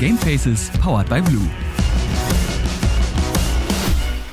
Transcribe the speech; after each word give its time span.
Gamefaces 0.00 0.70
powered 0.80 1.10
by 1.10 1.20
Blue. 1.20 1.69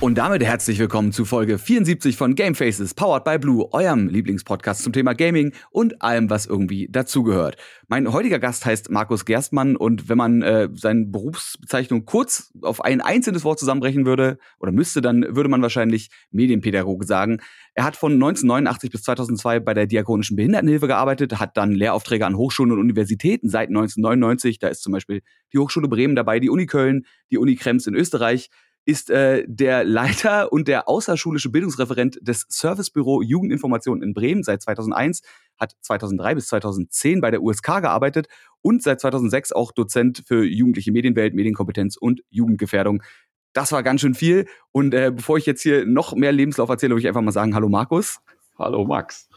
Und 0.08 0.18
damit 0.18 0.42
herzlich 0.42 0.80
willkommen 0.80 1.12
zu 1.12 1.26
Folge 1.26 1.58
74 1.58 2.16
von 2.16 2.36
Game 2.36 2.56
Faces, 2.56 2.94
powered 2.94 3.26
by 3.26 3.38
Blue, 3.38 3.68
eurem 3.74 4.08
Lieblingspodcast 4.08 4.82
zum 4.82 4.94
Thema 4.94 5.12
Gaming 5.12 5.52
und 5.70 6.02
allem, 6.02 6.30
was 6.30 6.46
irgendwie 6.46 6.88
dazugehört. 6.90 7.58
Mein 7.90 8.14
heutiger 8.14 8.40
Gast 8.40 8.66
heißt 8.66 8.90
Markus 8.90 9.26
Gerstmann 9.26 9.76
und 9.76 10.08
wenn 10.08 10.18
man 10.18 10.42
äh, 10.44 10.70
seine 10.74 11.08
Berufsbezeichnung 11.08 12.06
kurz 12.06 12.54
auf 12.62 12.86
ein 12.86 13.02
einzelnes 13.02 13.44
Wort 13.44 13.60
zusammenbrechen 13.60 14.06
würde 14.06 14.38
oder 14.62 14.72
müsste, 14.72 15.02
dann 15.02 15.26
würde 15.36 15.50
man 15.50 15.62
wahrscheinlich 15.62 16.10
Medienpädagoge 16.32 17.06
sagen. 17.06 17.42
Er 17.74 17.84
hat 17.84 17.98
von 17.98 18.14
1989 18.14 18.90
bis 18.90 19.04
2002 19.04 19.60
bei 19.60 19.74
der 19.74 19.88
Diakonischen 19.88 20.38
Behindertenhilfe 20.38 20.88
gearbeitet, 20.88 21.38
hat 21.38 21.58
dann 21.58 21.74
Lehraufträge 21.74 22.26
an 22.26 22.38
Hochschulen 22.38 22.72
und 22.72 22.80
Universitäten 22.80 23.50
seit 23.50 23.68
1999. 23.68 24.58
Da 24.60 24.70
ist 24.70 24.84
zum 24.84 24.94
Beispiel 24.94 25.22
die 25.52 25.58
Hochschule 25.58 25.90
Bremen 25.90 26.16
dabei, 26.16 26.40
die 26.40 26.50
Uni 26.50 26.66
Köln, 26.66 27.06
die 27.30 27.38
Uni 27.38 27.56
Krems 27.56 27.88
in 27.88 27.94
Österreich 27.94 28.50
ist 28.88 29.10
äh, 29.10 29.44
der 29.48 29.84
Leiter 29.84 30.54
und 30.54 30.70
der 30.70 30.88
außerschulische 30.88 31.50
Bildungsreferent 31.50 32.20
des 32.22 32.46
Servicebüro 32.48 33.22
Jugendinformation 33.22 34.02
in 34.02 34.14
Bremen 34.14 34.44
seit 34.44 34.62
2001, 34.62 35.24
hat 35.58 35.76
2003 35.82 36.36
bis 36.36 36.48
2010 36.48 37.20
bei 37.20 37.30
der 37.30 37.44
USK 37.44 37.82
gearbeitet 37.82 38.28
und 38.62 38.82
seit 38.82 39.02
2006 39.02 39.52
auch 39.52 39.74
Dozent 39.74 40.24
für 40.26 40.46
jugendliche 40.46 40.94
Medienwelt, 40.94 41.34
Medienkompetenz 41.34 41.98
und 41.98 42.22
Jugendgefährdung. 42.30 43.04
Das 43.52 43.74
war 43.74 43.84
ganz 43.84 44.00
schön 44.00 44.14
viel. 44.14 44.48
Und 44.72 44.94
äh, 44.94 45.12
bevor 45.14 45.38
ich 45.38 45.46
jetzt 45.46 45.64
hier 45.64 45.86
noch 45.86 46.16
mehr 46.16 46.32
Lebenslauf 46.32 46.70
erzähle, 46.70 46.92
würde 46.92 47.02
ich 47.02 47.08
einfach 47.10 47.22
mal 47.22 47.32
sagen, 47.34 47.56
hallo 47.56 47.68
Markus. 47.68 48.20
Hallo 48.58 48.86
Max. 48.86 49.28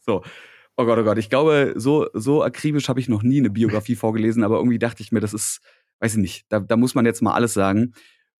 So. 0.00 0.22
Oh 0.76 0.86
Gott, 0.86 0.98
oh 0.98 1.04
Gott, 1.04 1.18
ich 1.18 1.28
glaube, 1.28 1.74
so, 1.76 2.08
so 2.14 2.42
akribisch 2.42 2.88
habe 2.88 3.00
ich 3.00 3.08
noch 3.10 3.22
nie 3.22 3.38
eine 3.38 3.50
Biografie 3.50 3.96
vorgelesen, 3.96 4.42
aber 4.44 4.56
irgendwie 4.56 4.78
dachte 4.78 5.02
ich 5.02 5.12
mir, 5.12 5.20
das 5.20 5.34
ist, 5.34 5.60
weiß 6.00 6.14
ich 6.14 6.20
nicht, 6.20 6.46
da, 6.48 6.58
da 6.58 6.78
muss 6.78 6.94
man 6.94 7.04
jetzt 7.04 7.20
mal 7.20 7.34
alles 7.34 7.52
sagen. 7.52 7.92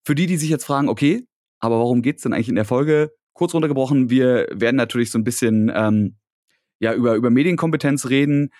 Für 0.05 0.13
die, 0.13 0.27
die 0.27 0.37
sich 0.37 0.49
jetzt 0.49 0.65
fragen, 0.65 0.87
okay, 0.87 1.27
aber 1.59 1.79
warum 1.79 2.03
geht's 2.03 2.21
denn 2.21 2.31
eigentlich 2.31 2.49
in 2.49 2.55
der 2.55 2.65
Folge? 2.65 3.11
Kurz 3.33 3.55
runtergebrochen, 3.55 4.11
wir 4.11 4.47
werden 4.51 4.75
natürlich 4.75 5.09
so 5.09 5.17
ein 5.17 5.23
bisschen 5.23 5.71
ähm, 5.73 6.15
ja, 6.79 6.93
über, 6.93 7.15
über 7.15 7.31
Medienkompetenz 7.31 8.07
reden, 8.09 8.51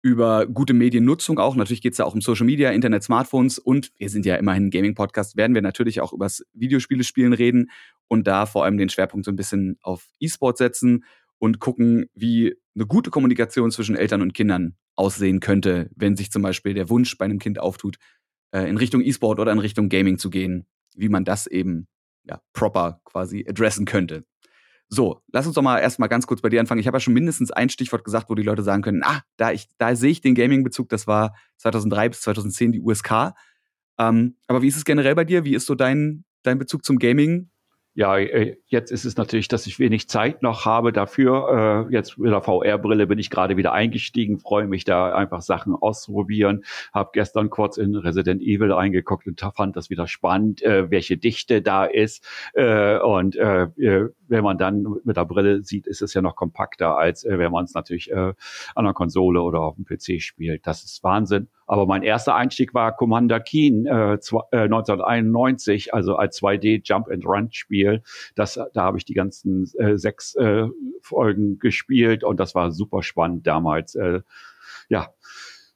über 0.00 0.46
gute 0.46 0.72
Mediennutzung 0.72 1.38
auch. 1.38 1.54
Natürlich 1.54 1.82
geht's 1.82 1.98
ja 1.98 2.06
auch 2.06 2.14
um 2.14 2.22
Social 2.22 2.46
Media, 2.46 2.70
Internet, 2.70 3.02
Smartphones 3.02 3.58
und 3.58 3.92
wir 3.98 4.08
sind 4.08 4.24
ja 4.24 4.36
immerhin 4.36 4.66
ein 4.66 4.70
Gaming-Podcast, 4.70 5.36
werden 5.36 5.54
wir 5.54 5.60
natürlich 5.60 6.00
auch 6.00 6.14
übers 6.14 6.42
Videospiele 6.54 7.04
spielen 7.04 7.34
reden 7.34 7.70
und 8.08 8.26
da 8.26 8.46
vor 8.46 8.64
allem 8.64 8.78
den 8.78 8.88
Schwerpunkt 8.88 9.26
so 9.26 9.30
ein 9.30 9.36
bisschen 9.36 9.76
auf 9.82 10.06
E-Sport 10.18 10.56
setzen 10.56 11.04
und 11.38 11.60
gucken, 11.60 12.06
wie 12.14 12.56
eine 12.74 12.86
gute 12.86 13.10
Kommunikation 13.10 13.70
zwischen 13.70 13.96
Eltern 13.96 14.22
und 14.22 14.32
Kindern 14.32 14.76
aussehen 14.94 15.40
könnte, 15.40 15.90
wenn 15.94 16.16
sich 16.16 16.30
zum 16.30 16.40
Beispiel 16.40 16.72
der 16.72 16.88
Wunsch 16.88 17.18
bei 17.18 17.26
einem 17.26 17.38
Kind 17.38 17.58
auftut, 17.58 17.96
äh, 18.52 18.66
in 18.66 18.78
Richtung 18.78 19.02
E-Sport 19.02 19.40
oder 19.40 19.52
in 19.52 19.58
Richtung 19.58 19.90
Gaming 19.90 20.16
zu 20.16 20.30
gehen 20.30 20.66
wie 20.96 21.08
man 21.08 21.24
das 21.24 21.46
eben 21.46 21.86
ja, 22.24 22.40
proper 22.52 23.00
quasi 23.04 23.44
adressen 23.48 23.84
könnte. 23.84 24.24
So, 24.88 25.20
lass 25.32 25.46
uns 25.46 25.54
doch 25.54 25.62
mal 25.62 25.78
erstmal 25.78 26.08
ganz 26.08 26.26
kurz 26.26 26.40
bei 26.40 26.48
dir 26.48 26.60
anfangen. 26.60 26.80
Ich 26.80 26.86
habe 26.86 26.96
ja 26.96 27.00
schon 27.00 27.14
mindestens 27.14 27.50
ein 27.50 27.68
Stichwort 27.68 28.04
gesagt, 28.04 28.30
wo 28.30 28.34
die 28.34 28.42
Leute 28.42 28.62
sagen 28.62 28.82
können, 28.82 29.02
ah, 29.04 29.22
da, 29.36 29.50
ich, 29.50 29.68
da 29.78 29.96
sehe 29.96 30.12
ich 30.12 30.20
den 30.20 30.36
Gaming-Bezug, 30.36 30.88
das 30.88 31.06
war 31.08 31.34
2003 31.56 32.10
bis 32.10 32.20
2010 32.20 32.72
die 32.72 32.80
USK. 32.80 33.34
Ähm, 33.98 34.36
aber 34.46 34.62
wie 34.62 34.68
ist 34.68 34.76
es 34.76 34.84
generell 34.84 35.16
bei 35.16 35.24
dir? 35.24 35.44
Wie 35.44 35.54
ist 35.54 35.66
so 35.66 35.74
dein, 35.74 36.24
dein 36.42 36.58
Bezug 36.58 36.84
zum 36.84 36.98
Gaming? 36.98 37.50
Ja, 37.96 38.18
äh, 38.18 38.58
jetzt 38.66 38.92
ist 38.92 39.06
es 39.06 39.16
natürlich, 39.16 39.48
dass 39.48 39.66
ich 39.66 39.78
wenig 39.78 40.06
Zeit 40.06 40.42
noch 40.42 40.66
habe 40.66 40.92
dafür. 40.92 41.86
Äh, 41.88 41.94
jetzt 41.94 42.18
mit 42.18 42.30
der 42.30 42.42
VR-Brille 42.42 43.06
bin 43.06 43.18
ich 43.18 43.30
gerade 43.30 43.56
wieder 43.56 43.72
eingestiegen, 43.72 44.38
freue 44.38 44.66
mich 44.66 44.84
da 44.84 45.14
einfach 45.14 45.40
Sachen 45.40 45.74
auszuprobieren. 45.74 46.62
Habe 46.92 47.08
gestern 47.14 47.48
kurz 47.48 47.78
in 47.78 47.94
Resident 47.94 48.42
Evil 48.42 48.70
reingeguckt 48.70 49.26
und 49.26 49.40
fand 49.40 49.76
das 49.76 49.88
wieder 49.88 50.06
spannend, 50.08 50.62
äh, 50.62 50.90
welche 50.90 51.16
Dichte 51.16 51.62
da 51.62 51.86
ist. 51.86 52.22
Und 52.54 53.36
wenn 54.28 54.44
man 54.44 54.58
dann 54.58 54.86
mit 55.04 55.16
der 55.16 55.24
Brille 55.24 55.62
sieht, 55.62 55.86
ist 55.86 56.02
es 56.02 56.14
ja 56.14 56.22
noch 56.22 56.36
kompakter, 56.36 56.96
als 56.96 57.24
wenn 57.28 57.52
man 57.52 57.64
es 57.64 57.74
natürlich 57.74 58.14
an 58.14 58.34
der 58.84 58.92
Konsole 58.92 59.40
oder 59.42 59.60
auf 59.60 59.76
dem 59.76 59.84
PC 59.84 60.20
spielt. 60.22 60.66
Das 60.66 60.84
ist 60.84 61.02
Wahnsinn. 61.02 61.48
Aber 61.66 61.86
mein 61.86 62.02
erster 62.02 62.34
Einstieg 62.34 62.74
war 62.74 62.94
Commander 62.94 63.40
Keen 63.40 63.86
äh, 63.86 64.18
1991, 64.52 65.92
also 65.92 66.16
als 66.16 66.40
2D 66.40 66.82
Jump 66.84 67.08
and 67.10 67.26
Run 67.26 67.48
Spiel. 67.50 68.02
Das, 68.34 68.58
da 68.72 68.82
habe 68.82 68.98
ich 68.98 69.04
die 69.04 69.14
ganzen 69.14 69.68
äh, 69.78 69.98
sechs 69.98 70.34
äh, 70.36 70.68
Folgen 71.00 71.58
gespielt 71.58 72.22
und 72.22 72.38
das 72.38 72.54
war 72.54 72.70
super 72.70 73.02
spannend 73.02 73.46
damals. 73.46 73.96
Äh, 73.96 74.20
ja, 74.88 75.08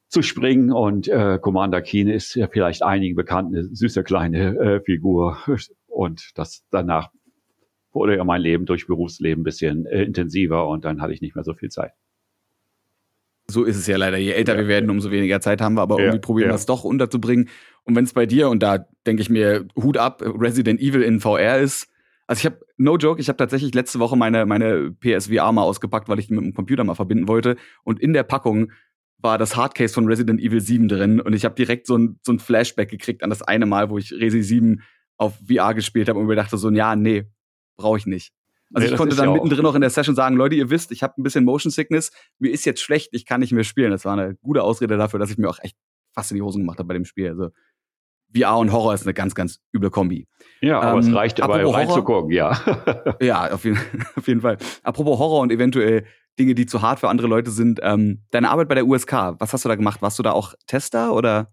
zu 0.08 0.22
springen 0.22 0.72
und 0.72 1.08
äh, 1.08 1.38
Commander 1.40 1.82
Keen 1.82 2.08
ist 2.08 2.34
ja 2.34 2.48
vielleicht 2.48 2.82
einigen 2.82 3.16
bekannt, 3.16 3.54
eine 3.54 3.64
süße 3.64 4.02
kleine 4.04 4.56
äh, 4.58 4.80
Figur 4.80 5.38
und 5.86 6.30
das 6.36 6.64
danach 6.70 7.10
wurde 7.92 8.16
ja 8.16 8.24
mein 8.24 8.40
Leben 8.40 8.66
durch 8.66 8.86
Berufsleben 8.86 9.42
ein 9.42 9.44
bisschen 9.44 9.86
äh, 9.86 10.02
intensiver 10.02 10.68
und 10.68 10.84
dann 10.84 11.00
hatte 11.00 11.12
ich 11.12 11.20
nicht 11.20 11.34
mehr 11.34 11.44
so 11.44 11.54
viel 11.54 11.70
Zeit. 11.70 11.92
So 13.50 13.64
ist 13.64 13.76
es 13.76 13.86
ja 13.86 13.96
leider. 13.96 14.16
Je 14.16 14.30
älter 14.30 14.54
ja. 14.54 14.60
wir 14.60 14.68
werden, 14.68 14.90
umso 14.90 15.10
weniger 15.10 15.40
Zeit 15.40 15.60
haben 15.60 15.74
wir, 15.74 15.82
aber 15.82 15.96
ja. 15.98 16.04
irgendwie 16.04 16.20
probieren 16.20 16.48
wir 16.48 16.52
ja. 16.52 16.56
es 16.56 16.66
doch 16.66 16.84
unterzubringen. 16.84 17.48
Und 17.84 17.96
wenn 17.96 18.04
es 18.04 18.12
bei 18.12 18.26
dir, 18.26 18.48
und 18.48 18.62
da 18.62 18.86
denke 19.06 19.22
ich 19.22 19.30
mir, 19.30 19.66
Hut 19.76 19.96
ab, 19.96 20.22
Resident 20.22 20.80
Evil 20.80 21.02
in 21.02 21.20
VR 21.20 21.58
ist. 21.58 21.88
Also 22.26 22.40
ich 22.40 22.46
habe, 22.46 22.64
no 22.76 22.96
joke, 22.96 23.20
ich 23.20 23.28
habe 23.28 23.38
tatsächlich 23.38 23.74
letzte 23.74 23.98
Woche 23.98 24.16
meine, 24.16 24.46
meine 24.46 24.92
PSVR 24.92 25.50
mal 25.50 25.62
ausgepackt, 25.62 26.08
weil 26.08 26.20
ich 26.20 26.28
die 26.28 26.34
mit 26.34 26.44
dem 26.44 26.54
Computer 26.54 26.84
mal 26.84 26.94
verbinden 26.94 27.26
wollte. 27.26 27.56
Und 27.82 27.98
in 27.98 28.12
der 28.12 28.22
Packung 28.22 28.70
war 29.18 29.36
das 29.36 29.56
Hardcase 29.56 29.92
von 29.92 30.06
Resident 30.06 30.40
Evil 30.40 30.60
7 30.60 30.86
drin. 30.86 31.20
Und 31.20 31.34
ich 31.34 31.44
habe 31.44 31.56
direkt 31.56 31.86
so 31.86 31.96
ein, 31.96 32.20
so 32.22 32.32
ein 32.32 32.38
Flashback 32.38 32.88
gekriegt 32.88 33.24
an 33.24 33.30
das 33.30 33.42
eine 33.42 33.66
Mal, 33.66 33.90
wo 33.90 33.98
ich 33.98 34.12
Resi 34.12 34.42
7 34.42 34.82
auf 35.16 35.38
VR 35.46 35.74
gespielt 35.74 36.08
habe 36.08 36.18
und 36.18 36.26
mir 36.26 36.36
dachte 36.36 36.56
so, 36.56 36.70
ja, 36.70 36.96
nee, 36.96 37.26
brauche 37.80 37.98
ich 37.98 38.06
nicht. 38.06 38.32
Also 38.72 38.86
nee, 38.86 38.92
ich 38.92 38.98
konnte 38.98 39.16
dann 39.16 39.26
ja 39.26 39.32
mittendrin 39.32 39.62
noch 39.62 39.74
in 39.74 39.80
der 39.80 39.90
Session 39.90 40.14
sagen, 40.14 40.36
Leute, 40.36 40.54
ihr 40.54 40.70
wisst, 40.70 40.92
ich 40.92 41.02
habe 41.02 41.14
ein 41.18 41.24
bisschen 41.24 41.44
Motion 41.44 41.72
Sickness, 41.72 42.12
mir 42.38 42.52
ist 42.52 42.64
jetzt 42.64 42.80
schlecht, 42.80 43.08
ich 43.12 43.26
kann 43.26 43.40
nicht 43.40 43.52
mehr 43.52 43.64
spielen. 43.64 43.90
Das 43.90 44.04
war 44.04 44.12
eine 44.12 44.36
gute 44.36 44.62
Ausrede 44.62 44.96
dafür, 44.96 45.18
dass 45.18 45.30
ich 45.30 45.38
mir 45.38 45.48
auch 45.48 45.58
echt 45.60 45.76
fast 46.12 46.30
in 46.30 46.36
die 46.36 46.42
Hosen 46.42 46.62
gemacht 46.62 46.78
habe 46.78 46.88
bei 46.88 46.94
dem 46.94 47.04
Spiel. 47.04 47.28
Also 47.28 47.50
VR 48.36 48.58
und 48.58 48.72
Horror 48.72 48.94
ist 48.94 49.02
eine 49.02 49.14
ganz, 49.14 49.34
ganz 49.34 49.60
üble 49.74 49.90
Kombi. 49.90 50.28
Ja, 50.60 50.80
aber 50.80 51.00
ähm, 51.00 51.08
es 51.08 51.12
reicht 51.12 51.40
dabei 51.40 51.66
reinzugucken, 51.66 52.30
ja. 52.30 53.16
ja, 53.20 53.50
auf 53.52 53.64
jeden, 53.64 53.80
auf 54.14 54.28
jeden 54.28 54.40
Fall. 54.40 54.56
Apropos 54.84 55.18
Horror 55.18 55.40
und 55.40 55.50
eventuell 55.50 56.04
Dinge, 56.38 56.54
die 56.54 56.66
zu 56.66 56.80
hart 56.80 57.00
für 57.00 57.08
andere 57.08 57.26
Leute 57.26 57.50
sind. 57.50 57.80
Ähm, 57.82 58.22
deine 58.30 58.50
Arbeit 58.50 58.68
bei 58.68 58.76
der 58.76 58.86
USK, 58.86 59.34
was 59.38 59.52
hast 59.52 59.64
du 59.64 59.68
da 59.68 59.74
gemacht? 59.74 60.00
Warst 60.00 60.18
du 60.18 60.22
da 60.22 60.30
auch 60.30 60.54
Tester 60.66 61.12
oder? 61.12 61.52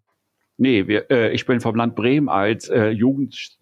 Nee, 0.57 0.87
wir, 0.87 1.09
äh, 1.09 1.31
ich 1.33 1.45
bin 1.45 1.61
vom 1.61 1.75
Land 1.75 1.95
Bremen 1.95 2.29
als 2.29 2.69
äh, 2.69 2.89
Jugend 2.89 3.57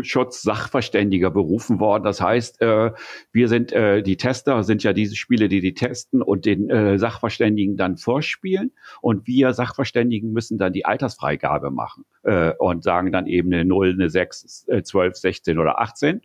Schutzsachverständiger 0.00 1.30
berufen 1.30 1.80
worden. 1.80 2.04
Das 2.04 2.20
heißt, 2.20 2.60
äh, 2.62 2.92
wir 3.32 3.48
sind 3.48 3.72
äh, 3.72 4.02
die 4.02 4.16
Tester, 4.16 4.62
sind 4.64 4.82
ja 4.82 4.92
diese 4.92 5.16
Spiele, 5.16 5.48
die 5.48 5.60
die 5.60 5.74
testen 5.74 6.22
und 6.22 6.46
den 6.46 6.70
äh, 6.70 6.98
Sachverständigen 6.98 7.76
dann 7.76 7.96
vorspielen. 7.96 8.72
Und 9.00 9.26
wir 9.26 9.52
Sachverständigen 9.52 10.32
müssen 10.32 10.58
dann 10.58 10.72
die 10.72 10.84
Altersfreigabe 10.84 11.70
machen 11.70 12.04
äh, 12.22 12.52
und 12.58 12.82
sagen 12.82 13.12
dann 13.12 13.26
eben 13.26 13.52
eine 13.52 13.64
0, 13.64 13.92
eine 13.92 14.10
6, 14.10 14.66
äh, 14.68 14.82
12, 14.82 15.16
16 15.16 15.58
oder 15.58 15.80
18. 15.80 16.22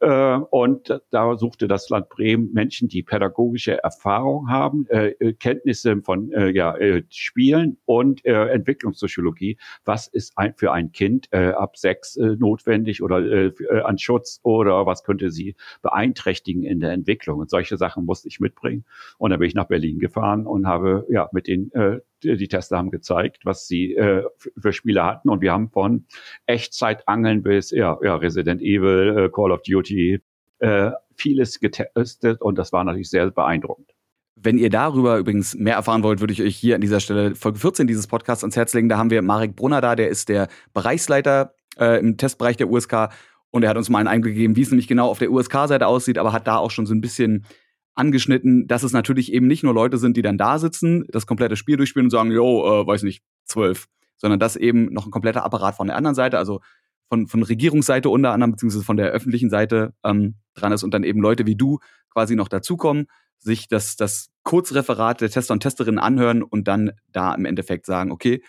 Äh, 0.00 0.36
und 0.50 1.00
da 1.10 1.36
suchte 1.36 1.68
das 1.68 1.88
Land 1.88 2.08
Bremen 2.08 2.52
Menschen, 2.52 2.88
die 2.88 3.02
pädagogische 3.02 3.82
Erfahrung 3.82 4.48
haben, 4.48 4.86
äh, 4.88 5.10
äh 5.20 5.32
Kenntnisse 5.34 6.00
von 6.02 6.32
äh, 6.32 6.50
ja, 6.50 6.76
äh, 6.76 7.04
Spielen 7.10 7.78
und 7.84 8.24
äh, 8.24 8.48
Entwicklungssoziologie. 8.48 9.58
Was 9.84 10.06
ist 10.08 10.36
ein, 10.36 10.54
für 10.56 10.72
ein 10.72 10.92
Kind 10.92 11.28
äh, 11.32 11.50
ab 11.50 11.76
sechs 11.76 12.16
äh, 12.16 12.36
notwendig 12.36 13.02
oder 13.02 13.20
äh, 13.20 13.46
äh, 13.46 13.80
an 13.82 13.98
Schutz 13.98 14.40
oder 14.42 14.86
was 14.86 15.04
könnte 15.04 15.30
sie 15.30 15.56
beeinträchtigen 15.82 16.62
in 16.62 16.80
der 16.80 16.92
Entwicklung. 16.92 17.40
Und 17.40 17.50
solche 17.50 17.76
Sachen 17.76 18.04
musste 18.04 18.28
ich 18.28 18.40
mitbringen. 18.40 18.84
Und 19.18 19.30
dann 19.30 19.40
bin 19.40 19.48
ich 19.48 19.54
nach 19.54 19.68
Berlin 19.68 19.98
gefahren 19.98 20.46
und 20.46 20.66
habe 20.66 21.06
ja 21.10 21.28
mit 21.32 21.46
den 21.46 21.72
äh, 21.72 22.00
die 22.22 22.48
Tester 22.48 22.78
haben 22.78 22.90
gezeigt, 22.90 23.44
was 23.44 23.66
sie 23.66 23.94
äh, 23.94 24.24
für 24.58 24.72
Spiele 24.72 25.04
hatten. 25.04 25.28
Und 25.28 25.40
wir 25.40 25.52
haben 25.52 25.70
von 25.70 26.06
Echtzeitangeln 26.46 27.42
bis 27.42 27.70
ja, 27.70 27.98
ja 28.02 28.16
Resident 28.16 28.60
Evil, 28.60 29.16
äh, 29.16 29.28
Call 29.30 29.52
of 29.52 29.62
Duty, 29.62 30.20
äh, 30.60 30.90
vieles 31.14 31.60
getestet 31.60 32.40
und 32.40 32.58
das 32.58 32.72
war 32.72 32.84
natürlich 32.84 33.10
sehr 33.10 33.30
beeindruckend. 33.30 33.90
Wenn 34.36 34.56
ihr 34.56 34.70
darüber 34.70 35.18
übrigens 35.18 35.54
mehr 35.54 35.74
erfahren 35.74 36.02
wollt, 36.02 36.20
würde 36.20 36.32
ich 36.32 36.40
euch 36.40 36.56
hier 36.56 36.74
an 36.74 36.80
dieser 36.80 37.00
Stelle 37.00 37.34
Folge 37.34 37.58
14 37.58 37.86
dieses 37.86 38.06
Podcasts 38.06 38.42
ans 38.42 38.56
Herz 38.56 38.72
legen. 38.72 38.88
Da 38.88 38.96
haben 38.96 39.10
wir 39.10 39.20
Marek 39.20 39.54
Brunner 39.54 39.82
da, 39.82 39.96
der 39.96 40.08
ist 40.08 40.30
der 40.30 40.48
Bereichsleiter 40.72 41.54
äh, 41.78 42.00
im 42.00 42.16
Testbereich 42.16 42.56
der 42.56 42.70
USK. 42.70 43.10
Und 43.50 43.64
er 43.64 43.70
hat 43.70 43.76
uns 43.76 43.90
mal 43.90 43.98
einen 43.98 44.08
Einblick 44.08 44.34
gegeben, 44.34 44.56
wie 44.56 44.62
es 44.62 44.70
nämlich 44.70 44.88
genau 44.88 45.08
auf 45.08 45.18
der 45.18 45.30
USK-Seite 45.30 45.86
aussieht, 45.86 46.18
aber 46.18 46.32
hat 46.32 46.46
da 46.46 46.56
auch 46.56 46.70
schon 46.70 46.86
so 46.86 46.94
ein 46.94 47.00
bisschen 47.00 47.44
angeschnitten, 47.94 48.66
dass 48.66 48.82
es 48.82 48.92
natürlich 48.92 49.32
eben 49.32 49.46
nicht 49.46 49.62
nur 49.62 49.74
Leute 49.74 49.98
sind, 49.98 50.16
die 50.16 50.22
dann 50.22 50.38
da 50.38 50.58
sitzen, 50.58 51.04
das 51.08 51.26
komplette 51.26 51.56
Spiel 51.56 51.76
durchspielen 51.76 52.06
und 52.06 52.10
sagen, 52.10 52.30
jo, 52.30 52.82
äh, 52.82 52.86
weiß 52.86 53.02
nicht, 53.02 53.22
zwölf, 53.44 53.88
sondern 54.16 54.38
dass 54.38 54.56
eben 54.56 54.92
noch 54.92 55.06
ein 55.06 55.10
kompletter 55.10 55.44
Apparat 55.44 55.76
von 55.76 55.88
der 55.88 55.96
anderen 55.96 56.14
Seite, 56.14 56.38
also 56.38 56.60
von, 57.08 57.26
von 57.26 57.42
Regierungsseite 57.42 58.08
unter 58.08 58.32
anderem, 58.32 58.52
beziehungsweise 58.52 58.84
von 58.84 58.96
der 58.96 59.10
öffentlichen 59.10 59.50
Seite 59.50 59.94
ähm, 60.04 60.36
dran 60.54 60.72
ist 60.72 60.84
und 60.84 60.94
dann 60.94 61.02
eben 61.02 61.20
Leute 61.20 61.46
wie 61.46 61.56
du 61.56 61.80
quasi 62.10 62.36
noch 62.36 62.48
dazukommen, 62.48 63.06
sich 63.38 63.68
das, 63.68 63.96
das 63.96 64.30
Kurzreferat 64.44 65.20
der 65.20 65.30
Tester 65.30 65.54
und 65.54 65.60
Testerinnen 65.60 65.98
anhören 65.98 66.42
und 66.42 66.68
dann 66.68 66.92
da 67.08 67.34
im 67.34 67.44
Endeffekt 67.44 67.86
sagen, 67.86 68.12
okay, 68.12 68.42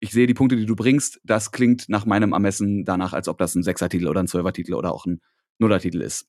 ich 0.00 0.12
sehe 0.12 0.26
die 0.26 0.34
Punkte, 0.34 0.56
die 0.56 0.66
du 0.66 0.76
bringst, 0.76 1.20
das 1.24 1.50
klingt 1.50 1.88
nach 1.88 2.06
meinem 2.06 2.32
Ermessen 2.32 2.84
danach, 2.84 3.12
als 3.12 3.28
ob 3.28 3.38
das 3.38 3.54
ein 3.54 3.62
Sechser-Titel 3.62 4.06
oder 4.06 4.20
ein 4.20 4.28
Zwölfer-Titel 4.28 4.74
oder 4.74 4.92
auch 4.92 5.06
ein 5.06 5.20
Nuller-Titel 5.58 6.00
ist. 6.00 6.28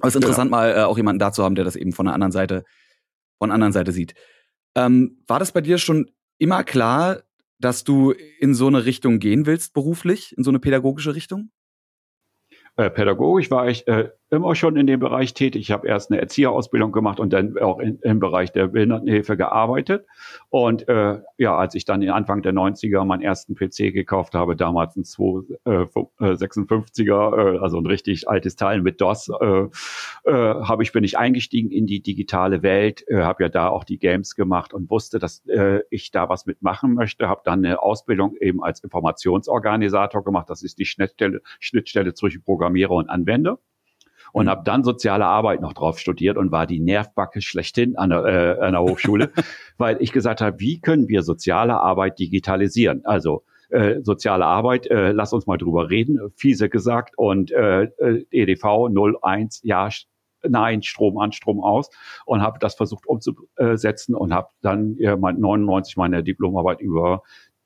Aber 0.00 0.08
es 0.08 0.14
ist 0.14 0.22
interessant, 0.22 0.50
ja. 0.50 0.56
mal 0.56 0.70
äh, 0.72 0.82
auch 0.82 0.96
jemanden 0.96 1.18
da 1.18 1.32
zu 1.32 1.44
haben, 1.44 1.54
der 1.54 1.64
das 1.64 1.76
eben 1.76 1.92
von 1.92 2.06
der 2.06 2.14
anderen 2.14 2.32
Seite, 2.32 2.64
von 3.38 3.50
der 3.50 3.54
anderen 3.54 3.72
Seite 3.72 3.92
sieht. 3.92 4.14
Ähm, 4.74 5.22
war 5.26 5.38
das 5.38 5.52
bei 5.52 5.60
dir 5.60 5.78
schon 5.78 6.10
immer 6.38 6.64
klar, 6.64 7.22
dass 7.58 7.84
du 7.84 8.12
in 8.12 8.54
so 8.54 8.66
eine 8.66 8.84
Richtung 8.84 9.18
gehen 9.18 9.46
willst 9.46 9.74
beruflich, 9.74 10.36
in 10.36 10.44
so 10.44 10.50
eine 10.50 10.58
pädagogische 10.58 11.14
Richtung? 11.14 11.50
Äh, 12.76 12.90
pädagogisch 12.90 13.50
war 13.50 13.68
ich 13.68 13.86
äh, 13.86 14.10
immer 14.30 14.54
schon 14.54 14.76
in 14.76 14.86
dem 14.86 15.00
Bereich 15.00 15.34
tätig. 15.34 15.62
Ich 15.62 15.72
habe 15.72 15.88
erst 15.88 16.10
eine 16.10 16.20
Erzieherausbildung 16.20 16.92
gemacht 16.92 17.18
und 17.18 17.32
dann 17.32 17.58
auch 17.58 17.80
in, 17.80 17.98
im 18.02 18.20
Bereich 18.20 18.52
der 18.52 18.68
Behindertenhilfe 18.68 19.36
gearbeitet. 19.36 20.06
Und 20.48 20.88
äh, 20.88 21.18
ja, 21.36 21.56
als 21.56 21.74
ich 21.74 21.84
dann 21.84 22.08
Anfang 22.08 22.42
der 22.42 22.52
90er 22.52 23.04
meinen 23.04 23.22
ersten 23.22 23.56
PC 23.56 23.92
gekauft 23.92 24.34
habe, 24.34 24.54
damals 24.56 24.96
ein 24.96 25.02
256er, 25.02 27.36
äh, 27.36 27.56
äh, 27.56 27.58
also 27.58 27.78
ein 27.78 27.86
richtig 27.86 28.28
altes 28.28 28.54
Teil 28.56 28.82
mit 28.82 29.00
DOS, 29.00 29.30
äh, 29.40 29.66
äh, 30.24 30.30
habe 30.30 30.82
ich 30.84 30.92
bin 30.92 31.02
ich 31.02 31.18
eingestiegen 31.18 31.70
in 31.70 31.86
die 31.86 32.00
digitale 32.00 32.62
Welt, 32.62 33.04
äh, 33.08 33.22
habe 33.22 33.44
ja 33.44 33.48
da 33.48 33.68
auch 33.68 33.84
die 33.84 33.98
Games 33.98 34.36
gemacht 34.36 34.72
und 34.72 34.90
wusste, 34.90 35.18
dass 35.18 35.44
äh, 35.46 35.80
ich 35.90 36.12
da 36.12 36.28
was 36.28 36.46
mitmachen 36.46 36.94
möchte. 36.94 37.28
Habe 37.28 37.40
dann 37.44 37.64
eine 37.64 37.82
Ausbildung 37.82 38.36
eben 38.40 38.62
als 38.62 38.84
Informationsorganisator 38.84 40.22
gemacht. 40.22 40.48
Das 40.48 40.62
ist 40.62 40.78
die 40.78 40.86
Schnittstelle, 40.86 41.40
Schnittstelle 41.58 42.14
zwischen 42.14 42.42
Programmierer 42.42 42.92
und 42.92 43.10
Anwender 43.10 43.58
und 44.32 44.46
mhm. 44.46 44.50
habe 44.50 44.62
dann 44.64 44.84
soziale 44.84 45.26
Arbeit 45.26 45.60
noch 45.60 45.72
drauf 45.72 45.98
studiert 45.98 46.36
und 46.36 46.52
war 46.52 46.66
die 46.66 46.80
Nervbacke 46.80 47.42
schlechthin 47.42 47.96
an 47.96 48.10
der, 48.10 48.24
äh, 48.24 48.60
an 48.60 48.72
der 48.72 48.82
Hochschule, 48.82 49.32
weil 49.78 49.96
ich 50.00 50.12
gesagt 50.12 50.40
habe, 50.40 50.58
wie 50.60 50.80
können 50.80 51.08
wir 51.08 51.22
soziale 51.22 51.80
Arbeit 51.80 52.18
digitalisieren? 52.18 53.04
Also 53.04 53.44
äh, 53.70 54.00
soziale 54.02 54.46
Arbeit, 54.46 54.88
äh, 54.88 55.12
lass 55.12 55.32
uns 55.32 55.46
mal 55.46 55.56
drüber 55.56 55.90
reden, 55.90 56.18
fiese 56.34 56.68
gesagt 56.68 57.16
und 57.16 57.52
äh, 57.52 57.84
äh 57.84 58.24
EDV 58.30 58.88
01, 59.22 59.60
ja, 59.62 59.88
nein, 60.48 60.82
Strom 60.82 61.18
an, 61.18 61.32
Strom 61.32 61.62
aus 61.62 61.90
und 62.26 62.42
habe 62.42 62.58
das 62.58 62.74
versucht 62.74 63.06
umzusetzen 63.06 64.14
und 64.14 64.34
habe 64.34 64.48
dann 64.62 64.96
ja, 64.98 65.16
mein 65.16 65.38
99 65.38 65.96
meine 65.96 66.22
Diplomarbeit 66.22 66.80
über 66.80 67.22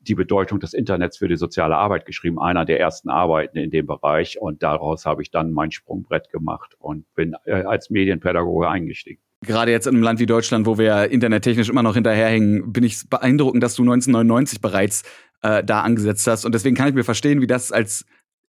die 0.09 0.15
Bedeutung 0.15 0.61
des 0.61 0.75
Internets 0.75 1.19
für 1.19 1.29
die 1.29 1.37
soziale 1.37 1.77
Arbeit 1.77 2.07
geschrieben, 2.07 2.39
einer 2.41 2.65
der 2.65 2.81
ersten 2.81 3.09
Arbeiten 3.09 3.59
in 3.59 3.71
dem 3.71 3.87
Bereich. 3.87 4.41
Und 4.41 4.63
daraus 4.63 5.07
habe 5.07 5.23
ich 5.23 5.31
dann 5.31 5.53
mein 5.53 5.71
Sprungbrett 5.71 6.31
gemacht 6.31 6.75
und 6.79 7.13
bin 7.15 7.35
äh, 7.45 7.63
als 7.63 7.91
Medienpädagoge 7.91 8.69
eingestiegen. 8.69 9.21
Gerade 9.43 9.73
jetzt 9.73 9.87
in 9.87 9.95
einem 9.95 10.03
Land 10.03 10.21
wie 10.21 10.27
Deutschland, 10.27 10.67
wo 10.67 10.79
wir 10.79 11.11
internettechnisch 11.11 11.69
immer 11.69 11.83
noch 11.83 11.95
hinterherhängen, 11.95 12.73
bin 12.73 12.85
ich 12.85 13.09
beeindruckend, 13.09 13.63
dass 13.63 13.75
du 13.75 13.83
1999 13.83 14.61
bereits 14.61 15.03
äh, 15.43 15.63
da 15.63 15.83
angesetzt 15.83 16.27
hast. 16.27 16.45
Und 16.45 16.55
deswegen 16.55 16.77
kann 16.77 16.89
ich 16.89 16.95
mir 16.95 17.05
verstehen, 17.05 17.41
wie 17.41 17.47
das 17.47 17.71
als 17.71 18.07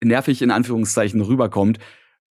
nervig 0.03 0.41
in 0.41 0.51
Anführungszeichen 0.51 1.21
rüberkommt. 1.21 1.79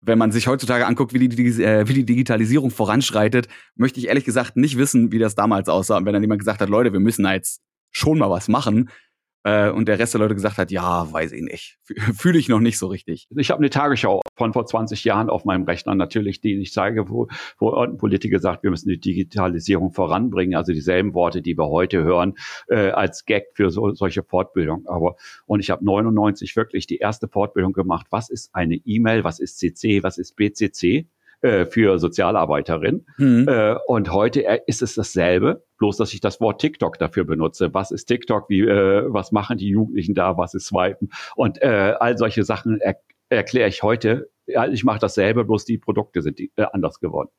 Wenn 0.01 0.18
man 0.18 0.31
sich 0.31 0.48
heutzutage 0.48 0.86
anguckt, 0.86 1.13
wie 1.13 1.27
die, 1.27 1.63
äh, 1.63 1.88
wie 1.88 1.94
die 1.94 2.06
Digitalisierung 2.06 2.71
voranschreitet, 2.71 3.48
möchte 3.75 4.00
ich 4.00 4.07
ehrlich 4.07 4.25
gesagt 4.25 4.57
nicht 4.57 4.77
wissen, 4.77 5.12
wie 5.12 5.19
das 5.19 5.36
damals 5.36 5.69
aussah. 5.69 5.98
Und 5.98 6.06
wenn 6.06 6.13
dann 6.13 6.24
jemand 6.24 6.39
gesagt 6.39 6.62
hat, 6.62 6.69
Leute, 6.69 6.94
wir 6.94 7.00
müssen 7.00 7.24
da 7.24 7.33
jetzt 7.33 7.62
schon 7.92 8.18
mal 8.18 8.30
was 8.30 8.48
machen, 8.48 8.89
äh, 9.44 9.69
und 9.69 9.88
der 9.88 10.00
Rest 10.00 10.13
der 10.13 10.19
Leute 10.19 10.36
gesagt 10.36 10.57
hat, 10.57 10.71
ja, 10.71 11.12
weiß 11.12 11.31
ich 11.31 11.41
nicht, 11.41 11.77
fühle 12.18 12.39
ich 12.39 12.50
noch 12.50 12.59
nicht 12.59 12.77
so 12.77 12.88
richtig. 12.88 13.27
Ich 13.36 13.51
habe 13.51 13.59
eine 13.59 13.69
Tagesschau 13.69 14.21
von 14.36 14.53
vor 14.53 14.65
20 14.65 15.03
Jahren 15.03 15.30
auf 15.30 15.45
meinem 15.45 15.63
Rechner 15.63 15.95
natürlich, 15.95 16.41
die 16.41 16.59
ich 16.59 16.74
zeige, 16.74 17.09
wo, 17.09 17.27
wo 17.57 17.74
ein 17.74 17.97
Politiker 17.97 18.39
sagt, 18.39 18.63
wir 18.63 18.69
müssen 18.69 18.89
die 18.89 19.00
Digitalisierung 19.00 19.91
voranbringen, 19.91 20.56
also 20.56 20.74
dieselben 20.74 21.13
Worte, 21.13 21.41
die 21.41 21.57
wir 21.57 21.69
heute 21.69 22.03
hören, 22.03 22.36
äh, 22.68 22.89
als 22.89 23.25
Gag 23.25 23.45
für 23.53 23.69
so, 23.69 23.94
solche 23.94 24.24
Fortbildung. 24.24 24.86
Aber 24.88 25.15
und 25.45 25.59
ich 25.59 25.69
habe 25.69 25.85
99 25.85 26.56
wirklich 26.56 26.88
die 26.88 26.97
erste 26.97 27.27
Fortbildung 27.27 27.74
gemacht. 27.74 28.07
Was 28.09 28.30
ist 28.30 28.53
eine 28.53 28.75
E-Mail? 28.75 29.24
Was 29.24 29.39
ist 29.39 29.59
CC? 29.59 30.03
Was 30.03 30.18
ist 30.18 30.35
BCC? 30.35 31.07
Äh, 31.41 31.65
für 31.65 32.00
Sozialarbeiterin. 32.00 33.06
Mhm. 33.18 33.47
Äh, 33.47 33.75
und 33.88 34.12
heute 34.12 34.45
äh, 34.45 34.59
ist 34.68 34.81
es 34.81 34.95
dasselbe, 34.95 35.63
bloß 35.77 35.95
dass 35.95 36.13
ich 36.13 36.19
das 36.19 36.41
Wort 36.41 36.59
TikTok 36.59 37.00
dafür 37.00 37.24
benutze. 37.24 37.74
Was 37.74 37.91
ist 37.91 38.07
TikTok? 38.07 38.50
Wie, 38.50 38.59
äh, 38.59 39.06
was 39.07 39.31
machen 39.31 39.57
die 39.57 39.69
Jugendlichen 39.69 40.15
da? 40.15 40.38
Was 40.38 40.53
ist 40.53 40.65
Swipen? 40.65 41.09
Und 41.38 41.62
äh, 41.62 41.95
all 41.97 42.18
solche 42.18 42.44
Sachen 42.44 42.81
er 42.81 42.97
erkläre 43.30 43.69
ich 43.69 43.83
heute. 43.83 44.30
Ich 44.71 44.83
mache 44.83 45.00
dasselbe, 45.00 45.45
bloß 45.45 45.63
die 45.63 45.77
Produkte 45.77 46.21
sind 46.21 46.39
die, 46.39 46.51
äh, 46.57 46.65
anders 46.74 47.00
geworden. 47.00 47.30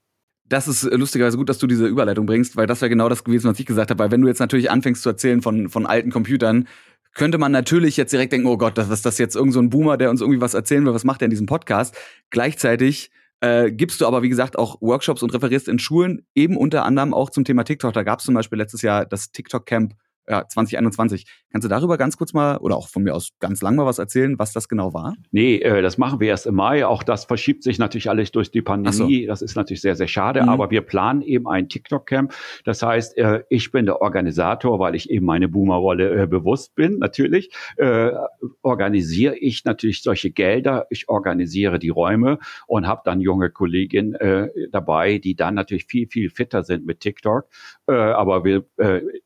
Das 0.44 0.66
ist 0.66 0.82
lustigerweise 0.84 1.36
gut, 1.36 1.50
dass 1.50 1.58
du 1.58 1.66
diese 1.66 1.86
Überleitung 1.86 2.24
bringst, 2.24 2.56
weil 2.56 2.66
das 2.66 2.80
wäre 2.80 2.88
genau 2.88 3.10
das 3.10 3.22
gewesen, 3.22 3.50
was 3.50 3.60
ich 3.60 3.66
gesagt 3.66 3.90
habe. 3.90 4.02
Weil 4.02 4.10
wenn 4.10 4.22
du 4.22 4.28
jetzt 4.28 4.40
natürlich 4.40 4.70
anfängst 4.70 5.02
zu 5.02 5.10
erzählen 5.10 5.42
von, 5.42 5.68
von 5.68 5.84
alten 5.84 6.10
Computern, 6.10 6.68
könnte 7.12 7.36
man 7.36 7.52
natürlich 7.52 7.98
jetzt 7.98 8.12
direkt 8.12 8.32
denken, 8.32 8.46
oh 8.46 8.56
Gott, 8.56 8.76
was 8.76 8.88
ist 8.88 9.04
das 9.04 9.18
jetzt 9.18 9.36
irgend 9.36 9.52
so 9.52 9.60
ein 9.60 9.68
Boomer, 9.68 9.98
der 9.98 10.08
uns 10.08 10.22
irgendwie 10.22 10.40
was 10.40 10.54
erzählen 10.54 10.86
will, 10.86 10.94
was 10.94 11.04
macht 11.04 11.20
er 11.22 11.26
in 11.26 11.30
diesem 11.30 11.46
Podcast? 11.46 11.94
Gleichzeitig 12.30 13.10
äh, 13.40 13.70
gibst 13.70 14.00
du 14.00 14.06
aber, 14.06 14.22
wie 14.22 14.28
gesagt, 14.28 14.58
auch 14.58 14.80
Workshops 14.80 15.22
und 15.22 15.32
referierst 15.32 15.68
in 15.68 15.78
Schulen, 15.78 16.26
eben 16.34 16.56
unter 16.56 16.84
anderem 16.84 17.14
auch 17.14 17.30
zum 17.30 17.44
Thema 17.44 17.64
TikTok. 17.64 17.92
Da 17.92 18.02
gab 18.02 18.20
es 18.20 18.26
zum 18.26 18.34
Beispiel 18.34 18.58
letztes 18.58 18.82
Jahr 18.82 19.06
das 19.06 19.32
TikTok-Camp 19.32 19.94
ja, 20.30 20.46
2021. 20.46 21.26
Kannst 21.50 21.64
du 21.64 21.68
darüber 21.68 21.98
ganz 21.98 22.16
kurz 22.16 22.32
mal 22.32 22.58
oder 22.58 22.76
auch 22.76 22.88
von 22.88 23.02
mir 23.02 23.14
aus 23.14 23.32
ganz 23.40 23.60
lang 23.62 23.74
mal 23.74 23.84
was 23.84 23.98
erzählen, 23.98 24.38
was 24.38 24.52
das 24.52 24.68
genau 24.68 24.94
war? 24.94 25.16
Nee, 25.32 25.56
äh, 25.56 25.82
das 25.82 25.98
machen 25.98 26.20
wir 26.20 26.28
erst 26.28 26.46
im 26.46 26.54
Mai. 26.54 26.86
Auch 26.86 27.02
das 27.02 27.24
verschiebt 27.24 27.64
sich 27.64 27.80
natürlich 27.80 28.08
alles 28.08 28.30
durch 28.30 28.52
die 28.52 28.62
Pandemie. 28.62 29.22
So. 29.22 29.26
Das 29.26 29.42
ist 29.42 29.56
natürlich 29.56 29.80
sehr, 29.80 29.96
sehr 29.96 30.06
schade. 30.06 30.42
Mhm. 30.42 30.48
Aber 30.48 30.70
wir 30.70 30.82
planen 30.82 31.22
eben 31.22 31.48
ein 31.48 31.68
TikTok-Camp. 31.68 32.32
Das 32.64 32.82
heißt, 32.82 33.18
äh, 33.18 33.42
ich 33.48 33.72
bin 33.72 33.86
der 33.86 34.00
Organisator, 34.00 34.78
weil 34.78 34.94
ich 34.94 35.10
eben 35.10 35.26
meine 35.26 35.48
Boomer-Rolle 35.48 36.22
äh, 36.22 36.26
bewusst 36.28 36.76
bin, 36.76 36.98
natürlich. 36.98 37.50
Äh, 37.76 38.12
organisiere 38.62 39.36
ich 39.36 39.64
natürlich 39.64 40.02
solche 40.02 40.30
Gelder. 40.30 40.86
Ich 40.90 41.08
organisiere 41.08 41.80
die 41.80 41.88
Räume 41.88 42.38
und 42.68 42.86
habe 42.86 43.02
dann 43.04 43.20
junge 43.20 43.50
Kolleginnen 43.50 44.14
äh, 44.14 44.48
dabei, 44.70 45.18
die 45.18 45.34
dann 45.34 45.54
natürlich 45.54 45.86
viel, 45.86 46.06
viel 46.06 46.30
fitter 46.30 46.62
sind 46.62 46.86
mit 46.86 47.00
TikTok. 47.00 47.48
Äh, 47.88 47.94
aber 47.94 48.44
wir, 48.44 48.64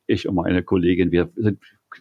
ich 0.07 0.29
und 0.29 0.37
meine 0.37 0.63
Kollegen 0.63 0.94
Kollegin, 0.95 1.13
wir 1.13 1.31
sind 1.37 1.59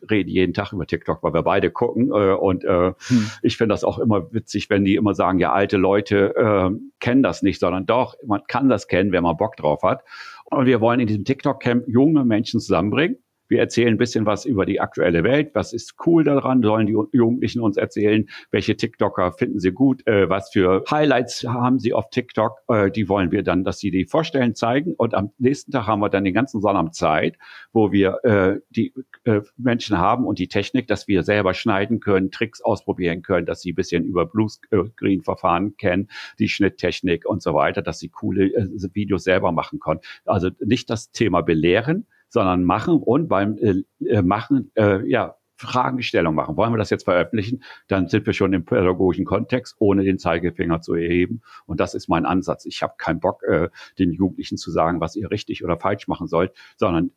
reden 0.09 0.29
jeden 0.29 0.53
Tag 0.53 0.73
über 0.73 0.87
TikTok, 0.87 1.21
weil 1.21 1.33
wir 1.33 1.43
beide 1.43 1.69
gucken. 1.69 2.09
Äh, 2.09 2.33
und 2.33 2.63
äh, 2.63 2.93
hm. 2.97 3.29
ich 3.41 3.57
finde 3.57 3.73
das 3.73 3.83
auch 3.83 3.99
immer 3.99 4.33
witzig, 4.33 4.69
wenn 4.69 4.85
die 4.85 4.95
immer 4.95 5.13
sagen, 5.13 5.39
ja, 5.39 5.53
alte 5.53 5.77
Leute 5.77 6.35
äh, 6.35 6.71
kennen 6.99 7.21
das 7.21 7.43
nicht, 7.43 7.59
sondern 7.59 7.85
doch, 7.85 8.15
man 8.25 8.41
kann 8.47 8.69
das 8.69 8.87
kennen, 8.87 9.11
wenn 9.11 9.23
man 9.23 9.37
Bock 9.37 9.55
drauf 9.55 9.83
hat. 9.83 10.03
Und 10.45 10.65
wir 10.65 10.81
wollen 10.81 10.99
in 10.99 11.07
diesem 11.07 11.25
TikTok-Camp 11.25 11.87
junge 11.87 12.25
Menschen 12.25 12.59
zusammenbringen 12.59 13.17
wir 13.53 13.59
erzählen 13.59 13.93
ein 13.93 13.97
bisschen 13.97 14.25
was 14.25 14.45
über 14.45 14.65
die 14.65 14.81
aktuelle 14.81 15.23
Welt. 15.23 15.51
Was 15.53 15.71
ist 15.71 15.95
cool 16.05 16.23
daran? 16.23 16.61
Sollen 16.63 16.87
die 16.87 16.97
Jugendlichen 17.13 17.61
uns 17.61 17.77
erzählen? 17.77 18.27
Welche 18.51 18.75
TikToker 18.75 19.31
finden 19.31 19.59
sie 19.59 19.71
gut? 19.71 20.05
Äh, 20.07 20.27
was 20.29 20.49
für 20.49 20.83
Highlights 20.89 21.43
haben 21.43 21.79
sie 21.79 21.93
auf 21.93 22.09
TikTok? 22.09 22.57
Äh, 22.67 22.89
die 22.91 23.07
wollen 23.07 23.31
wir 23.31 23.43
dann, 23.43 23.63
dass 23.63 23.77
sie 23.77 23.91
die 23.91 24.05
vorstellen, 24.05 24.55
zeigen. 24.55 24.95
Und 24.95 25.13
am 25.13 25.31
nächsten 25.37 25.71
Tag 25.71 25.85
haben 25.85 25.99
wir 25.99 26.09
dann 26.09 26.23
den 26.23 26.33
ganzen 26.33 26.59
Sonntag 26.59 26.73
Zeit, 26.95 27.37
wo 27.71 27.91
wir 27.91 28.19
äh, 28.23 28.59
die 28.71 28.93
äh, 29.25 29.41
Menschen 29.57 29.99
haben 29.99 30.25
und 30.25 30.39
die 30.39 30.47
Technik, 30.47 30.87
dass 30.87 31.07
wir 31.07 31.21
selber 31.21 31.53
schneiden 31.53 31.99
können, 31.99 32.31
Tricks 32.31 32.61
ausprobieren 32.61 33.21
können, 33.21 33.45
dass 33.45 33.61
sie 33.61 33.73
ein 33.73 33.75
bisschen 33.75 34.03
über 34.03 34.25
Bluescreen-Verfahren 34.25 35.77
kennen, 35.77 36.09
die 36.39 36.49
Schnitttechnik 36.49 37.25
und 37.25 37.43
so 37.43 37.53
weiter, 37.53 37.83
dass 37.83 37.99
sie 37.99 38.09
coole 38.09 38.47
äh, 38.47 38.67
Videos 38.93 39.23
selber 39.23 39.51
machen 39.51 39.79
können. 39.79 39.99
Also 40.25 40.49
nicht 40.59 40.89
das 40.89 41.11
Thema 41.11 41.41
belehren, 41.41 42.07
sondern 42.33 42.63
machen 42.63 42.95
und 42.95 43.27
beim 43.27 43.57
äh, 43.59 43.83
äh, 44.03 44.23
Machen, 44.23 44.71
äh, 44.73 45.07
ja, 45.07 45.35
Fragestellung 45.55 46.33
machen. 46.33 46.57
Wollen 46.57 46.73
wir 46.73 46.79
das 46.79 46.89
jetzt 46.89 47.03
veröffentlichen? 47.03 47.63
Dann 47.87 48.09
sind 48.09 48.25
wir 48.25 48.33
schon 48.33 48.53
im 48.53 48.65
pädagogischen 48.65 49.23
Kontext, 49.23 49.75
ohne 49.77 50.03
den 50.03 50.17
Zeigefinger 50.17 50.81
zu 50.81 50.95
erheben. 50.95 51.43
Und 51.67 51.79
das 51.79 51.93
ist 51.93 52.09
mein 52.09 52.25
Ansatz. 52.25 52.65
Ich 52.65 52.81
habe 52.81 52.95
keinen 52.97 53.19
Bock, 53.19 53.43
äh, 53.43 53.69
den 53.99 54.11
Jugendlichen 54.11 54.57
zu 54.57 54.71
sagen, 54.71 54.99
was 54.99 55.15
ihr 55.15 55.29
richtig 55.29 55.63
oder 55.63 55.77
falsch 55.77 56.07
machen 56.07 56.25
sollt, 56.25 56.53
sondern 56.75 57.11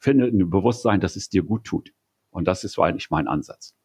finde 0.00 0.26
ein 0.26 0.50
Bewusstsein, 0.50 1.00
dass 1.00 1.14
es 1.14 1.28
dir 1.28 1.44
gut 1.44 1.62
tut. 1.62 1.92
Und 2.30 2.48
das 2.48 2.64
ist 2.64 2.76
eigentlich 2.80 3.10
mein 3.10 3.28
Ansatz. 3.28 3.76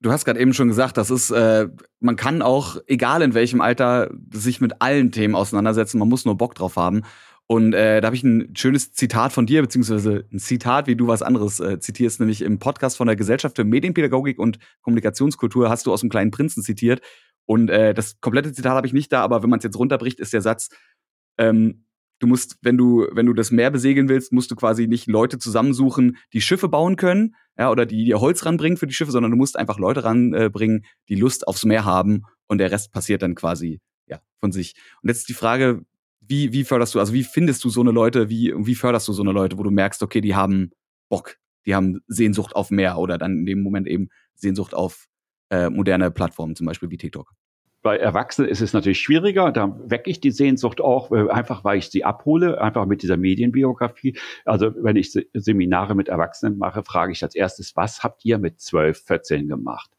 Du 0.00 0.12
hast 0.12 0.24
gerade 0.24 0.40
eben 0.40 0.54
schon 0.54 0.68
gesagt, 0.68 0.96
das 0.96 1.10
ist, 1.10 1.32
äh, 1.32 1.68
man 1.98 2.14
kann 2.16 2.42
auch, 2.42 2.76
egal 2.86 3.22
in 3.22 3.34
welchem 3.34 3.60
Alter, 3.60 4.10
sich 4.32 4.60
mit 4.60 4.82
allen 4.82 5.10
Themen 5.10 5.34
auseinandersetzen. 5.34 5.98
Man 5.98 6.08
muss 6.08 6.24
nur 6.24 6.36
Bock 6.36 6.54
drauf 6.54 6.76
haben. 6.76 7.02
Und 7.52 7.74
äh, 7.74 8.00
da 8.00 8.06
habe 8.06 8.16
ich 8.16 8.22
ein 8.22 8.56
schönes 8.56 8.94
Zitat 8.94 9.30
von 9.30 9.44
dir, 9.44 9.60
beziehungsweise 9.60 10.24
ein 10.32 10.38
Zitat, 10.38 10.86
wie 10.86 10.96
du 10.96 11.06
was 11.06 11.20
anderes 11.20 11.60
äh, 11.60 11.78
zitierst, 11.78 12.18
nämlich 12.18 12.40
im 12.40 12.58
Podcast 12.58 12.96
von 12.96 13.06
der 13.06 13.14
Gesellschaft 13.14 13.56
für 13.56 13.64
Medienpädagogik 13.64 14.38
und 14.38 14.58
Kommunikationskultur 14.80 15.68
hast 15.68 15.84
du 15.84 15.92
aus 15.92 16.00
dem 16.00 16.08
kleinen 16.08 16.30
Prinzen 16.30 16.62
zitiert. 16.62 17.02
Und 17.44 17.68
äh, 17.68 17.92
das 17.92 18.18
komplette 18.22 18.54
Zitat 18.54 18.74
habe 18.74 18.86
ich 18.86 18.94
nicht 18.94 19.12
da, 19.12 19.20
aber 19.20 19.42
wenn 19.42 19.50
man 19.50 19.58
es 19.58 19.64
jetzt 19.64 19.76
runterbricht, 19.76 20.18
ist 20.18 20.32
der 20.32 20.40
Satz, 20.40 20.70
ähm, 21.36 21.84
du 22.20 22.26
musst, 22.26 22.56
wenn 22.62 22.78
du, 22.78 23.06
wenn 23.12 23.26
du 23.26 23.34
das 23.34 23.50
Meer 23.50 23.70
besegeln 23.70 24.08
willst, 24.08 24.32
musst 24.32 24.50
du 24.50 24.56
quasi 24.56 24.86
nicht 24.86 25.06
Leute 25.06 25.36
zusammensuchen, 25.38 26.16
die 26.32 26.40
Schiffe 26.40 26.70
bauen 26.70 26.96
können, 26.96 27.34
ja, 27.58 27.70
oder 27.70 27.84
die 27.84 28.06
dir 28.06 28.18
Holz 28.22 28.46
ranbringen 28.46 28.78
für 28.78 28.86
die 28.86 28.94
Schiffe, 28.94 29.12
sondern 29.12 29.30
du 29.30 29.36
musst 29.36 29.58
einfach 29.58 29.78
Leute 29.78 30.04
ranbringen, 30.04 30.84
äh, 30.84 30.88
die 31.10 31.16
Lust 31.16 31.46
aufs 31.46 31.66
Meer 31.66 31.84
haben 31.84 32.22
und 32.46 32.56
der 32.56 32.70
Rest 32.70 32.92
passiert 32.92 33.20
dann 33.20 33.34
quasi 33.34 33.82
ja 34.06 34.22
von 34.40 34.52
sich. 34.52 34.72
Und 35.02 35.10
jetzt 35.10 35.18
ist 35.18 35.28
die 35.28 35.34
Frage, 35.34 35.84
wie, 36.32 36.52
wie 36.52 36.64
förderst 36.64 36.94
du, 36.94 36.98
also 36.98 37.12
wie 37.12 37.24
findest 37.24 37.62
du 37.62 37.68
so 37.68 37.82
eine 37.82 37.90
Leute, 37.90 38.30
wie, 38.30 38.54
wie 38.56 38.74
förderst 38.74 39.06
du 39.06 39.12
so 39.12 39.22
eine 39.22 39.32
Leute, 39.32 39.58
wo 39.58 39.62
du 39.62 39.70
merkst, 39.70 40.02
okay, 40.02 40.20
die 40.20 40.34
haben 40.34 40.72
Bock 41.08 41.36
die 41.66 41.74
haben 41.74 42.02
Sehnsucht 42.06 42.56
auf 42.56 42.70
mehr 42.70 42.98
oder 42.98 43.18
dann 43.18 43.38
in 43.38 43.46
dem 43.46 43.62
Moment 43.62 43.86
eben 43.86 44.08
Sehnsucht 44.34 44.74
auf 44.74 45.06
äh, 45.50 45.70
moderne 45.70 46.10
Plattformen, 46.10 46.56
zum 46.56 46.66
Beispiel 46.66 46.90
wie 46.90 46.96
TikTok. 46.96 47.32
Bei 47.82 47.96
Erwachsenen 47.96 48.48
ist 48.48 48.60
es 48.60 48.72
natürlich 48.72 49.00
schwieriger, 49.00 49.50
da 49.50 49.76
wecke 49.84 50.08
ich 50.08 50.20
die 50.20 50.30
Sehnsucht 50.30 50.80
auch, 50.80 51.10
äh, 51.10 51.28
einfach 51.30 51.64
weil 51.64 51.78
ich 51.78 51.88
sie 51.88 52.04
abhole, 52.04 52.60
einfach 52.60 52.86
mit 52.86 53.02
dieser 53.02 53.16
Medienbiografie. 53.16 54.16
Also 54.44 54.72
wenn 54.76 54.96
ich 54.96 55.12
Seminare 55.34 55.94
mit 55.94 56.08
Erwachsenen 56.08 56.58
mache, 56.58 56.84
frage 56.84 57.12
ich 57.12 57.22
als 57.22 57.34
erstes, 57.34 57.76
was 57.76 58.04
habt 58.04 58.24
ihr 58.24 58.38
mit 58.38 58.60
12, 58.60 59.02
14 59.04 59.48
gemacht? 59.48 59.90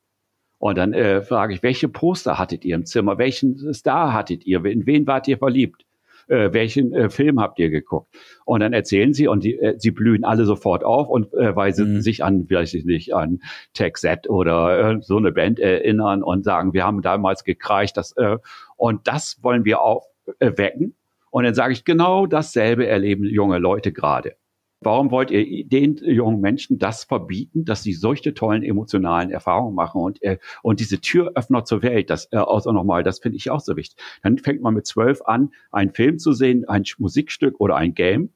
Und 0.59 0.77
dann 0.77 0.93
äh, 0.93 1.21
frage 1.21 1.53
ich, 1.53 1.61
welche 1.61 1.89
Poster 1.89 2.39
hattet 2.39 2.63
ihr 2.63 2.75
im 2.75 2.85
Zimmer? 2.85 3.17
Welchen 3.17 3.73
Star 3.73 4.13
hattet 4.13 4.45
ihr? 4.45 4.63
In 4.63 4.85
wen 4.85 5.05
wart 5.07 5.27
ihr 5.27 5.37
verliebt? 5.37 5.85
Äh, 6.27 6.53
welchen 6.53 6.93
äh, 6.93 7.09
Film 7.09 7.39
habt 7.39 7.59
ihr 7.59 7.69
geguckt? 7.69 8.15
Und 8.45 8.61
dann 8.61 8.73
erzählen 8.73 9.13
sie 9.13 9.27
und 9.27 9.43
die, 9.43 9.57
äh, 9.57 9.75
sie 9.77 9.91
blühen 9.91 10.23
alle 10.23 10.45
sofort 10.45 10.83
auf 10.83 11.09
und 11.09 11.33
äh, 11.33 11.55
weil 11.55 11.73
sie 11.73 11.85
mhm. 11.85 12.01
sich 12.01 12.23
an, 12.23 12.49
weiß 12.49 12.73
ich 12.73 12.85
nicht, 12.85 13.13
an 13.13 13.41
Tech 13.73 13.97
Set 13.97 14.29
oder 14.29 14.91
äh, 14.91 15.01
so 15.01 15.17
eine 15.17 15.31
Band 15.31 15.59
erinnern 15.59 16.23
und 16.23 16.43
sagen, 16.43 16.73
wir 16.73 16.85
haben 16.85 17.01
damals 17.01 17.43
gekreicht, 17.43 17.97
das, 17.97 18.13
äh, 18.17 18.37
und 18.77 19.07
das 19.07 19.39
wollen 19.41 19.65
wir 19.65 19.81
aufwecken. 19.81 20.95
Und 21.29 21.45
dann 21.45 21.55
sage 21.55 21.73
ich, 21.73 21.83
genau 21.83 22.27
dasselbe 22.27 22.85
erleben 22.85 23.23
junge 23.25 23.57
Leute 23.57 23.91
gerade. 23.91 24.35
Warum 24.83 25.11
wollt 25.11 25.31
ihr 25.31 25.65
den 25.65 25.97
jungen 25.97 26.41
Menschen 26.41 26.79
das 26.79 27.03
verbieten, 27.03 27.65
dass 27.65 27.83
sie 27.83 27.93
solche 27.93 28.33
tollen 28.33 28.63
emotionalen 28.63 29.29
Erfahrungen 29.29 29.75
machen 29.75 30.01
und, 30.01 30.21
äh, 30.23 30.37
und 30.61 30.79
diese 30.79 30.99
Türöffner 30.99 31.65
zur 31.65 31.81
Welt, 31.83 32.09
das 32.09 32.27
äh, 32.31 32.37
auch 32.37 32.65
nochmal, 32.65 33.03
das 33.03 33.19
finde 33.19 33.37
ich 33.37 33.49
auch 33.49 33.59
so 33.59 33.75
wichtig. 33.75 33.97
Dann 34.21 34.37
fängt 34.37 34.61
man 34.61 34.73
mit 34.73 34.85
zwölf 34.85 35.21
an, 35.23 35.51
einen 35.71 35.91
Film 35.91 36.19
zu 36.19 36.33
sehen, 36.33 36.67
ein 36.67 36.83
Musikstück 36.97 37.59
oder 37.59 37.75
ein 37.75 37.93
Game 37.93 38.29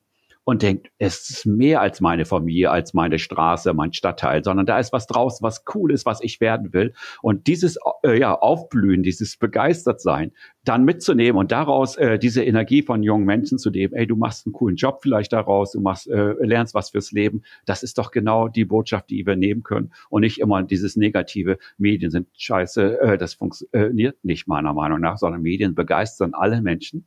und 0.47 0.61
denkt, 0.61 0.87
es 0.97 1.29
ist 1.29 1.45
mehr 1.45 1.81
als 1.81 1.99
meine 1.99 2.23
Familie, 2.23 2.71
als 2.71 2.93
meine 2.93 3.19
Straße, 3.19 3.73
mein 3.73 3.91
Stadtteil, 3.91 4.45
sondern 4.45 4.65
da 4.65 4.79
ist 4.79 4.93
was 4.93 5.05
draußen, 5.05 5.43
was 5.43 5.65
cool 5.75 5.91
ist, 5.91 6.05
was 6.05 6.21
ich 6.21 6.39
werden 6.39 6.71
will. 6.71 6.93
Und 7.21 7.47
dieses 7.47 7.77
äh, 8.05 8.17
ja, 8.17 8.33
Aufblühen, 8.33 9.03
dieses 9.03 9.35
Begeistertsein, 9.35 10.31
dann 10.63 10.85
mitzunehmen 10.85 11.37
und 11.37 11.51
daraus 11.51 11.97
äh, 11.97 12.17
diese 12.17 12.45
Energie 12.45 12.81
von 12.81 13.03
jungen 13.03 13.25
Menschen 13.25 13.57
zu 13.57 13.71
nehmen, 13.71 13.93
ey, 13.93 14.07
du 14.07 14.15
machst 14.15 14.47
einen 14.47 14.53
coolen 14.53 14.77
Job 14.77 14.99
vielleicht 15.01 15.33
daraus, 15.33 15.73
du 15.73 15.81
machst, 15.81 16.07
äh, 16.07 16.35
lernst 16.39 16.73
was 16.73 16.91
fürs 16.91 17.11
Leben, 17.11 17.41
das 17.65 17.83
ist 17.83 17.97
doch 17.97 18.11
genau 18.11 18.47
die 18.47 18.63
Botschaft, 18.63 19.09
die 19.09 19.25
wir 19.25 19.35
nehmen 19.35 19.63
können 19.63 19.91
und 20.09 20.21
nicht 20.21 20.39
immer 20.39 20.63
dieses 20.63 20.95
negative, 20.95 21.57
Medien 21.77 22.09
sind 22.09 22.29
scheiße, 22.37 23.01
äh, 23.01 23.17
das 23.17 23.33
funktioniert 23.33 24.23
nicht 24.23 24.47
meiner 24.47 24.73
Meinung 24.73 25.01
nach, 25.01 25.17
sondern 25.17 25.41
Medien 25.41 25.75
begeistern 25.75 26.33
alle 26.33 26.61
Menschen 26.61 27.05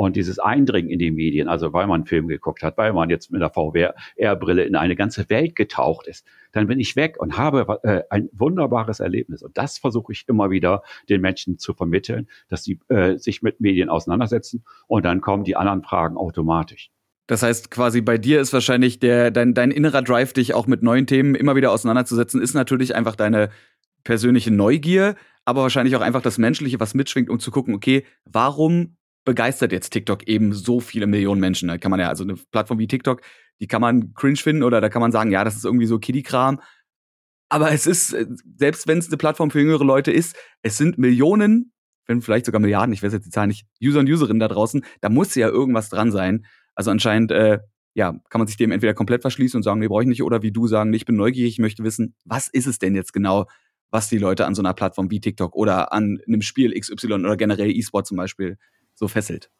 und 0.00 0.16
dieses 0.16 0.38
Eindringen 0.38 0.90
in 0.90 0.98
die 0.98 1.10
Medien, 1.10 1.46
also 1.46 1.74
weil 1.74 1.86
man 1.86 1.96
einen 1.96 2.06
Film 2.06 2.26
geguckt 2.26 2.62
hat, 2.62 2.78
weil 2.78 2.94
man 2.94 3.10
jetzt 3.10 3.30
mit 3.30 3.42
der 3.42 3.50
VR-Brille 3.50 4.64
in 4.64 4.74
eine 4.74 4.96
ganze 4.96 5.28
Welt 5.28 5.54
getaucht 5.54 6.06
ist, 6.06 6.26
dann 6.52 6.68
bin 6.68 6.80
ich 6.80 6.96
weg 6.96 7.16
und 7.20 7.36
habe 7.36 7.80
äh, 7.82 8.00
ein 8.08 8.30
wunderbares 8.32 9.00
Erlebnis. 9.00 9.42
Und 9.42 9.58
das 9.58 9.76
versuche 9.76 10.12
ich 10.12 10.24
immer 10.26 10.50
wieder 10.50 10.82
den 11.10 11.20
Menschen 11.20 11.58
zu 11.58 11.74
vermitteln, 11.74 12.30
dass 12.48 12.64
sie 12.64 12.80
äh, 12.88 13.18
sich 13.18 13.42
mit 13.42 13.60
Medien 13.60 13.90
auseinandersetzen 13.90 14.64
und 14.86 15.04
dann 15.04 15.20
kommen 15.20 15.44
die 15.44 15.56
anderen 15.56 15.82
Fragen 15.82 16.16
automatisch. 16.16 16.90
Das 17.26 17.42
heißt, 17.42 17.70
quasi 17.70 18.00
bei 18.00 18.16
dir 18.16 18.40
ist 18.40 18.54
wahrscheinlich 18.54 19.00
der, 19.00 19.30
dein, 19.30 19.52
dein 19.52 19.70
innerer 19.70 20.00
Drive, 20.00 20.32
dich 20.32 20.54
auch 20.54 20.66
mit 20.66 20.82
neuen 20.82 21.06
Themen 21.06 21.34
immer 21.34 21.56
wieder 21.56 21.72
auseinanderzusetzen, 21.72 22.40
ist 22.40 22.54
natürlich 22.54 22.94
einfach 22.94 23.16
deine 23.16 23.50
persönliche 24.02 24.50
Neugier, 24.50 25.14
aber 25.44 25.60
wahrscheinlich 25.60 25.94
auch 25.94 26.00
einfach 26.00 26.22
das 26.22 26.38
Menschliche, 26.38 26.80
was 26.80 26.94
mitschwingt, 26.94 27.28
um 27.28 27.38
zu 27.38 27.50
gucken, 27.50 27.74
okay, 27.74 28.06
warum 28.24 28.96
begeistert 29.24 29.72
jetzt 29.72 29.90
TikTok 29.90 30.26
eben 30.26 30.52
so 30.52 30.80
viele 30.80 31.06
Millionen 31.06 31.40
Menschen. 31.40 31.68
Da 31.68 31.78
kann 31.78 31.90
man 31.90 32.00
ja, 32.00 32.08
also 32.08 32.24
eine 32.24 32.34
Plattform 32.34 32.78
wie 32.78 32.86
TikTok, 32.86 33.20
die 33.60 33.66
kann 33.66 33.80
man 33.80 34.14
cringe 34.14 34.36
finden 34.36 34.62
oder 34.62 34.80
da 34.80 34.88
kann 34.88 35.02
man 35.02 35.12
sagen, 35.12 35.30
ja, 35.30 35.44
das 35.44 35.56
ist 35.56 35.64
irgendwie 35.64 35.86
so 35.86 35.98
Kiddie-Kram. 35.98 36.60
Aber 37.50 37.72
es 37.72 37.86
ist, 37.86 38.12
äh, 38.12 38.26
selbst 38.56 38.86
wenn 38.86 38.98
es 38.98 39.08
eine 39.08 39.16
Plattform 39.16 39.50
für 39.50 39.60
jüngere 39.60 39.84
Leute 39.84 40.12
ist, 40.12 40.36
es 40.62 40.76
sind 40.76 40.98
Millionen, 40.98 41.72
wenn 42.06 42.22
vielleicht 42.22 42.46
sogar 42.46 42.60
Milliarden, 42.60 42.92
ich 42.92 43.02
weiß 43.02 43.12
jetzt 43.12 43.26
die 43.26 43.30
Zahl 43.30 43.48
nicht, 43.48 43.66
User 43.82 44.00
und 44.00 44.08
Userinnen 44.08 44.40
da 44.40 44.48
draußen, 44.48 44.84
da 45.00 45.08
muss 45.08 45.34
ja 45.34 45.48
irgendwas 45.48 45.90
dran 45.90 46.10
sein. 46.12 46.46
Also 46.74 46.90
anscheinend, 46.90 47.32
äh, 47.32 47.58
ja, 47.94 48.12
kann 48.30 48.38
man 48.38 48.46
sich 48.46 48.56
dem 48.56 48.70
entweder 48.70 48.94
komplett 48.94 49.22
verschließen 49.22 49.58
und 49.58 49.62
sagen, 49.64 49.80
nee, 49.80 49.88
brauche 49.88 50.02
ich 50.02 50.08
nicht, 50.08 50.22
oder 50.22 50.42
wie 50.42 50.52
du 50.52 50.68
sagen, 50.68 50.90
nee, 50.90 50.96
ich 50.96 51.04
bin 51.04 51.16
neugierig, 51.16 51.54
ich 51.54 51.58
möchte 51.58 51.82
wissen, 51.82 52.14
was 52.24 52.48
ist 52.48 52.66
es 52.66 52.78
denn 52.78 52.94
jetzt 52.94 53.12
genau, 53.12 53.46
was 53.90 54.08
die 54.08 54.18
Leute 54.18 54.46
an 54.46 54.54
so 54.54 54.62
einer 54.62 54.72
Plattform 54.72 55.10
wie 55.10 55.20
TikTok 55.20 55.56
oder 55.56 55.92
an 55.92 56.20
einem 56.26 56.42
Spiel 56.42 56.78
XY 56.78 57.14
oder 57.14 57.36
generell 57.36 57.70
E-Sport 57.70 58.06
zum 58.06 58.16
Beispiel 58.16 58.56
so 59.00 59.08
fesselt. 59.08 59.50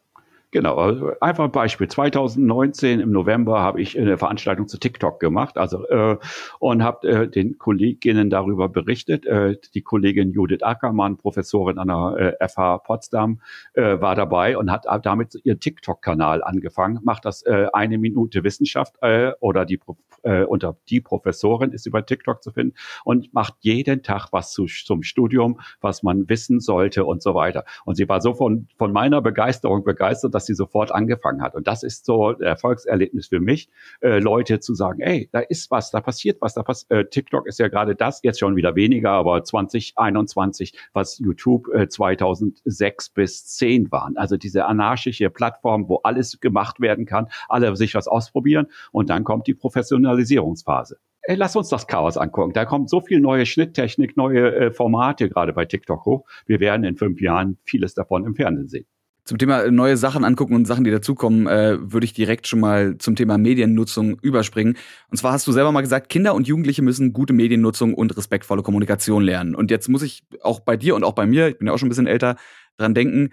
Genau, 0.52 0.74
also 0.74 1.12
einfach 1.20 1.44
ein 1.44 1.52
Beispiel. 1.52 1.86
2019 1.86 2.98
im 2.98 3.12
November 3.12 3.60
habe 3.60 3.80
ich 3.80 3.96
eine 3.96 4.18
Veranstaltung 4.18 4.66
zu 4.66 4.78
TikTok 4.78 5.20
gemacht, 5.20 5.56
also 5.56 5.86
äh, 5.86 6.16
und 6.58 6.82
habe 6.82 7.08
äh, 7.08 7.28
den 7.28 7.56
Kolleginnen 7.58 8.30
darüber 8.30 8.68
berichtet. 8.68 9.26
Äh, 9.26 9.58
die 9.74 9.82
Kollegin 9.82 10.32
Judith 10.32 10.62
Ackermann, 10.62 11.18
Professorin 11.18 11.78
an 11.78 11.86
der 11.86 12.36
äh, 12.40 12.48
FH 12.48 12.78
Potsdam, 12.78 13.40
äh, 13.74 14.00
war 14.00 14.16
dabei 14.16 14.58
und 14.58 14.72
hat 14.72 14.86
damit 15.04 15.36
ihren 15.44 15.60
TikTok-Kanal 15.60 16.42
angefangen. 16.42 16.98
Macht 17.04 17.26
das 17.26 17.42
äh, 17.42 17.68
eine 17.72 17.98
Minute 17.98 18.42
Wissenschaft 18.42 18.96
äh, 19.02 19.30
oder 19.38 19.64
die 19.64 19.78
äh, 20.22 20.42
unter 20.42 20.76
die 20.88 21.00
Professorin 21.00 21.70
ist 21.70 21.86
über 21.86 22.04
TikTok 22.04 22.42
zu 22.42 22.50
finden 22.50 22.74
und 23.04 23.32
macht 23.32 23.54
jeden 23.60 24.02
Tag 24.02 24.28
was 24.32 24.50
zu, 24.50 24.66
zum 24.66 25.04
Studium, 25.04 25.60
was 25.80 26.02
man 26.02 26.28
wissen 26.28 26.58
sollte 26.58 27.04
und 27.04 27.22
so 27.22 27.36
weiter. 27.36 27.64
Und 27.84 27.94
sie 27.94 28.08
war 28.08 28.20
so 28.20 28.34
von 28.34 28.66
von 28.76 28.92
meiner 28.92 29.22
Begeisterung 29.22 29.84
begeistert 29.84 30.34
dass 30.40 30.46
sie 30.46 30.54
sofort 30.54 30.90
angefangen 30.90 31.42
hat. 31.42 31.54
Und 31.54 31.66
das 31.66 31.82
ist 31.82 32.06
so 32.06 32.28
ein 32.28 32.40
Erfolgserlebnis 32.40 33.28
für 33.28 33.40
mich, 33.40 33.68
äh, 34.00 34.20
Leute 34.20 34.58
zu 34.58 34.74
sagen, 34.74 35.00
ey, 35.00 35.28
da 35.32 35.40
ist 35.40 35.70
was, 35.70 35.90
da 35.90 36.00
passiert 36.00 36.40
was, 36.40 36.54
da 36.54 36.62
pass 36.62 36.86
äh, 36.88 37.04
TikTok 37.04 37.46
ist 37.46 37.58
ja 37.58 37.68
gerade 37.68 37.94
das, 37.94 38.20
jetzt 38.22 38.40
schon 38.40 38.56
wieder 38.56 38.74
weniger, 38.74 39.10
aber 39.10 39.44
2021, 39.44 40.72
was 40.94 41.18
YouTube 41.18 41.68
äh, 41.74 41.88
2006 41.88 43.10
bis 43.10 43.46
10 43.48 43.92
waren. 43.92 44.16
Also 44.16 44.38
diese 44.38 44.64
anarchische 44.64 45.28
Plattform, 45.28 45.90
wo 45.90 45.96
alles 45.96 46.40
gemacht 46.40 46.80
werden 46.80 47.04
kann, 47.04 47.28
alle 47.50 47.76
sich 47.76 47.94
was 47.94 48.08
ausprobieren 48.08 48.68
und 48.92 49.10
dann 49.10 49.24
kommt 49.24 49.46
die 49.46 49.54
Professionalisierungsphase. 49.54 50.96
Ey, 51.22 51.36
lass 51.36 51.54
uns 51.54 51.68
das 51.68 51.86
Chaos 51.86 52.16
angucken. 52.16 52.54
Da 52.54 52.64
kommt 52.64 52.88
so 52.88 53.02
viel 53.02 53.20
neue 53.20 53.44
Schnitttechnik, 53.44 54.16
neue 54.16 54.54
äh, 54.54 54.70
Formate 54.72 55.28
gerade 55.28 55.52
bei 55.52 55.66
TikTok 55.66 56.06
hoch. 56.06 56.26
Wir 56.46 56.60
werden 56.60 56.82
in 56.84 56.96
fünf 56.96 57.20
Jahren 57.20 57.58
vieles 57.64 57.92
davon 57.92 58.24
im 58.24 58.34
Fernsehen 58.34 58.68
sehen. 58.68 58.86
Zum 59.24 59.38
Thema 59.38 59.70
neue 59.70 59.96
Sachen 59.96 60.24
angucken 60.24 60.54
und 60.54 60.66
Sachen, 60.66 60.84
die 60.84 60.90
dazukommen, 60.90 61.46
äh, 61.46 61.78
würde 61.80 62.04
ich 62.04 62.12
direkt 62.12 62.46
schon 62.46 62.60
mal 62.60 62.98
zum 62.98 63.16
Thema 63.16 63.38
Mediennutzung 63.38 64.18
überspringen. 64.20 64.76
Und 65.08 65.16
zwar 65.18 65.32
hast 65.32 65.46
du 65.46 65.52
selber 65.52 65.72
mal 65.72 65.82
gesagt, 65.82 66.08
Kinder 66.08 66.34
und 66.34 66.48
Jugendliche 66.48 66.82
müssen 66.82 67.12
gute 67.12 67.32
Mediennutzung 67.32 67.94
und 67.94 68.16
respektvolle 68.16 68.62
Kommunikation 68.62 69.22
lernen. 69.22 69.54
Und 69.54 69.70
jetzt 69.70 69.88
muss 69.88 70.02
ich 70.02 70.22
auch 70.42 70.60
bei 70.60 70.76
dir 70.76 70.94
und 70.94 71.04
auch 71.04 71.14
bei 71.14 71.26
mir, 71.26 71.48
ich 71.48 71.58
bin 71.58 71.66
ja 71.66 71.72
auch 71.74 71.78
schon 71.78 71.86
ein 71.86 71.90
bisschen 71.90 72.06
älter, 72.06 72.36
dran 72.76 72.94
denken, 72.94 73.30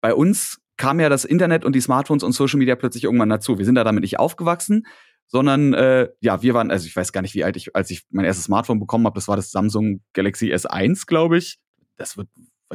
bei 0.00 0.14
uns 0.14 0.60
kam 0.76 1.00
ja 1.00 1.08
das 1.08 1.24
Internet 1.24 1.64
und 1.64 1.74
die 1.74 1.80
Smartphones 1.80 2.22
und 2.22 2.32
Social 2.32 2.58
Media 2.58 2.76
plötzlich 2.76 3.04
irgendwann 3.04 3.28
dazu. 3.28 3.58
Wir 3.58 3.64
sind 3.64 3.74
da 3.74 3.84
damit 3.84 4.02
nicht 4.02 4.18
aufgewachsen, 4.18 4.86
sondern 5.26 5.74
äh, 5.74 6.08
ja, 6.20 6.42
wir 6.42 6.54
waren, 6.54 6.70
also 6.70 6.86
ich 6.86 6.94
weiß 6.94 7.12
gar 7.12 7.22
nicht, 7.22 7.34
wie 7.34 7.44
alt 7.44 7.56
ich, 7.56 7.74
als 7.74 7.90
ich 7.90 8.04
mein 8.10 8.24
erstes 8.24 8.44
Smartphone 8.46 8.80
bekommen 8.80 9.06
habe, 9.06 9.14
das 9.14 9.28
war 9.28 9.36
das 9.36 9.50
Samsung 9.50 10.00
Galaxy 10.12 10.52
S1, 10.52 11.06
glaube 11.06 11.38
ich. 11.38 11.58
Das 11.96 12.16
wird 12.16 12.28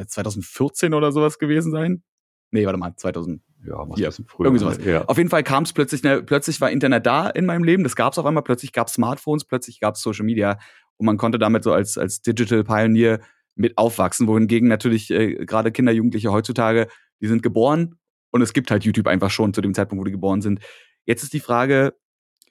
2014 0.06 0.94
oder 0.94 1.12
sowas 1.12 1.38
gewesen 1.38 1.72
sein. 1.72 2.02
Nee, 2.50 2.66
warte 2.66 2.78
mal, 2.78 2.94
2000. 2.96 3.42
Ja, 3.66 3.88
was 3.88 3.98
ja, 3.98 4.10
früher. 4.10 4.46
Irgendwie 4.46 4.60
sowas. 4.60 4.78
Ja. 4.84 5.04
Auf 5.04 5.18
jeden 5.18 5.28
Fall 5.28 5.42
kam 5.42 5.64
es 5.64 5.72
plötzlich, 5.72 6.02
ne, 6.02 6.22
plötzlich 6.22 6.60
war 6.60 6.70
Internet 6.70 7.04
da 7.04 7.28
in 7.28 7.44
meinem 7.44 7.62
Leben. 7.62 7.82
Das 7.84 7.94
gab 7.94 8.12
es 8.12 8.18
auf 8.18 8.24
einmal. 8.24 8.42
Plötzlich 8.42 8.72
gab 8.72 8.88
es 8.88 8.94
Smartphones, 8.94 9.44
plötzlich 9.44 9.80
gab 9.80 9.96
es 9.96 10.02
Social 10.02 10.24
Media. 10.24 10.58
Und 10.96 11.06
man 11.06 11.18
konnte 11.18 11.38
damit 11.38 11.62
so 11.62 11.72
als, 11.72 11.98
als 11.98 12.22
Digital 12.22 12.64
Pioneer 12.64 13.20
mit 13.54 13.76
aufwachsen. 13.76 14.26
Wohingegen 14.26 14.68
natürlich 14.68 15.10
äh, 15.10 15.44
gerade 15.44 15.72
Kinder, 15.72 15.92
Jugendliche 15.92 16.32
heutzutage, 16.32 16.88
die 17.20 17.26
sind 17.26 17.42
geboren 17.42 17.96
und 18.30 18.42
es 18.42 18.52
gibt 18.52 18.70
halt 18.70 18.84
YouTube 18.84 19.06
einfach 19.06 19.30
schon 19.30 19.52
zu 19.52 19.60
dem 19.60 19.74
Zeitpunkt, 19.74 20.00
wo 20.00 20.04
die 20.04 20.12
geboren 20.12 20.40
sind. 20.40 20.60
Jetzt 21.04 21.22
ist 21.22 21.32
die 21.32 21.40
Frage, 21.40 21.94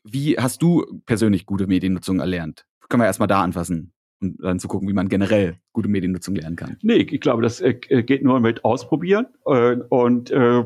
wie 0.04 0.38
hast 0.38 0.62
du 0.62 1.02
persönlich 1.06 1.46
gute 1.46 1.68
Mediennutzung 1.68 2.20
erlernt? 2.20 2.66
Können 2.88 3.02
wir 3.02 3.08
erstmal 3.08 3.28
da 3.28 3.42
anfassen 3.42 3.94
und 4.22 4.42
dann 4.42 4.60
zu 4.60 4.68
gucken, 4.68 4.88
wie 4.88 4.94
man 4.94 5.10
generell 5.10 5.58
gute 5.74 5.90
Mediennutzung 5.90 6.36
lernen 6.36 6.56
kann. 6.56 6.78
Nee, 6.82 7.08
ich 7.10 7.22
glaube, 7.22 7.42
das 7.42 7.62
äh, 7.62 7.74
geht 7.74 8.24
nur 8.24 8.40
mit 8.40 8.66
Ausprobieren 8.66 9.28
äh, 9.46 9.78
und 9.90 10.32
äh, 10.32 10.64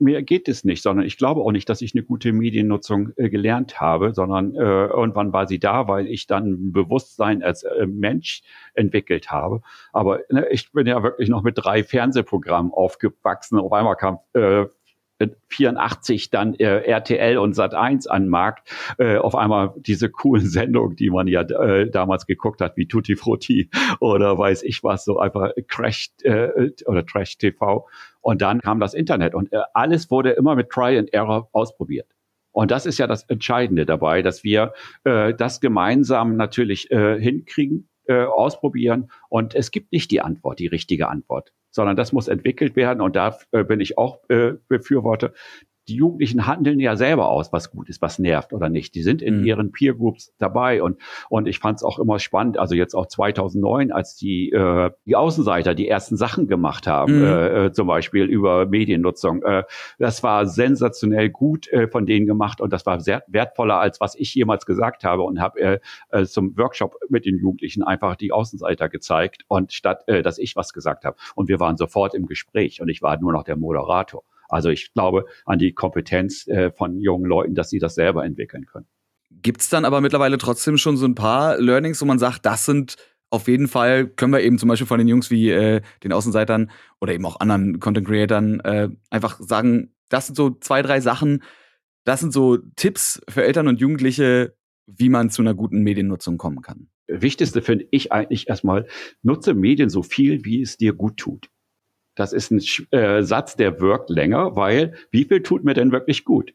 mehr 0.00 0.22
geht 0.22 0.48
es 0.48 0.64
nicht, 0.64 0.82
sondern 0.82 1.06
ich 1.06 1.18
glaube 1.18 1.42
auch 1.42 1.52
nicht, 1.52 1.68
dass 1.68 1.82
ich 1.82 1.94
eine 1.94 2.02
gute 2.02 2.32
Mediennutzung 2.32 3.10
äh, 3.16 3.28
gelernt 3.28 3.80
habe, 3.80 4.14
sondern 4.14 4.54
äh, 4.54 4.86
irgendwann 4.86 5.32
war 5.32 5.46
sie 5.46 5.58
da, 5.58 5.88
weil 5.88 6.06
ich 6.06 6.26
dann 6.26 6.50
ein 6.50 6.72
Bewusstsein 6.72 7.42
als 7.42 7.62
äh, 7.62 7.86
Mensch 7.86 8.42
entwickelt 8.74 9.30
habe. 9.30 9.60
Aber 9.92 10.20
ne, 10.30 10.48
ich 10.50 10.72
bin 10.72 10.86
ja 10.86 11.02
wirklich 11.02 11.28
noch 11.28 11.42
mit 11.42 11.58
drei 11.58 11.84
Fernsehprogrammen 11.84 12.72
aufgewachsen. 12.72 13.58
Auf 13.58 13.72
einmal 13.72 13.96
kam 13.96 14.18
äh, 14.32 14.66
84 15.48 16.30
dann 16.30 16.54
äh, 16.54 16.82
RTL 16.82 17.38
und 17.38 17.54
Sat 17.54 17.74
1 17.74 18.06
an 18.06 18.28
Markt, 18.28 18.70
äh, 18.98 19.16
auf 19.16 19.34
einmal 19.34 19.74
diese 19.76 20.10
coolen 20.10 20.46
Sendungen, 20.48 20.96
die 20.96 21.10
man 21.10 21.26
ja 21.26 21.42
äh, 21.42 21.90
damals 21.90 22.26
geguckt 22.26 22.60
hat, 22.60 22.76
wie 22.76 22.86
Tutti 22.86 23.16
Frutti 23.16 23.70
oder 24.00 24.38
weiß 24.38 24.62
ich 24.62 24.82
was, 24.82 25.04
so 25.04 25.18
einfach 25.18 25.52
Crash 25.68 26.10
äh, 26.22 26.70
oder 26.86 27.04
Trash 27.04 27.38
TV. 27.38 27.86
Und 28.20 28.42
dann 28.42 28.60
kam 28.60 28.80
das 28.80 28.94
Internet 28.94 29.34
und 29.34 29.52
äh, 29.52 29.60
alles 29.74 30.10
wurde 30.10 30.30
immer 30.30 30.54
mit 30.54 30.70
Try 30.70 30.98
and 30.98 31.12
Error 31.12 31.48
ausprobiert. 31.52 32.06
Und 32.52 32.70
das 32.70 32.86
ist 32.86 32.98
ja 32.98 33.06
das 33.06 33.24
Entscheidende 33.24 33.86
dabei, 33.86 34.22
dass 34.22 34.42
wir 34.42 34.72
äh, 35.04 35.34
das 35.34 35.60
gemeinsam 35.60 36.36
natürlich 36.36 36.90
äh, 36.90 37.20
hinkriegen, 37.20 37.88
äh, 38.06 38.24
ausprobieren. 38.24 39.10
Und 39.28 39.54
es 39.54 39.70
gibt 39.70 39.92
nicht 39.92 40.10
die 40.10 40.20
Antwort, 40.20 40.58
die 40.58 40.66
richtige 40.66 41.08
Antwort, 41.08 41.52
sondern 41.70 41.96
das 41.96 42.12
muss 42.12 42.28
entwickelt 42.28 42.76
werden. 42.76 43.00
Und 43.00 43.16
da 43.16 43.38
äh, 43.52 43.64
bin 43.64 43.80
ich 43.80 43.98
auch 43.98 44.20
äh, 44.28 44.54
Befürworter, 44.68 45.32
die 45.90 45.96
Jugendlichen 45.96 46.46
handeln 46.46 46.78
ja 46.78 46.96
selber 46.96 47.28
aus, 47.28 47.52
was 47.52 47.70
gut 47.70 47.88
ist, 47.88 48.00
was 48.00 48.18
nervt 48.18 48.52
oder 48.52 48.68
nicht. 48.68 48.94
Die 48.94 49.02
sind 49.02 49.22
in 49.22 49.40
mhm. 49.40 49.44
ihren 49.44 49.72
Peer 49.72 49.94
Groups 49.94 50.32
dabei 50.38 50.82
und 50.82 50.98
und 51.28 51.48
ich 51.48 51.58
fand 51.58 51.78
es 51.78 51.82
auch 51.82 51.98
immer 51.98 52.18
spannend. 52.20 52.58
Also 52.58 52.76
jetzt 52.76 52.94
auch 52.94 53.06
2009, 53.06 53.90
als 53.90 54.16
die 54.16 54.50
äh, 54.52 54.90
die 55.04 55.16
Außenseiter 55.16 55.74
die 55.74 55.88
ersten 55.88 56.16
Sachen 56.16 56.46
gemacht 56.46 56.86
haben, 56.86 57.18
mhm. 57.18 57.24
äh, 57.24 57.66
äh, 57.66 57.72
zum 57.72 57.88
Beispiel 57.88 58.24
über 58.24 58.66
Mediennutzung. 58.66 59.42
Äh, 59.42 59.64
das 59.98 60.22
war 60.22 60.46
sensationell 60.46 61.28
gut 61.28 61.68
äh, 61.68 61.88
von 61.88 62.06
denen 62.06 62.26
gemacht 62.26 62.60
und 62.60 62.72
das 62.72 62.86
war 62.86 63.00
sehr 63.00 63.24
wertvoller 63.26 63.80
als 63.80 64.00
was 64.00 64.14
ich 64.14 64.34
jemals 64.34 64.66
gesagt 64.66 65.02
habe 65.02 65.22
und 65.22 65.40
habe 65.40 65.60
äh, 65.60 65.78
äh, 66.10 66.24
zum 66.24 66.56
Workshop 66.56 66.96
mit 67.08 67.26
den 67.26 67.38
Jugendlichen 67.38 67.82
einfach 67.82 68.14
die 68.14 68.30
Außenseiter 68.30 68.88
gezeigt 68.88 69.44
und 69.48 69.72
statt 69.72 70.04
äh, 70.06 70.22
dass 70.22 70.38
ich 70.38 70.54
was 70.54 70.72
gesagt 70.72 71.04
habe 71.04 71.16
und 71.34 71.48
wir 71.48 71.58
waren 71.58 71.76
sofort 71.76 72.14
im 72.14 72.26
Gespräch 72.26 72.80
und 72.80 72.88
ich 72.88 73.02
war 73.02 73.18
nur 73.20 73.32
noch 73.32 73.42
der 73.42 73.56
Moderator. 73.56 74.22
Also 74.50 74.68
ich 74.68 74.92
glaube 74.92 75.24
an 75.44 75.58
die 75.58 75.72
Kompetenz 75.72 76.46
äh, 76.46 76.70
von 76.70 76.98
jungen 76.98 77.26
Leuten, 77.26 77.54
dass 77.54 77.70
sie 77.70 77.78
das 77.78 77.94
selber 77.94 78.24
entwickeln 78.24 78.66
können. 78.66 78.86
Gibt 79.30 79.60
es 79.60 79.68
dann 79.68 79.84
aber 79.84 80.00
mittlerweile 80.00 80.38
trotzdem 80.38 80.76
schon 80.76 80.96
so 80.96 81.06
ein 81.06 81.14
paar 81.14 81.58
Learnings, 81.58 82.00
wo 82.02 82.06
man 82.06 82.18
sagt, 82.18 82.44
das 82.44 82.66
sind 82.66 82.96
auf 83.30 83.46
jeden 83.46 83.68
Fall, 83.68 84.08
können 84.08 84.32
wir 84.32 84.40
eben 84.40 84.58
zum 84.58 84.68
Beispiel 84.68 84.88
von 84.88 84.98
den 84.98 85.06
Jungs 85.06 85.30
wie 85.30 85.50
äh, 85.50 85.82
den 86.02 86.12
Außenseitern 86.12 86.70
oder 87.00 87.14
eben 87.14 87.24
auch 87.24 87.38
anderen 87.38 87.78
Content 87.78 88.06
Creatern 88.06 88.60
äh, 88.60 88.88
einfach 89.08 89.38
sagen, 89.40 89.94
das 90.08 90.26
sind 90.26 90.34
so 90.34 90.50
zwei, 90.50 90.82
drei 90.82 91.00
Sachen, 91.00 91.42
das 92.04 92.20
sind 92.20 92.32
so 92.32 92.58
Tipps 92.74 93.22
für 93.28 93.44
Eltern 93.44 93.68
und 93.68 93.80
Jugendliche, 93.80 94.56
wie 94.86 95.08
man 95.08 95.30
zu 95.30 95.42
einer 95.42 95.54
guten 95.54 95.82
Mediennutzung 95.82 96.38
kommen 96.38 96.60
kann. 96.60 96.88
Wichtigste 97.06 97.62
finde 97.62 97.86
ich 97.90 98.10
eigentlich 98.10 98.48
erstmal, 98.48 98.86
nutze 99.22 99.54
Medien 99.54 99.90
so 99.90 100.02
viel, 100.02 100.44
wie 100.44 100.62
es 100.62 100.76
dir 100.76 100.92
gut 100.92 101.16
tut. 101.16 101.50
Das 102.20 102.34
ist 102.34 102.50
ein 102.50 102.60
äh, 102.90 103.22
Satz, 103.22 103.56
der 103.56 103.80
wirkt 103.80 104.10
länger, 104.10 104.54
weil 104.54 104.92
wie 105.10 105.24
viel 105.24 105.42
tut 105.42 105.64
mir 105.64 105.72
denn 105.72 105.90
wirklich 105.90 106.26
gut? 106.26 106.52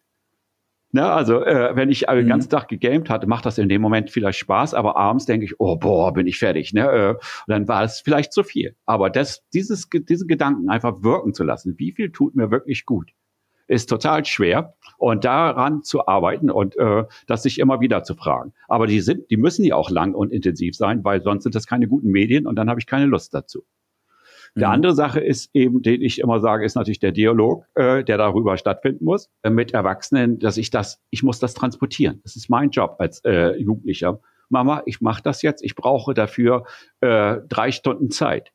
Na, 0.92 1.16
also 1.16 1.44
äh, 1.44 1.76
wenn 1.76 1.90
ich 1.90 2.02
den 2.02 2.26
mhm. 2.26 2.30
ganzen 2.30 2.52
Tag 2.52 2.68
gegamed 2.68 3.10
hatte, 3.10 3.26
macht 3.26 3.48
das 3.48 3.58
in 3.58 3.68
dem 3.68 3.82
Moment 3.82 4.12
vielleicht 4.12 4.38
Spaß, 4.38 4.76
aber 4.76 4.96
abends 4.96 5.26
denke 5.26 5.44
ich, 5.44 5.60
oh 5.60 5.76
boah, 5.76 6.14
bin 6.14 6.28
ich 6.28 6.38
fertig. 6.38 6.72
Ne? 6.72 6.84
Äh, 6.88 7.10
und 7.14 7.20
dann 7.48 7.68
war 7.68 7.84
es 7.84 8.00
vielleicht 8.00 8.32
zu 8.32 8.44
viel. 8.44 8.76
Aber 8.86 9.10
das, 9.10 9.44
dieses, 9.56 9.90
diese 9.92 10.28
Gedanken 10.28 10.70
einfach 10.70 11.02
wirken 11.02 11.34
zu 11.34 11.44
lassen, 11.44 11.74
wie 11.80 11.92
viel 11.94 12.12
tut 12.12 12.36
mir 12.36 12.52
wirklich 12.52 12.86
gut, 12.86 13.10
ist 13.68 13.90
total 13.90 14.24
schwer. 14.24 14.76
Und 15.00 15.26
daran 15.26 15.82
zu 15.82 16.08
arbeiten 16.08 16.52
und 16.52 16.78
äh, 16.78 17.06
das 17.26 17.42
sich 17.42 17.58
immer 17.58 17.82
wieder 17.82 18.04
zu 18.04 18.14
fragen. 18.14 18.54
Aber 18.68 18.86
die 18.86 19.02
sind, 19.02 19.32
die 19.32 19.38
müssen 19.38 19.66
ja 19.66 19.76
auch 19.78 19.90
lang 19.90 20.14
und 20.14 20.32
intensiv 20.32 20.76
sein, 20.76 21.04
weil 21.04 21.24
sonst 21.24 21.42
sind 21.42 21.56
das 21.56 21.66
keine 21.66 21.88
guten 21.88 22.12
Medien 22.12 22.46
und 22.46 22.56
dann 22.56 22.70
habe 22.70 22.80
ich 22.80 22.86
keine 22.86 23.08
Lust 23.08 23.34
dazu. 23.34 23.66
Der 24.56 24.70
mhm. 24.70 24.74
andere 24.74 24.96
Sache 24.96 25.20
ist 25.20 25.50
eben, 25.54 25.82
den 25.82 26.02
ich 26.02 26.20
immer 26.20 26.40
sage, 26.40 26.66
ist 26.66 26.76
natürlich 26.76 27.00
der 27.00 27.12
Dialog, 27.12 27.66
äh, 27.76 28.04
der 28.04 28.18
darüber 28.18 28.58
stattfinden 28.58 29.04
muss 29.04 29.30
äh, 29.44 29.50
mit 29.50 29.74
Erwachsenen, 29.74 30.40
dass 30.40 30.58
ich 30.58 30.70
das, 30.70 31.02
ich 31.10 31.24
muss 31.24 31.40
das 31.40 31.54
transportieren. 31.54 32.22
Das 32.24 32.36
ist 32.36 32.50
mein 32.50 32.70
Job 32.70 32.96
als 33.00 33.24
äh, 33.26 33.56
Jugendlicher. 33.58 34.20
Mama, 34.50 34.84
ich 34.86 35.02
mache 35.02 35.24
das 35.24 35.42
jetzt. 35.42 35.64
Ich 35.64 35.76
brauche 35.76 36.14
dafür 36.14 36.66
äh, 37.02 37.38
drei 37.50 37.72
Stunden 37.72 38.12
Zeit 38.12 38.52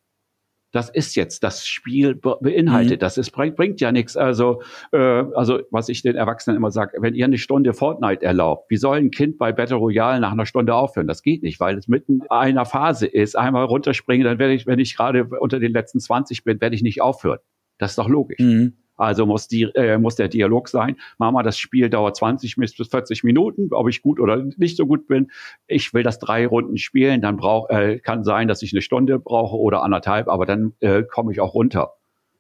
das 0.73 0.89
ist 0.89 1.17
jetzt 1.17 1.43
das 1.43 1.67
Spiel 1.67 2.15
beinhaltet. 2.15 2.99
Mhm. 2.99 3.01
Das 3.01 3.19
ist, 3.19 3.31
bringt, 3.33 3.57
bringt 3.57 3.81
ja 3.81 3.93
nichts. 3.93 4.17
Also, 4.17 4.63
äh, 4.93 4.99
also 4.99 5.61
was 5.71 5.89
ich 5.89 6.03
den 6.03 6.17
Erwachsenen 6.17 6.57
immer 6.57 6.71
sage, 6.71 6.99
wenn 7.01 7.15
ihr 7.15 7.25
eine 7.25 7.39
Stunde 7.39 7.75
Fortnite 7.75 8.25
erlaubt, 8.25 8.71
wie 8.71 8.77
soll 8.77 8.99
ein 8.99 9.11
Kind 9.11 9.39
bei 9.39 9.53
Battle 9.53 9.77
Royale 9.77 10.21
nach 10.21 10.33
einer 10.33 10.47
Stunde 10.47 10.75
aufhören? 10.75 11.07
Das 11.07 11.23
geht 11.23 11.43
nicht, 11.43 11.59
weil 11.61 11.77
es 11.77 11.89
mitten 11.89 12.23
einer 12.31 12.65
Phase 12.65 13.07
ist. 13.07 13.37
Einmal 13.37 13.65
runterspringen, 13.65 14.25
dann 14.25 14.39
werde 14.39 14.55
ich, 14.55 14.67
wenn 14.67 14.79
ich 14.79 14.97
gerade 14.97 15.25
unter 15.25 15.59
den 15.59 15.73
letzten 15.73 16.01
20 16.01 16.45
bin, 16.45 16.61
werde 16.61 16.77
ich 16.77 16.83
nicht 16.83 17.03
aufhören. 17.03 17.39
Das 17.79 17.93
ist 17.93 17.99
doch 17.99 18.09
logisch. 18.09 18.39
Mhm. 18.39 18.75
Also 19.01 19.25
muss, 19.25 19.49
die, 19.49 19.63
äh, 19.63 19.97
muss 19.97 20.17
der 20.17 20.29
Dialog 20.29 20.69
sein. 20.69 20.97
Mama, 21.17 21.43
das 21.43 21.57
Spiel 21.57 21.89
dauert 21.89 22.17
20 22.17 22.57
bis 22.57 22.75
40 22.75 23.25
Minuten, 23.25 23.71
ob 23.73 23.89
ich 23.89 24.03
gut 24.03 24.21
oder 24.21 24.45
nicht 24.59 24.77
so 24.77 24.87
gut 24.87 25.07
bin. 25.07 25.31
Ich 25.67 25.95
will 25.95 26.03
das 26.03 26.19
drei 26.19 26.47
Runden 26.47 26.77
spielen, 26.77 27.23
dann 27.23 27.39
brauch, 27.39 27.71
äh, 27.71 27.99
kann 27.99 28.25
sein, 28.25 28.47
dass 28.47 28.61
ich 28.61 28.75
eine 28.75 28.83
Stunde 28.83 29.19
brauche 29.19 29.57
oder 29.57 29.83
anderthalb, 29.83 30.29
aber 30.29 30.45
dann 30.45 30.75
äh, 30.81 31.03
komme 31.03 31.33
ich 31.33 31.41
auch 31.41 31.55
runter. 31.55 31.95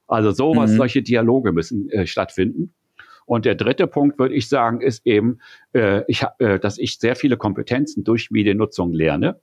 Also 0.06 0.32
sowas, 0.32 0.72
mhm. 0.72 0.76
solche 0.76 1.02
Dialoge 1.02 1.52
müssen 1.52 1.88
äh, 1.88 2.06
stattfinden. 2.06 2.74
Und 3.24 3.46
der 3.46 3.54
dritte 3.54 3.86
Punkt, 3.86 4.18
würde 4.18 4.34
ich 4.34 4.48
sagen, 4.50 4.82
ist 4.82 5.06
eben, 5.06 5.38
äh, 5.72 6.02
ich, 6.08 6.24
äh, 6.40 6.58
dass 6.58 6.76
ich 6.76 6.98
sehr 6.98 7.16
viele 7.16 7.38
Kompetenzen 7.38 8.04
durch 8.04 8.30
Mediennutzung 8.30 8.92
lerne. 8.92 9.40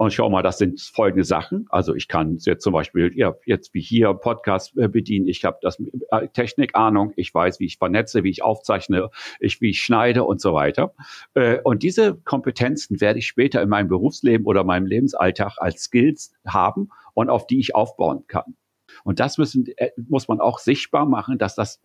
Und 0.00 0.12
schau 0.12 0.30
mal, 0.30 0.44
das 0.44 0.58
sind 0.58 0.80
folgende 0.80 1.24
Sachen. 1.24 1.66
Also 1.70 1.92
ich 1.92 2.06
kann 2.06 2.38
jetzt 2.38 2.62
zum 2.62 2.72
Beispiel, 2.72 3.10
ja, 3.16 3.34
jetzt 3.46 3.74
wie 3.74 3.80
hier 3.80 4.14
Podcast 4.14 4.76
äh, 4.78 4.86
bedienen. 4.86 5.26
Ich 5.26 5.44
habe 5.44 5.58
das 5.60 5.80
äh, 6.10 6.28
Technikahnung. 6.28 7.12
Ich 7.16 7.34
weiß, 7.34 7.58
wie 7.58 7.66
ich 7.66 7.78
vernetze, 7.78 8.22
wie 8.22 8.30
ich 8.30 8.44
aufzeichne, 8.44 9.10
ich, 9.40 9.60
wie 9.60 9.70
ich 9.70 9.82
schneide 9.82 10.22
und 10.22 10.40
so 10.40 10.54
weiter. 10.54 10.94
Äh, 11.34 11.58
und 11.64 11.82
diese 11.82 12.14
Kompetenzen 12.14 13.00
werde 13.00 13.18
ich 13.18 13.26
später 13.26 13.60
in 13.60 13.68
meinem 13.68 13.88
Berufsleben 13.88 14.46
oder 14.46 14.62
meinem 14.62 14.86
Lebensalltag 14.86 15.56
als 15.58 15.82
Skills 15.82 16.32
haben 16.46 16.90
und 17.14 17.28
auf 17.28 17.48
die 17.48 17.58
ich 17.58 17.74
aufbauen 17.74 18.24
kann. 18.28 18.56
Und 19.02 19.18
das 19.18 19.36
müssen, 19.36 19.66
muss 20.08 20.28
man 20.28 20.40
auch 20.40 20.60
sichtbar 20.60 21.06
machen, 21.06 21.38
dass 21.38 21.56
das 21.56 21.80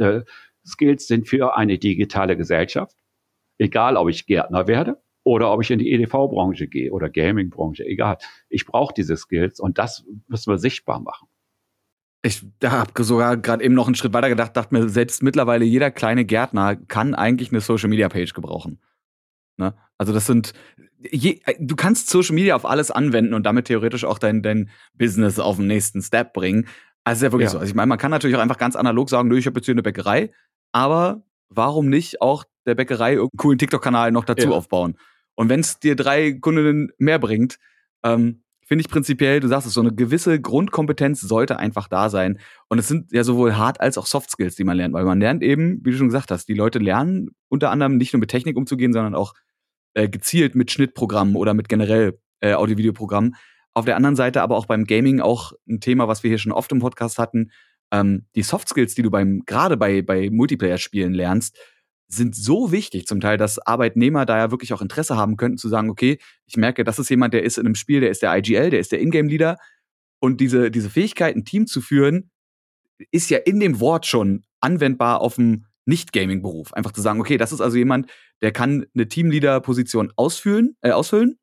Skills 0.66 1.08
sind 1.08 1.28
für 1.28 1.56
eine 1.58 1.80
digitale 1.80 2.38
Gesellschaft. 2.38 2.96
Egal, 3.58 3.98
ob 3.98 4.10
ich 4.10 4.26
Gärtner 4.28 4.68
werde 4.68 5.02
oder 5.24 5.52
ob 5.52 5.62
ich 5.62 5.72
in 5.72 5.80
die 5.80 5.92
EDV-Branche 5.92 6.68
gehe 6.68 6.92
oder 6.92 7.10
Gaming-Branche, 7.10 7.86
egal. 7.86 8.18
Ich 8.50 8.66
brauche 8.66 8.94
diese 8.94 9.16
Skills 9.16 9.60
und 9.60 9.78
das 9.78 10.06
müssen 10.28 10.52
wir 10.52 10.58
sichtbar 10.58 11.00
machen. 11.00 11.28
Ich 12.26 12.46
habe 12.64 13.04
sogar 13.04 13.36
gerade 13.36 13.64
eben 13.64 13.74
noch 13.74 13.88
einen 13.88 13.96
Schritt 13.96 14.14
weiter 14.14 14.30
gedacht, 14.30 14.56
dachte 14.56 14.74
mir, 14.74 14.88
selbst 14.88 15.24
mittlerweile 15.24 15.66
jeder 15.66 15.92
kleine 15.92 16.24
Gärtner 16.24 16.76
kann 16.76 17.16
eigentlich 17.16 17.52
eine 17.52 17.60
Social-Media-Page 17.60 18.34
gebrauchen. 18.34 18.80
Ne? 19.58 19.74
Also 19.98 20.14
das 20.14 20.26
sind, 20.26 20.54
je, 21.12 21.42
du 21.60 21.76
kannst 21.76 22.10
Social 22.10 22.36
Media 22.36 22.56
auf 22.56 22.66
alles 22.66 22.92
anwenden 22.92 23.34
und 23.34 23.46
damit 23.46 23.66
theoretisch 23.66 24.06
auch 24.06 24.20
dein, 24.20 24.42
dein 24.42 24.70
Business 24.94 25.38
auf 25.38 25.58
den 25.58 25.68
nächsten 25.68 26.02
Step 26.02 26.34
bringen. 26.34 26.68
Also 27.04 27.20
ist 27.20 27.24
ja 27.24 27.32
wirklich 27.34 27.48
ja. 27.48 27.52
so. 27.52 27.60
Also 27.60 27.70
ich 27.70 27.76
meine, 27.76 27.88
man 27.88 27.98
kann 27.98 28.12
natürlich 28.12 28.38
auch 28.38 28.42
einfach 28.42 28.58
ganz 28.58 28.78
analog 28.78 29.10
sagen, 29.10 29.28
nö, 29.28 29.38
ich 29.38 29.46
habe 29.46 29.58
jetzt 29.60 29.66
hier 29.66 29.74
eine 29.74 29.84
Bäckerei, 29.84 30.32
aber 30.72 31.24
warum 31.50 31.90
nicht 31.90 32.22
auch 32.22 32.46
der 32.66 32.76
Bäckerei 32.76 33.14
irgendeinen 33.14 33.38
coolen 33.38 33.58
TikTok-Kanal 33.58 34.12
noch 34.12 34.24
dazu 34.26 34.48
ja. 34.48 34.54
aufbauen? 34.54 34.98
Und 35.36 35.50
wenn 35.50 35.60
es 35.60 35.80
dir 35.80 35.96
drei 35.96 36.34
Kundinnen 36.34 36.92
mehr 36.98 37.20
bringt, 37.20 37.58
ähm, 38.04 38.44
finde 38.66 38.82
ich 38.82 38.90
prinzipiell, 38.90 39.40
du 39.40 39.48
sagst 39.48 39.68
es, 39.68 39.74
so 39.74 39.82
eine 39.82 39.94
gewisse 39.94 40.40
Grundkompetenz 40.40 41.22
sollte 41.22 41.58
einfach 41.58 41.88
da 41.88 42.10
sein. 42.10 42.40
Und 42.70 42.80
es 42.80 42.88
sind 42.88 43.12
ja 43.12 43.24
sowohl 43.24 43.56
Hard- 43.56 43.82
als 43.82 43.98
auch 43.98 44.06
Soft 44.06 44.32
Skills, 44.32 44.56
die 44.56 44.64
man 44.64 44.78
lernt, 44.78 44.94
weil 44.94 45.06
man 45.06 45.20
lernt 45.20 45.44
eben, 45.44 45.80
wie 45.84 45.92
du 45.92 45.98
schon 45.98 46.08
gesagt 46.08 46.32
hast, 46.32 46.48
die 46.48 46.54
Leute 46.54 46.80
lernen 46.80 47.30
unter 47.50 47.72
anderem 47.72 47.98
nicht 47.98 48.14
nur 48.14 48.20
mit 48.20 48.30
Technik 48.30 48.58
umzugehen, 48.58 48.94
sondern 48.94 49.16
auch 49.16 49.34
äh, 49.94 50.10
gezielt 50.10 50.56
mit 50.56 50.72
Schnittprogrammen 50.72 51.36
oder 51.36 51.54
mit 51.54 51.70
generell 51.70 52.20
äh, 52.40 52.54
Audio-Video-Programmen. 52.54 53.36
Auf 53.74 53.86
der 53.86 53.96
anderen 53.96 54.16
Seite 54.16 54.42
aber 54.42 54.56
auch 54.56 54.66
beim 54.66 54.86
Gaming 54.86 55.20
auch 55.20 55.54
ein 55.68 55.80
Thema, 55.80 56.08
was 56.08 56.24
wir 56.24 56.30
hier 56.30 56.38
schon 56.38 56.52
oft 56.52 56.72
im 56.72 56.80
Podcast 56.80 57.20
hatten. 57.20 57.52
Ähm, 57.92 58.26
die 58.36 58.44
Soft 58.44 58.70
Skills, 58.70 58.96
die 58.96 59.02
du 59.02 59.12
beim 59.12 59.44
gerade 59.46 59.78
bei 59.78 60.02
bei 60.02 60.30
Multiplayer-Spielen 60.32 61.14
lernst, 61.14 61.58
sind 62.08 62.36
so 62.36 62.72
wichtig 62.72 63.08
zum 63.08 63.20
Teil, 63.20 63.38
dass 63.38 63.60
Arbeitnehmer 63.60 64.26
da 64.26 64.38
ja 64.38 64.52
wirklich 64.52 64.74
auch 64.74 64.82
Interesse 64.82 65.18
haben 65.18 65.38
könnten 65.38 65.58
zu 65.58 65.70
sagen, 65.70 65.90
okay, 65.90 66.20
ich 66.46 66.58
merke, 66.58 66.84
das 66.84 67.00
ist 67.00 67.10
jemand, 67.10 67.34
der 67.34 67.44
ist 67.44 67.58
in 67.58 67.66
einem 67.66 67.76
Spiel, 67.76 68.02
der 68.02 68.12
ist 68.12 68.22
der 68.22 68.36
IGL, 68.38 68.70
der 68.70 68.80
ist 68.80 68.92
der 68.92 69.02
Ingame-Leader 69.02 69.58
und 70.20 70.40
diese, 70.40 70.72
diese 70.72 70.90
Fähigkeit, 70.90 71.36
ein 71.36 71.46
Team 71.46 71.68
zu 71.68 71.82
führen, 71.82 72.32
ist 73.12 73.30
ja 73.30 73.40
in 73.40 73.60
dem 73.60 73.80
Wort 73.80 74.06
schon 74.06 74.46
anwendbar 74.62 75.22
auf 75.22 75.38
einen 75.38 75.66
Nicht-Gaming-Beruf. 75.86 76.74
Einfach 76.74 76.94
zu 76.94 77.02
sagen, 77.02 77.20
okay, 77.20 77.38
das 77.38 77.52
ist 77.52 77.62
also 77.62 77.78
jemand, 77.78 78.10
der 78.42 78.52
kann 78.52 78.86
eine 78.96 79.08
Teamleader-Position 79.08 80.14
ausfüllen, 80.16 80.78
äh, 80.82 80.92
ausfüllen 80.92 81.40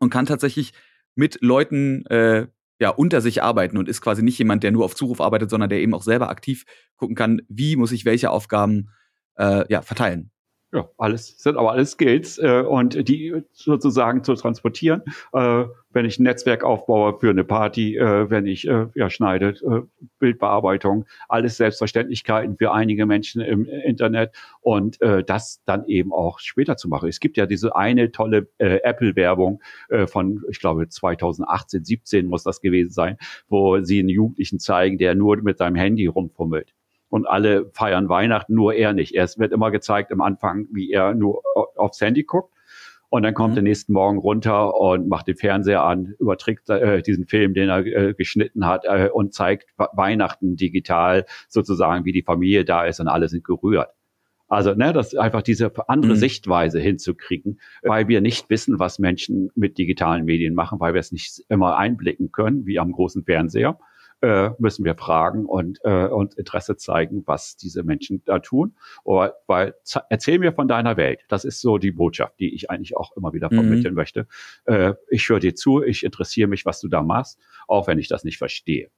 und 0.00 0.10
kann 0.10 0.26
tatsächlich 0.26 0.72
mit 1.14 1.38
Leuten 1.42 2.06
äh, 2.06 2.48
ja, 2.80 2.90
unter 2.90 3.20
sich 3.20 3.42
arbeiten 3.42 3.76
und 3.76 3.88
ist 3.88 4.00
quasi 4.00 4.22
nicht 4.22 4.38
jemand, 4.38 4.62
der 4.62 4.70
nur 4.70 4.84
auf 4.84 4.94
Zuruf 4.94 5.20
arbeitet, 5.20 5.50
sondern 5.50 5.70
der 5.70 5.80
eben 5.80 5.94
auch 5.94 6.02
selber 6.02 6.28
aktiv 6.28 6.64
gucken 6.96 7.16
kann, 7.16 7.42
wie 7.48 7.76
muss 7.76 7.92
ich 7.92 8.04
welche 8.04 8.30
Aufgaben 8.30 8.90
äh, 9.38 9.64
ja, 9.68 9.82
verteilen. 9.82 10.30
Ja, 10.70 10.86
alles 10.98 11.38
sind 11.38 11.56
aber 11.56 11.72
alles 11.72 11.92
Skills 11.92 12.36
äh, 12.36 12.60
und 12.60 13.08
die 13.08 13.42
sozusagen 13.52 14.22
zu 14.22 14.34
transportieren. 14.34 15.02
Äh, 15.32 15.64
wenn 15.90 16.04
ich 16.04 16.18
ein 16.18 16.24
Netzwerk 16.24 16.62
aufbaue 16.62 17.18
für 17.18 17.30
eine 17.30 17.42
Party, 17.42 17.96
äh, 17.96 18.28
wenn 18.28 18.44
ich 18.44 18.68
äh, 18.68 18.88
ja 18.94 19.08
schneide, 19.08 19.54
äh, 19.62 19.80
Bildbearbeitung, 20.18 21.06
alles 21.26 21.56
Selbstverständlichkeiten 21.56 22.58
für 22.58 22.72
einige 22.72 23.06
Menschen 23.06 23.40
im 23.40 23.64
Internet 23.64 24.34
und 24.60 25.00
äh, 25.00 25.24
das 25.24 25.62
dann 25.64 25.86
eben 25.86 26.12
auch 26.12 26.38
später 26.38 26.76
zu 26.76 26.90
machen. 26.90 27.08
Es 27.08 27.18
gibt 27.18 27.38
ja 27.38 27.46
diese 27.46 27.74
eine 27.74 28.12
tolle 28.12 28.50
äh, 28.58 28.80
Apple-Werbung 28.82 29.62
äh, 29.88 30.06
von, 30.06 30.42
ich 30.50 30.60
glaube 30.60 30.86
2018, 30.86 31.86
17 31.86 32.26
muss 32.26 32.42
das 32.42 32.60
gewesen 32.60 32.90
sein, 32.90 33.16
wo 33.48 33.80
sie 33.80 34.00
einen 34.00 34.10
Jugendlichen 34.10 34.58
zeigen, 34.58 34.98
der 34.98 35.14
nur 35.14 35.38
mit 35.38 35.56
seinem 35.56 35.76
Handy 35.76 36.08
rumfummelt 36.08 36.74
und 37.08 37.26
alle 37.26 37.70
feiern 37.72 38.08
Weihnachten, 38.08 38.54
nur 38.54 38.74
er 38.74 38.92
nicht. 38.92 39.14
Er 39.14 39.26
wird 39.36 39.52
immer 39.52 39.70
gezeigt 39.70 40.12
am 40.12 40.20
Anfang, 40.20 40.66
wie 40.72 40.90
er 40.90 41.14
nur 41.14 41.42
aufs 41.76 42.00
Handy 42.00 42.24
guckt. 42.24 42.52
Und 43.10 43.22
dann 43.22 43.32
kommt 43.32 43.52
mhm. 43.52 43.58
er 43.58 43.62
nächsten 43.62 43.92
Morgen 43.94 44.18
runter 44.18 44.78
und 44.78 45.08
macht 45.08 45.28
den 45.28 45.36
Fernseher 45.36 45.82
an, 45.82 46.14
überträgt 46.18 46.68
äh, 46.68 47.00
diesen 47.02 47.26
Film, 47.26 47.54
den 47.54 47.70
er 47.70 47.86
äh, 47.86 48.14
geschnitten 48.14 48.66
hat 48.66 48.84
äh, 48.84 49.08
und 49.10 49.32
zeigt 49.32 49.70
Weihnachten 49.76 50.56
digital 50.56 51.24
sozusagen, 51.48 52.04
wie 52.04 52.12
die 52.12 52.22
Familie 52.22 52.66
da 52.66 52.84
ist 52.84 53.00
und 53.00 53.08
alle 53.08 53.28
sind 53.28 53.44
gerührt. 53.44 53.88
Also, 54.50 54.74
ne, 54.74 54.92
das 54.94 55.14
einfach 55.14 55.42
diese 55.42 55.70
andere 55.88 56.12
mhm. 56.12 56.16
Sichtweise 56.16 56.80
hinzukriegen, 56.80 57.60
weil 57.82 58.08
wir 58.08 58.20
nicht 58.22 58.48
wissen, 58.48 58.78
was 58.78 58.98
Menschen 58.98 59.50
mit 59.54 59.76
digitalen 59.76 60.24
Medien 60.24 60.54
machen, 60.54 60.80
weil 60.80 60.94
wir 60.94 61.00
es 61.00 61.12
nicht 61.12 61.44
immer 61.48 61.76
einblicken 61.76 62.32
können, 62.32 62.66
wie 62.66 62.78
am 62.78 62.92
großen 62.92 63.24
Fernseher 63.24 63.78
äh, 64.20 64.50
müssen 64.58 64.84
wir 64.84 64.94
fragen 64.94 65.46
und, 65.46 65.78
äh, 65.84 66.06
und 66.06 66.34
Interesse 66.34 66.76
zeigen, 66.76 67.22
was 67.26 67.56
diese 67.56 67.82
Menschen 67.82 68.22
da 68.24 68.38
tun. 68.38 68.76
Oder, 69.04 69.34
weil 69.46 69.74
erzähl 70.10 70.38
mir 70.38 70.52
von 70.52 70.68
deiner 70.68 70.96
Welt. 70.96 71.20
Das 71.28 71.44
ist 71.44 71.60
so 71.60 71.78
die 71.78 71.92
Botschaft, 71.92 72.38
die 72.40 72.54
ich 72.54 72.70
eigentlich 72.70 72.96
auch 72.96 73.16
immer 73.16 73.32
wieder 73.32 73.48
vermitteln 73.48 73.94
mhm. 73.94 73.98
möchte. 73.98 74.26
Äh, 74.64 74.94
ich 75.10 75.28
höre 75.28 75.40
dir 75.40 75.54
zu, 75.54 75.82
ich 75.82 76.04
interessiere 76.04 76.48
mich, 76.48 76.66
was 76.66 76.80
du 76.80 76.88
da 76.88 77.02
machst, 77.02 77.38
auch 77.66 77.86
wenn 77.86 77.98
ich 77.98 78.08
das 78.08 78.24
nicht 78.24 78.38
verstehe. 78.38 78.90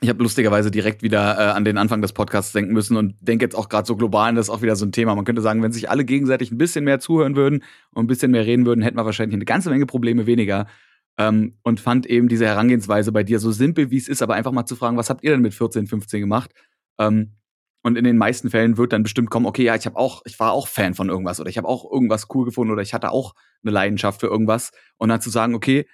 Ich 0.00 0.08
habe 0.08 0.22
lustigerweise 0.22 0.70
direkt 0.70 1.02
wieder 1.02 1.38
äh, 1.38 1.50
an 1.50 1.64
den 1.64 1.76
Anfang 1.76 2.00
des 2.02 2.12
Podcasts 2.12 2.52
denken 2.52 2.72
müssen 2.72 2.96
und 2.96 3.16
denke 3.20 3.44
jetzt 3.44 3.56
auch 3.56 3.68
gerade 3.68 3.86
so 3.86 3.96
global, 3.96 4.32
das 4.34 4.46
ist 4.46 4.50
auch 4.50 4.62
wieder 4.62 4.76
so 4.76 4.86
ein 4.86 4.92
Thema. 4.92 5.16
Man 5.16 5.24
könnte 5.24 5.42
sagen, 5.42 5.60
wenn 5.60 5.72
sich 5.72 5.90
alle 5.90 6.04
gegenseitig 6.04 6.52
ein 6.52 6.58
bisschen 6.58 6.84
mehr 6.84 7.00
zuhören 7.00 7.34
würden 7.34 7.64
und 7.92 8.04
ein 8.04 8.06
bisschen 8.06 8.30
mehr 8.30 8.46
reden 8.46 8.64
würden, 8.64 8.82
hätten 8.82 8.96
wir 8.96 9.04
wahrscheinlich 9.04 9.34
eine 9.34 9.44
ganze 9.44 9.70
Menge 9.70 9.86
Probleme 9.86 10.26
weniger. 10.26 10.68
Ähm, 11.18 11.58
und 11.62 11.80
fand 11.80 12.06
eben 12.06 12.28
diese 12.28 12.46
Herangehensweise 12.46 13.10
bei 13.12 13.24
dir 13.24 13.40
so 13.40 13.50
simpel, 13.50 13.90
wie 13.90 13.96
es 13.96 14.08
ist, 14.08 14.22
aber 14.22 14.34
einfach 14.34 14.52
mal 14.52 14.66
zu 14.66 14.76
fragen, 14.76 14.96
was 14.96 15.10
habt 15.10 15.24
ihr 15.24 15.32
denn 15.32 15.40
mit 15.42 15.54
14, 15.54 15.86
15 15.88 16.20
gemacht? 16.20 16.52
Ähm, 16.98 17.34
und 17.82 17.96
in 17.96 18.04
den 18.04 18.18
meisten 18.18 18.50
Fällen 18.50 18.76
wird 18.76 18.92
dann 18.92 19.02
bestimmt 19.02 19.30
kommen, 19.30 19.46
okay, 19.46 19.64
ja, 19.64 19.74
ich 19.74 19.86
habe 19.86 19.96
auch, 19.96 20.22
ich 20.26 20.38
war 20.38 20.52
auch 20.52 20.68
Fan 20.68 20.94
von 20.94 21.08
irgendwas 21.08 21.40
oder 21.40 21.48
ich 21.48 21.58
habe 21.58 21.68
auch 21.68 21.90
irgendwas 21.90 22.26
cool 22.34 22.44
gefunden 22.44 22.72
oder 22.72 22.82
ich 22.82 22.94
hatte 22.94 23.10
auch 23.10 23.34
eine 23.62 23.72
Leidenschaft 23.72 24.20
für 24.20 24.26
irgendwas. 24.26 24.70
Und 24.96 25.08
dann 25.08 25.20
zu 25.20 25.30
sagen, 25.30 25.54
okay, 25.54 25.86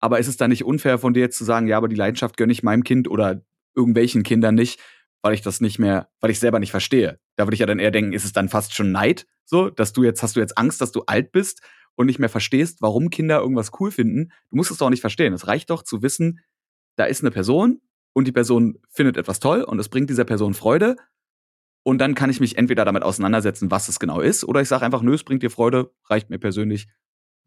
aber 0.00 0.18
ist 0.18 0.28
es 0.28 0.36
dann 0.36 0.50
nicht 0.50 0.64
unfair 0.64 0.98
von 0.98 1.14
dir 1.14 1.20
jetzt 1.20 1.38
zu 1.38 1.44
sagen, 1.44 1.68
ja, 1.68 1.76
aber 1.76 1.88
die 1.88 1.96
Leidenschaft 1.96 2.36
gönne 2.36 2.52
ich 2.52 2.62
meinem 2.62 2.84
Kind 2.84 3.08
oder 3.08 3.42
irgendwelchen 3.74 4.22
Kindern 4.22 4.54
nicht, 4.54 4.80
weil 5.22 5.34
ich 5.34 5.42
das 5.42 5.60
nicht 5.60 5.78
mehr, 5.78 6.08
weil 6.20 6.30
ich 6.30 6.38
selber 6.38 6.58
nicht 6.58 6.70
verstehe. 6.70 7.18
Da 7.36 7.46
würde 7.46 7.54
ich 7.54 7.60
ja 7.60 7.66
dann 7.66 7.78
eher 7.78 7.90
denken, 7.90 8.12
ist 8.12 8.24
es 8.24 8.32
dann 8.32 8.48
fast 8.48 8.74
schon 8.74 8.92
Neid, 8.92 9.26
so, 9.44 9.70
dass 9.70 9.92
du 9.92 10.04
jetzt, 10.04 10.22
hast 10.22 10.36
du 10.36 10.40
jetzt 10.40 10.56
Angst, 10.58 10.80
dass 10.80 10.92
du 10.92 11.02
alt 11.06 11.32
bist 11.32 11.60
und 11.96 12.06
nicht 12.06 12.18
mehr 12.18 12.28
verstehst, 12.28 12.80
warum 12.80 13.10
Kinder 13.10 13.40
irgendwas 13.40 13.72
cool 13.80 13.90
finden. 13.90 14.32
Du 14.50 14.56
musst 14.56 14.70
es 14.70 14.78
doch 14.78 14.90
nicht 14.90 15.00
verstehen. 15.00 15.32
Es 15.32 15.46
reicht 15.48 15.70
doch 15.70 15.82
zu 15.82 16.02
wissen, 16.02 16.40
da 16.96 17.04
ist 17.04 17.22
eine 17.22 17.30
Person 17.30 17.80
und 18.12 18.26
die 18.26 18.32
Person 18.32 18.78
findet 18.88 19.16
etwas 19.16 19.40
toll 19.40 19.62
und 19.62 19.78
es 19.78 19.88
bringt 19.88 20.08
dieser 20.08 20.24
Person 20.24 20.54
Freude. 20.54 20.96
Und 21.82 21.98
dann 21.98 22.14
kann 22.14 22.30
ich 22.30 22.40
mich 22.40 22.58
entweder 22.58 22.84
damit 22.84 23.02
auseinandersetzen, 23.02 23.70
was 23.70 23.88
es 23.88 24.00
genau 24.00 24.20
ist, 24.20 24.44
oder 24.44 24.60
ich 24.60 24.68
sage 24.68 24.84
einfach, 24.84 25.02
nö, 25.02 25.14
es 25.14 25.24
bringt 25.24 25.42
dir 25.42 25.50
Freude, 25.50 25.92
reicht 26.08 26.30
mir 26.30 26.38
persönlich, 26.38 26.88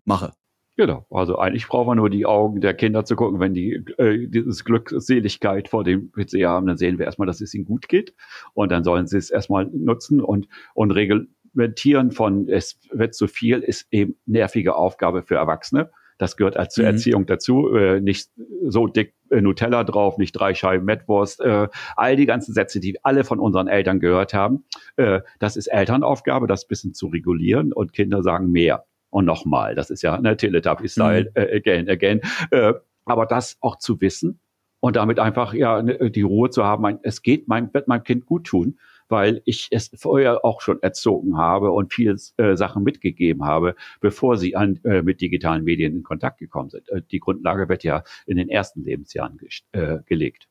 mache. 0.06 0.34
Genau, 0.80 1.06
also 1.10 1.38
eigentlich 1.38 1.68
brauchen 1.68 1.90
wir 1.90 1.96
nur 1.96 2.10
die 2.10 2.26
Augen 2.26 2.62
der 2.62 2.74
Kinder 2.74 3.04
zu 3.04 3.18
gucken. 3.18 3.42
Wenn 3.42 3.54
die 3.54 3.84
äh, 3.98 4.28
dieses 4.28 4.64
Glückseligkeit 4.64 5.68
vor 5.68 5.84
dem 5.84 6.10
PC 6.14 6.46
haben, 6.46 6.68
dann 6.68 6.78
sehen 6.78 6.98
wir 6.98 7.06
erstmal, 7.06 7.26
dass 7.26 7.42
es 7.42 7.54
ihnen 7.54 7.66
gut 7.66 7.90
geht. 7.90 8.16
Und 8.54 8.72
dann 8.72 8.86
sollen 8.86 9.06
sie 9.06 9.18
es 9.18 9.30
erstmal 9.30 9.66
nutzen 9.66 10.22
und, 10.22 10.48
und 10.74 10.92
reglementieren 11.56 12.12
von 12.12 12.48
es 12.48 12.80
wird 12.92 13.16
zu 13.16 13.28
viel, 13.28 13.60
ist 13.60 13.88
eben 13.92 14.16
nervige 14.26 14.76
Aufgabe 14.76 15.24
für 15.24 15.36
Erwachsene. 15.36 15.92
Das 16.18 16.36
gehört 16.36 16.58
als 16.58 16.74
zur 16.74 16.84
mhm. 16.84 16.92
Erziehung 16.92 17.26
dazu. 17.26 17.74
Äh, 17.74 18.02
nicht 18.02 18.30
so 18.68 18.88
dick 18.88 19.14
äh, 19.30 19.40
Nutella 19.40 19.86
drauf, 19.86 20.18
nicht 20.18 20.34
drei 20.34 20.54
Scheiben 20.54 20.86
Metwurst. 20.86 21.40
Äh, 21.40 21.70
all 21.96 22.16
die 22.18 22.26
ganzen 22.26 22.54
Sätze, 22.54 22.82
die 22.82 22.98
alle 23.04 23.24
von 23.24 23.40
unseren 23.40 23.68
Eltern 23.68 24.02
gehört 24.02 24.34
haben. 24.34 24.66
Äh, 24.98 25.22
das 25.40 25.56
ist 25.56 25.68
Elternaufgabe, 25.68 26.46
das 26.48 26.68
bisschen 26.68 26.94
zu 26.94 27.08
regulieren 27.08 27.72
und 27.72 27.94
Kinder 27.94 28.22
sagen 28.22 28.52
mehr 28.52 28.86
und 29.10 29.26
nochmal. 29.26 29.76
Das 29.76 29.90
ist 29.90 30.02
ja 30.02 30.16
eine 30.16 30.36
Teletubby-Style, 30.36 31.32
mhm. 31.34 31.42
äh, 31.42 31.56
again, 31.56 31.90
again. 31.90 32.22
Äh, 32.52 32.74
aber 33.06 33.26
das 33.26 33.58
auch 33.62 33.78
zu 33.78 34.02
wissen 34.02 34.42
und 34.82 34.98
damit 34.98 35.20
einfach 35.20 35.54
ja 35.54 35.82
ne, 35.82 36.12
die 36.12 36.22
Ruhe 36.22 36.50
zu 36.50 36.66
haben, 36.66 36.82
mein, 36.82 37.00
es 37.02 37.22
geht, 37.22 37.48
mein, 37.48 37.74
wird 37.74 37.88
meinem 37.88 38.04
Kind 38.04 38.26
gut 38.26 38.46
tun, 38.46 38.78
weil 39.10 39.42
ich 39.46 39.68
es 39.72 39.92
vorher 39.96 40.46
auch 40.46 40.62
schon 40.62 40.82
erzogen 40.82 41.38
habe 41.38 41.72
und 41.72 41.94
viele 41.94 42.16
äh, 42.38 42.56
Sachen 42.56 42.84
mitgegeben 42.84 43.44
habe, 43.44 43.76
bevor 44.00 44.38
sie 44.38 44.56
an, 44.56 44.80
äh, 44.84 45.02
mit 45.02 45.20
digitalen 45.22 45.64
Medien 45.64 45.96
in 45.96 46.04
Kontakt 46.04 46.40
gekommen 46.40 46.70
sind. 46.70 46.88
Äh, 46.90 47.02
die 47.12 47.20
Grundlage 47.20 47.68
wird 47.68 47.84
ja 47.84 48.04
in 48.26 48.38
den 48.38 48.50
ersten 48.50 48.84
Lebensjahren 48.84 49.40
äh, 49.72 49.98
gelegt. 50.06 50.48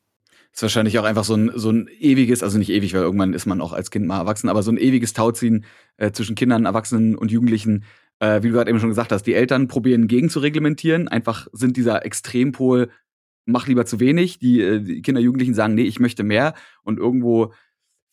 Ist 0.51 0.61
wahrscheinlich 0.61 0.97
auch 0.99 1.03
einfach 1.03 1.23
so 1.23 1.35
ein, 1.35 1.51
so 1.55 1.71
ein 1.71 1.89
ewiges, 1.99 2.43
also 2.43 2.57
nicht 2.57 2.69
ewig, 2.69 2.93
weil 2.93 3.01
irgendwann 3.01 3.33
ist 3.33 3.45
man 3.45 3.61
auch 3.61 3.71
als 3.71 3.91
Kind 3.91 4.07
mal 4.07 4.19
erwachsen, 4.19 4.49
aber 4.49 4.63
so 4.63 4.71
ein 4.71 4.77
ewiges 4.77 5.13
Tauziehen 5.13 5.65
äh, 5.97 6.11
zwischen 6.11 6.35
Kindern, 6.35 6.65
Erwachsenen 6.65 7.15
und 7.15 7.31
Jugendlichen, 7.31 7.85
äh, 8.19 8.41
wie 8.41 8.47
du 8.47 8.53
gerade 8.53 8.69
eben 8.69 8.79
schon 8.79 8.89
gesagt 8.89 9.11
hast, 9.11 9.23
die 9.23 9.35
Eltern 9.35 9.67
probieren 9.67 10.07
gegen 10.07 10.29
zu 10.29 10.39
reglementieren, 10.39 11.07
einfach 11.07 11.47
sind 11.53 11.77
dieser 11.77 12.05
Extrempol, 12.05 12.89
mach 13.45 13.67
lieber 13.67 13.85
zu 13.85 13.99
wenig. 13.99 14.39
Die, 14.39 14.81
die 14.83 15.01
Kinder, 15.01 15.21
Jugendlichen 15.21 15.53
sagen, 15.53 15.75
nee, 15.75 15.83
ich 15.83 15.99
möchte 15.99 16.23
mehr. 16.23 16.53
Und 16.83 16.97
irgendwo 16.99 17.53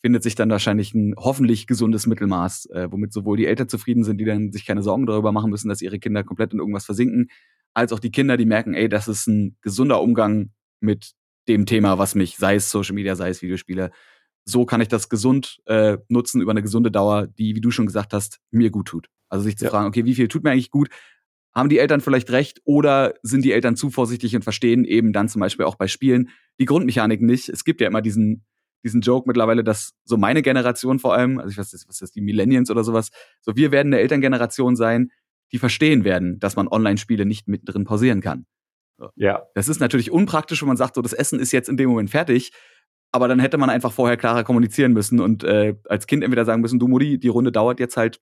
findet 0.01 0.23
sich 0.23 0.35
dann 0.35 0.49
wahrscheinlich 0.49 0.93
ein 0.93 1.15
hoffentlich 1.17 1.67
gesundes 1.67 2.07
Mittelmaß, 2.07 2.67
äh, 2.67 2.87
womit 2.91 3.13
sowohl 3.13 3.37
die 3.37 3.45
Eltern 3.45 3.69
zufrieden 3.69 4.03
sind, 4.03 4.19
die 4.19 4.25
dann 4.25 4.51
sich 4.51 4.65
keine 4.65 4.83
Sorgen 4.83 5.05
darüber 5.05 5.31
machen 5.31 5.49
müssen, 5.49 5.69
dass 5.69 5.81
ihre 5.81 5.99
Kinder 5.99 6.23
komplett 6.23 6.53
in 6.53 6.59
irgendwas 6.59 6.85
versinken, 6.85 7.29
als 7.73 7.93
auch 7.93 7.99
die 7.99 8.11
Kinder, 8.11 8.37
die 8.37 8.45
merken, 8.45 8.73
ey, 8.73 8.89
das 8.89 9.07
ist 9.07 9.27
ein 9.27 9.57
gesunder 9.61 10.01
Umgang 10.01 10.51
mit 10.79 11.13
dem 11.47 11.65
Thema, 11.65 11.97
was 11.97 12.15
mich, 12.15 12.37
sei 12.37 12.55
es 12.55 12.69
Social 12.69 12.95
Media, 12.95 13.15
sei 13.15 13.29
es 13.29 13.41
Videospiele, 13.41 13.91
so 14.45 14.65
kann 14.65 14.81
ich 14.81 14.87
das 14.87 15.09
gesund 15.09 15.59
äh, 15.65 15.97
nutzen 16.07 16.41
über 16.41 16.51
eine 16.51 16.61
gesunde 16.61 16.89
Dauer, 16.89 17.27
die, 17.27 17.55
wie 17.55 17.61
du 17.61 17.69
schon 17.69 17.85
gesagt 17.85 18.13
hast, 18.13 18.39
mir 18.49 18.69
gut 18.69 18.87
tut. 18.87 19.07
Also 19.29 19.43
sich 19.43 19.57
zu 19.57 19.65
ja. 19.65 19.71
fragen, 19.71 19.87
okay, 19.87 20.05
wie 20.05 20.15
viel 20.15 20.27
tut 20.27 20.43
mir 20.43 20.51
eigentlich 20.51 20.71
gut? 20.71 20.89
Haben 21.53 21.69
die 21.69 21.79
Eltern 21.79 22.01
vielleicht 22.01 22.29
recht 22.31 22.61
oder 22.63 23.15
sind 23.23 23.43
die 23.43 23.51
Eltern 23.51 23.75
zu 23.75 23.89
vorsichtig 23.89 24.35
und 24.35 24.43
verstehen 24.43 24.85
eben 24.85 25.11
dann 25.11 25.27
zum 25.27 25.41
Beispiel 25.41 25.65
auch 25.65 25.75
bei 25.75 25.87
Spielen 25.87 26.29
die 26.59 26.65
Grundmechanik 26.65 27.21
nicht? 27.21 27.49
Es 27.49 27.63
gibt 27.63 27.81
ja 27.81 27.87
immer 27.87 28.01
diesen, 28.01 28.45
diesen 28.83 29.01
Joke 29.01 29.27
mittlerweile, 29.27 29.63
dass 29.63 29.93
so 30.05 30.17
meine 30.17 30.41
Generation 30.41 30.99
vor 30.99 31.13
allem, 31.13 31.39
also 31.39 31.49
ich 31.49 31.57
weiß 31.57 31.73
nicht, 31.73 31.87
was 31.87 32.01
ist 32.01 32.15
die 32.15 32.21
Millennials 32.21 32.69
oder 32.69 32.83
sowas, 32.83 33.09
so 33.41 33.55
wir 33.55 33.71
werden 33.71 33.93
eine 33.93 34.01
Elterngeneration 34.01 34.75
sein, 34.75 35.11
die 35.51 35.59
verstehen 35.59 36.03
werden, 36.03 36.39
dass 36.39 36.55
man 36.55 36.67
Online-Spiele 36.67 37.25
nicht 37.25 37.47
mittendrin 37.47 37.85
pausieren 37.85 38.21
kann. 38.21 38.45
Ja. 39.15 39.43
Das 39.53 39.69
ist 39.69 39.79
natürlich 39.79 40.11
unpraktisch, 40.11 40.61
wenn 40.61 40.67
man 40.67 40.77
sagt, 40.77 40.95
so 40.95 41.01
das 41.01 41.13
Essen 41.13 41.39
ist 41.39 41.51
jetzt 41.51 41.69
in 41.69 41.77
dem 41.77 41.89
Moment 41.89 42.09
fertig, 42.09 42.51
aber 43.11 43.27
dann 43.27 43.39
hätte 43.39 43.57
man 43.57 43.69
einfach 43.69 43.91
vorher 43.91 44.17
klarer 44.17 44.43
kommunizieren 44.43 44.93
müssen 44.93 45.19
und 45.19 45.43
äh, 45.43 45.75
als 45.85 46.07
Kind 46.07 46.23
entweder 46.23 46.45
sagen 46.45 46.61
müssen, 46.61 46.79
du 46.79 46.87
Mutti, 46.87 47.19
die 47.19 47.27
Runde 47.29 47.51
dauert 47.51 47.79
jetzt 47.79 47.97
halt 47.97 48.19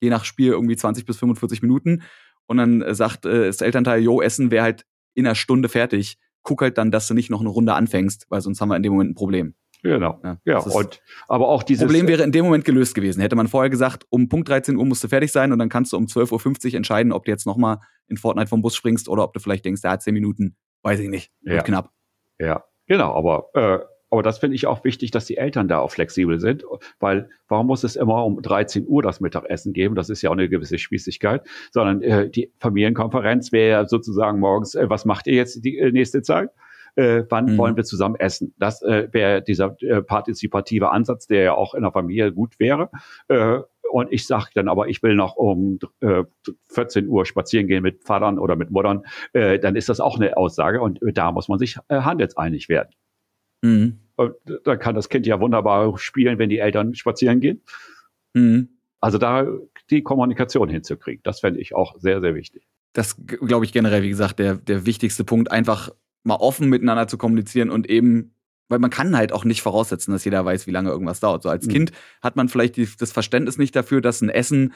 je 0.00 0.10
nach 0.10 0.24
Spiel 0.24 0.52
irgendwie 0.52 0.76
20 0.76 1.04
bis 1.04 1.18
45 1.18 1.62
Minuten. 1.62 2.02
Und 2.46 2.56
dann 2.56 2.82
äh, 2.82 2.94
sagt 2.94 3.26
äh, 3.26 3.46
das 3.46 3.60
Elternteil, 3.60 4.02
jo, 4.02 4.20
Essen 4.20 4.50
wäre 4.50 4.64
halt 4.64 4.86
in 5.14 5.26
einer 5.26 5.34
Stunde 5.34 5.68
fertig. 5.68 6.18
Guck 6.42 6.62
halt 6.62 6.78
dann, 6.78 6.90
dass 6.90 7.06
du 7.06 7.14
nicht 7.14 7.30
noch 7.30 7.40
eine 7.40 7.50
Runde 7.50 7.74
anfängst, 7.74 8.26
weil 8.30 8.40
sonst 8.40 8.60
haben 8.60 8.70
wir 8.70 8.76
in 8.76 8.82
dem 8.82 8.92
Moment 8.92 9.10
ein 9.10 9.14
Problem. 9.14 9.54
Genau. 9.82 10.20
Ja, 10.22 10.38
ja 10.44 10.58
und 10.58 11.02
aber 11.28 11.48
auch 11.48 11.62
dieses 11.62 11.84
Problem 11.84 12.06
wäre 12.06 12.22
in 12.22 12.32
dem 12.32 12.44
Moment 12.44 12.64
gelöst 12.64 12.94
gewesen. 12.94 13.20
Hätte 13.20 13.36
man 13.36 13.48
vorher 13.48 13.70
gesagt, 13.70 14.06
um 14.10 14.28
Punkt 14.28 14.48
13 14.48 14.76
Uhr 14.76 14.84
musst 14.84 15.02
du 15.02 15.08
fertig 15.08 15.32
sein 15.32 15.52
und 15.52 15.58
dann 15.58 15.68
kannst 15.68 15.92
du 15.92 15.96
um 15.96 16.04
12.50 16.04 16.68
Uhr 16.68 16.74
entscheiden, 16.74 17.12
ob 17.12 17.24
du 17.24 17.30
jetzt 17.30 17.46
nochmal 17.46 17.78
in 18.06 18.16
Fortnite 18.16 18.48
vom 18.48 18.62
Bus 18.62 18.76
springst 18.76 19.08
oder 19.08 19.24
ob 19.24 19.32
du 19.32 19.40
vielleicht 19.40 19.64
denkst, 19.64 19.80
ja, 19.84 19.98
10 19.98 20.12
Minuten, 20.12 20.56
weiß 20.82 21.00
ich 21.00 21.08
nicht, 21.08 21.32
ja. 21.42 21.62
knapp. 21.62 21.90
Ja, 22.38 22.64
genau, 22.86 23.14
aber 23.14 23.48
äh, 23.54 23.84
aber 24.10 24.22
das 24.22 24.38
finde 24.38 24.56
ich 24.56 24.66
auch 24.66 24.84
wichtig, 24.84 25.12
dass 25.12 25.24
die 25.26 25.36
Eltern 25.36 25.68
da 25.68 25.78
auch 25.78 25.92
flexibel 25.92 26.40
sind, 26.40 26.64
weil 26.98 27.30
warum 27.48 27.68
muss 27.68 27.84
es 27.84 27.94
immer 27.94 28.24
um 28.24 28.42
13 28.42 28.86
Uhr 28.86 29.02
das 29.02 29.20
Mittagessen 29.20 29.72
geben? 29.72 29.94
Das 29.94 30.10
ist 30.10 30.20
ja 30.22 30.30
auch 30.30 30.34
eine 30.34 30.48
gewisse 30.48 30.78
Spießigkeit, 30.78 31.46
sondern 31.70 32.02
äh, 32.02 32.28
die 32.28 32.52
Familienkonferenz 32.58 33.52
wäre 33.52 33.70
ja 33.70 33.86
sozusagen 33.86 34.40
morgens, 34.40 34.74
äh, 34.74 34.90
was 34.90 35.04
macht 35.04 35.28
ihr 35.28 35.34
jetzt 35.34 35.64
die 35.64 35.78
äh, 35.78 35.92
nächste 35.92 36.22
Zeit? 36.22 36.50
Äh, 36.96 37.24
wann 37.28 37.46
mhm. 37.46 37.58
wollen 37.58 37.76
wir 37.76 37.84
zusammen 37.84 38.16
essen? 38.16 38.54
Das 38.58 38.82
äh, 38.82 39.08
wäre 39.12 39.42
dieser 39.42 39.76
äh, 39.80 40.02
partizipative 40.02 40.90
Ansatz, 40.90 41.26
der 41.26 41.42
ja 41.42 41.54
auch 41.54 41.74
in 41.74 41.82
der 41.82 41.92
Familie 41.92 42.32
gut 42.32 42.58
wäre. 42.58 42.90
Äh, 43.28 43.60
und 43.90 44.12
ich 44.12 44.26
sage 44.26 44.50
dann 44.54 44.68
aber, 44.68 44.88
ich 44.88 45.02
will 45.02 45.14
noch 45.14 45.36
um 45.36 45.78
äh, 46.00 46.24
14 46.68 47.08
Uhr 47.08 47.26
spazieren 47.26 47.66
gehen 47.66 47.82
mit 47.82 48.04
Vatern 48.04 48.38
oder 48.38 48.56
mit 48.56 48.70
Muttern, 48.70 49.04
äh, 49.32 49.58
dann 49.58 49.76
ist 49.76 49.88
das 49.88 50.00
auch 50.00 50.16
eine 50.16 50.36
Aussage 50.36 50.80
und 50.80 51.02
äh, 51.02 51.12
da 51.12 51.32
muss 51.32 51.48
man 51.48 51.58
sich 51.58 51.76
äh, 51.88 52.00
handelseinig 52.00 52.68
werden. 52.68 52.90
Mhm. 53.62 53.98
Und 54.16 54.34
da 54.64 54.76
kann 54.76 54.94
das 54.94 55.08
Kind 55.08 55.26
ja 55.26 55.40
wunderbar 55.40 55.98
spielen, 55.98 56.38
wenn 56.38 56.50
die 56.50 56.58
Eltern 56.58 56.94
spazieren 56.94 57.40
gehen. 57.40 57.62
Mhm. 58.34 58.68
Also 59.00 59.18
da 59.18 59.46
die 59.88 60.02
Kommunikation 60.02 60.68
hinzukriegen, 60.68 61.22
das 61.24 61.40
fände 61.40 61.58
ich 61.58 61.74
auch 61.74 61.98
sehr, 61.98 62.20
sehr 62.20 62.34
wichtig. 62.34 62.68
Das 62.92 63.16
glaube 63.26 63.64
ich 63.64 63.72
generell, 63.72 64.02
wie 64.02 64.08
gesagt, 64.08 64.38
der, 64.38 64.56
der 64.56 64.84
wichtigste 64.84 65.24
Punkt, 65.24 65.50
einfach 65.50 65.90
mal 66.22 66.36
offen 66.36 66.68
miteinander 66.68 67.08
zu 67.08 67.18
kommunizieren 67.18 67.70
und 67.70 67.88
eben, 67.88 68.34
weil 68.68 68.78
man 68.78 68.90
kann 68.90 69.16
halt 69.16 69.32
auch 69.32 69.44
nicht 69.44 69.62
voraussetzen, 69.62 70.12
dass 70.12 70.24
jeder 70.24 70.44
weiß, 70.44 70.66
wie 70.66 70.70
lange 70.70 70.90
irgendwas 70.90 71.20
dauert. 71.20 71.42
So 71.42 71.48
als 71.48 71.66
mhm. 71.66 71.70
Kind 71.70 71.92
hat 72.22 72.36
man 72.36 72.48
vielleicht 72.48 72.76
die, 72.76 72.88
das 72.98 73.12
Verständnis 73.12 73.58
nicht 73.58 73.74
dafür, 73.74 74.00
dass 74.00 74.20
ein 74.20 74.28
Essen 74.28 74.74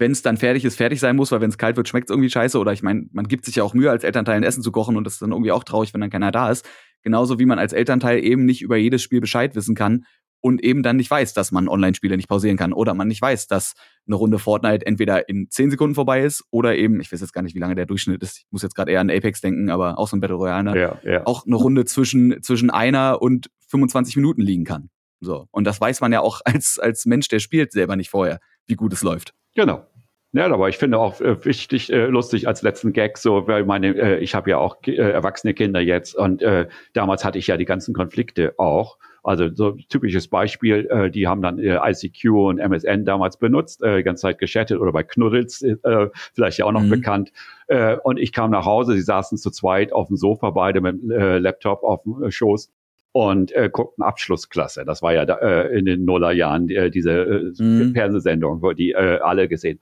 wenn 0.00 0.12
es 0.12 0.22
dann 0.22 0.38
fertig 0.38 0.64
ist, 0.64 0.76
fertig 0.76 0.98
sein 0.98 1.14
muss, 1.14 1.30
weil 1.30 1.42
wenn 1.42 1.50
es 1.50 1.58
kalt 1.58 1.76
wird, 1.76 1.86
schmeckt 1.86 2.08
es 2.08 2.10
irgendwie 2.10 2.30
scheiße. 2.30 2.58
Oder 2.58 2.72
ich 2.72 2.82
meine, 2.82 3.06
man 3.12 3.28
gibt 3.28 3.44
sich 3.44 3.56
ja 3.56 3.62
auch 3.62 3.74
Mühe, 3.74 3.90
als 3.90 4.02
Elternteil 4.02 4.36
ein 4.36 4.42
Essen 4.42 4.62
zu 4.62 4.72
kochen 4.72 4.96
und 4.96 5.04
das 5.04 5.14
ist 5.14 5.22
dann 5.22 5.32
irgendwie 5.32 5.52
auch 5.52 5.62
traurig, 5.62 5.92
wenn 5.92 6.00
dann 6.00 6.08
keiner 6.08 6.32
da 6.32 6.50
ist. 6.50 6.66
Genauso 7.02 7.38
wie 7.38 7.44
man 7.44 7.58
als 7.58 7.74
Elternteil 7.74 8.24
eben 8.24 8.46
nicht 8.46 8.62
über 8.62 8.78
jedes 8.78 9.02
Spiel 9.02 9.20
Bescheid 9.20 9.54
wissen 9.54 9.74
kann 9.74 10.06
und 10.40 10.62
eben 10.62 10.82
dann 10.82 10.96
nicht 10.96 11.10
weiß, 11.10 11.34
dass 11.34 11.52
man 11.52 11.68
Online-Spiele 11.68 12.16
nicht 12.16 12.28
pausieren 12.28 12.56
kann 12.56 12.72
oder 12.72 12.94
man 12.94 13.08
nicht 13.08 13.22
weiß, 13.22 13.46
dass 13.46 13.74
eine 14.06 14.16
Runde 14.16 14.38
Fortnite 14.38 14.86
entweder 14.86 15.28
in 15.28 15.48
10 15.50 15.70
Sekunden 15.70 15.94
vorbei 15.94 16.22
ist 16.22 16.44
oder 16.50 16.76
eben, 16.76 17.00
ich 17.00 17.12
weiß 17.12 17.20
jetzt 17.20 17.32
gar 17.32 17.42
nicht, 17.42 17.54
wie 17.54 17.60
lange 17.60 17.74
der 17.74 17.86
Durchschnitt 17.86 18.22
ist, 18.22 18.38
ich 18.38 18.46
muss 18.50 18.62
jetzt 18.62 18.74
gerade 18.74 18.92
eher 18.92 19.00
an 19.00 19.10
Apex 19.10 19.40
denken, 19.40 19.70
aber 19.70 19.98
auch 19.98 20.08
so 20.08 20.16
ein 20.16 20.20
Battle 20.20 20.36
Royale, 20.36 20.64
ne? 20.64 20.80
ja, 20.80 20.98
ja. 21.04 21.26
auch 21.26 21.46
eine 21.46 21.56
Runde 21.56 21.84
zwischen, 21.84 22.42
zwischen 22.42 22.70
einer 22.70 23.22
und 23.22 23.50
25 23.68 24.16
Minuten 24.16 24.42
liegen 24.42 24.64
kann. 24.64 24.90
So. 25.20 25.46
Und 25.50 25.64
das 25.64 25.80
weiß 25.80 26.00
man 26.00 26.12
ja 26.12 26.20
auch 26.20 26.40
als, 26.44 26.78
als 26.78 27.06
Mensch, 27.06 27.28
der 27.28 27.38
spielt, 27.38 27.72
selber 27.72 27.96
nicht 27.96 28.10
vorher, 28.10 28.40
wie 28.66 28.74
gut 28.74 28.92
es 28.92 29.02
läuft. 29.02 29.34
Genau. 29.54 29.86
Ja, 30.32 30.46
aber 30.46 30.68
ich 30.68 30.78
finde 30.78 30.98
auch 30.98 31.20
äh, 31.20 31.44
wichtig, 31.44 31.92
äh, 31.92 32.06
lustig 32.06 32.46
als 32.46 32.62
letzten 32.62 32.92
Gag, 32.92 33.18
so, 33.18 33.48
weil 33.48 33.64
meine, 33.64 33.96
äh, 33.96 34.18
ich 34.18 34.36
habe 34.36 34.50
ja 34.50 34.58
auch 34.58 34.76
äh, 34.86 34.94
erwachsene 34.94 35.54
Kinder 35.54 35.80
jetzt 35.80 36.14
und 36.14 36.40
äh, 36.40 36.68
damals 36.92 37.24
hatte 37.24 37.38
ich 37.38 37.48
ja 37.48 37.56
die 37.56 37.64
ganzen 37.64 37.94
Konflikte 37.94 38.54
auch. 38.56 38.96
Also 39.22 39.48
so 39.54 39.72
typisches 39.88 40.28
Beispiel, 40.28 40.86
äh, 40.90 41.10
die 41.10 41.26
haben 41.26 41.42
dann 41.42 41.58
äh, 41.58 41.78
ICQ 41.82 42.30
und 42.30 42.58
MSN 42.58 43.04
damals 43.04 43.36
benutzt, 43.36 43.82
äh, 43.82 43.98
die 43.98 44.02
ganze 44.02 44.22
Zeit 44.22 44.38
geschattet 44.38 44.78
oder 44.78 44.92
bei 44.92 45.02
Knuddels, 45.02 45.62
äh, 45.62 46.08
vielleicht 46.34 46.58
ja 46.58 46.64
auch 46.64 46.72
noch 46.72 46.82
mhm. 46.82 46.90
bekannt. 46.90 47.32
Äh, 47.68 47.96
und 47.96 48.18
ich 48.18 48.32
kam 48.32 48.50
nach 48.50 48.64
Hause, 48.64 48.94
sie 48.94 49.02
saßen 49.02 49.38
zu 49.38 49.50
zweit 49.50 49.92
auf 49.92 50.08
dem 50.08 50.16
Sofa, 50.16 50.50
beide 50.50 50.80
mit 50.80 51.02
äh, 51.10 51.38
Laptop 51.38 51.82
auf 51.82 52.02
dem 52.02 52.22
äh, 52.22 52.30
Schoß 52.30 52.70
und 53.12 53.52
äh, 53.52 53.68
guckten 53.72 54.04
Abschlussklasse. 54.04 54.84
Das 54.84 55.02
war 55.02 55.12
ja 55.12 55.26
da, 55.26 55.36
äh, 55.36 55.78
in 55.78 55.84
den 55.84 56.04
Nullerjahren 56.04 56.68
äh, 56.70 56.90
diese 56.90 57.12
äh, 57.12 57.62
mhm. 57.62 57.92
Fernsehsendung, 57.92 58.62
wo 58.62 58.72
die 58.72 58.92
äh, 58.92 59.18
alle 59.20 59.48
gesehen. 59.48 59.80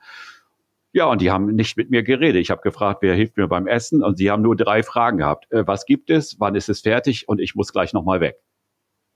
Ja, 0.93 1.05
und 1.07 1.21
die 1.21 1.31
haben 1.31 1.55
nicht 1.55 1.77
mit 1.77 1.91
mir 1.91 2.03
geredet. 2.03 2.41
Ich 2.41 2.51
habe 2.51 2.63
gefragt, 2.63 3.03
wer 3.03 3.15
hilft 3.15 3.37
mir 3.37 3.47
beim 3.47 3.67
Essen? 3.67 4.03
Und 4.03 4.17
sie 4.17 4.31
haben 4.31 4.43
nur 4.43 4.57
drei 4.57 4.83
Fragen 4.83 5.19
gehabt. 5.19 5.51
Äh, 5.53 5.67
was 5.67 5.85
gibt 5.85 6.09
es? 6.11 6.41
Wann 6.41 6.55
ist 6.55 6.69
es 6.69 6.81
fertig? 6.81 7.29
Und 7.29 7.41
ich 7.41 7.55
muss 7.55 7.73
gleich 7.73 7.93
nochmal 7.93 8.21
weg. 8.21 8.37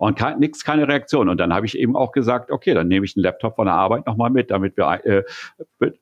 Und 0.03 0.19
kein, 0.19 0.41
nix, 0.41 0.65
keine 0.65 0.89
Reaktion. 0.89 1.29
Und 1.29 1.39
dann 1.39 1.55
habe 1.55 1.65
ich 1.65 1.79
eben 1.79 1.95
auch 1.95 2.11
gesagt, 2.11 2.51
okay, 2.51 2.75
dann 2.75 2.89
nehme 2.89 3.07
ich 3.07 3.17
einen 3.17 3.23
Laptop 3.23 3.55
von 3.55 3.67
der 3.67 3.77
Arbeit 3.77 4.05
nochmal 4.05 4.31
mit, 4.31 4.51
damit 4.51 4.77
wir 4.77 5.01
äh, 5.07 5.23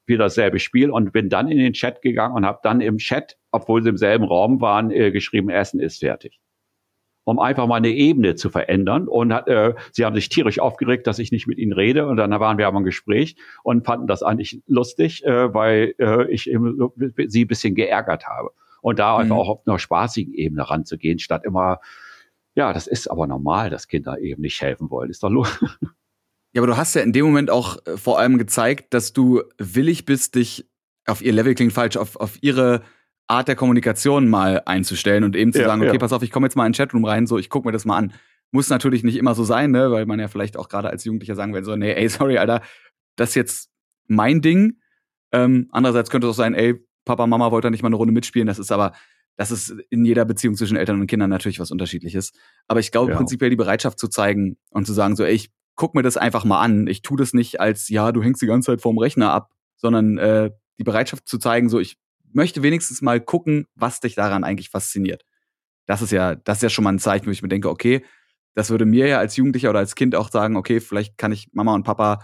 wieder 0.06 0.24
dasselbe 0.24 0.58
Spiel 0.58 0.90
und 0.90 1.12
bin 1.12 1.28
dann 1.28 1.48
in 1.48 1.58
den 1.58 1.74
Chat 1.74 2.00
gegangen 2.00 2.34
und 2.34 2.46
habe 2.46 2.60
dann 2.62 2.80
im 2.80 2.96
Chat, 2.96 3.36
obwohl 3.50 3.82
sie 3.82 3.90
im 3.90 3.98
selben 3.98 4.24
Raum 4.24 4.62
waren, 4.62 4.90
äh, 4.90 5.10
geschrieben, 5.10 5.50
Essen 5.50 5.80
ist 5.80 5.98
fertig 5.98 6.40
um 7.24 7.38
einfach 7.38 7.66
mal 7.66 7.76
eine 7.76 7.90
Ebene 7.90 8.36
zu 8.36 8.48
verändern. 8.48 9.06
Und 9.06 9.34
hat, 9.34 9.46
äh, 9.48 9.74
sie 9.92 10.06
haben 10.06 10.14
sich 10.14 10.30
tierisch 10.30 10.58
aufgeregt, 10.58 11.06
dass 11.06 11.18
ich 11.18 11.30
nicht 11.30 11.46
mit 11.46 11.58
ihnen 11.58 11.74
rede. 11.74 12.06
Und 12.06 12.16
dann 12.16 12.30
waren 12.30 12.56
wir 12.56 12.66
aber 12.66 12.78
im 12.78 12.84
Gespräch 12.84 13.36
und 13.62 13.84
fanden 13.84 14.06
das 14.06 14.22
eigentlich 14.22 14.62
lustig, 14.66 15.24
äh, 15.26 15.52
weil 15.52 15.94
äh, 15.98 16.26
ich 16.32 16.50
eben 16.50 16.74
so, 16.78 16.94
sie 16.96 17.44
ein 17.44 17.48
bisschen 17.48 17.74
geärgert 17.74 18.26
habe. 18.26 18.50
Und 18.80 18.98
da 18.98 19.18
einfach 19.18 19.36
mhm. 19.36 19.40
auch 19.42 19.48
auf 19.50 19.60
einer 19.66 19.78
spaßigen 19.78 20.32
Ebene 20.32 20.68
ranzugehen, 20.70 21.18
statt 21.18 21.44
immer, 21.44 21.80
ja, 22.54 22.72
das 22.72 22.86
ist 22.86 23.10
aber 23.10 23.26
normal, 23.26 23.70
dass 23.70 23.88
Kinder 23.88 24.18
eben 24.18 24.42
nicht 24.42 24.60
helfen 24.60 24.90
wollen. 24.90 25.10
Ist 25.10 25.22
doch 25.22 25.30
los. 25.30 25.48
Ja, 26.52 26.62
aber 26.62 26.66
du 26.66 26.76
hast 26.76 26.94
ja 26.94 27.02
in 27.02 27.12
dem 27.12 27.26
Moment 27.26 27.48
auch 27.48 27.78
äh, 27.86 27.96
vor 27.96 28.18
allem 28.18 28.36
gezeigt, 28.36 28.92
dass 28.92 29.12
du 29.12 29.42
willig 29.58 30.04
bist, 30.04 30.34
dich 30.34 30.68
auf 31.06 31.22
ihr 31.22 31.32
Level 31.32 31.54
klingt 31.54 31.72
falsch, 31.72 31.96
auf, 31.96 32.16
auf 32.16 32.42
ihre 32.42 32.82
Art 33.28 33.46
der 33.46 33.54
Kommunikation 33.54 34.28
mal 34.28 34.62
einzustellen 34.66 35.22
und 35.22 35.36
eben 35.36 35.52
zu 35.52 35.60
ja, 35.60 35.68
sagen, 35.68 35.82
okay, 35.82 35.92
ja. 35.92 35.98
pass 35.98 36.12
auf, 36.12 36.22
ich 36.24 36.32
komme 36.32 36.46
jetzt 36.46 36.56
mal 36.56 36.66
in 36.66 36.72
den 36.72 36.76
Chatroom 36.76 37.04
rein, 37.04 37.28
so, 37.28 37.38
ich 37.38 37.50
gucke 37.50 37.68
mir 37.68 37.72
das 37.72 37.84
mal 37.84 37.96
an. 37.96 38.12
Muss 38.50 38.68
natürlich 38.68 39.04
nicht 39.04 39.14
immer 39.14 39.36
so 39.36 39.44
sein, 39.44 39.70
ne, 39.70 39.92
weil 39.92 40.06
man 40.06 40.18
ja 40.18 40.26
vielleicht 40.26 40.56
auch 40.56 40.68
gerade 40.68 40.90
als 40.90 41.04
Jugendlicher 41.04 41.36
sagen 41.36 41.54
will, 41.54 41.62
so, 41.62 41.76
nee, 41.76 41.92
ey, 41.92 42.08
sorry, 42.08 42.38
Alter, 42.38 42.62
das 43.14 43.30
ist 43.30 43.34
jetzt 43.36 43.70
mein 44.08 44.40
Ding. 44.40 44.80
Ähm, 45.30 45.68
andererseits 45.70 46.10
könnte 46.10 46.26
es 46.26 46.32
auch 46.32 46.36
sein, 46.36 46.54
ey, 46.54 46.84
Papa, 47.04 47.28
Mama 47.28 47.52
wollte 47.52 47.70
nicht 47.70 47.82
mal 47.82 47.88
eine 47.88 47.96
Runde 47.96 48.12
mitspielen. 48.12 48.48
Das 48.48 48.58
ist 48.58 48.72
aber, 48.72 48.92
das 49.40 49.50
ist 49.50 49.74
in 49.88 50.04
jeder 50.04 50.26
Beziehung 50.26 50.54
zwischen 50.54 50.76
Eltern 50.76 51.00
und 51.00 51.06
Kindern 51.06 51.30
natürlich 51.30 51.60
was 51.60 51.70
Unterschiedliches. 51.70 52.32
Aber 52.68 52.78
ich 52.78 52.92
glaube 52.92 53.12
ja. 53.12 53.16
prinzipiell 53.16 53.48
die 53.48 53.56
Bereitschaft 53.56 53.98
zu 53.98 54.08
zeigen 54.08 54.58
und 54.68 54.84
zu 54.86 54.92
sagen, 54.92 55.16
so, 55.16 55.24
ey, 55.24 55.32
ich 55.32 55.50
guck 55.76 55.94
mir 55.94 56.02
das 56.02 56.18
einfach 56.18 56.44
mal 56.44 56.60
an. 56.60 56.86
Ich 56.86 57.00
tu 57.00 57.16
das 57.16 57.32
nicht 57.32 57.58
als, 57.58 57.88
ja, 57.88 58.12
du 58.12 58.22
hängst 58.22 58.42
die 58.42 58.46
ganze 58.46 58.66
Zeit 58.66 58.82
vorm 58.82 58.98
Rechner 58.98 59.32
ab, 59.32 59.50
sondern 59.76 60.18
äh, 60.18 60.50
die 60.78 60.84
Bereitschaft 60.84 61.26
zu 61.26 61.38
zeigen, 61.38 61.70
so, 61.70 61.80
ich 61.80 61.96
möchte 62.34 62.62
wenigstens 62.62 63.00
mal 63.00 63.18
gucken, 63.18 63.66
was 63.74 64.00
dich 64.00 64.14
daran 64.14 64.44
eigentlich 64.44 64.68
fasziniert. 64.68 65.22
Das 65.86 66.02
ist 66.02 66.12
ja, 66.12 66.34
das 66.34 66.58
ist 66.58 66.62
ja 66.64 66.68
schon 66.68 66.84
mal 66.84 66.92
ein 66.92 66.98
Zeichen, 66.98 67.24
wo 67.24 67.30
ich 67.30 67.40
mir 67.40 67.48
denke, 67.48 67.70
okay, 67.70 68.04
das 68.52 68.68
würde 68.68 68.84
mir 68.84 69.06
ja 69.06 69.20
als 69.20 69.36
Jugendlicher 69.36 69.70
oder 69.70 69.78
als 69.78 69.94
Kind 69.94 70.14
auch 70.16 70.30
sagen, 70.30 70.56
okay, 70.56 70.80
vielleicht 70.80 71.16
kann 71.16 71.32
ich 71.32 71.48
Mama 71.54 71.74
und 71.74 71.84
Papa 71.84 72.18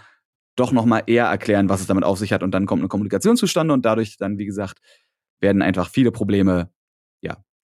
doch 0.55 0.71
noch 0.71 0.85
mal 0.85 1.03
eher 1.07 1.25
erklären, 1.25 1.71
was 1.71 1.81
es 1.81 1.87
damit 1.87 2.05
auf 2.05 2.19
sich 2.19 2.35
hat 2.35 2.43
und 2.43 2.51
dann 2.51 2.67
kommt 2.67 2.83
eine 2.83 2.89
Kommunikation 2.89 3.39
zustande 3.39 3.73
und 3.73 3.87
dadurch 3.87 4.19
dann, 4.19 4.37
wie 4.37 4.45
gesagt, 4.45 4.81
werden 5.41 5.63
einfach 5.63 5.89
viele 5.89 6.13
Probleme 6.13 6.71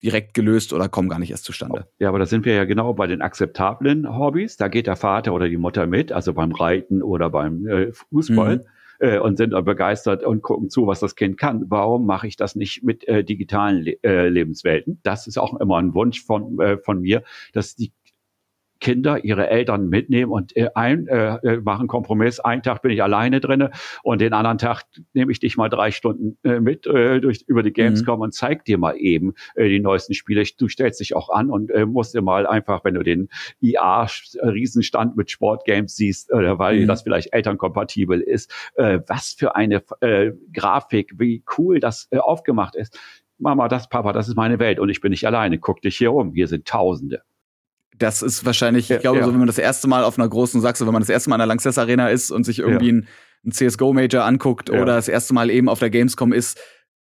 direkt 0.02 0.34
gelöst 0.34 0.72
oder 0.72 0.88
kommen 0.88 1.08
gar 1.08 1.18
nicht 1.18 1.30
erst 1.30 1.44
zustande. 1.44 1.86
Ja, 1.98 2.08
aber 2.08 2.18
da 2.18 2.26
sind 2.26 2.44
wir 2.44 2.54
ja 2.54 2.64
genau 2.64 2.92
bei 2.94 3.06
den 3.06 3.22
akzeptablen 3.22 4.16
Hobbys. 4.16 4.56
Da 4.56 4.68
geht 4.68 4.86
der 4.86 4.96
Vater 4.96 5.32
oder 5.32 5.48
die 5.48 5.56
Mutter 5.56 5.86
mit, 5.86 6.12
also 6.12 6.32
beim 6.32 6.52
Reiten 6.52 7.02
oder 7.02 7.30
beim 7.30 7.66
äh, 7.66 7.92
Fußball. 7.92 8.56
Mhm 8.56 8.62
äh, 9.02 9.18
und 9.18 9.36
sind 9.36 9.50
begeistert 9.64 10.22
und 10.22 10.42
gucken 10.42 10.70
zu, 10.70 10.86
was 10.86 11.00
das 11.00 11.16
Kind 11.16 11.36
kann. 11.36 11.64
Warum 11.68 12.06
mache 12.06 12.28
ich 12.28 12.36
das 12.36 12.54
nicht 12.54 12.84
mit 12.84 13.06
äh, 13.08 13.24
digitalen 13.24 13.82
Le 13.82 14.02
äh, 14.04 14.28
Lebenswelten? 14.28 15.00
Das 15.02 15.26
ist 15.26 15.38
auch 15.38 15.58
immer 15.60 15.76
ein 15.78 15.92
Wunsch 15.92 16.24
von, 16.24 16.58
äh, 16.60 16.78
von 16.78 17.00
mir, 17.00 17.22
dass 17.52 17.74
die 17.74 17.92
Kinder 18.82 19.24
ihre 19.24 19.48
Eltern 19.48 19.88
mitnehmen 19.88 20.32
und 20.32 20.56
äh, 20.56 20.68
ein, 20.74 21.06
äh, 21.06 21.36
äh, 21.36 21.60
machen 21.60 21.86
Kompromiss. 21.86 22.40
Einen 22.40 22.62
Tag 22.62 22.82
bin 22.82 22.90
ich 22.90 23.00
alleine 23.00 23.40
drinne 23.40 23.70
und 24.02 24.20
den 24.20 24.32
anderen 24.32 24.58
Tag 24.58 24.82
nehme 25.14 25.30
ich 25.30 25.38
dich 25.38 25.56
mal 25.56 25.68
drei 25.68 25.92
Stunden 25.92 26.36
äh, 26.42 26.58
mit 26.58 26.86
äh, 26.86 27.20
durch, 27.20 27.44
über 27.46 27.62
die 27.62 27.72
Gamescom 27.72 28.16
mhm. 28.16 28.22
und 28.22 28.34
zeig 28.34 28.64
dir 28.64 28.78
mal 28.78 28.96
eben 28.96 29.34
äh, 29.54 29.68
die 29.68 29.78
neuesten 29.78 30.14
Spiele. 30.14 30.42
Du 30.58 30.68
stellst 30.68 30.98
dich 30.98 31.14
auch 31.14 31.30
an 31.30 31.48
und 31.48 31.70
äh, 31.70 31.86
musst 31.86 32.12
dir 32.12 32.22
mal 32.22 32.44
einfach, 32.44 32.84
wenn 32.84 32.94
du 32.94 33.04
den 33.04 33.28
IA-Riesenstand 33.60 35.16
mit 35.16 35.30
Sportgames 35.30 35.94
siehst, 35.94 36.32
äh, 36.32 36.58
weil 36.58 36.80
mhm. 36.80 36.88
das 36.88 37.02
vielleicht 37.02 37.32
elternkompatibel 37.32 38.20
ist, 38.20 38.52
äh, 38.74 38.98
was 39.06 39.32
für 39.38 39.54
eine 39.54 39.84
äh, 40.00 40.32
Grafik, 40.52 41.12
wie 41.18 41.44
cool 41.56 41.78
das 41.78 42.08
äh, 42.10 42.18
aufgemacht 42.18 42.74
ist. 42.74 42.98
Mama, 43.38 43.68
das, 43.68 43.88
Papa, 43.88 44.12
das 44.12 44.26
ist 44.26 44.34
meine 44.34 44.58
Welt 44.58 44.80
und 44.80 44.88
ich 44.88 45.00
bin 45.00 45.10
nicht 45.10 45.26
alleine. 45.26 45.58
Guck 45.58 45.82
dich 45.82 45.96
hier 45.96 46.12
um. 46.12 46.34
Hier 46.34 46.48
sind 46.48 46.66
Tausende 46.66 47.22
das 47.98 48.22
ist 48.22 48.44
wahrscheinlich, 48.44 48.90
ich 48.90 49.00
glaube, 49.00 49.18
ja. 49.18 49.24
so 49.24 49.32
wenn 49.32 49.38
man 49.38 49.46
das 49.46 49.58
erste 49.58 49.88
Mal 49.88 50.04
auf 50.04 50.18
einer 50.18 50.28
großen 50.28 50.60
Sachse, 50.60 50.86
wenn 50.86 50.92
man 50.92 51.02
das 51.02 51.08
erste 51.08 51.30
Mal 51.30 51.36
in 51.36 51.40
der 51.40 51.46
Lanxess 51.46 51.78
Arena 51.78 52.08
ist 52.08 52.30
und 52.30 52.44
sich 52.44 52.58
irgendwie 52.58 52.88
ja. 52.88 52.94
ein, 52.94 53.08
ein 53.44 53.52
CSGO-Major 53.52 54.24
anguckt 54.24 54.68
ja. 54.68 54.80
oder 54.80 54.94
das 54.94 55.08
erste 55.08 55.34
Mal 55.34 55.50
eben 55.50 55.68
auf 55.68 55.78
der 55.78 55.90
Gamescom 55.90 56.32
ist, 56.32 56.60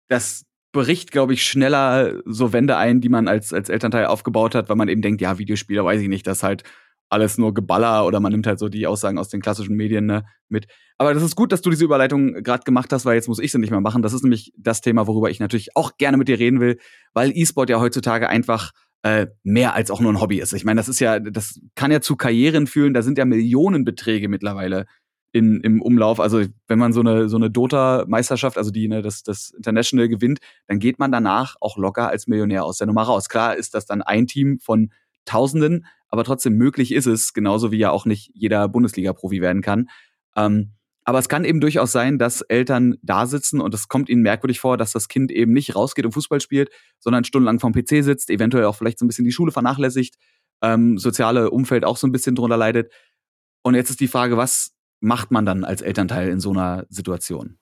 das 0.08 0.44
bricht, 0.72 1.12
glaube 1.12 1.34
ich, 1.34 1.44
schneller 1.44 2.20
so 2.24 2.52
Wände 2.52 2.76
ein, 2.76 3.00
die 3.00 3.10
man 3.10 3.28
als, 3.28 3.52
als 3.52 3.68
Elternteil 3.68 4.06
aufgebaut 4.06 4.54
hat, 4.54 4.68
weil 4.68 4.76
man 4.76 4.88
eben 4.88 5.02
denkt, 5.02 5.20
ja, 5.20 5.38
Videospieler, 5.38 5.84
weiß 5.84 6.00
ich 6.00 6.08
nicht, 6.08 6.26
das 6.26 6.38
ist 6.38 6.42
halt 6.42 6.64
alles 7.10 7.36
nur 7.36 7.52
Geballer 7.52 8.06
oder 8.06 8.20
man 8.20 8.32
nimmt 8.32 8.46
halt 8.46 8.58
so 8.58 8.70
die 8.70 8.86
Aussagen 8.86 9.18
aus 9.18 9.28
den 9.28 9.42
klassischen 9.42 9.76
Medien 9.76 10.06
ne, 10.06 10.24
mit. 10.48 10.66
Aber 10.96 11.12
das 11.12 11.22
ist 11.22 11.36
gut, 11.36 11.52
dass 11.52 11.60
du 11.60 11.68
diese 11.68 11.84
Überleitung 11.84 12.42
gerade 12.42 12.64
gemacht 12.64 12.90
hast, 12.90 13.04
weil 13.04 13.16
jetzt 13.16 13.28
muss 13.28 13.38
ich 13.38 13.52
sie 13.52 13.58
nicht 13.58 13.70
mehr 13.70 13.82
machen. 13.82 14.00
Das 14.00 14.14
ist 14.14 14.22
nämlich 14.22 14.52
das 14.56 14.80
Thema, 14.80 15.06
worüber 15.06 15.28
ich 15.28 15.38
natürlich 15.38 15.76
auch 15.76 15.98
gerne 15.98 16.16
mit 16.16 16.28
dir 16.28 16.38
reden 16.38 16.60
will, 16.60 16.78
weil 17.12 17.30
E-Sport 17.36 17.68
ja 17.68 17.80
heutzutage 17.80 18.30
einfach 18.30 18.72
äh, 19.02 19.26
mehr 19.42 19.74
als 19.74 19.90
auch 19.90 20.00
nur 20.00 20.12
ein 20.12 20.20
Hobby 20.20 20.40
ist. 20.40 20.52
Ich 20.52 20.64
meine, 20.64 20.78
das 20.78 20.88
ist 20.88 21.00
ja, 21.00 21.18
das 21.18 21.60
kann 21.74 21.90
ja 21.90 22.00
zu 22.00 22.16
Karrieren 22.16 22.66
führen, 22.66 22.94
da 22.94 23.02
sind 23.02 23.18
ja 23.18 23.24
Millionenbeträge 23.24 24.28
mittlerweile 24.28 24.86
in, 25.32 25.60
im 25.60 25.80
Umlauf. 25.82 26.20
Also 26.20 26.44
wenn 26.68 26.78
man 26.78 26.92
so 26.92 27.00
eine, 27.00 27.28
so 27.28 27.36
eine 27.36 27.50
Dota-Meisterschaft, 27.50 28.58
also 28.58 28.70
die 28.70 28.86
ne, 28.86 29.02
das, 29.02 29.22
das 29.22 29.50
International 29.50 30.08
gewinnt, 30.08 30.38
dann 30.68 30.78
geht 30.78 30.98
man 30.98 31.10
danach 31.10 31.56
auch 31.60 31.76
locker 31.78 32.08
als 32.08 32.26
Millionär 32.26 32.64
aus 32.64 32.78
der 32.78 32.86
Nummer 32.86 33.02
raus. 33.02 33.28
Klar 33.28 33.56
ist 33.56 33.74
das 33.74 33.86
dann 33.86 34.02
ein 34.02 34.26
Team 34.26 34.58
von 34.60 34.92
Tausenden, 35.24 35.86
aber 36.08 36.24
trotzdem 36.24 36.54
möglich 36.54 36.92
ist 36.92 37.06
es, 37.06 37.32
genauso 37.32 37.72
wie 37.72 37.78
ja 37.78 37.90
auch 37.90 38.04
nicht 38.04 38.30
jeder 38.34 38.68
Bundesliga-Profi 38.68 39.40
werden 39.40 39.62
kann. 39.62 39.88
Ähm, 40.36 40.72
aber 41.04 41.18
es 41.18 41.28
kann 41.28 41.44
eben 41.44 41.60
durchaus 41.60 41.90
sein, 41.92 42.18
dass 42.18 42.42
Eltern 42.42 42.96
da 43.02 43.26
sitzen 43.26 43.60
und 43.60 43.74
es 43.74 43.88
kommt 43.88 44.08
ihnen 44.08 44.22
merkwürdig 44.22 44.60
vor, 44.60 44.76
dass 44.76 44.92
das 44.92 45.08
Kind 45.08 45.32
eben 45.32 45.52
nicht 45.52 45.74
rausgeht 45.74 46.04
und 46.04 46.12
Fußball 46.12 46.40
spielt, 46.40 46.70
sondern 47.00 47.24
stundenlang 47.24 47.58
vom 47.58 47.72
PC 47.72 48.04
sitzt, 48.04 48.30
eventuell 48.30 48.64
auch 48.64 48.76
vielleicht 48.76 48.98
so 48.98 49.04
ein 49.04 49.08
bisschen 49.08 49.24
die 49.24 49.32
Schule 49.32 49.50
vernachlässigt, 49.50 50.16
ähm, 50.62 50.98
soziale 50.98 51.50
Umfeld 51.50 51.84
auch 51.84 51.96
so 51.96 52.06
ein 52.06 52.12
bisschen 52.12 52.36
drunter 52.36 52.56
leidet. 52.56 52.92
Und 53.62 53.74
jetzt 53.74 53.90
ist 53.90 54.00
die 54.00 54.08
Frage, 54.08 54.36
was 54.36 54.72
macht 55.00 55.32
man 55.32 55.44
dann 55.44 55.64
als 55.64 55.82
Elternteil 55.82 56.28
in 56.28 56.38
so 56.38 56.50
einer 56.50 56.86
Situation? 56.88 57.58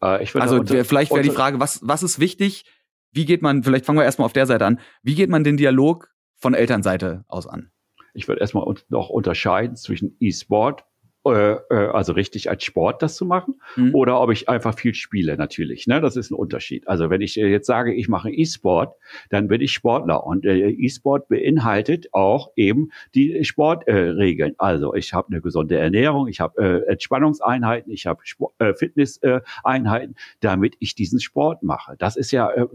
Äh, 0.00 0.26
also 0.34 0.56
unter, 0.56 0.84
vielleicht 0.84 1.12
wäre 1.12 1.22
die 1.22 1.30
Frage, 1.30 1.60
was, 1.60 1.80
was 1.82 2.02
ist 2.02 2.18
wichtig? 2.18 2.64
Wie 3.12 3.26
geht 3.26 3.42
man, 3.42 3.62
vielleicht 3.62 3.84
fangen 3.84 3.98
wir 3.98 4.04
erstmal 4.04 4.26
auf 4.26 4.32
der 4.32 4.46
Seite 4.46 4.64
an, 4.64 4.80
wie 5.02 5.14
geht 5.14 5.28
man 5.28 5.44
den 5.44 5.58
Dialog 5.58 6.08
von 6.36 6.54
Elternseite 6.54 7.24
aus 7.28 7.46
an? 7.46 7.70
Ich 8.14 8.28
würde 8.28 8.40
erstmal 8.40 8.64
noch 8.88 9.10
unterscheiden 9.10 9.76
zwischen 9.76 10.16
E-Sport 10.18 10.84
äh, 11.24 11.52
äh, 11.52 11.88
also 11.92 12.12
richtig 12.14 12.50
als 12.50 12.64
Sport 12.64 13.00
das 13.00 13.14
zu 13.14 13.24
machen, 13.24 13.60
mhm. 13.76 13.94
oder 13.94 14.20
ob 14.20 14.32
ich 14.32 14.48
einfach 14.48 14.74
viel 14.74 14.94
spiele, 14.94 15.36
natürlich. 15.36 15.86
Ne? 15.86 16.00
Das 16.00 16.16
ist 16.16 16.30
ein 16.30 16.34
Unterschied. 16.34 16.88
Also 16.88 17.10
wenn 17.10 17.20
ich 17.20 17.36
jetzt 17.36 17.66
sage, 17.66 17.94
ich 17.94 18.08
mache 18.08 18.30
E-Sport, 18.30 18.96
dann 19.30 19.46
bin 19.46 19.60
ich 19.60 19.72
Sportler. 19.72 20.26
Und 20.26 20.44
äh, 20.44 20.70
E-Sport 20.70 21.28
beinhaltet 21.28 22.08
auch 22.12 22.50
eben 22.56 22.90
die 23.14 23.44
Sportregeln. 23.44 24.52
Äh, 24.52 24.56
also 24.58 24.94
ich 24.94 25.14
habe 25.14 25.28
eine 25.28 25.40
gesunde 25.40 25.76
Ernährung, 25.76 26.26
ich 26.26 26.40
habe 26.40 26.60
äh, 26.60 26.90
Entspannungseinheiten, 26.90 27.92
ich 27.92 28.06
habe 28.06 28.22
äh, 28.58 28.74
Fitnesseinheiten, 28.74 30.16
damit 30.40 30.74
ich 30.80 30.96
diesen 30.96 31.20
Sport 31.20 31.62
mache. 31.62 31.94
Das 31.98 32.16
ist 32.16 32.32
ja, 32.32 32.50
äh, 32.50 32.66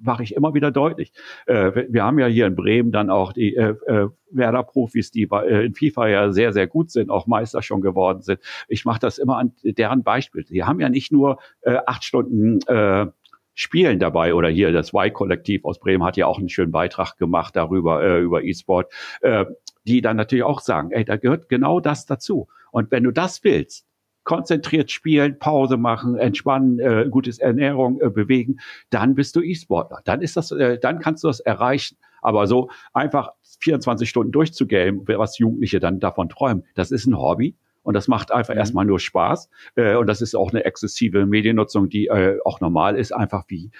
mache 0.00 0.24
ich 0.24 0.34
immer 0.34 0.54
wieder 0.54 0.72
deutlich. 0.72 1.12
Äh, 1.46 1.84
wir 1.88 2.02
haben 2.02 2.18
ja 2.18 2.26
hier 2.26 2.46
in 2.46 2.56
Bremen 2.56 2.90
dann 2.90 3.10
auch 3.10 3.32
die 3.32 3.54
äh, 3.54 3.76
äh 3.86 4.08
Werder-Profis, 4.36 5.10
die 5.10 5.26
bei, 5.26 5.46
äh, 5.46 5.66
in 5.66 5.74
FIFA 5.74 6.08
ja 6.08 6.32
sehr, 6.32 6.52
sehr 6.52 6.66
gut 6.66 6.90
sind, 6.90 7.10
auch 7.10 7.26
Meister 7.26 7.62
schon 7.62 7.80
geworden 7.80 8.22
sind. 8.22 8.40
Ich 8.68 8.84
mache 8.84 9.00
das 9.00 9.18
immer 9.18 9.38
an 9.38 9.52
deren 9.62 10.02
Beispiel. 10.02 10.44
Die 10.44 10.64
haben 10.64 10.80
ja 10.80 10.88
nicht 10.88 11.12
nur 11.12 11.38
äh, 11.62 11.78
acht 11.86 12.04
Stunden 12.04 12.60
äh, 12.66 13.06
Spielen 13.54 13.98
dabei 13.98 14.34
oder 14.34 14.48
hier 14.48 14.72
das 14.72 14.94
Y-Kollektiv 14.94 15.66
aus 15.66 15.78
Bremen 15.78 16.04
hat 16.04 16.16
ja 16.16 16.26
auch 16.26 16.38
einen 16.38 16.48
schönen 16.48 16.72
Beitrag 16.72 17.18
gemacht 17.18 17.54
darüber, 17.54 18.02
äh, 18.02 18.20
über 18.20 18.42
E-Sport, 18.42 18.90
äh, 19.20 19.44
die 19.86 20.00
dann 20.00 20.16
natürlich 20.16 20.44
auch 20.44 20.60
sagen, 20.60 20.90
ey, 20.90 21.04
da 21.04 21.16
gehört 21.16 21.50
genau 21.50 21.78
das 21.78 22.06
dazu. 22.06 22.48
Und 22.70 22.90
wenn 22.90 23.04
du 23.04 23.10
das 23.10 23.44
willst, 23.44 23.86
konzentriert 24.24 24.90
spielen, 24.90 25.38
Pause 25.38 25.76
machen, 25.76 26.16
entspannen, 26.16 26.78
äh, 26.78 27.06
gutes 27.10 27.38
Ernährung, 27.38 28.00
äh, 28.00 28.10
bewegen, 28.10 28.60
dann 28.90 29.14
bist 29.14 29.36
du 29.36 29.40
E-Sportler. 29.40 30.00
Dann 30.04 30.22
ist 30.22 30.36
das, 30.36 30.50
äh, 30.52 30.78
dann 30.78 30.98
kannst 30.98 31.24
du 31.24 31.28
das 31.28 31.40
erreichen. 31.40 31.96
Aber 32.20 32.46
so 32.46 32.70
einfach 32.92 33.32
24 33.60 34.08
Stunden 34.08 34.32
durchzugamen, 34.32 35.06
was 35.06 35.38
Jugendliche 35.38 35.80
dann 35.80 35.98
davon 35.98 36.28
träumen, 36.28 36.64
das 36.74 36.90
ist 36.90 37.06
ein 37.06 37.18
Hobby. 37.18 37.56
Und 37.82 37.94
das 37.94 38.06
macht 38.06 38.30
einfach 38.30 38.54
mhm. 38.54 38.60
erstmal 38.60 38.84
nur 38.84 39.00
Spaß. 39.00 39.50
Äh, 39.74 39.96
und 39.96 40.06
das 40.06 40.22
ist 40.22 40.34
auch 40.34 40.50
eine 40.50 40.64
exzessive 40.64 41.26
Mediennutzung, 41.26 41.88
die 41.88 42.06
äh, 42.06 42.38
auch 42.44 42.60
normal 42.60 42.96
ist, 42.96 43.12
einfach 43.12 43.44
wie 43.48 43.70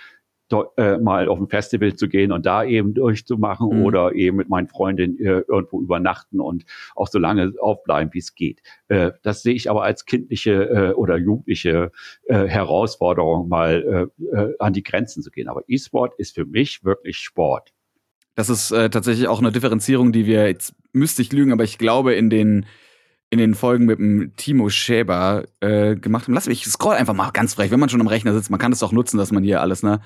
äh, 0.77 0.99
mal 0.99 1.29
auf 1.29 1.39
ein 1.39 1.49
Festival 1.49 1.95
zu 1.95 2.09
gehen 2.09 2.33
und 2.33 2.47
da 2.47 2.65
eben 2.65 2.95
durchzumachen 2.95 3.79
mhm. 3.79 3.85
oder 3.85 4.15
eben 4.15 4.37
mit 4.37 4.49
meinen 4.49 4.69
Freundinnen 4.69 5.19
äh, 5.19 5.43
irgendwo 5.49 5.81
übernachten 5.81 6.41
und 6.41 6.65
auch 6.95 7.09
so 7.09 7.19
lange 7.19 7.53
aufbleiben, 7.61 8.13
wie 8.13 8.19
es 8.19 8.35
geht. 8.35 8.63
Äh, 8.89 9.13
das 9.23 9.43
sehe 9.43 9.55
ich 9.55 9.71
aber 9.71 9.83
als 9.85 10.05
kindliche 10.05 10.69
äh, 10.69 10.93
oder 10.93 11.17
jugendliche 11.17 11.93
äh, 12.25 12.47
Herausforderung, 12.47 13.49
mal 13.49 14.11
äh, 14.35 14.47
an 14.59 14.73
die 14.73 14.83
Grenzen 14.83 15.23
zu 15.23 15.31
gehen. 15.31 15.49
Aber 15.49 15.63
E-Sport 15.67 16.15
ist 16.19 16.35
für 16.35 16.45
mich 16.45 16.85
wirklich 16.85 17.19
Sport. 17.19 17.73
Das 18.35 18.49
ist 18.49 18.69
tatsächlich 18.71 19.29
auch 19.29 19.41
eine 19.41 19.53
Differenzierung, 19.53 20.11
die 20.11 20.25
wir 20.25 20.47
jetzt 20.47 20.75
müsste 20.95 21.21
ich 21.21 21.33
lügen, 21.33 21.53
aber 21.53 21.65
ich 21.65 21.77
glaube 21.77 22.15
in 22.15 22.31
den 22.31 22.65
in 23.33 23.39
den 23.39 23.55
Folgen 23.55 23.87
mit 23.87 23.99
dem 23.99 24.37
Timo 24.37 24.69
Schäber 24.69 25.45
äh, 25.61 25.97
gemacht 25.97 26.27
haben. 26.27 26.35
Lass 26.35 26.49
mich, 26.49 26.67
ich 26.67 26.71
scroll 26.71 26.97
einfach 26.97 27.15
mal 27.15 27.31
ganz 27.31 27.55
frech, 27.55 27.71
wenn 27.71 27.81
man 27.81 27.89
schon 27.89 28.03
am 28.03 28.07
Rechner 28.07 28.35
sitzt. 28.35 28.51
Man 28.51 28.61
kann 28.61 28.73
das 28.73 28.83
auch 28.83 28.93
nutzen, 28.93 29.17
dass 29.17 29.33
man 29.33 29.43
hier 29.43 29.63
alles, 29.63 29.83
ne? 29.83 30.03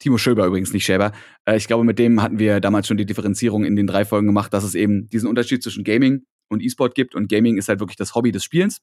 Timo 0.00 0.18
Schöber 0.18 0.46
übrigens, 0.46 0.72
nicht 0.72 0.84
Schäber. 0.84 1.12
Äh, 1.44 1.56
ich 1.56 1.66
glaube, 1.66 1.84
mit 1.84 1.98
dem 1.98 2.20
hatten 2.22 2.38
wir 2.38 2.60
damals 2.60 2.88
schon 2.88 2.96
die 2.96 3.06
Differenzierung 3.06 3.64
in 3.64 3.76
den 3.76 3.86
drei 3.86 4.04
Folgen 4.04 4.26
gemacht, 4.26 4.52
dass 4.52 4.64
es 4.64 4.74
eben 4.74 5.08
diesen 5.08 5.28
Unterschied 5.28 5.62
zwischen 5.62 5.84
Gaming 5.84 6.24
und 6.48 6.62
E-Sport 6.62 6.94
gibt. 6.94 7.14
Und 7.14 7.28
Gaming 7.28 7.56
ist 7.56 7.68
halt 7.68 7.80
wirklich 7.80 7.96
das 7.96 8.14
Hobby 8.14 8.32
des 8.32 8.42
Spielens. 8.42 8.80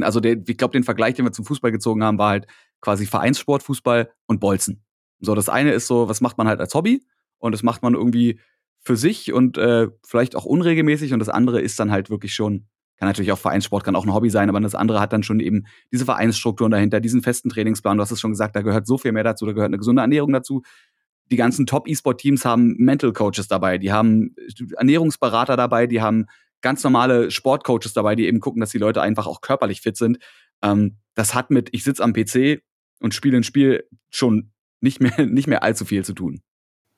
Also 0.00 0.20
der, 0.20 0.36
ich 0.46 0.56
glaube, 0.56 0.72
den 0.72 0.84
Vergleich, 0.84 1.14
den 1.14 1.24
wir 1.24 1.32
zum 1.32 1.44
Fußball 1.44 1.72
gezogen 1.72 2.02
haben, 2.02 2.18
war 2.18 2.30
halt 2.30 2.46
quasi 2.80 3.06
Vereinssport, 3.06 3.62
Fußball 3.62 4.10
und 4.26 4.40
Bolzen. 4.40 4.82
So, 5.20 5.34
das 5.34 5.48
eine 5.48 5.72
ist 5.72 5.86
so, 5.86 6.08
was 6.08 6.20
macht 6.20 6.38
man 6.38 6.48
halt 6.48 6.60
als 6.60 6.74
Hobby? 6.74 7.04
Und 7.38 7.52
das 7.52 7.62
macht 7.62 7.82
man 7.82 7.94
irgendwie 7.94 8.40
für 8.82 8.96
sich 8.96 9.32
und 9.32 9.58
äh, 9.58 9.88
vielleicht 10.06 10.36
auch 10.36 10.46
unregelmäßig. 10.46 11.12
Und 11.12 11.18
das 11.18 11.28
andere 11.28 11.60
ist 11.60 11.78
dann 11.78 11.90
halt 11.90 12.08
wirklich 12.08 12.34
schon 12.34 12.66
kann 13.00 13.08
natürlich 13.08 13.32
auch 13.32 13.38
Vereinssport, 13.38 13.82
kann 13.82 13.96
auch 13.96 14.04
ein 14.04 14.12
Hobby 14.12 14.28
sein, 14.28 14.50
aber 14.50 14.60
das 14.60 14.74
andere 14.74 15.00
hat 15.00 15.14
dann 15.14 15.22
schon 15.22 15.40
eben 15.40 15.64
diese 15.90 16.04
Vereinsstrukturen 16.04 16.70
dahinter, 16.70 17.00
diesen 17.00 17.22
festen 17.22 17.48
Trainingsplan. 17.48 17.96
Du 17.96 18.02
hast 18.02 18.10
es 18.10 18.20
schon 18.20 18.30
gesagt, 18.30 18.54
da 18.54 18.60
gehört 18.60 18.86
so 18.86 18.98
viel 18.98 19.12
mehr 19.12 19.24
dazu, 19.24 19.46
da 19.46 19.52
gehört 19.52 19.70
eine 19.70 19.78
gesunde 19.78 20.02
Ernährung 20.02 20.34
dazu. 20.34 20.60
Die 21.30 21.36
ganzen 21.36 21.64
Top-E-Sport-Teams 21.64 22.44
haben 22.44 22.76
Mental 22.76 23.14
Coaches 23.14 23.48
dabei, 23.48 23.78
die 23.78 23.90
haben 23.90 24.34
Ernährungsberater 24.76 25.56
dabei, 25.56 25.86
die 25.86 26.02
haben 26.02 26.26
ganz 26.60 26.84
normale 26.84 27.30
Sportcoaches 27.30 27.94
dabei, 27.94 28.16
die 28.16 28.26
eben 28.26 28.38
gucken, 28.38 28.60
dass 28.60 28.68
die 28.68 28.78
Leute 28.78 29.00
einfach 29.00 29.26
auch 29.26 29.40
körperlich 29.40 29.80
fit 29.80 29.96
sind. 29.96 30.18
Ähm, 30.60 30.98
das 31.14 31.34
hat 31.34 31.50
mit, 31.50 31.70
ich 31.72 31.84
sitze 31.84 32.04
am 32.04 32.12
PC 32.12 32.62
und 33.00 33.14
spiele 33.14 33.38
ein 33.38 33.44
Spiel 33.44 33.84
schon 34.10 34.52
nicht 34.82 35.00
mehr, 35.00 35.14
nicht 35.26 35.46
mehr 35.46 35.62
allzu 35.62 35.86
viel 35.86 36.04
zu 36.04 36.12
tun. 36.12 36.42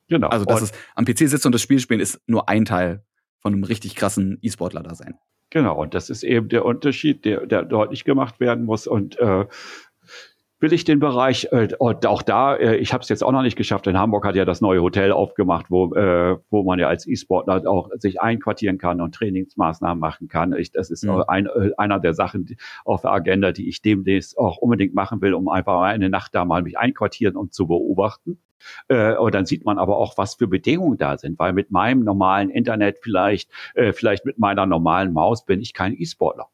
Genau. 0.09 0.31
Also, 0.31 0.47
dass 0.47 0.63
es 0.63 0.73
am 0.97 1.05
PC 1.05 1.29
sitzen 1.29 1.47
und 1.47 1.53
das 1.53 1.63
Spiel 1.63 1.79
spielen, 1.79 2.01
ist 2.01 2.21
nur 2.27 2.49
ein 2.49 2.65
Teil 2.65 3.05
von 3.39 3.53
einem 3.53 3.63
richtig 3.63 3.95
krassen 3.95 4.39
E-Sportler 4.43 4.83
da 4.83 4.97
sein. 4.97 5.15
Genau, 5.53 5.79
und 5.83 5.93
das 5.93 6.09
ist 6.09 6.23
eben 6.23 6.49
der 6.49 6.65
Unterschied, 6.65 7.27
der, 7.27 7.45
der 7.45 7.63
deutlich 7.63 8.05
gemacht 8.05 8.41
werden 8.41 8.65
muss. 8.65 8.87
Und 8.87 9.19
äh, 9.19 9.45
will 10.63 10.73
ich 10.73 10.85
den 10.85 11.01
Bereich, 11.01 11.49
äh, 11.51 11.69
auch 11.81 12.23
da, 12.23 12.55
äh, 12.55 12.77
ich 12.77 12.93
habe 12.93 13.03
es 13.03 13.09
jetzt 13.09 13.25
auch 13.25 13.33
noch 13.33 13.43
nicht 13.43 13.57
geschafft, 13.57 13.89
in 13.89 13.99
Hamburg 13.99 14.25
hat 14.25 14.37
ja 14.37 14.45
das 14.45 14.61
neue 14.61 14.81
Hotel 14.81 15.11
aufgemacht, 15.11 15.67
wo, 15.71 15.93
äh, 15.95 16.39
wo 16.51 16.63
man 16.63 16.79
ja 16.79 16.87
als 16.87 17.07
E-Sportler 17.07 17.69
auch 17.69 17.91
sich 17.99 18.21
einquartieren 18.21 18.79
kann 18.79 19.01
und 19.01 19.13
Trainingsmaßnahmen 19.15 19.99
machen 19.99 20.29
kann. 20.29 20.53
Ich, 20.55 20.71
das 20.71 20.91
ist 20.91 21.05
mhm. 21.05 21.25
ein, 21.27 21.47
äh, 21.47 21.73
einer 21.77 21.99
der 21.99 22.15
Sachen 22.15 22.45
die, 22.47 22.57
auf 22.85 23.03
der 23.03 23.11
Agenda, 23.11 23.51
die 23.51 23.69
ich 23.69 23.83
demnächst 23.83 24.39
auch 24.39 24.59
unbedingt 24.59 24.95
machen 24.95 25.21
will, 25.21 25.35
um 25.35 25.49
einfach 25.49 25.83
eine 25.83 26.09
Nacht 26.09 26.33
da 26.35 26.45
mal 26.45 26.63
mich 26.63 26.79
einquartieren 26.79 27.37
und 27.37 27.53
zu 27.53 27.67
beobachten. 27.67 28.39
Äh, 28.87 29.17
und 29.17 29.35
dann 29.35 29.47
sieht 29.47 29.65
man 29.65 29.79
aber 29.79 29.97
auch, 29.97 30.17
was 30.17 30.37
für 30.37 30.47
Bedingungen 30.47 30.97
da 30.97 31.19
sind, 31.19 31.41
weil 31.41 31.53
mit 31.53 31.73
meinem 31.73 32.05
normalen 32.05 32.51
Internet 32.51 32.99
vielleicht, 33.03 33.51
äh, 33.75 33.93
vielleicht 33.93 34.25
mit 34.25 34.39
meiner 34.39 34.67
normalen 34.67 35.13
Maus 35.13 35.45
bin 35.45 35.61
ich 35.61 35.75
kein 35.75 36.01
E-Sportler. 36.01 36.47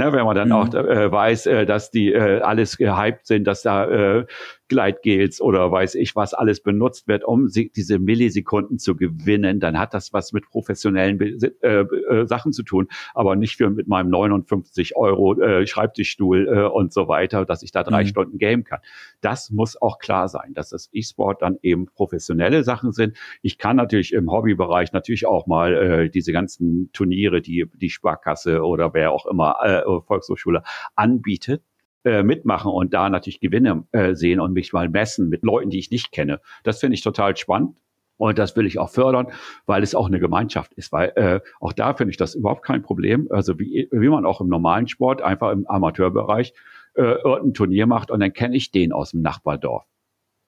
Ne, 0.00 0.12
wenn 0.14 0.24
man 0.24 0.34
dann 0.34 0.48
mhm. 0.48 0.54
auch 0.54 0.74
äh, 0.74 1.12
weiß, 1.12 1.44
äh, 1.46 1.66
dass 1.66 1.90
die 1.90 2.12
äh, 2.12 2.40
alles 2.40 2.78
gehypt 2.78 3.26
sind, 3.26 3.44
dass 3.44 3.60
da 3.60 3.84
äh, 3.84 4.26
Gleitgels 4.70 5.40
oder 5.40 5.70
weiß 5.70 5.96
ich 5.96 6.16
was 6.16 6.32
alles 6.32 6.62
benutzt 6.62 7.08
wird, 7.08 7.24
um 7.24 7.48
sie, 7.48 7.70
diese 7.74 7.98
Millisekunden 7.98 8.78
zu 8.78 8.96
gewinnen, 8.96 9.60
dann 9.60 9.78
hat 9.78 9.92
das 9.92 10.12
was 10.12 10.32
mit 10.32 10.48
professionellen 10.48 11.20
äh, 11.20 11.66
äh, 11.66 12.26
Sachen 12.26 12.52
zu 12.52 12.62
tun, 12.62 12.88
aber 13.12 13.36
nicht 13.36 13.56
für 13.56 13.68
mit 13.68 13.88
meinem 13.88 14.08
59 14.10 14.96
Euro 14.96 15.38
äh, 15.40 15.66
Schreibtischstuhl 15.66 16.48
äh, 16.48 16.62
und 16.68 16.92
so 16.92 17.08
weiter, 17.08 17.44
dass 17.44 17.62
ich 17.62 17.72
da 17.72 17.82
drei 17.82 18.04
mhm. 18.04 18.08
Stunden 18.08 18.38
game 18.38 18.64
kann. 18.64 18.78
Das 19.20 19.50
muss 19.50 19.80
auch 19.80 19.98
klar 19.98 20.28
sein, 20.28 20.54
dass 20.54 20.70
das 20.70 20.88
E-Sport 20.92 21.42
dann 21.42 21.58
eben 21.62 21.86
professionelle 21.86 22.62
Sachen 22.62 22.92
sind. 22.92 23.16
Ich 23.42 23.58
kann 23.58 23.76
natürlich 23.76 24.12
im 24.12 24.30
Hobbybereich 24.30 24.92
natürlich 24.92 25.26
auch 25.26 25.48
mal 25.48 25.74
äh, 25.74 26.10
diese 26.10 26.32
ganzen 26.32 26.90
Turniere, 26.92 27.42
die 27.42 27.66
die 27.74 27.90
Sparkasse 27.90 28.62
oder 28.62 28.94
wer 28.94 29.10
auch 29.10 29.26
immer 29.26 29.56
äh, 29.62 29.82
Volkshochschule 30.06 30.62
anbietet, 30.94 31.64
äh, 32.04 32.22
mitmachen 32.22 32.70
und 32.70 32.94
da 32.94 33.08
natürlich 33.08 33.40
Gewinne 33.40 33.84
äh, 33.92 34.14
sehen 34.14 34.40
und 34.40 34.52
mich 34.52 34.72
mal 34.72 34.88
messen 34.88 35.28
mit 35.28 35.42
Leuten, 35.42 35.70
die 35.70 35.78
ich 35.78 35.90
nicht 35.90 36.12
kenne. 36.12 36.40
Das 36.64 36.80
finde 36.80 36.94
ich 36.94 37.02
total 37.02 37.36
spannend. 37.36 37.78
Und 38.16 38.38
das 38.38 38.54
will 38.54 38.66
ich 38.66 38.78
auch 38.78 38.90
fördern, 38.90 39.28
weil 39.64 39.82
es 39.82 39.94
auch 39.94 40.06
eine 40.06 40.20
Gemeinschaft 40.20 40.74
ist. 40.74 40.92
Weil 40.92 41.12
äh, 41.16 41.40
auch 41.58 41.72
da 41.72 41.94
finde 41.94 42.10
ich 42.10 42.18
das 42.18 42.34
überhaupt 42.34 42.62
kein 42.62 42.82
Problem. 42.82 43.28
Also 43.30 43.58
wie, 43.58 43.88
wie 43.90 44.08
man 44.10 44.26
auch 44.26 44.42
im 44.42 44.48
normalen 44.48 44.88
Sport, 44.88 45.22
einfach 45.22 45.52
im 45.52 45.66
Amateurbereich, 45.66 46.52
äh, 46.94 47.02
irgendein 47.02 47.54
Turnier 47.54 47.86
macht 47.86 48.10
und 48.10 48.20
dann 48.20 48.32
kenne 48.32 48.56
ich 48.56 48.70
den 48.72 48.92
aus 48.92 49.12
dem 49.12 49.22
Nachbardorf. 49.22 49.84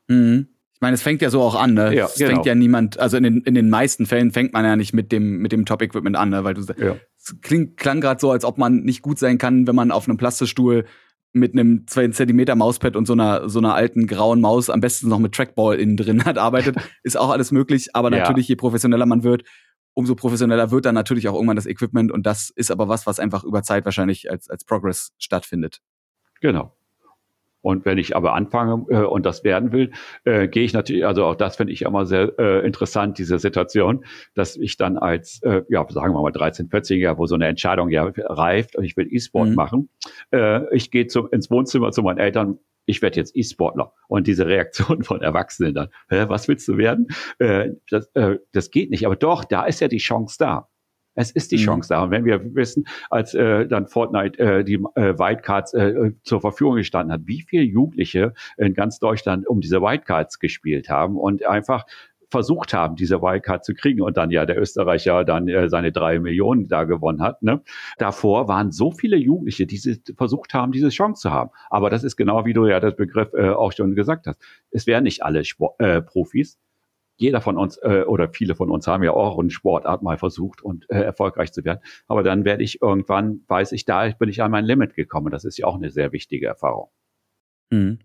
Mhm. 0.09 0.49
Ich 0.75 0.81
meine, 0.81 0.95
es 0.95 1.03
fängt 1.03 1.23
ja 1.23 1.31
so 1.31 1.41
auch 1.41 1.55
an, 1.55 1.75
ne? 1.75 1.95
Ja, 1.95 2.07
es 2.07 2.17
genau. 2.17 2.31
fängt 2.33 2.47
ja 2.47 2.55
niemand, 2.55 2.99
also 2.99 3.17
in 3.17 3.23
den, 3.23 3.41
in 3.43 3.55
den 3.55 3.71
meisten 3.71 4.05
Fällen 4.05 4.33
fängt 4.33 4.53
man 4.53 4.65
ja 4.65 4.75
nicht 4.75 4.93
mit 4.93 5.13
dem, 5.13 5.39
mit 5.39 5.53
dem 5.53 5.65
Top-Equipment 5.65 6.17
an, 6.17 6.31
ne? 6.31 6.45
Weil 6.45 6.55
du 6.55 6.63
ja. 6.77 6.97
es 7.17 7.41
klingt, 7.41 7.77
klang 7.77 8.01
gerade 8.01 8.21
so, 8.21 8.33
als 8.33 8.45
ob 8.45 8.59
man 8.59 8.83
nicht 8.83 9.01
gut 9.01 9.19
sein 9.19 9.39
kann, 9.39 9.67
wenn 9.67 9.77
man 9.77 9.93
auf 9.93 10.09
einem 10.09 10.17
Plastischstuhl 10.17 10.85
mit 11.33 11.55
einem 11.55 11.87
2 11.87 12.09
Zentimeter 12.09 12.55
Mauspad 12.55 12.97
und 12.97 13.07
so 13.07 13.15
einer, 13.15 13.49
so 13.49 13.59
einer 13.59 13.75
alten 13.75 14.07
grauen 14.07 14.41
Maus, 14.41 14.71
am 14.71 14.81
besten 14.81 15.09
noch 15.09 15.19
mit 15.19 15.35
Trackball 15.35 15.79
innen 15.79 15.97
drin 15.97 16.25
hat, 16.25 16.39
arbeitet, 16.39 16.77
ist 17.03 17.17
auch 17.17 17.31
alles 17.31 17.53
möglich. 17.53 17.95
Aber 17.95 18.11
ja. 18.11 18.19
natürlich, 18.19 18.49
je 18.49 18.57
professioneller 18.57 19.07
man 19.07 19.23
wird, 19.23 19.45
umso 19.95 20.15
professioneller 20.15 20.71
wird 20.71 20.85
dann 20.85 20.95
natürlich 20.95 21.29
auch 21.29 21.35
irgendwann 21.35 21.57
das 21.57 21.67
Equipment. 21.67 22.13
Und 22.13 22.27
das 22.27 22.51
ist 22.51 22.71
aber 22.71 22.89
was, 22.89 23.07
was 23.07 23.19
einfach 23.19 23.45
über 23.45 23.63
Zeit 23.63 23.85
wahrscheinlich 23.85 24.31
als, 24.31 24.49
als 24.49 24.65
Progress 24.65 25.13
stattfindet. 25.19 25.81
Genau. 26.41 26.77
Und 27.63 27.85
wenn 27.85 27.99
ich 27.99 28.15
aber 28.15 28.35
anfange 28.35 28.85
äh, 28.91 29.05
und 29.05 29.25
das 29.25 29.45
werden 29.45 29.73
will, 29.73 29.93
äh, 30.25 30.49
gehe 30.49 30.65
ich 30.65 30.73
natürlich, 30.73 31.07
also 31.07 31.25
auch 31.25 31.37
das 31.37 31.57
finde 31.57 31.73
ich 31.73 31.83
immer 31.83 32.05
sehr 32.05 32.39
äh, 32.39 32.67
interessant, 32.67 33.19
diese 33.19 33.39
Situation, 33.39 34.05
dass 34.35 34.57
ich 34.57 34.77
dann 34.77 34.99
als, 34.99 35.41
äh, 35.43 35.63
ja, 35.69 35.87
sagen 35.89 36.15
wir 36.15 36.21
mal 36.21 36.33
13, 36.33 36.69
14-Jähriger, 36.69 37.19
wo 37.19 37.27
so 37.27 37.37
eine 37.37 37.47
Entscheidung 37.47 37.89
ja 37.89 38.11
reift 38.17 38.77
und 38.77 38.85
ich 38.85 38.97
will 38.97 39.07
E-Sport 39.11 39.51
mhm. 39.51 39.55
machen, 39.55 39.89
äh, 40.33 40.75
ich 40.75 40.91
gehe 40.91 41.07
zum, 41.07 41.29
ins 41.31 41.51
Wohnzimmer 41.51 41.93
zu 41.93 42.03
meinen 42.03 42.19
Eltern, 42.19 42.59
ich 42.87 43.01
werde 43.01 43.17
jetzt 43.17 43.37
E-Sportler. 43.37 43.93
Und 44.09 44.27
diese 44.27 44.47
Reaktion 44.47 45.05
von 45.05 45.23
Erwachsenen 45.23 45.75
dann, 45.75 45.89
Hä, 46.09 46.25
was 46.29 46.49
willst 46.49 46.67
du 46.69 46.77
werden? 46.77 47.07
Äh, 47.39 47.71
das, 47.91 48.11
äh, 48.15 48.39
das 48.53 48.71
geht 48.71 48.91
nicht. 48.91 49.07
Aber 49.07 49.17
doch, 49.17 49.45
da 49.45 49.65
ist 49.65 49.81
ja 49.81 49.89
die 49.89 49.99
Chance 49.99 50.37
da. 50.39 50.69
Es 51.15 51.31
ist 51.31 51.53
die 51.53 51.57
mhm. 51.57 51.63
Chance 51.63 51.89
da. 51.91 52.03
Und 52.03 52.11
wenn 52.11 52.25
wir 52.25 52.55
wissen, 52.55 52.85
als 53.11 53.35
äh, 53.35 53.67
dann 53.67 53.87
Fortnite 53.87 54.39
äh, 54.39 54.65
die 54.65 54.75
äh, 54.95 55.19
Wildcards 55.19 55.75
äh, 55.75 56.13
zur 56.23 56.41
Verfügung 56.41 56.77
gestanden 56.77 57.13
hat, 57.13 57.23
wie 57.25 57.43
viele 57.43 57.63
Jugendliche 57.63 58.35
in 58.57 58.75
ganz 58.75 58.99
Deutschland 58.99 59.47
um 59.47 59.61
diese 59.61 59.81
Wildcards 59.81 60.39
gespielt 60.39 60.89
haben 60.89 61.17
und 61.17 61.47
einfach 61.47 61.85
versucht 62.33 62.75
haben, 62.75 62.97
diese 62.97 63.23
Wildcard 63.23 63.65
zu 63.65 63.75
kriegen 63.75 64.01
und 64.01 64.17
dann 64.17 64.31
ja 64.31 64.45
der 64.45 64.59
Österreicher 64.59 65.23
dann 65.25 65.47
äh, 65.47 65.69
seine 65.69 65.93
drei 65.93 66.19
Millionen 66.19 66.67
da 66.67 66.85
gewonnen 66.85 67.23
hat. 67.23 67.43
Ne? 67.43 67.63
Davor 67.99 68.49
waren 68.49 68.73
so 68.73 68.91
viele 68.91 69.17
Jugendliche, 69.17 69.67
die 69.67 69.79
versucht 70.17 70.55
haben, 70.55 70.73
diese 70.73 70.89
Chance 70.89 71.21
zu 71.21 71.31
haben. 71.31 71.51
Aber 71.71 71.91
das 71.91 72.03
ist 72.03 72.17
genau 72.17 72.45
wie 72.45 72.55
du 72.55 72.67
ja 72.67 72.81
das 72.81 72.97
Begriff 72.97 73.33
äh, 73.35 73.51
auch 73.51 73.73
schon 73.73 73.95
gesagt 73.95 74.27
hast. 74.27 74.41
Es 74.71 74.87
wären 74.87 75.05
nicht 75.05 75.23
alle 75.23 75.45
Sport, 75.45 75.79
äh, 75.79 76.01
Profis, 76.01 76.59
jeder 77.17 77.41
von 77.41 77.57
uns 77.57 77.79
äh, 77.79 78.05
oder 78.07 78.29
viele 78.29 78.55
von 78.55 78.71
uns 78.71 78.87
haben 78.87 79.03
ja 79.03 79.13
auch 79.13 79.39
eine 79.39 79.51
Sportart 79.51 80.03
mal 80.03 80.19
versucht 80.19 80.63
und 80.63 80.89
äh, 80.91 81.01
erfolgreich 81.01 81.53
zu 81.53 81.65
werden. 81.65 81.81
Aber 82.07 82.23
dann 82.23 82.45
werde 82.45 82.65
ich 82.65 82.83
irgendwann, 82.83 83.43
weiß 83.49 83.73
ich, 83.73 83.85
da 83.85 84.09
bin 84.11 84.29
ich 84.29 84.43
an 84.43 84.51
mein 84.51 84.65
Limit 84.65 84.95
gekommen. 84.95 85.31
Das 85.31 85.45
ist 85.45 85.59
ja 85.59 85.67
auch 85.67 85.77
eine 85.77 85.91
sehr 85.91 86.13
wichtige 86.13 86.47
Erfahrung. 86.47 86.91
Mhm. 87.71 87.99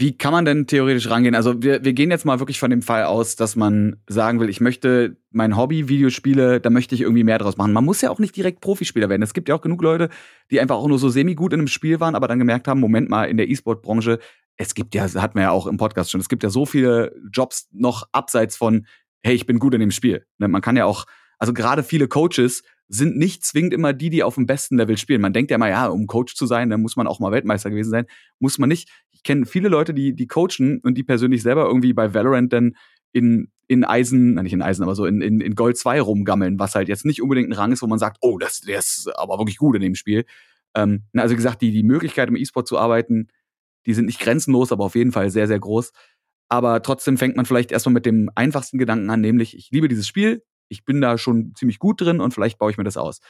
Wie 0.00 0.16
kann 0.16 0.32
man 0.32 0.46
denn 0.46 0.66
theoretisch 0.66 1.10
rangehen? 1.10 1.34
Also 1.34 1.62
wir, 1.62 1.84
wir 1.84 1.92
gehen 1.92 2.10
jetzt 2.10 2.24
mal 2.24 2.38
wirklich 2.38 2.58
von 2.58 2.70
dem 2.70 2.80
Fall 2.80 3.04
aus, 3.04 3.36
dass 3.36 3.54
man 3.54 3.96
sagen 4.08 4.40
will, 4.40 4.48
ich 4.48 4.62
möchte 4.62 5.18
mein 5.30 5.58
Hobby, 5.58 5.90
Videospiele, 5.90 6.58
da 6.58 6.70
möchte 6.70 6.94
ich 6.94 7.02
irgendwie 7.02 7.22
mehr 7.22 7.36
draus 7.36 7.58
machen. 7.58 7.74
Man 7.74 7.84
muss 7.84 8.00
ja 8.00 8.08
auch 8.08 8.18
nicht 8.18 8.34
direkt 8.34 8.62
Profispieler 8.62 9.10
werden. 9.10 9.20
Es 9.20 9.34
gibt 9.34 9.50
ja 9.50 9.54
auch 9.54 9.60
genug 9.60 9.82
Leute, 9.82 10.08
die 10.50 10.58
einfach 10.58 10.76
auch 10.76 10.88
nur 10.88 10.98
so 10.98 11.10
semi-gut 11.10 11.52
in 11.52 11.60
einem 11.60 11.68
Spiel 11.68 12.00
waren, 12.00 12.14
aber 12.14 12.28
dann 12.28 12.38
gemerkt 12.38 12.66
haben, 12.66 12.80
Moment 12.80 13.10
mal, 13.10 13.26
in 13.26 13.36
der 13.36 13.50
E-Sport-Branche, 13.50 14.20
es 14.56 14.74
gibt 14.74 14.94
ja, 14.94 15.02
hatten 15.02 15.34
wir 15.34 15.42
ja 15.42 15.50
auch 15.50 15.66
im 15.66 15.76
Podcast 15.76 16.10
schon, 16.10 16.22
es 16.22 16.30
gibt 16.30 16.44
ja 16.44 16.48
so 16.48 16.64
viele 16.64 17.14
Jobs 17.30 17.68
noch 17.70 18.08
abseits 18.10 18.56
von, 18.56 18.86
hey, 19.22 19.34
ich 19.34 19.44
bin 19.44 19.58
gut 19.58 19.74
in 19.74 19.80
dem 19.80 19.90
Spiel. 19.90 20.24
Ne, 20.38 20.48
man 20.48 20.62
kann 20.62 20.78
ja 20.78 20.86
auch, 20.86 21.04
also 21.38 21.52
gerade 21.52 21.82
viele 21.82 22.08
Coaches 22.08 22.62
sind 22.88 23.16
nicht 23.16 23.44
zwingend 23.44 23.72
immer 23.72 23.92
die, 23.92 24.10
die 24.10 24.24
auf 24.24 24.34
dem 24.34 24.46
besten 24.46 24.76
Level 24.76 24.96
spielen. 24.96 25.20
Man 25.20 25.32
denkt 25.32 25.50
ja 25.52 25.54
immer, 25.54 25.68
ja, 25.68 25.86
um 25.86 26.08
Coach 26.08 26.34
zu 26.34 26.46
sein, 26.46 26.70
dann 26.70 26.82
muss 26.82 26.96
man 26.96 27.06
auch 27.06 27.20
mal 27.20 27.30
Weltmeister 27.30 27.70
gewesen 27.70 27.90
sein. 27.90 28.06
Muss 28.40 28.58
man 28.58 28.68
nicht. 28.68 28.90
Ich 29.20 29.24
kenne 29.24 29.44
viele 29.44 29.68
Leute, 29.68 29.92
die, 29.92 30.14
die 30.14 30.26
coachen 30.26 30.80
und 30.82 30.96
die 30.96 31.02
persönlich 31.02 31.42
selber 31.42 31.66
irgendwie 31.66 31.92
bei 31.92 32.14
Valorant 32.14 32.50
dann 32.54 32.74
in, 33.12 33.52
in 33.66 33.84
Eisen, 33.84 34.34
nicht 34.36 34.54
in 34.54 34.62
Eisen, 34.62 34.82
aber 34.82 34.94
so 34.94 35.04
in, 35.04 35.20
in, 35.20 35.42
in 35.42 35.54
Gold 35.54 35.76
2 35.76 36.00
rumgammeln, 36.00 36.58
was 36.58 36.74
halt 36.74 36.88
jetzt 36.88 37.04
nicht 37.04 37.20
unbedingt 37.20 37.50
ein 37.50 37.52
Rang 37.52 37.70
ist, 37.70 37.82
wo 37.82 37.86
man 37.86 37.98
sagt, 37.98 38.16
oh, 38.22 38.38
das, 38.38 38.60
der 38.60 38.78
ist 38.78 39.10
aber 39.16 39.38
wirklich 39.38 39.58
gut 39.58 39.76
in 39.76 39.82
dem 39.82 39.94
Spiel. 39.94 40.24
Ähm, 40.74 41.02
also 41.14 41.36
gesagt, 41.36 41.60
die, 41.60 41.70
die 41.70 41.82
Möglichkeit 41.82 42.30
im 42.30 42.36
E-Sport 42.36 42.66
zu 42.66 42.78
arbeiten, 42.78 43.28
die 43.84 43.92
sind 43.92 44.06
nicht 44.06 44.20
grenzenlos, 44.20 44.72
aber 44.72 44.84
auf 44.84 44.94
jeden 44.94 45.12
Fall 45.12 45.28
sehr, 45.28 45.46
sehr 45.46 45.58
groß. 45.58 45.92
Aber 46.48 46.82
trotzdem 46.82 47.18
fängt 47.18 47.36
man 47.36 47.44
vielleicht 47.44 47.72
erstmal 47.72 47.92
mit 47.92 48.06
dem 48.06 48.30
einfachsten 48.34 48.78
Gedanken 48.78 49.10
an, 49.10 49.20
nämlich, 49.20 49.54
ich 49.54 49.70
liebe 49.70 49.88
dieses 49.88 50.06
Spiel, 50.06 50.42
ich 50.68 50.86
bin 50.86 51.02
da 51.02 51.18
schon 51.18 51.52
ziemlich 51.56 51.78
gut 51.78 52.00
drin 52.00 52.20
und 52.20 52.32
vielleicht 52.32 52.58
baue 52.58 52.70
ich 52.70 52.78
mir 52.78 52.84
das 52.84 52.96
aus. 52.96 53.20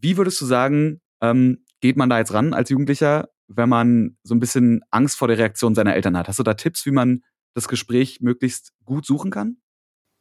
Wie 0.00 0.16
würdest 0.16 0.40
du 0.40 0.46
sagen, 0.46 1.00
ähm, 1.20 1.64
geht 1.80 1.96
man 1.96 2.10
da 2.10 2.18
jetzt 2.18 2.32
ran 2.32 2.54
als 2.54 2.70
Jugendlicher, 2.70 3.28
wenn 3.48 3.68
man 3.68 4.16
so 4.22 4.34
ein 4.34 4.40
bisschen 4.40 4.82
Angst 4.90 5.16
vor 5.16 5.28
der 5.28 5.38
Reaktion 5.38 5.74
seiner 5.74 5.94
Eltern 5.94 6.16
hat? 6.16 6.28
Hast 6.28 6.38
du 6.38 6.42
da 6.42 6.54
Tipps, 6.54 6.86
wie 6.86 6.90
man 6.90 7.22
das 7.54 7.68
Gespräch 7.68 8.20
möglichst 8.20 8.72
gut 8.84 9.06
suchen 9.06 9.30
kann? 9.30 9.56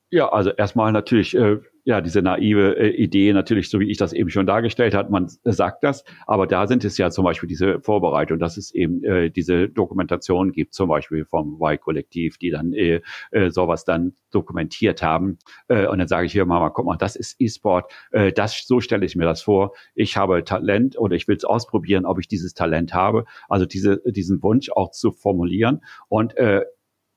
Ja, 0.09 0.29
also 0.29 0.51
erstmal 0.51 0.91
natürlich 0.91 1.35
äh, 1.35 1.59
ja, 1.87 2.01
diese 2.01 2.21
naive 2.21 2.77
äh, 2.77 2.89
Idee 2.89 3.31
natürlich, 3.31 3.69
so 3.69 3.79
wie 3.79 3.89
ich 3.89 3.95
das 3.95 4.11
eben 4.11 4.29
schon 4.29 4.45
dargestellt 4.45 4.93
hat, 4.93 5.09
man 5.09 5.29
sagt 5.45 5.85
das, 5.85 6.03
aber 6.25 6.45
da 6.45 6.67
sind 6.67 6.83
es 6.83 6.97
ja 6.97 7.09
zum 7.11 7.23
Beispiel 7.23 7.47
diese 7.47 7.79
Vorbereitung, 7.79 8.39
dass 8.39 8.57
es 8.57 8.75
eben 8.75 9.05
äh, 9.05 9.29
diese 9.29 9.69
Dokumentation 9.69 10.51
gibt, 10.51 10.73
zum 10.73 10.89
Beispiel 10.89 11.23
vom 11.23 11.61
Y-Kollektiv, 11.61 12.37
die 12.39 12.49
dann 12.49 12.73
äh, 12.73 12.99
äh, 13.31 13.51
sowas 13.51 13.85
dann 13.85 14.15
dokumentiert 14.31 15.01
haben. 15.01 15.37
Äh, 15.69 15.87
und 15.87 15.99
dann 15.99 16.09
sage 16.09 16.25
ich 16.25 16.33
hier, 16.33 16.45
Mama, 16.45 16.71
guck 16.71 16.85
mal, 16.85 16.97
das 16.97 17.15
ist 17.15 17.37
E-Sport, 17.39 17.89
äh, 18.11 18.33
das, 18.33 18.67
so 18.67 18.81
stelle 18.81 19.05
ich 19.05 19.15
mir 19.15 19.23
das 19.23 19.41
vor. 19.41 19.71
Ich 19.95 20.17
habe 20.17 20.43
Talent 20.43 20.99
oder 20.99 21.15
ich 21.15 21.29
will 21.29 21.37
es 21.37 21.45
ausprobieren, 21.45 22.05
ob 22.05 22.19
ich 22.19 22.27
dieses 22.27 22.53
Talent 22.53 22.93
habe. 22.93 23.23
Also 23.47 23.65
diese, 23.65 24.01
diesen 24.05 24.43
Wunsch 24.43 24.69
auch 24.71 24.91
zu 24.91 25.13
formulieren. 25.13 25.79
Und 26.09 26.35
äh, 26.35 26.65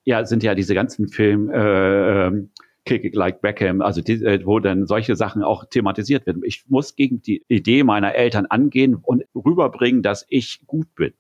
ja, 0.04 0.24
sind 0.24 0.44
ja 0.44 0.54
diese 0.54 0.74
ganzen 0.74 1.08
Film, 1.08 1.50
äh, 1.50 2.26
ähm, 2.26 2.52
Kick 2.99 3.14
Like 3.14 3.41
Beckham, 3.41 3.82
also 3.82 4.01
die, 4.01 4.24
äh, 4.24 4.45
wo 4.45 4.59
dann 4.59 4.86
solche 4.86 5.14
Sachen 5.16 5.43
auch 5.43 5.64
thematisiert 5.66 6.26
werden. 6.26 6.43
Ich 6.45 6.64
muss 6.68 6.97
gegen 6.97 7.22
die 7.22 7.45
Idee 7.49 7.84
meiner 7.84 8.14
Eltern 8.14 8.47
angehen 8.47 8.95
und 8.95 9.24
rüberbringen, 9.34 10.03
dass 10.03 10.26
ich 10.28 10.62
gut 10.66 10.95
bin 10.95 11.12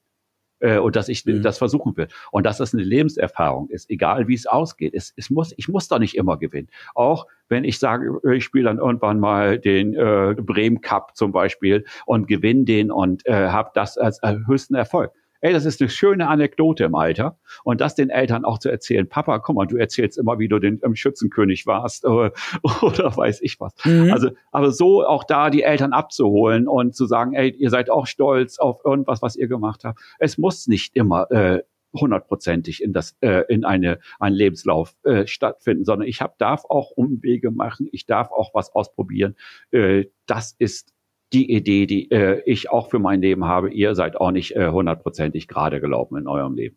äh, 0.60 0.78
und 0.78 0.96
dass 0.96 1.08
ich 1.08 1.24
mhm. 1.24 1.42
das 1.42 1.58
versuchen 1.58 1.96
will 1.96 2.08
und 2.30 2.44
dass 2.44 2.58
das 2.58 2.74
eine 2.74 2.82
Lebenserfahrung 2.82 3.68
ist, 3.68 3.90
egal 3.90 4.28
wie 4.28 4.34
es 4.34 4.46
ausgeht. 4.46 4.94
Es, 4.94 5.12
es 5.16 5.30
muss, 5.30 5.52
ich 5.56 5.68
muss 5.68 5.88
da 5.88 5.98
nicht 5.98 6.16
immer 6.16 6.38
gewinnen. 6.38 6.68
Auch 6.94 7.26
wenn 7.48 7.64
ich 7.64 7.78
sage, 7.78 8.20
ich 8.32 8.44
spiele 8.44 8.64
dann 8.64 8.78
irgendwann 8.78 9.20
mal 9.20 9.58
den 9.58 9.94
äh, 9.94 10.34
Bremen 10.38 10.80
Cup 10.80 11.16
zum 11.16 11.32
Beispiel 11.32 11.84
und 12.06 12.28
gewinne 12.28 12.64
den 12.64 12.90
und 12.90 13.26
äh, 13.26 13.48
habe 13.48 13.70
das 13.74 13.98
als 13.98 14.22
äh, 14.22 14.36
höchsten 14.46 14.74
Erfolg. 14.74 15.12
Ey, 15.40 15.52
das 15.52 15.64
ist 15.64 15.80
eine 15.80 15.88
schöne 15.88 16.28
Anekdote 16.28 16.84
im 16.84 16.94
Alter. 16.94 17.38
Und 17.64 17.80
das 17.80 17.94
den 17.94 18.10
Eltern 18.10 18.44
auch 18.44 18.58
zu 18.58 18.68
erzählen. 18.68 19.08
Papa, 19.08 19.38
guck 19.38 19.56
mal, 19.56 19.66
du 19.66 19.76
erzählst 19.76 20.18
immer, 20.18 20.38
wie 20.38 20.48
du 20.48 20.58
den 20.58 20.80
ähm, 20.84 20.94
Schützenkönig 20.94 21.66
warst 21.66 22.04
oder, 22.04 22.32
oder 22.82 23.16
weiß 23.16 23.40
ich 23.42 23.58
was. 23.60 23.72
Mhm. 23.84 24.12
Also, 24.12 24.30
aber 24.52 24.70
so 24.72 25.04
auch 25.04 25.24
da 25.24 25.50
die 25.50 25.62
Eltern 25.62 25.92
abzuholen 25.92 26.68
und 26.68 26.94
zu 26.94 27.06
sagen, 27.06 27.34
ey, 27.34 27.50
ihr 27.50 27.70
seid 27.70 27.90
auch 27.90 28.06
stolz 28.06 28.58
auf 28.58 28.84
irgendwas, 28.84 29.22
was 29.22 29.36
ihr 29.36 29.48
gemacht 29.48 29.84
habt. 29.84 30.00
Es 30.18 30.38
muss 30.38 30.66
nicht 30.66 30.96
immer 30.96 31.30
äh, 31.30 31.62
hundertprozentig 31.92 32.82
in 32.82 32.92
das 32.92 33.16
äh, 33.20 33.44
in 33.48 33.64
eine 33.64 33.98
einen 34.18 34.36
Lebenslauf 34.36 34.94
äh, 35.02 35.26
stattfinden, 35.26 35.84
sondern 35.84 36.06
ich 36.08 36.20
hab, 36.20 36.38
darf 36.38 36.64
auch 36.64 36.90
Umwege 36.90 37.50
machen, 37.50 37.88
ich 37.92 38.06
darf 38.06 38.30
auch 38.30 38.54
was 38.54 38.74
ausprobieren. 38.74 39.36
Äh, 39.70 40.06
das 40.26 40.54
ist 40.58 40.92
die 41.32 41.52
Idee, 41.52 41.86
die 41.86 42.10
äh, 42.10 42.42
ich 42.44 42.70
auch 42.70 42.90
für 42.90 42.98
mein 42.98 43.20
Leben 43.20 43.44
habe. 43.44 43.70
Ihr 43.70 43.94
seid 43.94 44.16
auch 44.16 44.30
nicht 44.30 44.56
äh, 44.56 44.68
hundertprozentig 44.68 45.44
äh, 45.44 45.46
gerade 45.46 45.80
gelaufen 45.80 46.16
in 46.16 46.26
eurem 46.26 46.54
Leben. 46.54 46.76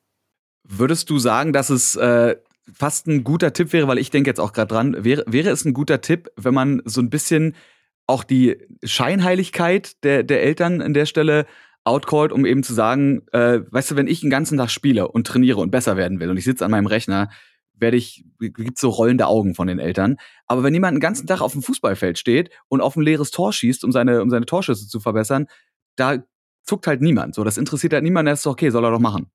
Würdest 0.63 1.09
du 1.09 1.17
sagen, 1.17 1.53
dass 1.53 1.69
es 1.69 1.95
äh, 1.95 2.35
fast 2.71 3.07
ein 3.07 3.23
guter 3.23 3.53
Tipp 3.53 3.73
wäre, 3.73 3.87
weil 3.87 3.97
ich 3.97 4.11
denke 4.11 4.29
jetzt 4.29 4.39
auch 4.39 4.53
gerade 4.53 4.73
dran, 4.73 5.03
wäre, 5.03 5.23
wäre 5.27 5.49
es 5.49 5.65
ein 5.65 5.73
guter 5.73 6.01
Tipp, 6.01 6.29
wenn 6.37 6.53
man 6.53 6.81
so 6.85 7.01
ein 7.01 7.09
bisschen 7.09 7.55
auch 8.07 8.23
die 8.23 8.57
Scheinheiligkeit 8.83 10.03
der, 10.03 10.23
der 10.23 10.43
Eltern 10.43 10.81
an 10.81 10.93
der 10.93 11.05
Stelle 11.05 11.45
outcallt, 11.83 12.31
um 12.31 12.45
eben 12.45 12.63
zu 12.63 12.73
sagen, 12.73 13.23
äh, 13.31 13.59
weißt 13.69 13.91
du, 13.91 13.95
wenn 13.95 14.07
ich 14.07 14.21
den 14.21 14.29
ganzen 14.29 14.57
Tag 14.57 14.69
spiele 14.69 15.07
und 15.07 15.27
trainiere 15.27 15.59
und 15.59 15.71
besser 15.71 15.97
werden 15.97 16.19
will 16.19 16.29
und 16.29 16.37
ich 16.37 16.45
sitze 16.45 16.63
an 16.63 16.71
meinem 16.71 16.87
Rechner, 16.87 17.29
werde 17.83 17.97
ich, 17.97 18.25
gibt 18.39 18.79
so 18.79 18.89
rollende 18.89 19.27
Augen 19.27 19.53
von 19.53 19.67
den 19.67 19.77
Eltern. 19.77 20.17
Aber 20.47 20.63
wenn 20.63 20.73
jemand 20.73 20.95
den 20.95 21.01
ganzen 21.01 21.27
Tag 21.27 21.41
auf 21.41 21.51
dem 21.51 21.61
Fußballfeld 21.61 22.17
steht 22.17 22.49
und 22.69 22.81
auf 22.81 22.95
ein 22.95 23.03
leeres 23.03 23.29
Tor 23.29 23.53
schießt, 23.53 23.83
um 23.83 23.91
seine, 23.91 24.21
um 24.21 24.29
seine 24.31 24.45
Torschüsse 24.45 24.87
zu 24.87 24.99
verbessern, 24.99 25.47
da 25.95 26.23
zuckt 26.63 26.87
halt 26.87 27.01
niemand. 27.01 27.35
So, 27.35 27.43
das 27.43 27.57
interessiert 27.57 27.93
halt 27.93 28.03
niemand, 28.03 28.27
das 28.27 28.39
ist 28.39 28.47
okay, 28.47 28.69
soll 28.69 28.85
er 28.85 28.91
doch 28.91 28.99
machen. 28.99 29.29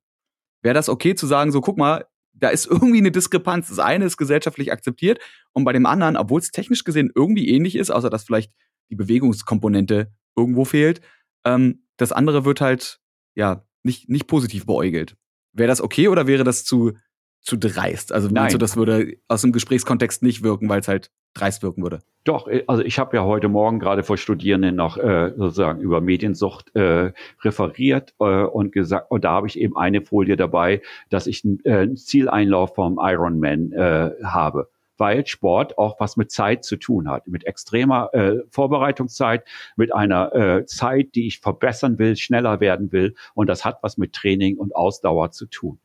Wäre 0.61 0.73
das 0.73 0.89
okay 0.89 1.15
zu 1.15 1.27
sagen, 1.27 1.51
so, 1.51 1.61
guck 1.61 1.77
mal, 1.77 2.05
da 2.33 2.49
ist 2.49 2.65
irgendwie 2.67 2.97
eine 2.97 3.11
Diskrepanz. 3.11 3.69
Das 3.69 3.79
eine 3.79 4.05
ist 4.05 4.17
gesellschaftlich 4.17 4.71
akzeptiert 4.71 5.19
und 5.53 5.63
bei 5.63 5.71
dem 5.71 5.85
anderen, 5.85 6.17
obwohl 6.17 6.41
es 6.41 6.51
technisch 6.51 6.83
gesehen 6.83 7.11
irgendwie 7.13 7.49
ähnlich 7.49 7.75
ist, 7.75 7.91
außer 7.91 8.09
dass 8.09 8.23
vielleicht 8.23 8.51
die 8.89 8.95
Bewegungskomponente 8.95 10.11
irgendwo 10.35 10.65
fehlt, 10.65 11.01
ähm, 11.45 11.85
das 11.97 12.11
andere 12.11 12.45
wird 12.45 12.61
halt, 12.61 12.99
ja, 13.35 13.63
nicht, 13.83 14.09
nicht 14.09 14.27
positiv 14.27 14.65
beäugelt. 14.65 15.15
Wäre 15.53 15.67
das 15.67 15.81
okay 15.81 16.07
oder 16.07 16.27
wäre 16.27 16.43
das 16.43 16.65
zu, 16.65 16.93
zu 17.41 17.57
dreist? 17.57 18.11
Also 18.11 18.29
meinst 18.29 18.53
du, 18.53 18.57
das 18.57 18.75
würde 18.75 19.17
aus 19.27 19.41
dem 19.41 19.51
Gesprächskontext 19.51 20.23
nicht 20.23 20.43
wirken, 20.43 20.69
weil 20.69 20.79
es 20.79 20.87
halt 20.87 21.11
dreist 21.33 21.63
wirken 21.63 21.83
würde? 21.83 21.99
Doch, 22.23 22.47
äh, 22.47 22.63
also 22.67 22.83
ich 22.83 22.99
habe 22.99 23.15
ja 23.15 23.23
heute 23.23 23.47
Morgen 23.47 23.79
gerade 23.79 24.03
vor 24.03 24.17
Studierenden 24.17 24.75
noch 24.75 24.97
äh, 24.97 25.31
sozusagen 25.35 25.79
über 25.79 26.01
Mediensucht 26.01 26.75
äh, 26.75 27.11
referiert 27.41 28.13
äh, 28.19 28.43
und 28.43 28.71
gesagt, 28.71 29.09
und 29.09 29.23
da 29.23 29.31
habe 29.31 29.47
ich 29.47 29.59
eben 29.59 29.77
eine 29.77 30.01
Folie 30.01 30.37
dabei, 30.37 30.81
dass 31.09 31.27
ich 31.27 31.43
einen 31.45 31.63
äh, 31.65 31.95
Zieleinlauf 31.95 32.75
vom 32.75 32.99
Ironman 33.01 33.71
äh, 33.71 34.11
habe 34.23 34.69
weil 34.99 35.25
Sport 35.25 35.77
auch 35.77 35.97
was 36.01 36.17
mit 36.17 36.29
Zeit 36.29 36.65
zu 36.65 36.75
tun 36.75 37.09
hat, 37.09 37.25
mit 37.25 37.47
extremer 37.47 38.13
äh, 38.13 38.39
Vorbereitungszeit, 38.51 39.45
mit 39.77 39.93
einer 39.95 40.35
äh, 40.35 40.65
Zeit, 40.65 41.15
die 41.15 41.27
ich 41.27 41.39
verbessern 41.39 41.97
will, 41.99 42.17
schneller 42.17 42.59
werden 42.59 42.91
will. 42.91 43.15
Und 43.33 43.47
das 43.47 43.63
hat 43.63 43.79
was 43.81 43.97
mit 43.97 44.11
Training 44.11 44.57
und 44.57 44.75
Ausdauer 44.75 45.31
zu 45.31 45.45
tun 45.45 45.79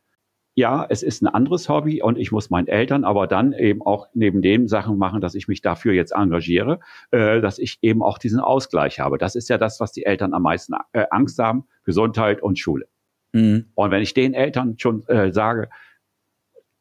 ja, 0.55 0.87
es 0.89 1.03
ist 1.03 1.23
ein 1.23 1.27
anderes 1.27 1.69
Hobby 1.69 2.01
und 2.03 2.17
ich 2.17 2.31
muss 2.31 2.51
meinen 2.51 2.69
Eltern 2.69 3.05
aber 3.05 3.27
dann 3.27 3.53
eben 3.53 3.83
auch 3.83 4.07
neben 4.15 4.41
dem 4.41 4.69
Sachen 4.69 4.99
machen, 4.99 5.21
dass 5.21 5.35
ich 5.35 5.49
mich 5.49 5.63
dafür 5.63 5.93
jetzt 5.93 6.13
engagiere, 6.13 6.81
äh, 7.11 7.41
dass 7.41 7.59
ich 7.59 7.79
eben 7.83 8.03
auch 8.03 8.19
diesen 8.19 8.41
Ausgleich 8.41 9.01
habe. 9.01 9.19
Das 9.19 9.35
ist 9.35 9.49
ja 9.49 9.59
das, 9.59 9.81
was 9.81 9.93
die 9.93 10.05
Eltern 10.05 10.33
am 10.33 10.43
meisten 10.43 10.75
äh, 10.93 11.07
Angst 11.11 11.39
haben, 11.39 11.65
Gesundheit 11.85 12.41
und 12.41 12.59
Schule. 12.59 12.87
Mhm. 13.33 13.67
Und 13.75 13.91
wenn 13.91 14.03
ich 14.03 14.15
den 14.15 14.33
Eltern 14.33 14.77
schon 14.79 15.05
äh, 15.09 15.33
sage, 15.33 15.69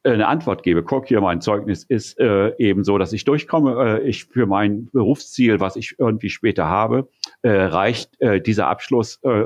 äh, 0.04 0.12
eine 0.12 0.28
Antwort 0.28 0.62
gebe, 0.62 0.84
guck 0.84 1.08
hier, 1.08 1.22
mein 1.22 1.42
Zeugnis 1.42 1.84
ist 1.84 2.20
äh, 2.20 2.56
eben 2.58 2.84
so, 2.84 3.00
dass 3.00 3.12
ich 3.12 3.26
durchkomme, 3.26 4.02
äh, 4.02 4.08
ich 4.08 4.26
für 4.26 4.46
mein 4.46 4.90
Berufsziel, 4.92 5.60
was 5.60 5.76
ich 5.78 5.96
irgendwie 5.98 6.30
später 6.30 6.68
habe, 6.68 7.10
äh, 7.42 7.50
reicht 7.50 8.22
äh, 8.22 8.40
dieser 8.40 8.68
Abschluss 8.68 9.20
äh, 9.24 9.46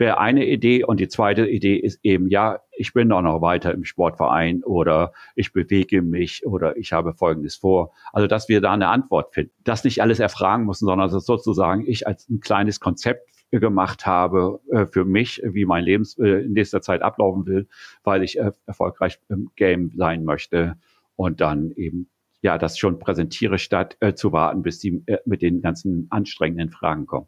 wäre 0.00 0.18
eine 0.18 0.46
Idee. 0.46 0.82
Und 0.82 0.98
die 0.98 1.08
zweite 1.08 1.46
Idee 1.46 1.76
ist 1.76 2.00
eben, 2.02 2.28
ja, 2.28 2.60
ich 2.72 2.92
bin 2.92 3.08
doch 3.10 3.22
noch 3.22 3.42
weiter 3.42 3.72
im 3.72 3.84
Sportverein 3.84 4.64
oder 4.64 5.12
ich 5.36 5.52
bewege 5.52 6.02
mich 6.02 6.44
oder 6.46 6.76
ich 6.76 6.92
habe 6.92 7.14
Folgendes 7.14 7.56
vor. 7.56 7.92
Also, 8.12 8.26
dass 8.26 8.48
wir 8.48 8.60
da 8.60 8.72
eine 8.72 8.88
Antwort 8.88 9.34
finden. 9.34 9.52
Das 9.62 9.84
nicht 9.84 10.02
alles 10.02 10.18
erfragen 10.18 10.64
müssen, 10.64 10.86
sondern 10.86 11.10
dass 11.10 11.26
sozusagen 11.26 11.86
ich 11.86 12.06
als 12.06 12.28
ein 12.28 12.40
kleines 12.40 12.80
Konzept 12.80 13.28
gemacht 13.50 14.06
habe 14.06 14.60
äh, 14.70 14.86
für 14.86 15.04
mich, 15.04 15.42
wie 15.44 15.66
mein 15.66 15.84
Leben 15.84 16.06
äh, 16.18 16.44
in 16.44 16.52
nächster 16.52 16.80
Zeit 16.80 17.02
ablaufen 17.02 17.46
will, 17.46 17.68
weil 18.02 18.22
ich 18.22 18.38
äh, 18.38 18.52
erfolgreich 18.66 19.20
im 19.28 19.50
Game 19.56 19.92
sein 19.96 20.24
möchte 20.24 20.76
und 21.16 21.40
dann 21.40 21.72
eben 21.72 22.08
ja 22.42 22.58
das 22.58 22.78
schon 22.78 22.98
präsentiere, 22.98 23.58
statt 23.58 23.96
äh, 24.00 24.14
zu 24.14 24.32
warten, 24.32 24.62
bis 24.62 24.78
die 24.78 25.02
äh, 25.06 25.18
mit 25.26 25.42
den 25.42 25.60
ganzen 25.62 26.06
anstrengenden 26.10 26.70
Fragen 26.70 27.06
kommen. 27.06 27.26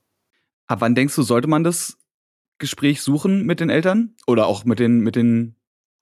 Ab 0.68 0.80
wann 0.80 0.94
denkst 0.94 1.16
du, 1.16 1.22
sollte 1.22 1.48
man 1.48 1.64
das 1.64 1.98
Gespräch 2.62 3.02
suchen 3.02 3.44
mit 3.44 3.60
den 3.60 3.68
Eltern 3.68 4.14
oder 4.26 4.46
auch 4.46 4.64
mit 4.64 4.78
den, 4.78 5.00
mit 5.00 5.16
den 5.16 5.56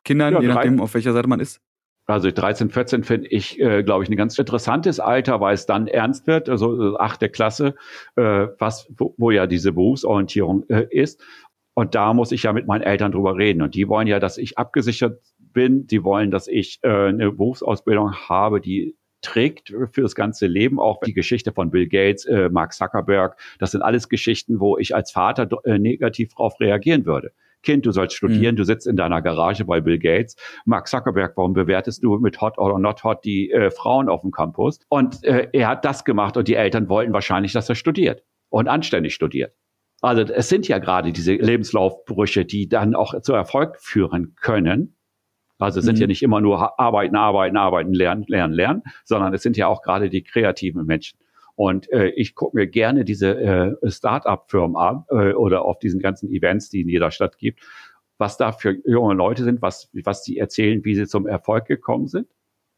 Kindern, 0.04 0.34
ja, 0.34 0.40
je 0.40 0.48
nachdem, 0.48 0.80
auf 0.80 0.94
welcher 0.94 1.12
Seite 1.12 1.26
man 1.26 1.40
ist? 1.40 1.60
Also 2.06 2.30
13, 2.30 2.70
14 2.70 3.04
finde 3.04 3.28
ich, 3.28 3.58
äh, 3.60 3.82
glaube 3.82 4.04
ich, 4.04 4.10
ein 4.10 4.16
ganz 4.16 4.38
interessantes 4.38 5.00
Alter, 5.00 5.40
weil 5.40 5.54
es 5.54 5.66
dann 5.66 5.86
ernst 5.86 6.26
wird, 6.26 6.48
also 6.48 6.94
äh, 6.94 6.98
achte 6.98 7.28
Klasse, 7.28 7.74
äh, 8.16 8.48
was, 8.58 8.92
wo, 8.96 9.14
wo 9.16 9.30
ja 9.30 9.46
diese 9.46 9.72
Berufsorientierung 9.72 10.64
äh, 10.68 10.86
ist. 10.90 11.22
Und 11.74 11.94
da 11.94 12.12
muss 12.12 12.32
ich 12.32 12.42
ja 12.42 12.52
mit 12.52 12.66
meinen 12.66 12.82
Eltern 12.82 13.12
drüber 13.12 13.36
reden. 13.36 13.62
Und 13.62 13.74
die 13.74 13.88
wollen 13.88 14.06
ja, 14.06 14.18
dass 14.18 14.38
ich 14.38 14.58
abgesichert 14.58 15.20
bin. 15.38 15.86
Die 15.86 16.04
wollen, 16.04 16.30
dass 16.30 16.46
ich 16.46 16.80
äh, 16.82 17.08
eine 17.08 17.32
Berufsausbildung 17.32 18.12
habe, 18.12 18.60
die 18.60 18.96
trägt 19.22 19.68
für 19.92 20.02
das 20.02 20.14
ganze 20.14 20.46
Leben. 20.46 20.78
Auch 20.78 21.00
die 21.00 21.12
Geschichte 21.12 21.52
von 21.52 21.70
Bill 21.70 21.88
Gates, 21.88 22.24
äh, 22.26 22.48
Mark 22.48 22.72
Zuckerberg, 22.72 23.36
das 23.58 23.72
sind 23.72 23.82
alles 23.82 24.08
Geschichten, 24.08 24.60
wo 24.60 24.78
ich 24.78 24.94
als 24.94 25.10
Vater 25.10 25.48
äh, 25.64 25.78
negativ 25.78 26.30
darauf 26.30 26.58
reagieren 26.60 27.06
würde. 27.06 27.32
Kind, 27.62 27.84
du 27.84 27.92
sollst 27.92 28.16
studieren, 28.16 28.54
mhm. 28.54 28.56
du 28.56 28.64
sitzt 28.64 28.86
in 28.86 28.96
deiner 28.96 29.20
Garage 29.20 29.64
bei 29.64 29.80
Bill 29.80 29.98
Gates. 29.98 30.36
Mark 30.64 30.88
Zuckerberg, 30.88 31.36
warum 31.36 31.52
bewertest 31.52 32.02
du 32.02 32.18
mit 32.18 32.40
Hot 32.40 32.56
or 32.58 32.78
Not 32.78 33.04
Hot 33.04 33.24
die 33.24 33.50
äh, 33.50 33.70
Frauen 33.70 34.08
auf 34.08 34.22
dem 34.22 34.30
Campus? 34.30 34.78
Und 34.88 35.22
äh, 35.24 35.48
er 35.52 35.68
hat 35.68 35.84
das 35.84 36.04
gemacht 36.04 36.36
und 36.36 36.48
die 36.48 36.54
Eltern 36.54 36.88
wollten 36.88 37.12
wahrscheinlich, 37.12 37.52
dass 37.52 37.68
er 37.68 37.74
studiert 37.74 38.24
und 38.48 38.68
anständig 38.68 39.14
studiert. 39.14 39.54
Also 40.00 40.22
es 40.22 40.48
sind 40.48 40.66
ja 40.66 40.78
gerade 40.78 41.12
diese 41.12 41.34
Lebenslaufbrüche, 41.34 42.46
die 42.46 42.68
dann 42.68 42.94
auch 42.94 43.20
zu 43.20 43.34
Erfolg 43.34 43.76
führen 43.78 44.34
können. 44.40 44.96
Also 45.60 45.80
es 45.80 45.86
sind 45.86 45.96
mhm. 45.96 46.02
ja 46.02 46.06
nicht 46.06 46.22
immer 46.22 46.40
nur 46.40 46.78
arbeiten, 46.80 47.16
arbeiten, 47.16 47.56
arbeiten, 47.56 47.92
lernen, 47.92 48.24
lernen, 48.26 48.54
lernen, 48.54 48.82
sondern 49.04 49.34
es 49.34 49.42
sind 49.42 49.56
ja 49.56 49.66
auch 49.66 49.82
gerade 49.82 50.08
die 50.10 50.22
kreativen 50.22 50.86
Menschen. 50.86 51.18
Und 51.54 51.92
äh, 51.92 52.08
ich 52.16 52.34
gucke 52.34 52.56
mir 52.56 52.66
gerne 52.66 53.04
diese 53.04 53.38
äh, 53.38 53.90
Start-up-Firmen 53.90 54.76
an 54.76 55.04
äh, 55.10 55.34
oder 55.34 55.66
auf 55.66 55.78
diesen 55.78 56.00
ganzen 56.00 56.30
Events, 56.30 56.70
die 56.70 56.80
in 56.80 56.88
jeder 56.88 57.10
Stadt 57.10 57.36
gibt, 57.36 57.60
was 58.16 58.36
da 58.38 58.52
für 58.52 58.78
junge 58.86 59.14
Leute 59.14 59.44
sind, 59.44 59.60
was, 59.60 59.90
was 60.04 60.24
sie 60.24 60.38
erzählen, 60.38 60.84
wie 60.84 60.94
sie 60.94 61.06
zum 61.06 61.26
Erfolg 61.26 61.66
gekommen 61.66 62.06
sind. 62.06 62.28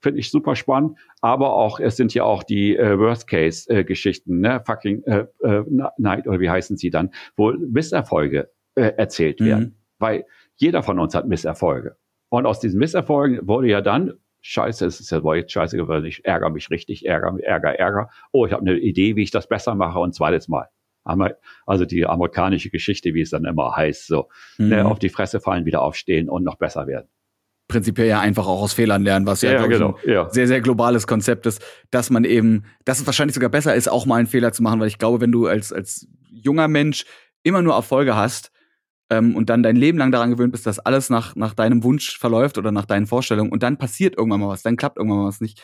Finde 0.00 0.18
ich 0.18 0.32
super 0.32 0.56
spannend. 0.56 0.98
Aber 1.20 1.52
auch, 1.52 1.78
es 1.78 1.96
sind 1.96 2.12
ja 2.12 2.24
auch 2.24 2.42
die 2.42 2.76
äh, 2.76 2.98
Worst-Case-Geschichten, 2.98 4.40
ne? 4.40 4.60
Fucking 4.66 5.04
äh, 5.04 5.26
äh, 5.44 5.62
Night 5.96 6.26
oder 6.26 6.40
wie 6.40 6.50
heißen 6.50 6.76
sie 6.76 6.90
dann, 6.90 7.10
wo 7.36 7.52
Misserfolge 7.52 8.50
äh, 8.74 8.94
erzählt 8.96 9.38
mhm. 9.38 9.44
werden. 9.44 9.76
Weil 9.98 10.26
jeder 10.56 10.82
von 10.82 10.98
uns 10.98 11.14
hat 11.14 11.28
Misserfolge. 11.28 11.96
Und 12.32 12.46
aus 12.46 12.60
diesen 12.60 12.78
Misserfolgen 12.78 13.46
wurde 13.46 13.68
ja 13.68 13.82
dann 13.82 14.14
Scheiße, 14.40 14.86
es 14.86 15.00
ist 15.00 15.10
ja 15.10 15.20
boah, 15.20 15.36
jetzt 15.36 15.52
scheiße 15.52 15.76
geworden, 15.76 16.06
ich 16.06 16.24
ärgere 16.24 16.48
mich 16.48 16.70
richtig, 16.70 17.04
ärgere, 17.04 17.38
ärgere, 17.42 17.78
ärgere. 17.78 18.08
Oh, 18.32 18.46
ich 18.46 18.52
habe 18.52 18.62
eine 18.62 18.78
Idee, 18.78 19.16
wie 19.16 19.22
ich 19.22 19.30
das 19.30 19.46
besser 19.46 19.74
mache 19.74 19.98
und 19.98 20.14
zweites 20.14 20.48
Mal. 20.48 20.68
Also 21.66 21.84
die 21.84 22.06
amerikanische 22.06 22.70
Geschichte, 22.70 23.12
wie 23.12 23.20
es 23.20 23.30
dann 23.30 23.44
immer 23.44 23.76
heißt, 23.76 24.06
so 24.06 24.30
mhm. 24.56 24.68
ne, 24.68 24.86
auf 24.86 24.98
die 24.98 25.10
Fresse 25.10 25.40
fallen, 25.40 25.66
wieder 25.66 25.82
aufstehen 25.82 26.30
und 26.30 26.42
noch 26.42 26.56
besser 26.56 26.86
werden. 26.86 27.06
Prinzipiell 27.68 28.08
ja 28.08 28.20
einfach 28.20 28.46
auch 28.46 28.62
aus 28.62 28.72
Fehlern 28.72 29.02
lernen, 29.02 29.26
was 29.26 29.42
ja, 29.42 29.52
ja 29.52 29.66
genau, 29.66 29.98
ein 30.02 30.10
ja. 30.10 30.30
sehr, 30.30 30.48
sehr 30.48 30.62
globales 30.62 31.06
Konzept 31.06 31.44
ist, 31.44 31.62
dass 31.90 32.08
man 32.08 32.24
eben, 32.24 32.64
dass 32.86 32.98
es 32.98 33.06
wahrscheinlich 33.06 33.34
sogar 33.34 33.50
besser 33.50 33.74
ist, 33.74 33.88
auch 33.88 34.06
mal 34.06 34.16
einen 34.16 34.26
Fehler 34.26 34.52
zu 34.52 34.62
machen, 34.62 34.80
weil 34.80 34.88
ich 34.88 34.98
glaube, 34.98 35.20
wenn 35.20 35.32
du 35.32 35.48
als, 35.48 35.70
als 35.70 36.08
junger 36.30 36.66
Mensch 36.66 37.04
immer 37.42 37.60
nur 37.60 37.74
Erfolge 37.74 38.16
hast, 38.16 38.52
ähm, 39.12 39.36
und 39.36 39.50
dann 39.50 39.62
dein 39.62 39.76
Leben 39.76 39.98
lang 39.98 40.10
daran 40.10 40.30
gewöhnt 40.30 40.52
bist, 40.52 40.66
dass 40.66 40.78
alles 40.78 41.10
nach, 41.10 41.36
nach 41.36 41.52
deinem 41.52 41.84
Wunsch 41.84 42.18
verläuft 42.18 42.56
oder 42.56 42.72
nach 42.72 42.86
deinen 42.86 43.06
Vorstellungen 43.06 43.52
und 43.52 43.62
dann 43.62 43.76
passiert 43.76 44.16
irgendwann 44.16 44.40
mal 44.40 44.48
was, 44.48 44.62
dann 44.62 44.76
klappt 44.76 44.96
irgendwann 44.96 45.18
mal 45.18 45.26
was 45.26 45.42
nicht, 45.42 45.62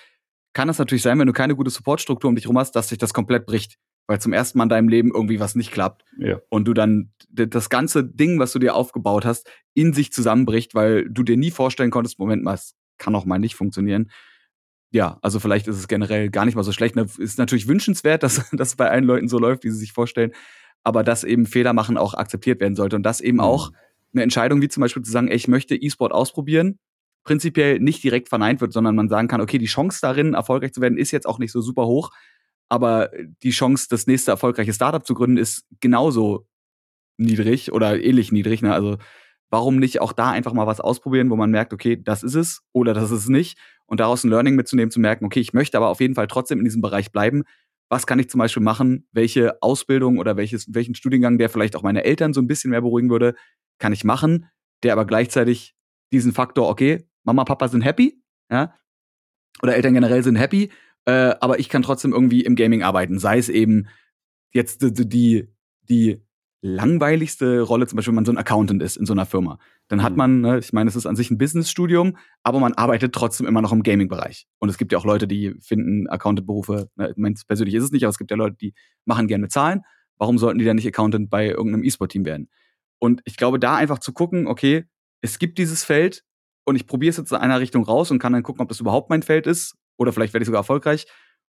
kann 0.53 0.69
das 0.69 0.79
natürlich 0.79 1.03
sein, 1.03 1.19
wenn 1.19 1.27
du 1.27 1.33
keine 1.33 1.57
gute 1.57 1.71
Supportstruktur 1.71 2.29
um 2.29 2.37
dich 2.37 2.47
rum 2.47 2.59
hast, 2.59 2.73
dass 2.73 2.91
sich 2.91 2.99
das 2.99 3.15
komplett 3.15 3.47
bricht. 3.47 3.79
Weil 4.07 4.21
zum 4.21 4.33
ersten 4.33 4.57
Mal 4.57 4.65
in 4.65 4.71
deinem 4.71 4.89
Leben 4.89 5.11
irgendwie 5.15 5.39
was 5.39 5.55
nicht 5.55 5.71
klappt. 5.71 6.03
Ja. 6.19 6.39
Und 6.49 6.67
du 6.67 6.73
dann 6.73 7.13
das 7.29 7.69
ganze 7.69 8.03
Ding, 8.03 8.39
was 8.39 8.53
du 8.53 8.59
dir 8.59 8.75
aufgebaut 8.75 9.27
hast, 9.27 9.51
in 9.75 9.93
sich 9.93 10.13
zusammenbricht, 10.13 10.75
weil 10.75 11.07
du 11.11 11.23
dir 11.23 11.37
nie 11.37 11.51
vorstellen 11.51 11.91
konntest, 11.91 12.19
Moment 12.19 12.43
mal, 12.43 12.55
es 12.55 12.75
kann 12.97 13.15
auch 13.15 13.27
mal 13.27 13.39
nicht 13.39 13.55
funktionieren. 13.55 14.11
Ja, 14.91 15.19
also 15.21 15.41
vielleicht 15.41 15.69
ist 15.69 15.77
es 15.77 15.89
generell 15.89 16.31
gar 16.31 16.47
nicht 16.47 16.55
mal 16.55 16.63
so 16.63 16.73
schlecht. 16.73 16.97
Ist 16.97 17.39
natürlich 17.39 17.69
wünschenswert, 17.69 18.23
dass 18.23 18.49
das 18.53 18.77
bei 18.77 18.89
allen 18.91 19.05
Leuten 19.05 19.29
so 19.29 19.39
läuft, 19.39 19.65
wie 19.65 19.71
sie 19.71 19.79
sich 19.79 19.93
vorstellen 19.93 20.33
aber 20.89 21.05
dass 21.05 21.23
eben 21.23 21.45
Fehler 21.45 21.75
machen 21.75 21.99
auch 21.99 22.15
akzeptiert 22.15 22.61
werden 22.63 22.75
sollte 22.75 22.97
und 22.97 23.03
dass 23.03 23.21
eben 23.21 23.37
mhm. 23.37 23.45
auch 23.45 23.73
eine 24.15 24.23
Entscheidung 24.23 24.63
wie 24.63 24.69
zum 24.69 24.81
Beispiel 24.81 25.03
zu 25.03 25.13
sagen, 25.13 25.29
ey, 25.29 25.37
ich 25.37 25.47
möchte 25.47 25.77
E-Sport 25.77 26.13
ausprobieren, 26.13 26.79
prinzipiell 27.25 27.79
nicht 27.79 28.03
direkt 28.03 28.31
verneint 28.31 28.63
wird, 28.63 28.73
sondern 28.73 28.97
man 28.97 29.11
sagen 29.11 29.29
kann, 29.29 29.43
okay, 29.43 29.59
die 29.59 29.67
Chance 29.67 29.99
darin, 30.01 30.33
erfolgreich 30.33 30.73
zu 30.73 30.81
werden, 30.81 30.97
ist 30.97 31.11
jetzt 31.11 31.27
auch 31.27 31.39
nicht 31.39 31.53
so 31.53 31.61
super 31.61 31.85
hoch, 31.85 32.11
aber 32.71 33.11
die 33.43 33.51
Chance, 33.51 33.89
das 33.91 34.07
nächste 34.07 34.31
erfolgreiche 34.31 34.73
Startup 34.73 35.05
zu 35.05 35.13
gründen, 35.13 35.37
ist 35.37 35.67
genauso 35.81 36.47
niedrig 37.19 37.71
oder 37.71 38.03
ähnlich 38.03 38.33
niedrig. 38.33 38.63
Ne? 38.63 38.73
Also 38.73 38.97
warum 39.51 39.77
nicht 39.77 40.01
auch 40.01 40.15
da 40.15 40.31
einfach 40.31 40.55
mal 40.55 40.67
was 40.67 40.81
ausprobieren, 40.81 41.29
wo 41.29 41.37
man 41.37 41.51
merkt, 41.51 41.75
okay, 41.75 42.03
das 42.03 42.23
ist 42.23 42.35
es 42.35 42.63
oder 42.73 42.95
das 42.95 43.11
ist 43.11 43.25
es 43.25 43.29
nicht 43.29 43.59
und 43.85 44.01
daraus 44.01 44.25
ein 44.25 44.31
Learning 44.31 44.55
mitzunehmen, 44.55 44.91
zu 44.91 45.01
merken, 45.01 45.27
okay, 45.27 45.41
ich 45.41 45.53
möchte 45.53 45.77
aber 45.77 45.89
auf 45.89 46.01
jeden 46.01 46.15
Fall 46.15 46.29
trotzdem 46.29 46.61
in 46.61 46.65
diesem 46.65 46.81
Bereich 46.81 47.13
bleiben, 47.13 47.43
was 47.89 48.07
kann 48.07 48.19
ich 48.19 48.29
zum 48.29 48.39
Beispiel 48.39 48.63
machen, 48.63 49.07
welche 49.13 49.63
Ausbildung 49.63 50.19
oder 50.19 50.37
welches, 50.37 50.73
welchen 50.75 50.95
Studiengang, 50.95 51.39
der 51.39 51.49
vielleicht 51.49 51.77
auch 51.77 51.83
meine 51.83 52.05
Eltern 52.05 52.35
so 52.35 52.41
ein 52.41 52.47
bisschen 52.47 52.71
mehr 52.71 52.83
beruhigen 52.83 53.11
würde, 53.11 53.35
kann 53.79 53.93
ich 53.93 54.05
machen, 54.05 54.47
der 54.83 54.93
aber 54.93 55.07
gleichzeitig 55.07 55.75
diesen 56.13 56.33
Faktor, 56.33 56.69
okay, 56.69 57.09
Mama, 57.25 57.45
Papa 57.45 57.69
sind 57.69 57.83
happy, 57.83 58.23
ja, 58.51 58.75
oder 59.63 59.75
Eltern 59.75 59.95
generell 59.95 60.23
sind 60.23 60.37
happy, 60.37 60.71
äh, 61.07 61.35
aber 61.41 61.59
ich 61.59 61.69
kann 61.69 61.83
trotzdem 61.83 62.13
irgendwie 62.13 62.43
im 62.43 62.57
Gaming 62.57 62.83
arbeiten, 62.83 63.19
sei 63.19 63.39
es 63.39 63.49
eben 63.49 63.89
jetzt 64.53 64.83
die, 64.83 65.09
die, 65.09 65.49
die 65.89 66.23
langweiligste 66.61 67.61
Rolle, 67.61 67.87
zum 67.87 67.97
Beispiel, 67.97 68.11
wenn 68.11 68.17
man 68.17 68.25
so 68.25 68.33
ein 68.33 68.39
Accountant 68.39 68.83
ist 68.83 68.97
in 68.97 69.07
so 69.07 69.13
einer 69.13 69.27
Firma. 69.27 69.59
Dann 69.87 70.03
hat 70.03 70.13
mhm. 70.13 70.19
man, 70.19 70.41
ne, 70.41 70.59
ich 70.59 70.73
meine, 70.73 70.89
es 70.89 70.97
ist 70.97 71.07
an 71.07 71.15
sich 71.17 71.31
ein 71.31 71.39
Business-Studium, 71.39 72.17
aber 72.43 72.59
man 72.59 72.75
arbeitet 72.75 73.15
trotzdem 73.15 73.47
immer 73.47 73.63
noch 73.63 73.73
im 73.73 73.83
Gaming-Bereich. 73.83 74.47
Und 74.59 74.69
es 74.69 74.79
gibt 74.79 74.93
ja 74.93 74.99
auch 74.99 75.05
Leute, 75.05 75.29
die 75.29 75.55
finden 75.61 76.09
Accountant-Berufe, 76.09 76.91
ne, 76.97 77.15
persönlich 77.47 77.75
ist 77.75 77.85
es 77.85 77.93
nicht, 77.93 78.05
aber 78.05 78.11
es 78.11 78.19
gibt 78.19 78.31
ja 78.31 78.37
Leute, 78.37 78.57
die 78.57 78.75
machen 79.05 79.29
gerne 79.29 79.49
Zahlen. 79.49 79.83
Warum 80.17 80.39
sollten 80.39 80.59
die 80.59 80.65
dann 80.65 80.77
nicht 80.77 80.87
Accountant 80.87 81.31
bei 81.31 81.47
irgendeinem 81.47 81.85
E-Sport-Team 81.85 82.25
werden? 82.25 82.49
Und 82.99 83.21
ich 83.25 83.37
glaube, 83.37 83.61
da 83.61 83.77
einfach 83.77 84.01
zu 84.01 84.13
gucken, 84.13 84.49
okay, 84.49 84.85
es 85.21 85.39
gibt 85.39 85.59
dieses 85.59 85.85
Feld 85.85 86.25
und 86.65 86.75
ich 86.75 86.87
probiere 86.87 87.11
es 87.11 87.17
jetzt 87.17 87.31
in 87.31 87.39
einer 87.39 87.61
Richtung 87.61 87.85
raus 87.85 88.11
und 88.11 88.19
kann 88.19 88.33
dann 88.33 88.43
gucken, 88.43 88.63
ob 88.63 88.69
das 88.69 88.81
überhaupt 88.81 89.11
mein 89.11 89.23
Feld 89.23 89.47
ist 89.47 89.77
oder 89.97 90.13
vielleicht 90.13 90.33
werde 90.33 90.43
ich 90.43 90.47
sogar 90.47 90.61
erfolgreich. 90.61 91.07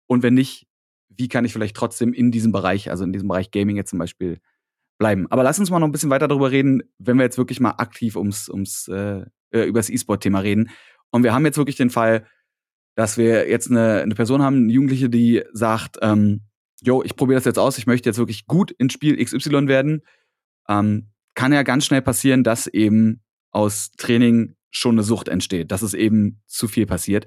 Und 0.07 0.23
wenn 0.23 0.35
nicht, 0.35 0.67
wie 1.09 1.29
kann 1.29 1.45
ich 1.45 1.53
vielleicht 1.53 1.77
trotzdem 1.77 2.13
in 2.13 2.31
diesem 2.31 2.53
Bereich, 2.53 2.91
also 2.91 3.05
in 3.05 3.13
diesem 3.13 3.29
Bereich 3.29 3.51
Gaming 3.51 3.77
jetzt 3.77 3.91
zum 3.91 3.99
Beispiel, 3.99 4.39
bleiben. 5.01 5.27
Aber 5.31 5.43
lass 5.43 5.59
uns 5.59 5.71
mal 5.71 5.81
noch 5.81 5.89
ein 5.89 5.93
bisschen 5.93 6.11
weiter 6.11 6.29
darüber 6.29 6.53
reden, 6.53 6.83
wenn 6.99 7.17
wir 7.17 7.25
jetzt 7.25 7.39
wirklich 7.39 7.59
mal 7.59 7.71
aktiv 7.71 8.17
ums, 8.17 8.49
ums 8.49 8.87
äh, 8.87 9.25
äh, 9.51 9.65
über 9.65 9.81
das 9.81 9.89
E-Sport-Thema 9.89 10.41
reden. 10.41 10.71
Und 11.11 11.25
wir 11.25 11.33
haben 11.33 11.45
jetzt 11.47 11.57
wirklich 11.57 11.77
den 11.77 11.91
Fall, 11.91 12.27
dass 12.95 13.17
wir 13.17 13.49
jetzt 13.49 13.71
eine, 13.71 14.03
eine 14.03 14.15
Person 14.15 14.43
haben, 14.43 14.57
eine 14.57 14.73
Jugendliche, 14.73 15.09
die 15.09 15.43
sagt, 15.53 15.97
ähm, 16.03 16.43
yo, 16.83 17.03
ich 17.03 17.17
probiere 17.17 17.39
das 17.39 17.47
jetzt 17.47 17.59
aus, 17.59 17.79
ich 17.79 17.87
möchte 17.87 18.11
jetzt 18.11 18.19
wirklich 18.19 18.47
gut 18.47 18.71
ins 18.73 18.93
Spiel 18.93 19.17
XY 19.17 19.69
werden. 19.69 20.03
Ähm, 20.69 21.11
kann 21.35 21.53
ja 21.53 21.63
ganz 21.63 21.87
schnell 21.87 22.03
passieren, 22.03 22.45
dass 22.45 22.67
eben 22.67 23.23
aus 23.53 23.93
Training 23.97 24.55
schon 24.71 24.97
eine 24.97 25.03
Sucht 25.03 25.29
entsteht, 25.29 25.73
dass 25.73 25.81
es 25.81 25.95
eben 25.95 26.43
zu 26.47 26.69
viel 26.69 26.85
passiert. 26.85 27.25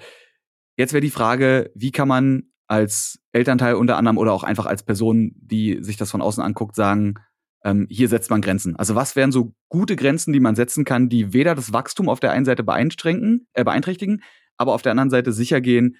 Jetzt 0.77 0.93
wäre 0.93 1.01
die 1.01 1.09
Frage, 1.09 1.71
wie 1.73 1.91
kann 1.91 2.07
man 2.07 2.43
als 2.67 3.19
Elternteil 3.31 3.75
unter 3.75 3.97
anderem 3.97 4.17
oder 4.19 4.31
auch 4.31 4.43
einfach 4.43 4.67
als 4.67 4.83
Person, 4.83 5.31
die 5.35 5.79
sich 5.81 5.97
das 5.97 6.11
von 6.11 6.21
außen 6.21 6.43
anguckt, 6.43 6.75
sagen, 6.75 7.15
ähm, 7.63 7.87
hier 7.89 8.07
setzt 8.07 8.29
man 8.29 8.41
Grenzen. 8.41 8.75
Also 8.75 8.95
was 8.95 9.15
wären 9.15 9.31
so 9.31 9.53
gute 9.69 9.95
Grenzen, 9.95 10.33
die 10.33 10.39
man 10.39 10.55
setzen 10.55 10.85
kann, 10.85 11.09
die 11.09 11.33
weder 11.33 11.55
das 11.55 11.73
Wachstum 11.73 12.09
auf 12.09 12.19
der 12.19 12.31
einen 12.31 12.45
Seite 12.45 12.63
beeinträchtigen, 12.63 13.47
äh, 13.53 13.63
beeinträchtigen 13.63 14.21
aber 14.57 14.73
auf 14.73 14.81
der 14.81 14.91
anderen 14.91 15.09
Seite 15.09 15.31
sicher 15.31 15.61
gehen, 15.61 15.97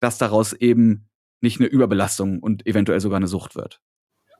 dass 0.00 0.18
daraus 0.18 0.52
eben 0.52 1.08
nicht 1.40 1.60
eine 1.60 1.68
Überbelastung 1.68 2.40
und 2.40 2.66
eventuell 2.66 3.00
sogar 3.00 3.16
eine 3.16 3.26
Sucht 3.26 3.56
wird. 3.56 3.80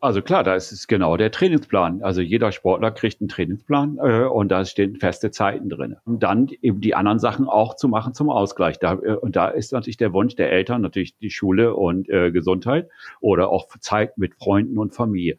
Also 0.00 0.20
klar, 0.20 0.44
da 0.44 0.54
ist 0.54 0.72
es 0.72 0.86
genau 0.86 1.16
der 1.16 1.30
Trainingsplan. 1.30 2.02
Also 2.02 2.20
jeder 2.20 2.52
Sportler 2.52 2.90
kriegt 2.90 3.20
einen 3.20 3.28
Trainingsplan 3.28 3.98
äh, 3.98 4.24
und 4.24 4.50
da 4.50 4.64
stehen 4.64 4.96
feste 4.96 5.30
Zeiten 5.30 5.70
drin. 5.70 5.96
Und 6.04 6.22
dann 6.22 6.48
eben 6.60 6.82
die 6.82 6.94
anderen 6.94 7.18
Sachen 7.18 7.48
auch 7.48 7.76
zu 7.76 7.88
machen 7.88 8.12
zum 8.12 8.28
Ausgleich. 8.28 8.78
Da, 8.78 8.94
äh, 8.94 9.16
und 9.16 9.36
da 9.36 9.48
ist 9.48 9.72
natürlich 9.72 9.96
der 9.96 10.12
Wunsch 10.12 10.36
der 10.36 10.52
Eltern, 10.52 10.82
natürlich 10.82 11.16
die 11.16 11.30
Schule 11.30 11.74
und 11.74 12.10
äh, 12.10 12.30
Gesundheit 12.30 12.90
oder 13.20 13.48
auch 13.48 13.68
Zeit 13.80 14.18
mit 14.18 14.34
Freunden 14.34 14.78
und 14.78 14.94
Familie. 14.94 15.38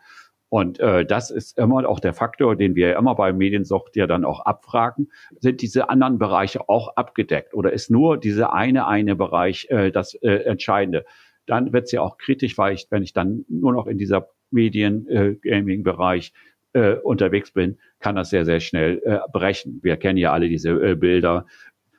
Und 0.49 0.79
äh, 0.79 1.05
das 1.05 1.29
ist 1.29 1.57
immer 1.57 1.87
auch 1.87 1.99
der 1.99 2.13
Faktor, 2.13 2.55
den 2.55 2.75
wir 2.75 2.95
immer 2.95 3.15
bei 3.15 3.33
Mediensucht 3.33 3.95
ja 3.97 4.07
dann 4.07 4.23
auch 4.23 4.45
abfragen. 4.45 5.09
Sind 5.39 5.61
diese 5.61 5.89
anderen 5.89 6.19
Bereiche 6.19 6.69
auch 6.69 6.95
abgedeckt 6.95 7.53
oder 7.53 7.73
ist 7.73 7.91
nur 7.91 8.17
diese 8.17 8.53
eine 8.53 8.87
eine 8.87 9.15
Bereich 9.15 9.67
äh, 9.69 9.91
das 9.91 10.13
äh, 10.15 10.45
Entscheidende? 10.45 11.05
Dann 11.45 11.73
wird 11.73 11.85
es 11.85 11.91
ja 11.91 12.01
auch 12.01 12.17
kritisch, 12.17 12.57
weil 12.57 12.73
ich, 12.73 12.87
wenn 12.89 13.03
ich 13.03 13.13
dann 13.13 13.45
nur 13.49 13.73
noch 13.73 13.87
in 13.87 13.97
dieser 13.97 14.29
Medien-Gaming-Bereich 14.51 16.33
äh, 16.73 16.89
äh, 16.91 16.95
unterwegs 16.95 17.51
bin, 17.51 17.77
kann 17.99 18.15
das 18.15 18.29
sehr, 18.29 18.45
sehr 18.45 18.59
schnell 18.59 19.01
äh, 19.03 19.19
brechen. 19.31 19.79
Wir 19.81 19.97
kennen 19.97 20.17
ja 20.17 20.31
alle 20.31 20.47
diese 20.47 20.69
äh, 20.69 20.95
Bilder, 20.95 21.45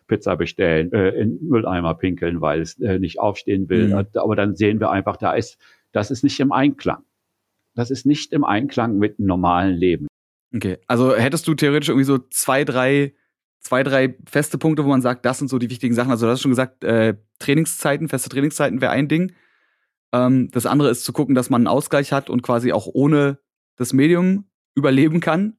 Pizza 0.06 0.36
bestellen, 0.36 0.90
äh, 0.92 1.10
in 1.10 1.38
Mülleimer 1.42 1.94
pinkeln, 1.94 2.40
weil 2.40 2.62
es 2.62 2.78
äh, 2.80 2.98
nicht 2.98 3.20
aufstehen 3.20 3.68
will. 3.68 3.88
Mhm. 3.88 4.06
Aber 4.14 4.36
dann 4.36 4.56
sehen 4.56 4.80
wir 4.80 4.90
einfach, 4.90 5.18
da 5.18 5.32
ist, 5.32 5.58
das 5.92 6.10
ist 6.10 6.24
nicht 6.24 6.40
im 6.40 6.52
Einklang 6.52 7.02
das 7.78 7.92
ist 7.92 8.06
nicht 8.06 8.32
im 8.32 8.42
Einklang 8.42 8.98
mit 8.98 9.20
normalen 9.20 9.76
Leben. 9.76 10.08
Okay, 10.52 10.78
also 10.88 11.14
hättest 11.14 11.46
du 11.46 11.54
theoretisch 11.54 11.90
irgendwie 11.90 12.04
so 12.04 12.18
zwei, 12.18 12.64
drei, 12.64 13.14
zwei, 13.60 13.84
drei 13.84 14.16
feste 14.28 14.58
Punkte, 14.58 14.84
wo 14.84 14.88
man 14.88 15.00
sagt, 15.00 15.24
das 15.24 15.38
sind 15.38 15.46
so 15.46 15.58
die 15.58 15.70
wichtigen 15.70 15.94
Sachen. 15.94 16.10
Also 16.10 16.26
du 16.26 16.32
hast 16.32 16.40
schon 16.40 16.50
gesagt, 16.50 16.82
äh, 16.82 17.14
Trainingszeiten, 17.38 18.08
feste 18.08 18.30
Trainingszeiten 18.30 18.80
wäre 18.80 18.90
ein 18.90 19.06
Ding. 19.06 19.32
Ähm, 20.12 20.50
das 20.50 20.66
andere 20.66 20.90
ist 20.90 21.04
zu 21.04 21.12
gucken, 21.12 21.36
dass 21.36 21.50
man 21.50 21.60
einen 21.60 21.66
Ausgleich 21.68 22.12
hat 22.12 22.30
und 22.30 22.42
quasi 22.42 22.72
auch 22.72 22.88
ohne 22.92 23.38
das 23.76 23.92
Medium 23.92 24.46
überleben 24.74 25.20
kann. 25.20 25.57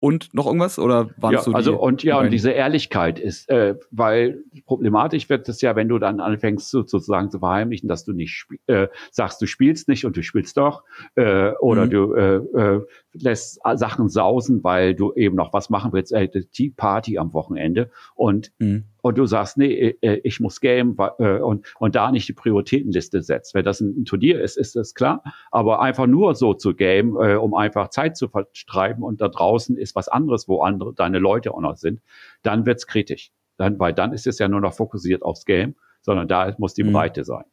Und 0.00 0.32
noch 0.32 0.46
irgendwas 0.46 0.78
oder 0.78 1.10
waren 1.16 1.32
ja, 1.32 1.40
so 1.40 1.50
die, 1.50 1.56
also 1.56 1.78
und 1.78 2.02
ja 2.04 2.18
und 2.18 2.30
diese 2.30 2.50
Ehrlichkeit 2.50 3.18
ist, 3.18 3.48
äh, 3.48 3.74
weil 3.90 4.44
problematisch 4.64 5.28
wird 5.28 5.48
es 5.48 5.60
ja, 5.60 5.74
wenn 5.74 5.88
du 5.88 5.98
dann 5.98 6.20
anfängst 6.20 6.70
so, 6.70 6.86
sozusagen 6.86 7.30
zu 7.30 7.40
verheimlichen, 7.40 7.88
dass 7.88 8.04
du 8.04 8.12
nicht 8.12 8.46
äh, 8.66 8.88
sagst, 9.10 9.42
du 9.42 9.46
spielst 9.46 9.88
nicht 9.88 10.04
und 10.04 10.16
du 10.16 10.22
spielst 10.22 10.56
doch 10.56 10.84
äh, 11.16 11.50
oder 11.60 11.86
mhm. 11.86 11.90
du 11.90 12.14
äh, 12.14 12.36
äh, 12.36 12.80
lässt 13.12 13.60
Sachen 13.74 14.08
sausen, 14.08 14.62
weil 14.62 14.94
du 14.94 15.12
eben 15.14 15.36
noch 15.36 15.52
was 15.52 15.70
machen 15.70 15.92
willst, 15.92 16.12
äh, 16.12 16.28
die 16.28 16.70
Party 16.70 17.18
am 17.18 17.32
Wochenende 17.32 17.90
und 18.14 18.52
mhm 18.58 18.84
und 19.08 19.16
du 19.16 19.26
sagst, 19.26 19.56
nee, 19.56 19.96
äh, 20.02 20.20
ich 20.22 20.38
muss 20.38 20.60
game 20.60 20.96
äh, 21.18 21.38
und, 21.38 21.66
und 21.78 21.94
da 21.94 22.10
nicht 22.10 22.28
die 22.28 22.34
Prioritätenliste 22.34 23.22
setzt. 23.22 23.54
Wenn 23.54 23.64
das 23.64 23.80
ein 23.80 24.04
Turnier 24.04 24.40
ist, 24.40 24.56
ist 24.56 24.76
das 24.76 24.94
klar. 24.94 25.22
Aber 25.50 25.80
einfach 25.80 26.06
nur 26.06 26.34
so 26.34 26.54
zu 26.54 26.74
game, 26.74 27.16
äh, 27.16 27.34
um 27.34 27.54
einfach 27.54 27.88
Zeit 27.88 28.16
zu 28.16 28.28
vertreiben 28.28 29.02
und 29.02 29.20
da 29.20 29.28
draußen 29.28 29.76
ist 29.76 29.94
was 29.94 30.08
anderes, 30.08 30.48
wo 30.48 30.62
andere 30.62 30.92
deine 30.94 31.18
Leute 31.18 31.54
auch 31.54 31.60
noch 31.60 31.76
sind, 31.76 32.00
dann 32.42 32.66
wird's 32.66 32.86
kritisch. 32.86 33.32
Dann, 33.56 33.78
weil 33.78 33.92
dann 33.92 34.12
ist 34.12 34.26
es 34.26 34.38
ja 34.38 34.46
nur 34.46 34.60
noch 34.60 34.74
fokussiert 34.74 35.22
aufs 35.22 35.44
Game, 35.44 35.74
sondern 36.02 36.28
da 36.28 36.54
muss 36.58 36.74
die 36.74 36.84
mhm. 36.84 36.92
Breite 36.92 37.24
sein. 37.24 37.44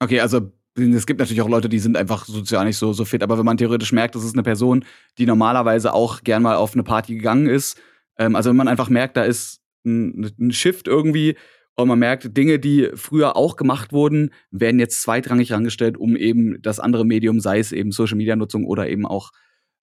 Okay, 0.00 0.20
also 0.20 0.50
es 0.76 1.06
gibt 1.06 1.20
natürlich 1.20 1.42
auch 1.42 1.48
Leute, 1.48 1.68
die 1.68 1.78
sind 1.78 1.96
einfach 1.96 2.24
sozial 2.26 2.64
nicht 2.64 2.76
so, 2.76 2.92
so 2.92 3.04
fit, 3.04 3.22
aber 3.22 3.38
wenn 3.38 3.44
man 3.44 3.56
theoretisch 3.56 3.92
merkt, 3.92 4.14
das 4.14 4.24
ist 4.24 4.34
eine 4.34 4.42
Person, 4.42 4.84
die 5.18 5.26
normalerweise 5.26 5.92
auch 5.92 6.22
gern 6.22 6.42
mal 6.42 6.56
auf 6.56 6.74
eine 6.74 6.84
Party 6.84 7.16
gegangen 7.16 7.46
ist, 7.46 7.80
ähm, 8.20 8.36
also 8.36 8.50
wenn 8.50 8.56
man 8.56 8.68
einfach 8.68 8.88
merkt, 8.88 9.16
da 9.16 9.24
ist 9.24 9.60
ein, 9.84 10.30
ein 10.38 10.52
Shift 10.52 10.86
irgendwie. 10.86 11.36
Und 11.76 11.88
man 11.88 11.98
merkt, 11.98 12.36
Dinge, 12.36 12.58
die 12.58 12.90
früher 12.94 13.36
auch 13.36 13.56
gemacht 13.56 13.92
wurden, 13.92 14.30
werden 14.50 14.78
jetzt 14.78 15.00
zweitrangig 15.02 15.50
herangestellt, 15.50 15.96
um 15.96 16.14
eben 16.14 16.60
das 16.60 16.78
andere 16.78 17.06
Medium, 17.06 17.40
sei 17.40 17.58
es 17.58 17.72
eben 17.72 17.90
Social 17.90 18.18
Media 18.18 18.36
Nutzung 18.36 18.66
oder 18.66 18.88
eben 18.88 19.06
auch 19.06 19.30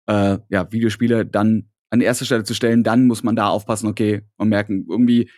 äh, 0.07 0.39
ja, 0.49 0.71
Videospiele, 0.71 1.25
dann 1.25 1.69
an 1.89 1.99
die 1.99 2.05
erste 2.05 2.25
Stelle 2.25 2.43
zu 2.43 2.53
stellen. 2.53 2.83
Dann 2.83 3.07
muss 3.07 3.23
man 3.23 3.37
da 3.37 3.47
aufpassen, 3.47 3.87
okay, 3.87 4.23
man 4.37 4.49
merken, 4.49 4.85
irgendwie, 4.89 5.29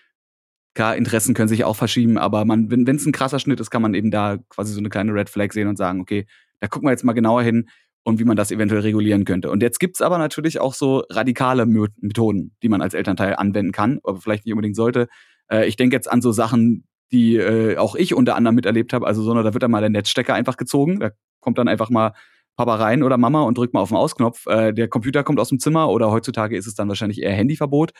klar, 0.77 0.95
Interessen 0.95 1.33
können 1.33 1.49
sich 1.49 1.63
auch 1.63 1.75
verschieben, 1.75 2.17
aber 2.17 2.45
man, 2.45 2.71
wenn 2.71 2.87
es 2.87 3.05
ein 3.05 3.11
krasser 3.11 3.39
Schnitt 3.39 3.59
ist, 3.59 3.71
kann 3.71 3.81
man 3.81 3.93
eben 3.93 4.11
da 4.11 4.37
quasi 4.49 4.73
so 4.73 4.79
eine 4.79 4.89
kleine 4.89 5.13
Red 5.13 5.29
Flag 5.29 5.51
sehen 5.51 5.67
und 5.67 5.75
sagen, 5.75 5.99
okay, 5.99 6.25
da 6.59 6.67
gucken 6.67 6.87
wir 6.87 6.91
jetzt 6.91 7.03
mal 7.03 7.13
genauer 7.13 7.43
hin, 7.43 7.67
und 8.07 8.19
wie 8.19 8.23
man 8.23 8.37
das 8.37 8.51
eventuell 8.51 8.83
regulieren 8.83 9.25
könnte. 9.25 9.51
Und 9.51 9.61
jetzt 9.61 9.81
gibt's 9.81 10.01
aber 10.01 10.17
natürlich 10.17 10.61
auch 10.61 10.73
so 10.73 11.03
radikale 11.09 11.65
Methoden, 11.65 12.55
die 12.63 12.69
man 12.69 12.81
als 12.81 12.93
Elternteil 12.93 13.35
anwenden 13.35 13.73
kann, 13.73 13.99
aber 14.01 14.21
vielleicht 14.21 14.45
nicht 14.45 14.53
unbedingt 14.53 14.77
sollte. 14.77 15.09
Äh, 15.51 15.67
ich 15.67 15.75
denke 15.75 15.93
jetzt 15.97 16.09
an 16.09 16.21
so 16.21 16.31
Sachen, 16.31 16.85
die 17.11 17.35
äh, 17.35 17.75
auch 17.75 17.95
ich 17.95 18.13
unter 18.13 18.37
anderem 18.37 18.55
miterlebt 18.55 18.93
habe. 18.93 19.05
Also 19.05 19.23
so, 19.23 19.33
da 19.33 19.53
wird 19.53 19.61
dann 19.61 19.71
mal 19.71 19.81
der 19.81 19.89
Netzstecker 19.89 20.33
einfach 20.33 20.55
gezogen. 20.55 21.01
Da 21.01 21.11
kommt 21.41 21.57
dann 21.57 21.67
einfach 21.67 21.89
mal 21.89 22.13
Papa 22.55 22.75
rein 22.75 23.03
oder 23.03 23.17
Mama 23.17 23.41
und 23.41 23.57
drückt 23.57 23.73
mal 23.73 23.81
auf 23.81 23.89
den 23.89 23.97
Ausknopf. 23.97 24.47
Äh, 24.47 24.71
der 24.71 24.87
Computer 24.87 25.25
kommt 25.25 25.41
aus 25.41 25.49
dem 25.49 25.59
Zimmer 25.59 25.89
oder 25.89 26.09
heutzutage 26.09 26.55
ist 26.55 26.65
es 26.65 26.75
dann 26.75 26.87
wahrscheinlich 26.87 27.21
eher 27.21 27.33
Handyverbot. 27.33 27.91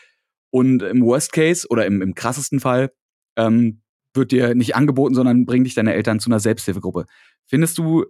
Und 0.50 0.82
im 0.82 1.04
Worst 1.04 1.34
Case 1.34 1.68
oder 1.70 1.86
im, 1.86 2.02
im 2.02 2.16
krassesten 2.16 2.60
Fall 2.60 2.92
ähm, 3.36 3.82
wird 4.14 4.32
dir 4.32 4.56
nicht 4.56 4.76
angeboten, 4.76 5.16
sondern 5.16 5.46
bringen 5.46 5.64
dich 5.64 5.76
deine 5.76 5.94
Eltern 5.94 6.20
zu 6.20 6.30
einer 6.30 6.40
Selbsthilfegruppe. 6.40 7.06
Findest 7.46 7.78
du, 7.78 8.06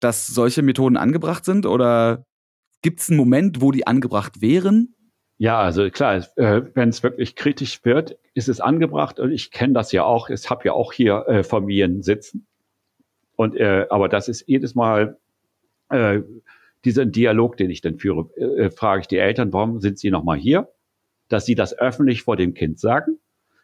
dass 0.00 0.26
solche 0.26 0.62
Methoden 0.62 0.96
angebracht 0.96 1.44
sind? 1.44 1.66
Oder 1.66 2.26
gibt 2.82 3.00
es 3.00 3.08
einen 3.08 3.18
Moment, 3.18 3.60
wo 3.60 3.72
die 3.72 3.86
angebracht 3.86 4.40
wären? 4.40 4.94
Ja, 5.38 5.60
also 5.60 5.90
klar, 5.90 6.26
äh, 6.36 6.62
wenn 6.74 6.88
es 6.88 7.02
wirklich 7.02 7.36
kritisch 7.36 7.84
wird, 7.84 8.18
ist 8.34 8.48
es 8.48 8.60
angebracht. 8.60 9.20
Und 9.20 9.32
ich 9.32 9.50
kenne 9.50 9.74
das 9.74 9.92
ja 9.92 10.04
auch. 10.04 10.30
Ich 10.30 10.48
habe 10.48 10.64
ja 10.64 10.72
auch 10.72 10.92
hier 10.92 11.24
äh, 11.28 11.44
Familien 11.44 12.02
sitzen. 12.02 12.46
Und 13.36 13.54
äh, 13.54 13.86
aber 13.90 14.08
das 14.08 14.28
ist 14.28 14.44
jedes 14.46 14.74
Mal 14.74 15.18
äh, 15.90 16.20
dieser 16.84 17.04
Dialog, 17.04 17.58
den 17.58 17.70
ich 17.70 17.82
dann 17.82 17.98
führe, 17.98 18.30
äh, 18.36 18.70
frage 18.70 19.02
ich 19.02 19.08
die 19.08 19.18
Eltern, 19.18 19.52
warum 19.52 19.80
sind 19.80 19.98
sie 19.98 20.10
noch 20.10 20.24
mal 20.24 20.38
hier? 20.38 20.68
Dass 21.28 21.46
sie 21.46 21.54
das 21.54 21.76
öffentlich 21.78 22.22
vor 22.22 22.36
dem 22.36 22.54
Kind 22.54 22.78
sagen 22.78 23.18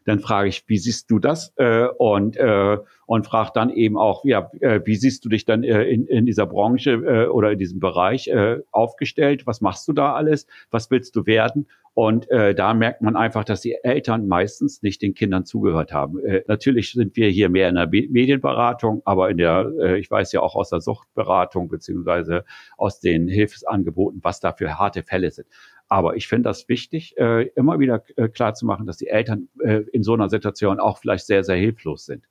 dann 0.04 0.20
frage 0.20 0.48
ich, 0.48 0.64
wie 0.66 0.78
siehst 0.78 1.10
du 1.10 1.18
das? 1.18 1.52
Äh, 1.56 1.86
und 1.86 2.36
äh, 2.36 2.78
und 3.06 3.26
frage 3.26 3.50
dann 3.54 3.70
eben 3.70 3.98
auch, 3.98 4.24
ja, 4.24 4.50
äh, 4.60 4.80
wie 4.84 4.96
siehst 4.96 5.24
du 5.24 5.28
dich 5.28 5.44
dann 5.44 5.64
äh, 5.64 5.84
in, 5.84 6.06
in 6.06 6.24
dieser 6.24 6.46
Branche 6.46 6.92
äh, 6.92 7.26
oder 7.26 7.52
in 7.52 7.58
diesem 7.58 7.78
Bereich 7.78 8.28
äh, 8.28 8.60
aufgestellt? 8.70 9.46
Was 9.46 9.60
machst 9.60 9.86
du 9.88 9.92
da 9.92 10.14
alles? 10.14 10.46
Was 10.70 10.90
willst 10.90 11.14
du 11.16 11.26
werden? 11.26 11.66
Und 11.94 12.30
äh, 12.30 12.54
da 12.54 12.72
merkt 12.72 13.02
man 13.02 13.16
einfach, 13.16 13.44
dass 13.44 13.60
die 13.60 13.76
Eltern 13.82 14.26
meistens 14.26 14.80
nicht 14.80 15.02
den 15.02 15.12
Kindern 15.12 15.44
zugehört 15.44 15.92
haben. 15.92 16.24
Äh, 16.24 16.42
natürlich 16.48 16.92
sind 16.92 17.14
wir 17.16 17.28
hier 17.28 17.50
mehr 17.50 17.68
in 17.68 17.74
der 17.74 17.86
Medienberatung, 17.86 19.02
aber 19.04 19.28
in 19.28 19.36
der, 19.36 19.70
äh, 19.78 19.98
ich 19.98 20.10
weiß 20.10 20.32
ja 20.32 20.40
auch 20.40 20.54
aus 20.54 20.70
der 20.70 20.80
Suchtberatung 20.80 21.68
beziehungsweise 21.68 22.46
aus 22.78 23.00
den 23.00 23.28
Hilfsangeboten, 23.28 24.20
was 24.22 24.40
da 24.40 24.52
für 24.52 24.78
harte 24.78 25.02
Fälle 25.02 25.30
sind. 25.30 25.48
Aber 25.92 26.16
ich 26.16 26.26
finde 26.26 26.48
das 26.48 26.70
wichtig, 26.70 27.18
äh, 27.18 27.48
immer 27.48 27.78
wieder 27.78 28.02
äh, 28.16 28.30
klar 28.30 28.54
zu 28.54 28.64
machen, 28.64 28.86
dass 28.86 28.96
die 28.96 29.08
Eltern 29.08 29.50
äh, 29.62 29.82
in 29.92 30.02
so 30.02 30.14
einer 30.14 30.30
Situation 30.30 30.80
auch 30.80 30.96
vielleicht 30.96 31.26
sehr, 31.26 31.44
sehr 31.44 31.56
hilflos 31.56 32.06
sind. 32.06 32.24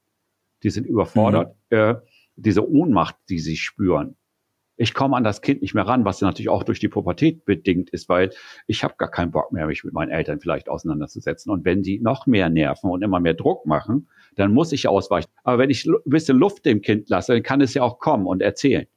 Die 0.63 0.71
sind 0.71 0.87
überfordert. 0.87 1.55
Mhm. 1.69 1.77
Äh, 1.77 1.95
diese 2.35 2.67
Ohnmacht, 2.67 3.17
die 3.29 3.37
sie 3.37 3.57
spüren. 3.57 4.15
Ich 4.77 4.95
komme 4.95 5.15
an 5.15 5.23
das 5.23 5.43
Kind 5.43 5.61
nicht 5.61 5.75
mehr 5.75 5.85
ran, 5.85 6.05
was 6.05 6.21
natürlich 6.21 6.49
auch 6.49 6.63
durch 6.63 6.79
die 6.79 6.87
Pubertät 6.87 7.45
bedingt 7.45 7.91
ist, 7.91 8.09
weil 8.09 8.31
ich 8.65 8.83
habe 8.83 8.95
gar 8.97 9.11
keinen 9.11 9.29
Bock 9.29 9.51
mehr, 9.51 9.67
mich 9.67 9.83
mit 9.83 9.93
meinen 9.93 10.09
Eltern 10.09 10.39
vielleicht 10.39 10.67
auseinanderzusetzen. 10.67 11.51
Und 11.51 11.63
wenn 11.63 11.83
die 11.83 11.99
noch 11.99 12.25
mehr 12.25 12.49
nerven 12.49 12.89
und 12.89 13.03
immer 13.03 13.19
mehr 13.19 13.35
Druck 13.35 13.67
machen, 13.67 14.09
dann 14.37 14.55
muss 14.55 14.71
ich 14.71 14.87
ausweichen. 14.87 15.29
Aber 15.43 15.59
wenn 15.59 15.69
ich 15.69 15.85
ein 15.85 15.97
bisschen 16.05 16.39
Luft 16.39 16.65
dem 16.65 16.81
Kind 16.81 17.09
lasse, 17.09 17.33
dann 17.33 17.43
kann 17.43 17.61
es 17.61 17.75
ja 17.75 17.83
auch 17.83 17.99
kommen 17.99 18.25
und 18.25 18.41
erzählen. 18.41 18.87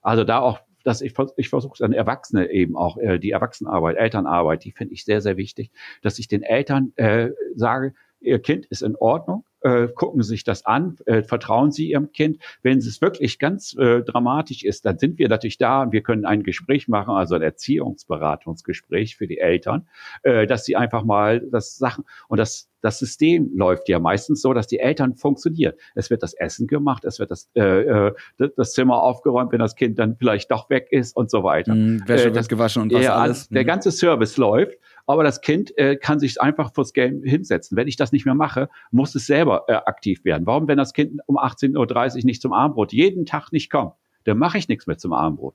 Also 0.00 0.24
da 0.24 0.38
auch 0.38 0.60
dass 0.86 1.00
ich, 1.00 1.14
ich 1.36 1.48
versuche 1.48 1.78
dann 1.78 1.92
Erwachsene 1.92 2.50
eben 2.50 2.76
auch, 2.76 2.96
äh, 2.98 3.18
die 3.18 3.30
Erwachsenenarbeit, 3.30 3.96
Elternarbeit, 3.96 4.64
die 4.64 4.70
finde 4.70 4.94
ich 4.94 5.04
sehr, 5.04 5.20
sehr 5.20 5.36
wichtig, 5.36 5.72
dass 6.02 6.18
ich 6.20 6.28
den 6.28 6.42
Eltern 6.42 6.92
äh, 6.94 7.30
sage, 7.56 7.92
ihr 8.20 8.40
Kind 8.40 8.66
ist 8.66 8.82
in 8.82 8.96
Ordnung, 8.96 9.44
äh, 9.60 9.88
gucken 9.88 10.22
Sie 10.22 10.30
sich 10.30 10.44
das 10.44 10.64
an, 10.64 10.96
äh, 11.06 11.22
vertrauen 11.22 11.70
Sie 11.72 11.90
Ihrem 11.90 12.12
Kind. 12.12 12.38
Wenn 12.62 12.78
es 12.78 13.00
wirklich 13.00 13.38
ganz 13.38 13.74
äh, 13.78 14.02
dramatisch 14.02 14.64
ist, 14.64 14.84
dann 14.84 14.98
sind 14.98 15.18
wir 15.18 15.28
natürlich 15.28 15.58
da 15.58 15.82
und 15.82 15.92
wir 15.92 16.02
können 16.02 16.24
ein 16.24 16.42
Gespräch 16.42 16.88
machen, 16.88 17.14
also 17.14 17.34
ein 17.34 17.42
Erziehungsberatungsgespräch 17.42 19.16
für 19.16 19.26
die 19.26 19.38
Eltern, 19.38 19.88
äh, 20.22 20.46
dass 20.46 20.64
sie 20.64 20.76
einfach 20.76 21.04
mal 21.04 21.40
das 21.40 21.76
Sachen 21.76 22.04
und 22.28 22.38
das 22.38 22.68
das 22.82 23.00
System 23.00 23.50
läuft 23.52 23.88
ja 23.88 23.98
meistens 23.98 24.40
so, 24.40 24.52
dass 24.52 24.68
die 24.68 24.78
Eltern 24.78 25.16
funktionieren. 25.16 25.72
Es 25.96 26.08
wird 26.08 26.22
das 26.22 26.34
Essen 26.34 26.68
gemacht, 26.68 27.04
es 27.04 27.18
wird 27.18 27.32
das, 27.32 27.50
äh, 27.56 27.80
äh 27.80 28.14
das 28.56 28.74
Zimmer 28.74 29.02
aufgeräumt, 29.02 29.50
wenn 29.50 29.58
das 29.58 29.74
Kind 29.74 29.98
dann 29.98 30.16
vielleicht 30.16 30.52
doch 30.52 30.70
weg 30.70 30.86
ist 30.92 31.16
und 31.16 31.28
so 31.28 31.42
weiter. 31.42 31.74
Mm, 31.74 32.02
Wäsche 32.06 32.28
äh, 32.28 32.32
das, 32.32 32.44
wird 32.44 32.48
gewaschen 32.50 32.82
und 32.82 32.92
was 32.92 33.02
ja, 33.02 33.16
alles. 33.16 33.48
Der 33.48 33.62
mhm. 33.62 33.66
ganze 33.66 33.90
Service 33.90 34.36
läuft 34.36 34.76
aber 35.06 35.22
das 35.22 35.40
Kind 35.40 35.76
äh, 35.78 35.96
kann 35.96 36.18
sich 36.18 36.40
einfach 36.40 36.74
fürs 36.74 36.92
Game 36.92 37.22
hinsetzen. 37.22 37.76
Wenn 37.76 37.88
ich 37.88 37.96
das 37.96 38.12
nicht 38.12 38.26
mehr 38.26 38.34
mache, 38.34 38.68
muss 38.90 39.14
es 39.14 39.26
selber 39.26 39.64
äh, 39.68 39.74
aktiv 39.74 40.24
werden. 40.24 40.46
Warum, 40.46 40.68
wenn 40.68 40.78
das 40.78 40.92
Kind 40.92 41.20
um 41.26 41.38
18.30 41.38 42.16
Uhr 42.16 42.24
nicht 42.24 42.42
zum 42.42 42.52
Armbrot 42.52 42.92
jeden 42.92 43.24
Tag 43.24 43.52
nicht 43.52 43.70
kommt, 43.70 43.94
dann 44.24 44.38
mache 44.38 44.58
ich 44.58 44.68
nichts 44.68 44.86
mehr 44.86 44.98
zum 44.98 45.12
Armbrot. 45.12 45.54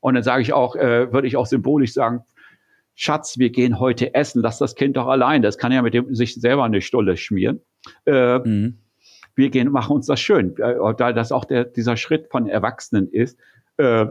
Und 0.00 0.14
dann 0.14 0.22
sage 0.22 0.42
ich 0.42 0.52
auch, 0.52 0.76
äh, 0.76 1.12
würde 1.12 1.26
ich 1.26 1.36
auch 1.36 1.46
symbolisch 1.46 1.92
sagen, 1.92 2.24
Schatz, 2.94 3.38
wir 3.38 3.50
gehen 3.50 3.80
heute 3.80 4.14
essen, 4.14 4.42
lass 4.42 4.58
das 4.58 4.74
Kind 4.74 4.96
doch 4.96 5.06
allein. 5.06 5.42
Das 5.42 5.58
kann 5.58 5.72
ja 5.72 5.82
mit 5.82 5.94
dem 5.94 6.14
sich 6.14 6.34
selber 6.34 6.64
eine 6.64 6.80
Stulle 6.80 7.16
schmieren. 7.16 7.60
Äh, 8.06 8.38
mhm. 8.38 8.78
Wir 9.34 9.50
gehen, 9.50 9.70
machen 9.70 9.96
uns 9.96 10.06
das 10.06 10.20
schön. 10.20 10.56
Äh, 10.58 10.74
da 10.96 11.12
das 11.12 11.32
auch 11.32 11.44
der, 11.44 11.64
dieser 11.64 11.96
Schritt 11.96 12.28
von 12.30 12.46
Erwachsenen 12.46 13.08
ist, 13.08 13.38
äh, 13.78 14.06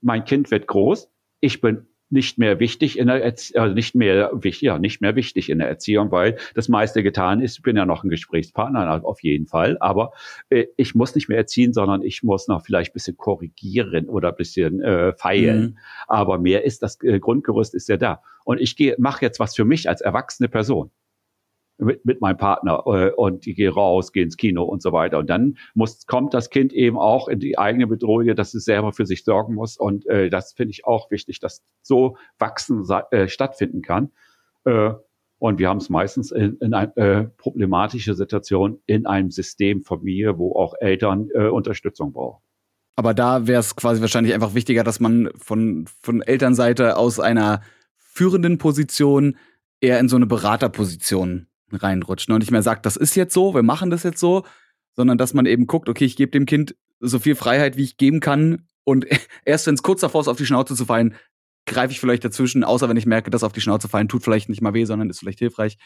mein 0.00 0.24
Kind 0.24 0.50
wird 0.50 0.66
groß, 0.66 1.10
ich 1.40 1.60
bin 1.60 1.86
nicht 2.10 2.38
mehr 2.38 2.58
wichtig 2.60 2.98
in 2.98 3.06
der 3.08 3.22
Erzie 3.22 3.56
also 3.58 3.74
nicht 3.74 3.94
mehr 3.94 4.30
wichtig, 4.32 4.62
ja, 4.62 4.78
nicht 4.78 5.00
mehr 5.00 5.16
wichtig 5.16 5.50
in 5.50 5.58
der 5.58 5.68
Erziehung, 5.68 6.10
weil 6.10 6.36
das 6.54 6.68
meiste 6.68 7.02
getan 7.02 7.40
ist. 7.40 7.58
Ich 7.58 7.62
bin 7.62 7.76
ja 7.76 7.84
noch 7.84 8.04
ein 8.04 8.10
Gesprächspartner 8.10 9.04
auf 9.04 9.22
jeden 9.22 9.46
Fall, 9.46 9.76
aber 9.80 10.12
äh, 10.48 10.66
ich 10.76 10.94
muss 10.94 11.14
nicht 11.14 11.28
mehr 11.28 11.38
erziehen, 11.38 11.72
sondern 11.72 12.02
ich 12.02 12.22
muss 12.22 12.48
noch 12.48 12.64
vielleicht 12.64 12.90
ein 12.90 12.94
bisschen 12.94 13.16
korrigieren 13.16 14.08
oder 14.08 14.30
ein 14.30 14.36
bisschen 14.36 14.80
äh, 14.80 15.12
feilen. 15.12 15.60
Mhm. 15.60 15.78
Aber 16.06 16.38
mehr 16.38 16.64
ist 16.64 16.82
das 16.82 17.02
äh, 17.02 17.18
Grundgerüst 17.18 17.74
ist 17.74 17.88
ja 17.88 17.96
da. 17.96 18.22
Und 18.44 18.60
ich 18.60 18.76
gehe 18.76 18.94
mache 18.98 19.24
jetzt 19.24 19.40
was 19.40 19.54
für 19.54 19.64
mich 19.64 19.88
als 19.88 20.00
erwachsene 20.00 20.48
Person 20.48 20.90
mit, 21.78 22.04
mit 22.04 22.20
meinem 22.20 22.36
Partner 22.36 22.82
äh, 22.86 23.10
und 23.10 23.46
die 23.46 23.54
gehe 23.54 23.72
raus, 23.72 24.12
gehe 24.12 24.24
ins 24.24 24.36
Kino 24.36 24.64
und 24.64 24.82
so 24.82 24.92
weiter. 24.92 25.18
Und 25.18 25.30
dann 25.30 25.56
muss, 25.74 26.06
kommt 26.06 26.34
das 26.34 26.50
Kind 26.50 26.72
eben 26.72 26.98
auch 26.98 27.28
in 27.28 27.40
die 27.40 27.58
eigene 27.58 27.86
Bedrohung, 27.86 28.34
dass 28.34 28.54
es 28.54 28.64
selber 28.64 28.92
für 28.92 29.06
sich 29.06 29.24
sorgen 29.24 29.54
muss. 29.54 29.76
Und 29.76 30.06
äh, 30.06 30.28
das 30.28 30.52
finde 30.52 30.72
ich 30.72 30.84
auch 30.84 31.10
wichtig, 31.10 31.40
dass 31.40 31.64
so 31.82 32.16
Wachsen 32.38 32.84
äh, 33.10 33.28
stattfinden 33.28 33.82
kann. 33.82 34.10
Äh, 34.64 34.90
und 35.38 35.60
wir 35.60 35.68
haben 35.68 35.78
es 35.78 35.88
meistens 35.88 36.32
in, 36.32 36.56
in 36.60 36.74
eine 36.74 36.96
äh, 36.96 37.24
problematische 37.36 38.14
Situation 38.14 38.80
in 38.86 39.06
einem 39.06 39.30
System 39.30 39.82
Familie, 39.82 40.36
wo 40.36 40.56
auch 40.56 40.74
Eltern 40.80 41.28
äh, 41.32 41.46
Unterstützung 41.46 42.12
brauchen. 42.12 42.42
Aber 42.96 43.14
da 43.14 43.46
wäre 43.46 43.60
es 43.60 43.76
quasi 43.76 44.00
wahrscheinlich 44.00 44.34
einfach 44.34 44.54
wichtiger, 44.54 44.82
dass 44.82 44.98
man 44.98 45.30
von, 45.36 45.88
von 46.00 46.20
Elternseite 46.20 46.96
aus 46.96 47.20
einer 47.20 47.62
führenden 47.96 48.58
Position 48.58 49.36
eher 49.80 50.00
in 50.00 50.08
so 50.08 50.16
eine 50.16 50.26
Beraterposition 50.26 51.46
reinrutscht. 51.72 52.28
Ne? 52.28 52.34
Und 52.34 52.40
nicht 52.40 52.50
mehr 52.50 52.62
sagt, 52.62 52.86
das 52.86 52.96
ist 52.96 53.14
jetzt 53.14 53.34
so, 53.34 53.54
wir 53.54 53.62
machen 53.62 53.90
das 53.90 54.02
jetzt 54.02 54.20
so, 54.20 54.44
sondern 54.94 55.18
dass 55.18 55.34
man 55.34 55.46
eben 55.46 55.66
guckt, 55.66 55.88
okay, 55.88 56.04
ich 56.04 56.16
gebe 56.16 56.30
dem 56.30 56.46
Kind 56.46 56.74
so 57.00 57.18
viel 57.18 57.34
Freiheit, 57.34 57.76
wie 57.76 57.84
ich 57.84 57.96
geben 57.96 58.20
kann. 58.20 58.66
Und 58.84 59.06
erst 59.44 59.66
wenn 59.66 59.74
es 59.74 59.82
kurz 59.82 60.00
davor 60.00 60.20
ist, 60.20 60.28
auf 60.28 60.38
die 60.38 60.46
Schnauze 60.46 60.74
zu 60.74 60.84
fallen, 60.84 61.14
greife 61.66 61.92
ich 61.92 62.00
vielleicht 62.00 62.24
dazwischen, 62.24 62.64
außer 62.64 62.88
wenn 62.88 62.96
ich 62.96 63.06
merke, 63.06 63.30
dass 63.30 63.44
auf 63.44 63.52
die 63.52 63.60
Schnauze 63.60 63.88
fallen 63.88 64.08
tut 64.08 64.24
vielleicht 64.24 64.48
nicht 64.48 64.62
mal 64.62 64.74
weh, 64.74 64.84
sondern 64.84 65.10
ist 65.10 65.18
vielleicht 65.18 65.38
hilfreich. 65.38 65.76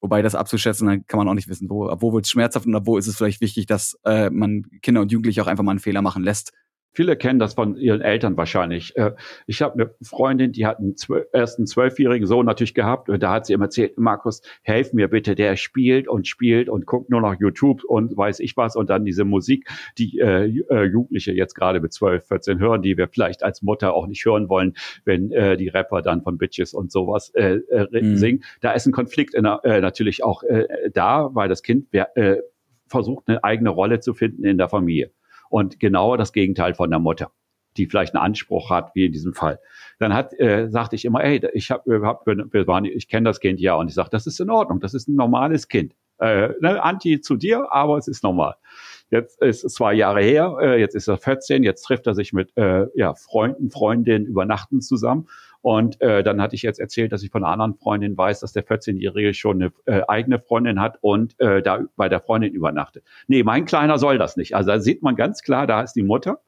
Wobei 0.00 0.22
das 0.22 0.34
abzuschätzen, 0.34 0.88
dann 0.88 1.06
kann 1.06 1.18
man 1.18 1.28
auch 1.28 1.34
nicht 1.34 1.48
wissen, 1.48 1.68
wo, 1.70 1.94
wo 2.00 2.12
wird 2.12 2.24
es 2.24 2.30
schmerzhaft 2.30 2.66
und 2.66 2.86
wo 2.86 2.96
ist 2.96 3.06
es 3.06 3.16
vielleicht 3.16 3.40
wichtig, 3.40 3.66
dass 3.66 3.98
äh, 4.04 4.30
man 4.30 4.64
Kinder 4.82 5.02
und 5.02 5.12
Jugendliche 5.12 5.42
auch 5.42 5.46
einfach 5.46 5.62
mal 5.62 5.72
einen 5.72 5.80
Fehler 5.80 6.02
machen 6.02 6.22
lässt 6.22 6.52
Viele 6.92 7.16
kennen 7.16 7.38
das 7.38 7.54
von 7.54 7.76
ihren 7.76 8.00
Eltern 8.00 8.36
wahrscheinlich. 8.36 8.96
Äh, 8.96 9.12
ich 9.46 9.62
habe 9.62 9.74
eine 9.74 9.94
Freundin, 10.02 10.52
die 10.52 10.66
hat 10.66 10.78
einen 10.78 10.96
ersten 11.32 11.66
zwölfjährigen 11.66 12.26
Sohn 12.26 12.46
natürlich 12.46 12.74
gehabt 12.74 13.08
und 13.08 13.22
da 13.22 13.32
hat 13.32 13.46
sie 13.46 13.52
immer 13.52 13.66
erzählt, 13.66 13.96
Markus, 13.98 14.42
helf 14.62 14.92
mir 14.92 15.08
bitte, 15.08 15.34
der 15.34 15.56
spielt 15.56 16.08
und 16.08 16.26
spielt 16.26 16.68
und 16.68 16.86
guckt 16.86 17.10
nur 17.10 17.20
noch 17.20 17.34
YouTube 17.38 17.84
und 17.84 18.16
weiß 18.16 18.40
ich 18.40 18.56
was 18.56 18.74
und 18.74 18.90
dann 18.90 19.04
diese 19.04 19.24
Musik, 19.24 19.68
die 19.98 20.18
äh, 20.18 20.64
äh 20.68 20.84
Jugendliche 20.84 21.32
jetzt 21.32 21.54
gerade 21.54 21.80
mit 21.80 21.92
12, 21.92 22.26
14 22.26 22.58
hören, 22.58 22.82
die 22.82 22.96
wir 22.96 23.08
vielleicht 23.08 23.44
als 23.44 23.62
Mutter 23.62 23.94
auch 23.94 24.06
nicht 24.06 24.24
hören 24.24 24.48
wollen, 24.48 24.74
wenn 25.04 25.30
äh, 25.30 25.56
die 25.56 25.68
Rapper 25.68 26.02
dann 26.02 26.22
von 26.22 26.38
Bitches 26.38 26.74
und 26.74 26.90
sowas 26.90 27.30
äh, 27.34 27.56
äh, 27.70 28.02
mhm. 28.02 28.16
singen. 28.16 28.44
Da 28.60 28.72
ist 28.72 28.86
ein 28.86 28.92
Konflikt 28.92 29.34
äh, 29.34 29.40
natürlich 29.40 30.24
auch 30.24 30.42
da, 30.92 31.30
weil 31.32 31.48
das 31.48 31.62
Kind 31.62 31.88
versucht, 32.86 33.28
eine 33.28 33.44
eigene 33.44 33.70
Rolle 33.70 34.00
zu 34.00 34.14
finden 34.14 34.44
in 34.44 34.58
der 34.58 34.68
Familie 34.68 35.12
und 35.50 35.78
genau 35.78 36.16
das 36.16 36.32
Gegenteil 36.32 36.74
von 36.74 36.88
der 36.88 36.98
Mutter 36.98 37.30
die 37.76 37.86
vielleicht 37.86 38.14
einen 38.14 38.24
Anspruch 38.24 38.70
hat, 38.70 38.94
wie 38.94 39.06
in 39.06 39.12
diesem 39.12 39.34
Fall. 39.34 39.60
Dann 39.98 40.12
hat, 40.12 40.38
äh, 40.38 40.68
sagte 40.68 40.96
ich 40.96 41.04
immer, 41.04 41.22
ey, 41.22 41.40
ich 41.52 41.70
habe, 41.70 42.02
hab, 42.04 42.26
wir 42.26 42.66
waren, 42.66 42.84
ich 42.84 43.08
kenne 43.08 43.28
das 43.28 43.40
Kind 43.40 43.60
ja, 43.60 43.74
und 43.74 43.88
ich 43.88 43.94
sage, 43.94 44.10
das 44.10 44.26
ist 44.26 44.40
in 44.40 44.50
Ordnung, 44.50 44.80
das 44.80 44.94
ist 44.94 45.08
ein 45.08 45.14
normales 45.14 45.68
Kind. 45.68 45.94
Äh, 46.18 46.50
ne, 46.60 46.82
Anti 46.82 47.20
zu 47.20 47.36
dir, 47.36 47.72
aber 47.72 47.96
es 47.96 48.06
ist 48.06 48.22
normal. 48.22 48.56
Jetzt 49.10 49.40
ist 49.40 49.64
es 49.64 49.74
zwei 49.74 49.94
Jahre 49.94 50.22
her, 50.22 50.56
äh, 50.60 50.78
jetzt 50.78 50.94
ist 50.94 51.08
er 51.08 51.16
14, 51.16 51.62
jetzt 51.62 51.82
trifft 51.82 52.06
er 52.06 52.14
sich 52.14 52.32
mit 52.32 52.54
äh, 52.56 52.86
ja, 52.94 53.14
Freunden, 53.14 53.70
Freundinnen 53.70 54.26
übernachten 54.26 54.80
zusammen 54.82 55.28
und 55.62 56.00
äh, 56.00 56.22
dann 56.22 56.40
hatte 56.40 56.54
ich 56.54 56.62
jetzt 56.62 56.80
erzählt, 56.80 57.12
dass 57.12 57.22
ich 57.22 57.30
von 57.30 57.44
einer 57.44 57.52
anderen 57.52 57.74
Freundin 57.74 58.16
weiß, 58.16 58.40
dass 58.40 58.52
der 58.52 58.66
14-Jährige 58.66 59.34
schon 59.34 59.62
eine 59.62 59.72
äh, 59.84 60.02
eigene 60.08 60.38
Freundin 60.38 60.80
hat 60.80 60.98
und 61.02 61.38
äh, 61.38 61.62
da 61.62 61.84
bei 61.96 62.08
der 62.08 62.20
Freundin 62.20 62.52
übernachtet. 62.52 63.04
Nee, 63.28 63.42
mein 63.42 63.66
Kleiner 63.66 63.98
soll 63.98 64.16
das 64.18 64.36
nicht. 64.36 64.56
Also 64.56 64.70
da 64.70 64.80
sieht 64.80 65.02
man 65.02 65.16
ganz 65.16 65.42
klar, 65.42 65.66
da 65.66 65.82
ist 65.82 65.92
die 65.92 66.02
Mutter, 66.02 66.40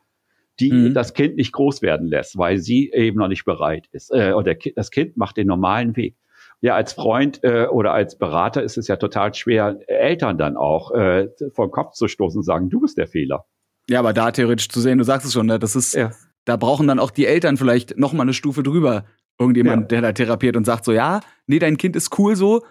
die 0.61 0.73
mhm. 0.73 0.95
das 0.95 1.13
Kind 1.13 1.37
nicht 1.37 1.53
groß 1.53 1.83
werden 1.83 2.07
lässt, 2.07 2.39
weil 2.39 2.59
sie 2.59 2.91
eben 2.93 3.19
noch 3.19 3.29
nicht 3.29 3.45
bereit 3.45 3.89
ist. 3.93 4.11
Äh, 4.13 4.33
oder 4.33 4.55
das 4.55 4.91
Kind 4.91 5.17
macht 5.17 5.37
den 5.37 5.47
normalen 5.47 5.95
Weg. 5.97 6.17
Ja, 6.63 6.75
als 6.75 6.93
Freund 6.93 7.43
äh, 7.43 7.67
oder 7.67 7.93
als 7.93 8.17
Berater 8.17 8.63
ist 8.63 8.79
es 8.79 8.89
ja 8.89 8.97
total 8.97 9.35
schwer, 9.35 9.81
Eltern 9.89 10.39
dann 10.39 10.57
auch 10.57 10.93
äh, 10.93 11.29
vom 11.53 11.71
Kopf 11.71 11.95
zu 11.95 12.09
stoßen 12.09 12.39
und 12.39 12.45
sagen, 12.45 12.71
du 12.71 12.81
bist 12.81 12.97
der 12.97 13.09
Fehler. 13.09 13.45
Ja, 13.91 13.99
aber 13.99 14.13
da 14.13 14.31
theoretisch 14.31 14.69
zu 14.69 14.81
sehen, 14.81 14.99
du 14.99 15.05
sagst 15.05 15.27
es 15.27 15.33
schon, 15.33 15.47
ne? 15.47 15.59
das 15.59 15.75
ist 15.75 15.93
ja 15.95 16.13
da 16.45 16.57
brauchen 16.57 16.87
dann 16.87 16.99
auch 16.99 17.11
die 17.11 17.27
Eltern 17.27 17.57
vielleicht 17.57 17.99
noch 17.99 18.13
mal 18.13 18.23
eine 18.23 18.35
Stufe 18.35 18.63
drüber. 18.63 19.05
Irgendjemand, 19.39 19.83
ja. 19.83 20.01
der 20.01 20.03
da 20.03 20.13
therapiert 20.13 20.57
und 20.57 20.65
sagt 20.65 20.85
so, 20.85 20.93
ja, 20.93 21.21
nee, 21.47 21.59
dein 21.59 21.77
Kind 21.79 21.97
ist 21.97 22.17
cool 22.19 22.37
so, 22.37 22.63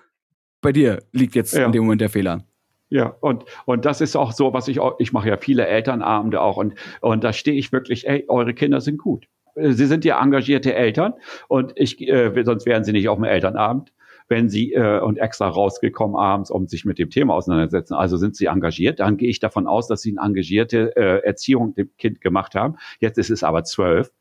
bei 0.62 0.72
dir 0.72 1.04
liegt 1.12 1.36
jetzt 1.36 1.54
ja. 1.54 1.66
in 1.66 1.72
dem 1.72 1.84
Moment 1.84 2.02
der 2.02 2.10
Fehler. 2.10 2.44
Ja, 2.90 3.16
und, 3.22 3.46
und 3.66 3.86
das 3.86 4.02
ist 4.02 4.16
auch 4.16 4.32
so, 4.32 4.54
was 4.54 4.68
ich 4.68 4.80
auch, 4.80 5.00
ich 5.00 5.12
mache 5.14 5.30
ja 5.30 5.38
viele 5.38 5.66
Elternabende 5.66 6.42
auch 6.42 6.58
und, 6.58 6.76
und 7.00 7.24
da 7.24 7.34
stehe 7.34 7.58
ich 7.58 7.72
wirklich, 7.72 8.08
ey, 8.08 8.26
eure 8.28 8.54
Kinder 8.54 8.82
sind 8.82 8.98
gut. 8.98 9.28
Sie 9.56 9.86
sind 9.86 10.06
ja 10.06 10.22
engagierte 10.22 10.74
Eltern 10.74 11.14
und 11.48 11.74
ich, 11.76 12.02
äh, 12.02 12.32
sonst 12.44 12.66
wären 12.66 12.84
sie 12.84 12.92
nicht 12.92 13.10
auf 13.10 13.18
dem 13.18 13.24
Elternabend 13.26 13.92
wenn 14.32 14.50
Sie 14.50 14.74
äh, 14.74 15.00
und 15.00 15.18
extra 15.18 15.48
rausgekommen 15.48 16.16
abends, 16.16 16.50
um 16.50 16.68
sich 16.68 16.86
mit 16.86 16.98
dem 16.98 17.12
Thema 17.12 17.36
auseinandersetzen. 17.36 17.94
Also 17.94 18.18
sind 18.18 18.36
Sie 18.36 18.46
engagiert. 18.46 19.00
Dann 19.00 19.18
gehe 19.18 19.30
ich 19.30 19.40
davon 19.40 19.68
aus, 19.68 19.88
dass 19.88 20.02
Sie 20.02 20.18
eine 20.18 20.26
engagierte 20.26 20.96
äh, 20.96 21.24
Erziehung 21.24 21.76
dem 21.76 21.96
Kind 21.98 22.22
gemacht 22.22 22.56
haben. 22.56 22.78
Jetzt 23.00 23.20
ist 23.20 23.30
es 23.30 23.44
aber 23.44 23.64
zwölf 23.64 24.12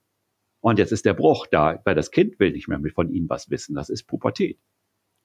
und 0.61 0.79
jetzt 0.79 0.93
ist 0.93 1.07
der 1.07 1.15
Bruch 1.15 1.47
da, 1.47 1.81
weil 1.85 1.95
das 1.95 2.11
Kind 2.11 2.39
will 2.39 2.53
nicht 2.53 2.69
mehr 2.69 2.79
von 2.95 3.09
Ihnen 3.09 3.31
was 3.31 3.49
wissen. 3.49 3.75
Das 3.75 3.89
ist 3.89 4.09
Pubertät. 4.09 4.59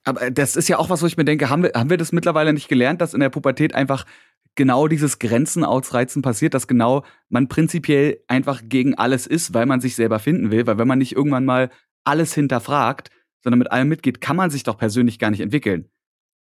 Aber 0.06 0.30
das 0.30 0.56
ist 0.56 0.70
ja 0.70 0.78
auch 0.78 0.90
was, 0.90 1.02
wo 1.02 1.08
ich 1.08 1.18
mir 1.18 1.26
denke, 1.26 1.50
haben 1.50 1.64
wir, 1.64 1.72
haben 1.74 1.90
wir 1.90 1.98
das 1.98 2.12
mittlerweile 2.12 2.54
nicht 2.54 2.70
gelernt, 2.70 3.02
dass 3.02 3.16
in 3.16 3.20
der 3.20 3.30
Pubertät 3.30 3.74
einfach 3.74 4.06
genau 4.54 4.88
dieses 4.88 5.18
Grenzen 5.20 5.66
ausreizen 5.66 6.22
passiert, 6.22 6.54
dass 6.54 6.68
genau 6.68 7.04
man 7.28 7.48
prinzipiell 7.48 8.20
einfach 8.28 8.62
gegen 8.64 8.96
alles 8.96 9.26
ist, 9.28 9.54
weil 9.56 9.66
man 9.66 9.82
sich 9.82 9.96
selber 9.96 10.20
finden 10.20 10.52
will, 10.52 10.68
weil 10.68 10.78
wenn 10.78 10.88
man 10.88 11.00
nicht 11.00 11.16
irgendwann 11.16 11.44
mal 11.44 11.72
alles 12.06 12.36
hinterfragt, 12.36 13.10
sondern 13.46 13.60
mit 13.60 13.72
allem 13.72 13.88
mitgeht, 13.88 14.22
kann 14.22 14.36
man 14.36 14.50
sich 14.50 14.64
doch 14.64 14.76
persönlich 14.76 15.20
gar 15.20 15.30
nicht 15.30 15.40
entwickeln. 15.40 15.88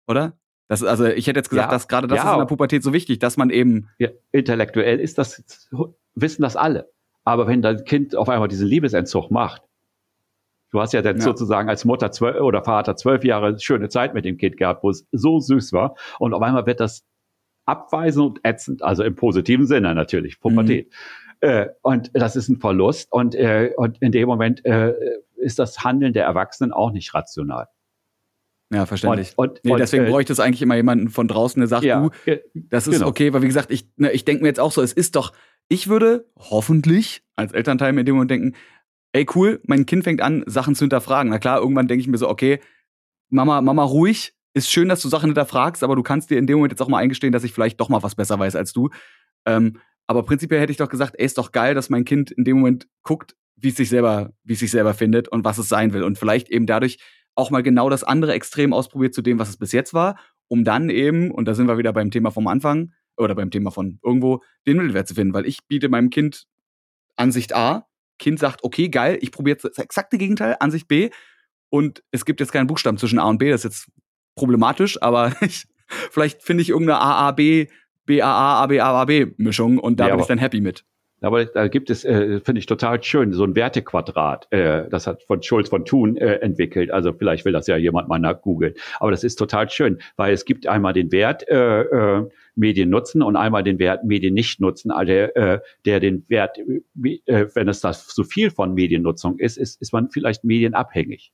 Oder? 0.07 0.33
Das, 0.67 0.83
also 0.83 1.05
ich 1.05 1.27
hätte 1.27 1.37
jetzt 1.37 1.49
gesagt, 1.49 1.71
ja, 1.71 1.71
dass 1.71 1.87
gerade 1.87 2.07
das 2.07 2.17
ja, 2.17 2.23
ist 2.23 2.33
in 2.33 2.39
der 2.39 2.45
Pubertät 2.47 2.81
so 2.81 2.93
wichtig, 2.93 3.19
dass 3.19 3.37
man 3.37 3.51
eben. 3.51 3.89
Ja, 3.99 4.09
intellektuell 4.31 4.99
ist 4.99 5.19
das, 5.19 5.69
wissen 6.15 6.41
das 6.41 6.55
alle. 6.55 6.91
Aber 7.23 7.45
wenn 7.45 7.61
dein 7.61 7.85
Kind 7.85 8.15
auf 8.15 8.27
einmal 8.27 8.47
diesen 8.47 8.67
Liebesentzug 8.67 9.29
macht, 9.29 9.61
du 10.71 10.81
hast 10.81 10.93
ja 10.93 11.03
dann 11.03 11.21
sozusagen 11.21 11.69
als 11.69 11.85
Mutter 11.85 12.11
zwölf 12.11 12.41
oder 12.41 12.63
Vater 12.63 12.95
zwölf 12.95 13.23
Jahre 13.23 13.59
schöne 13.59 13.89
Zeit 13.89 14.15
mit 14.15 14.25
dem 14.25 14.37
Kind 14.37 14.57
gehabt, 14.57 14.83
wo 14.83 14.89
es 14.89 15.05
so 15.11 15.39
süß 15.39 15.73
war, 15.73 15.95
und 16.17 16.33
auf 16.33 16.41
einmal 16.41 16.65
wird 16.65 16.79
das 16.79 17.05
abweisend 17.67 18.25
und 18.25 18.39
ätzend, 18.43 18.81
also 18.81 19.03
im 19.03 19.13
positiven 19.13 19.67
Sinne 19.67 19.93
natürlich, 19.93 20.39
Pubertät. 20.39 20.91
Mhm. 21.41 21.47
Äh, 21.47 21.67
und 21.83 22.09
das 22.15 22.35
ist 22.35 22.49
ein 22.49 22.57
Verlust 22.57 23.11
und, 23.11 23.35
äh, 23.35 23.73
und 23.77 24.01
in 24.01 24.11
dem 24.11 24.27
Moment 24.27 24.65
äh, 24.65 24.93
ist 25.45 25.59
das 25.59 25.83
Handeln 25.83 26.13
der 26.13 26.25
Erwachsenen 26.25 26.73
auch 26.73 26.91
nicht 26.91 27.13
rational. 27.13 27.67
Ja, 28.73 28.85
verständlich. 28.85 29.33
Und, 29.35 29.49
und, 29.49 29.59
nee, 29.63 29.71
und 29.73 29.79
deswegen 29.79 30.05
äh, 30.05 30.09
bräuchte 30.09 30.33
es 30.33 30.39
eigentlich 30.39 30.61
immer 30.61 30.75
jemanden 30.75 31.09
von 31.09 31.27
draußen, 31.27 31.59
der 31.59 31.67
sagt, 31.67 31.83
ja, 31.83 32.01
du, 32.01 32.09
das 32.55 32.87
ist 32.87 32.95
genau. 32.95 33.07
okay, 33.07 33.31
weil 33.31 33.43
wie 33.43 33.47
gesagt, 33.47 33.71
ich, 33.71 33.87
ne, 33.95 34.11
ich 34.11 34.25
denke 34.25 34.41
mir 34.41 34.49
jetzt 34.49 34.59
auch 34.59 34.71
so, 34.71 34.81
es 34.81 34.91
ist 34.91 35.15
doch, 35.15 35.33
ich 35.69 35.87
würde 35.87 36.29
hoffentlich 36.37 37.23
als 37.35 37.53
Elternteil 37.53 37.93
mir 37.93 38.01
in 38.01 38.05
dem 38.07 38.15
Moment 38.15 38.31
denken, 38.31 38.55
ey 39.13 39.25
cool, 39.35 39.61
mein 39.65 39.85
Kind 39.85 40.03
fängt 40.03 40.21
an, 40.21 40.43
Sachen 40.47 40.75
zu 40.75 40.83
hinterfragen. 40.83 41.29
Na 41.29 41.39
klar, 41.39 41.59
irgendwann 41.59 41.87
denke 41.87 42.01
ich 42.01 42.07
mir 42.07 42.17
so, 42.17 42.27
okay, 42.27 42.59
Mama, 43.29 43.61
Mama, 43.61 43.83
ruhig, 43.83 44.33
ist 44.53 44.71
schön, 44.71 44.89
dass 44.89 45.01
du 45.01 45.09
Sachen 45.09 45.27
hinterfragst, 45.27 45.83
aber 45.83 45.95
du 45.95 46.03
kannst 46.03 46.29
dir 46.29 46.39
in 46.39 46.47
dem 46.47 46.57
Moment 46.57 46.73
jetzt 46.73 46.81
auch 46.81 46.87
mal 46.87 46.99
eingestehen, 46.99 47.33
dass 47.33 47.43
ich 47.43 47.53
vielleicht 47.53 47.79
doch 47.79 47.89
mal 47.89 48.03
was 48.03 48.15
besser 48.15 48.39
weiß 48.39 48.55
als 48.55 48.73
du. 48.73 48.89
Ähm, 49.45 49.79
aber 50.07 50.23
prinzipiell 50.23 50.59
hätte 50.59 50.71
ich 50.71 50.77
doch 50.77 50.89
gesagt, 50.89 51.15
ey, 51.17 51.25
ist 51.25 51.37
doch 51.37 51.51
geil, 51.51 51.75
dass 51.75 51.89
mein 51.89 52.05
Kind 52.05 52.31
in 52.31 52.43
dem 52.43 52.57
Moment 52.57 52.87
guckt, 53.03 53.35
wie 53.55 53.69
es 53.69 53.75
sich 53.75 53.89
selber, 53.89 54.31
wie 54.43 54.53
es 54.53 54.59
sich 54.59 54.71
selber 54.71 54.93
findet 54.93 55.27
und 55.27 55.45
was 55.45 55.57
es 55.57 55.69
sein 55.69 55.93
will. 55.93 56.03
Und 56.03 56.17
vielleicht 56.17 56.49
eben 56.49 56.65
dadurch 56.65 56.97
auch 57.35 57.51
mal 57.51 57.63
genau 57.63 57.89
das 57.89 58.03
andere 58.03 58.33
Extrem 58.33 58.73
ausprobiert 58.73 59.13
zu 59.13 59.21
dem, 59.21 59.39
was 59.39 59.49
es 59.49 59.57
bis 59.57 59.71
jetzt 59.71 59.93
war, 59.93 60.17
um 60.47 60.63
dann 60.63 60.89
eben, 60.89 61.31
und 61.31 61.45
da 61.45 61.53
sind 61.53 61.67
wir 61.67 61.77
wieder 61.77 61.93
beim 61.93 62.11
Thema 62.11 62.31
vom 62.31 62.47
Anfang 62.47 62.93
oder 63.17 63.35
beim 63.35 63.51
Thema 63.51 63.71
von 63.71 63.99
irgendwo, 64.03 64.41
den 64.67 64.77
Mittelwert 64.77 65.07
zu 65.07 65.15
finden. 65.15 65.33
Weil 65.33 65.45
ich 65.45 65.65
biete 65.67 65.89
meinem 65.89 66.09
Kind 66.09 66.45
Ansicht 67.15 67.55
A, 67.55 67.87
Kind 68.19 68.39
sagt, 68.39 68.63
okay, 68.63 68.89
geil, 68.89 69.17
ich 69.21 69.31
probiere 69.31 69.57
das 69.57 69.77
exakte 69.77 70.17
Gegenteil, 70.17 70.55
Ansicht 70.59 70.87
B, 70.87 71.09
und 71.69 72.03
es 72.11 72.25
gibt 72.25 72.39
jetzt 72.39 72.53
keinen 72.53 72.67
Buchstaben 72.67 72.97
zwischen 72.97 73.19
A 73.19 73.27
und 73.27 73.37
B, 73.37 73.49
das 73.49 73.61
ist 73.61 73.63
jetzt 73.63 73.91
problematisch, 74.35 75.01
aber 75.01 75.33
ich, 75.41 75.67
vielleicht 75.87 76.43
finde 76.43 76.61
ich 76.61 76.69
irgendeine 76.69 77.01
AAB, 77.01 77.67
BAA, 78.05 78.63
ABA, 78.63 79.01
AB 79.01 79.33
Mischung 79.37 79.79
und 79.79 79.99
da 79.99 80.07
ja, 80.07 80.15
bin 80.15 80.21
ich 80.21 80.27
dann 80.27 80.37
happy 80.37 80.61
mit. 80.61 80.85
Aber 81.21 81.45
da 81.45 81.67
gibt 81.67 81.89
es, 81.89 82.03
äh, 82.03 82.39
finde 82.41 82.59
ich 82.59 82.65
total 82.65 83.01
schön, 83.01 83.33
so 83.33 83.43
ein 83.43 83.55
Wertequadrat. 83.55 84.51
Äh, 84.51 84.89
das 84.89 85.07
hat 85.07 85.23
von 85.23 85.41
Schulz 85.41 85.69
von 85.69 85.85
Thun 85.85 86.17
äh, 86.17 86.35
entwickelt. 86.35 86.91
Also 86.91 87.13
vielleicht 87.13 87.45
will 87.45 87.53
das 87.53 87.67
ja 87.67 87.77
jemand 87.77 88.09
mal 88.09 88.19
nachgoogeln. 88.19 88.73
Aber 88.99 89.11
das 89.11 89.23
ist 89.23 89.37
total 89.37 89.69
schön, 89.69 89.99
weil 90.17 90.33
es 90.33 90.45
gibt 90.45 90.67
einmal 90.67 90.93
den 90.93 91.11
Wert 91.11 91.47
äh, 91.49 91.81
äh, 91.81 92.29
Medien 92.55 92.89
nutzen 92.89 93.21
und 93.21 93.35
einmal 93.35 93.63
den 93.63 93.79
Wert 93.79 94.03
Medien 94.03 94.33
nicht 94.33 94.59
nutzen. 94.59 94.91
Also 94.91 95.07
der, 95.07 95.35
äh, 95.37 95.59
der 95.85 95.99
den 95.99 96.25
Wert, 96.27 96.57
äh, 96.57 97.45
wenn 97.53 97.69
es 97.69 97.79
das 97.79 98.07
zu 98.07 98.23
viel 98.23 98.51
von 98.51 98.73
Mediennutzung 98.73 99.39
ist, 99.39 99.57
ist, 99.57 99.81
ist 99.81 99.93
man 99.93 100.09
vielleicht 100.09 100.43
medienabhängig. 100.43 101.31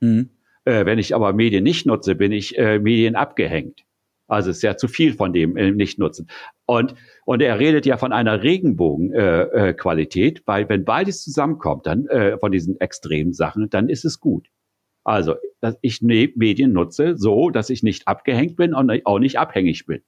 Mhm. 0.00 0.30
Äh, 0.64 0.86
wenn 0.86 0.98
ich 0.98 1.14
aber 1.14 1.32
Medien 1.32 1.64
nicht 1.64 1.86
nutze, 1.86 2.14
bin 2.14 2.32
ich 2.32 2.58
äh, 2.58 2.78
medienabgehängt. 2.78 3.84
Also 4.30 4.50
es 4.50 4.58
ist 4.58 4.62
ja 4.62 4.76
zu 4.76 4.88
viel 4.88 5.14
von 5.14 5.32
dem 5.32 5.56
äh, 5.56 5.70
nicht 5.72 5.98
nutzen. 5.98 6.28
Und, 6.66 6.94
und 7.24 7.42
er 7.42 7.58
redet 7.58 7.86
ja 7.86 7.96
von 7.96 8.12
einer 8.12 8.42
Regenbogenqualität, 8.42 10.38
äh, 10.38 10.40
äh, 10.40 10.46
weil 10.46 10.68
wenn 10.68 10.84
beides 10.84 11.22
zusammenkommt, 11.22 11.86
dann 11.86 12.06
äh, 12.06 12.38
von 12.38 12.52
diesen 12.52 12.80
extremen 12.80 13.32
Sachen, 13.32 13.70
dann 13.70 13.88
ist 13.88 14.04
es 14.04 14.20
gut. 14.20 14.48
Also, 15.02 15.34
dass 15.60 15.76
ich 15.82 16.02
Medien 16.02 16.72
nutze 16.72 17.16
so, 17.16 17.50
dass 17.50 17.70
ich 17.70 17.82
nicht 17.82 18.06
abgehängt 18.06 18.56
bin 18.56 18.74
und 18.74 19.04
auch 19.06 19.18
nicht 19.18 19.38
abhängig 19.38 19.86
bin. 19.86 20.02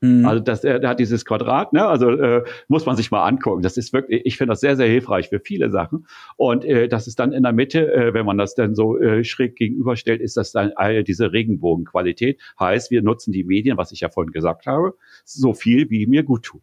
Mhm. 0.00 0.26
Also 0.26 0.40
das, 0.40 0.60
der, 0.60 0.78
der 0.78 0.90
hat 0.90 1.00
dieses 1.00 1.24
Quadrat, 1.24 1.72
ne? 1.72 1.86
Also 1.86 2.10
äh, 2.10 2.44
muss 2.68 2.86
man 2.86 2.96
sich 2.96 3.10
mal 3.10 3.26
angucken. 3.26 3.62
Das 3.62 3.76
ist 3.76 3.92
wirklich, 3.92 4.22
ich 4.24 4.36
finde 4.36 4.52
das 4.52 4.60
sehr, 4.60 4.76
sehr 4.76 4.86
hilfreich 4.86 5.28
für 5.28 5.40
viele 5.40 5.70
Sachen. 5.70 6.06
Und 6.36 6.64
äh, 6.64 6.88
das 6.88 7.06
ist 7.06 7.18
dann 7.18 7.32
in 7.32 7.42
der 7.42 7.52
Mitte, 7.52 7.92
äh, 7.92 8.14
wenn 8.14 8.24
man 8.24 8.38
das 8.38 8.54
dann 8.54 8.74
so 8.74 8.98
äh, 8.98 9.24
schräg 9.24 9.56
gegenüberstellt, 9.56 10.20
ist 10.20 10.36
das 10.36 10.52
dann 10.52 10.72
äh, 10.76 11.02
diese 11.02 11.32
Regenbogenqualität. 11.32 12.40
Heißt, 12.60 12.90
wir 12.90 13.02
nutzen 13.02 13.32
die 13.32 13.44
Medien, 13.44 13.76
was 13.76 13.92
ich 13.92 14.00
ja 14.00 14.08
vorhin 14.08 14.32
gesagt 14.32 14.66
habe, 14.66 14.94
so 15.24 15.52
viel, 15.52 15.90
wie 15.90 16.06
mir 16.06 16.22
gut 16.22 16.44
tut. 16.44 16.62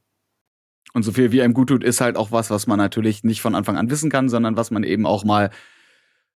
Und 0.93 1.03
so 1.03 1.11
viel, 1.11 1.33
wie 1.33 1.41
einem 1.41 1.53
gut 1.53 1.67
tut, 1.69 1.83
ist 1.83 1.99
halt 1.99 2.15
auch 2.15 2.31
was, 2.31 2.49
was 2.49 2.67
man 2.67 2.77
natürlich 2.77 3.25
nicht 3.25 3.41
von 3.41 3.53
Anfang 3.53 3.75
an 3.75 3.89
wissen 3.89 4.09
kann, 4.09 4.29
sondern 4.29 4.55
was 4.55 4.71
man 4.71 4.83
eben 4.83 5.05
auch 5.05 5.25
mal 5.25 5.49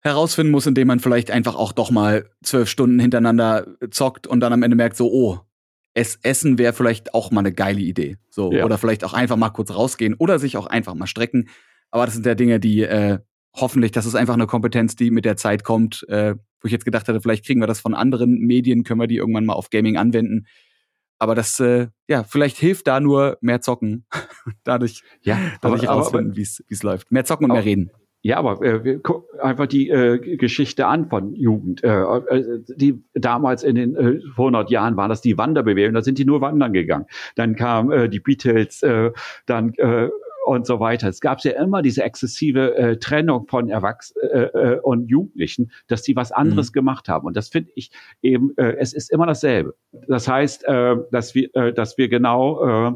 herausfinden 0.02 0.52
muss, 0.52 0.66
indem 0.66 0.88
man 0.88 1.00
vielleicht 1.00 1.32
einfach 1.32 1.56
auch 1.56 1.72
doch 1.72 1.92
mal 1.92 2.30
zwölf 2.44 2.70
Stunden 2.70 3.00
hintereinander 3.00 3.68
zockt 3.90 4.28
und 4.28 4.42
dann 4.42 4.52
am 4.52 4.64
Ende 4.64 4.76
merkt 4.76 4.98
so, 4.98 5.10
oh, 5.12 5.40
es 6.00 6.18
Essen 6.24 6.58
wäre 6.58 6.72
vielleicht 6.72 7.14
auch 7.14 7.30
mal 7.30 7.42
eine 7.42 7.52
geile 7.52 7.82
Idee. 7.82 8.18
So, 8.30 8.54
ja. 8.54 8.64
oder 8.64 8.78
vielleicht 8.78 9.04
auch 9.04 9.14
einfach 9.14 9.36
mal 9.36 9.50
kurz 9.50 9.72
rausgehen 9.72 10.16
oder 10.18 10.40
sich 10.40 10.56
auch 10.56 10.66
einfach 10.66 10.96
mal 10.96 11.08
strecken. 11.08 11.50
Aber 11.92 12.06
das 12.06 12.14
sind 12.14 12.26
ja 12.26 12.36
Dinge, 12.36 12.62
die 12.62 12.84
äh, 12.84 13.20
hoffentlich, 13.54 13.92
das 13.92 14.06
ist 14.06 14.16
einfach 14.16 14.36
eine 14.36 14.48
Kompetenz, 14.48 14.96
die 14.96 15.12
mit 15.12 15.26
der 15.26 15.36
Zeit 15.36 15.66
kommt, 15.66 16.08
äh, 16.08 16.36
wo 16.62 16.66
ich 16.66 16.72
jetzt 16.72 16.86
gedacht 16.86 17.08
hatte, 17.10 17.20
vielleicht 17.20 17.46
kriegen 17.46 17.60
wir 17.60 17.68
das 17.68 17.82
von 17.82 17.94
anderen 17.94 18.40
Medien, 18.40 18.84
können 18.84 19.02
wir 19.02 19.08
die 19.08 19.18
irgendwann 19.18 19.46
mal 19.46 19.54
auf 19.54 19.70
Gaming 19.70 19.98
anwenden. 19.98 20.46
Aber 21.18 21.36
das, 21.36 21.60
äh, 21.60 21.88
ja, 22.08 22.24
vielleicht 22.24 22.58
hilft 22.58 22.88
da 22.88 23.02
nur 23.02 23.38
mehr 23.42 23.60
zocken. 23.60 24.06
Dadurch, 24.64 25.04
ja, 25.22 25.38
dadurch 25.62 25.90
aber, 25.90 26.02
rausfinden, 26.02 26.38
wie 26.38 26.42
es 26.42 26.84
läuft. 26.84 27.12
Mehr 27.12 27.26
zocken 27.26 27.46
und 27.46 27.52
mehr 27.52 27.66
reden. 27.66 27.92
Ja, 28.22 28.38
aber 28.38 28.62
äh, 28.62 28.84
wir 28.84 29.00
gucken 29.00 29.40
einfach 29.40 29.68
die 29.68 29.90
äh, 29.90 30.20
Geschichte 30.20 30.88
an 30.88 31.10
von 31.10 31.34
Jugend. 31.36 31.84
Äh, 31.84 32.02
äh, 32.02 32.64
die 32.76 33.02
damals 33.14 33.64
in 33.64 33.76
den 33.76 33.96
äh, 33.96 34.20
100 34.32 34.70
Jahren 34.70 34.98
waren 34.98 35.10
das 35.10 35.22
die 35.22 35.38
Wanderbewegung, 35.38 35.94
da 35.94 36.02
sind 36.02 36.18
die 36.18 36.26
nur 36.26 36.42
wandern 36.42 36.74
gegangen. 36.74 37.06
Dann 37.36 37.56
kamen 37.56 37.92
äh, 37.92 38.10
die 38.10 38.20
Beatles, 38.20 38.84
äh, 38.84 39.12
dann 39.46 39.74
äh, 39.76 40.10
und 40.50 40.66
so 40.66 40.80
weiter. 40.80 41.08
Es 41.08 41.22
gab 41.22 41.42
ja 41.44 41.52
immer 41.52 41.82
diese 41.82 42.04
exzessive 42.04 42.76
äh, 42.76 42.98
Trennung 42.98 43.48
von 43.48 43.70
Erwachsenen 43.70 44.30
äh, 44.32 44.44
äh, 44.46 44.80
und 44.80 45.08
Jugendlichen, 45.08 45.72
dass 45.88 46.02
die 46.02 46.16
was 46.16 46.32
anderes 46.32 46.70
mhm. 46.72 46.74
gemacht 46.74 47.08
haben. 47.08 47.28
Und 47.28 47.38
das 47.38 47.50
finde 47.50 47.72
ich 47.76 47.92
eben, 48.22 48.58
äh, 48.58 48.76
es 48.80 48.94
ist 48.94 49.12
immer 49.12 49.28
dasselbe. 49.28 49.76
Das 50.08 50.28
heißt, 50.28 50.66
äh, 50.66 50.96
dass 51.12 51.36
wir, 51.36 51.56
äh, 51.56 51.72
dass 51.72 51.98
wir 51.98 52.10
genau 52.10 52.66
äh, 52.88 52.94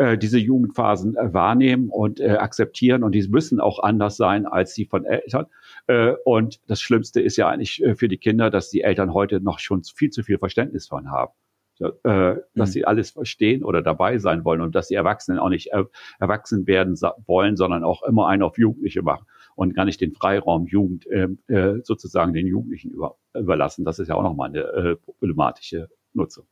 äh, 0.00 0.16
diese 0.16 0.38
Jugendphasen 0.38 1.14
äh, 1.14 1.34
wahrnehmen 1.34 1.90
und 1.90 2.20
äh, 2.20 2.30
akzeptieren 2.30 3.04
und 3.04 3.14
die 3.14 3.28
müssen 3.28 3.60
auch 3.60 3.82
anders 3.82 4.16
sein 4.16 4.46
als 4.46 4.72
die 4.72 4.86
von 4.86 5.04
Eltern. 5.04 5.46
Äh, 5.88 6.14
und 6.24 6.58
das 6.66 6.80
Schlimmste 6.80 7.20
ist 7.20 7.36
ja 7.36 7.48
eigentlich 7.48 7.84
äh, 7.84 7.94
für 7.94 8.08
die 8.08 8.16
Kinder, 8.16 8.48
dass 8.48 8.70
die 8.70 8.80
Eltern 8.80 9.12
heute 9.12 9.42
noch 9.42 9.58
schon 9.58 9.82
viel 9.84 10.08
zu 10.08 10.22
viel 10.22 10.38
Verständnis 10.38 10.88
von 10.88 11.10
haben. 11.10 11.32
Äh, 11.80 12.36
dass 12.54 12.70
mhm. 12.70 12.72
sie 12.72 12.84
alles 12.84 13.10
verstehen 13.10 13.62
oder 13.64 13.80
dabei 13.82 14.18
sein 14.18 14.44
wollen 14.44 14.60
und 14.60 14.74
dass 14.74 14.88
die 14.88 14.94
Erwachsenen 14.94 15.38
auch 15.38 15.48
nicht 15.48 15.72
äh, 15.72 15.84
erwachsen 16.18 16.66
werden 16.66 16.94
wollen, 17.26 17.56
sondern 17.56 17.84
auch 17.84 18.02
immer 18.02 18.26
einen 18.28 18.42
auf 18.42 18.58
Jugendliche 18.58 19.02
machen 19.02 19.26
und 19.54 19.74
gar 19.74 19.86
nicht 19.86 20.00
den 20.00 20.12
Freiraum 20.12 20.66
Jugend 20.66 21.06
äh, 21.06 21.28
äh, 21.48 21.80
sozusagen 21.82 22.34
den 22.34 22.46
Jugendlichen 22.46 22.90
über, 22.90 23.16
überlassen. 23.34 23.86
Das 23.86 23.98
ist 23.98 24.08
ja 24.08 24.14
auch 24.14 24.22
nochmal 24.22 24.50
eine 24.50 24.60
äh, 24.60 24.96
problematische 24.96 25.88
Nutzung. 26.12 26.46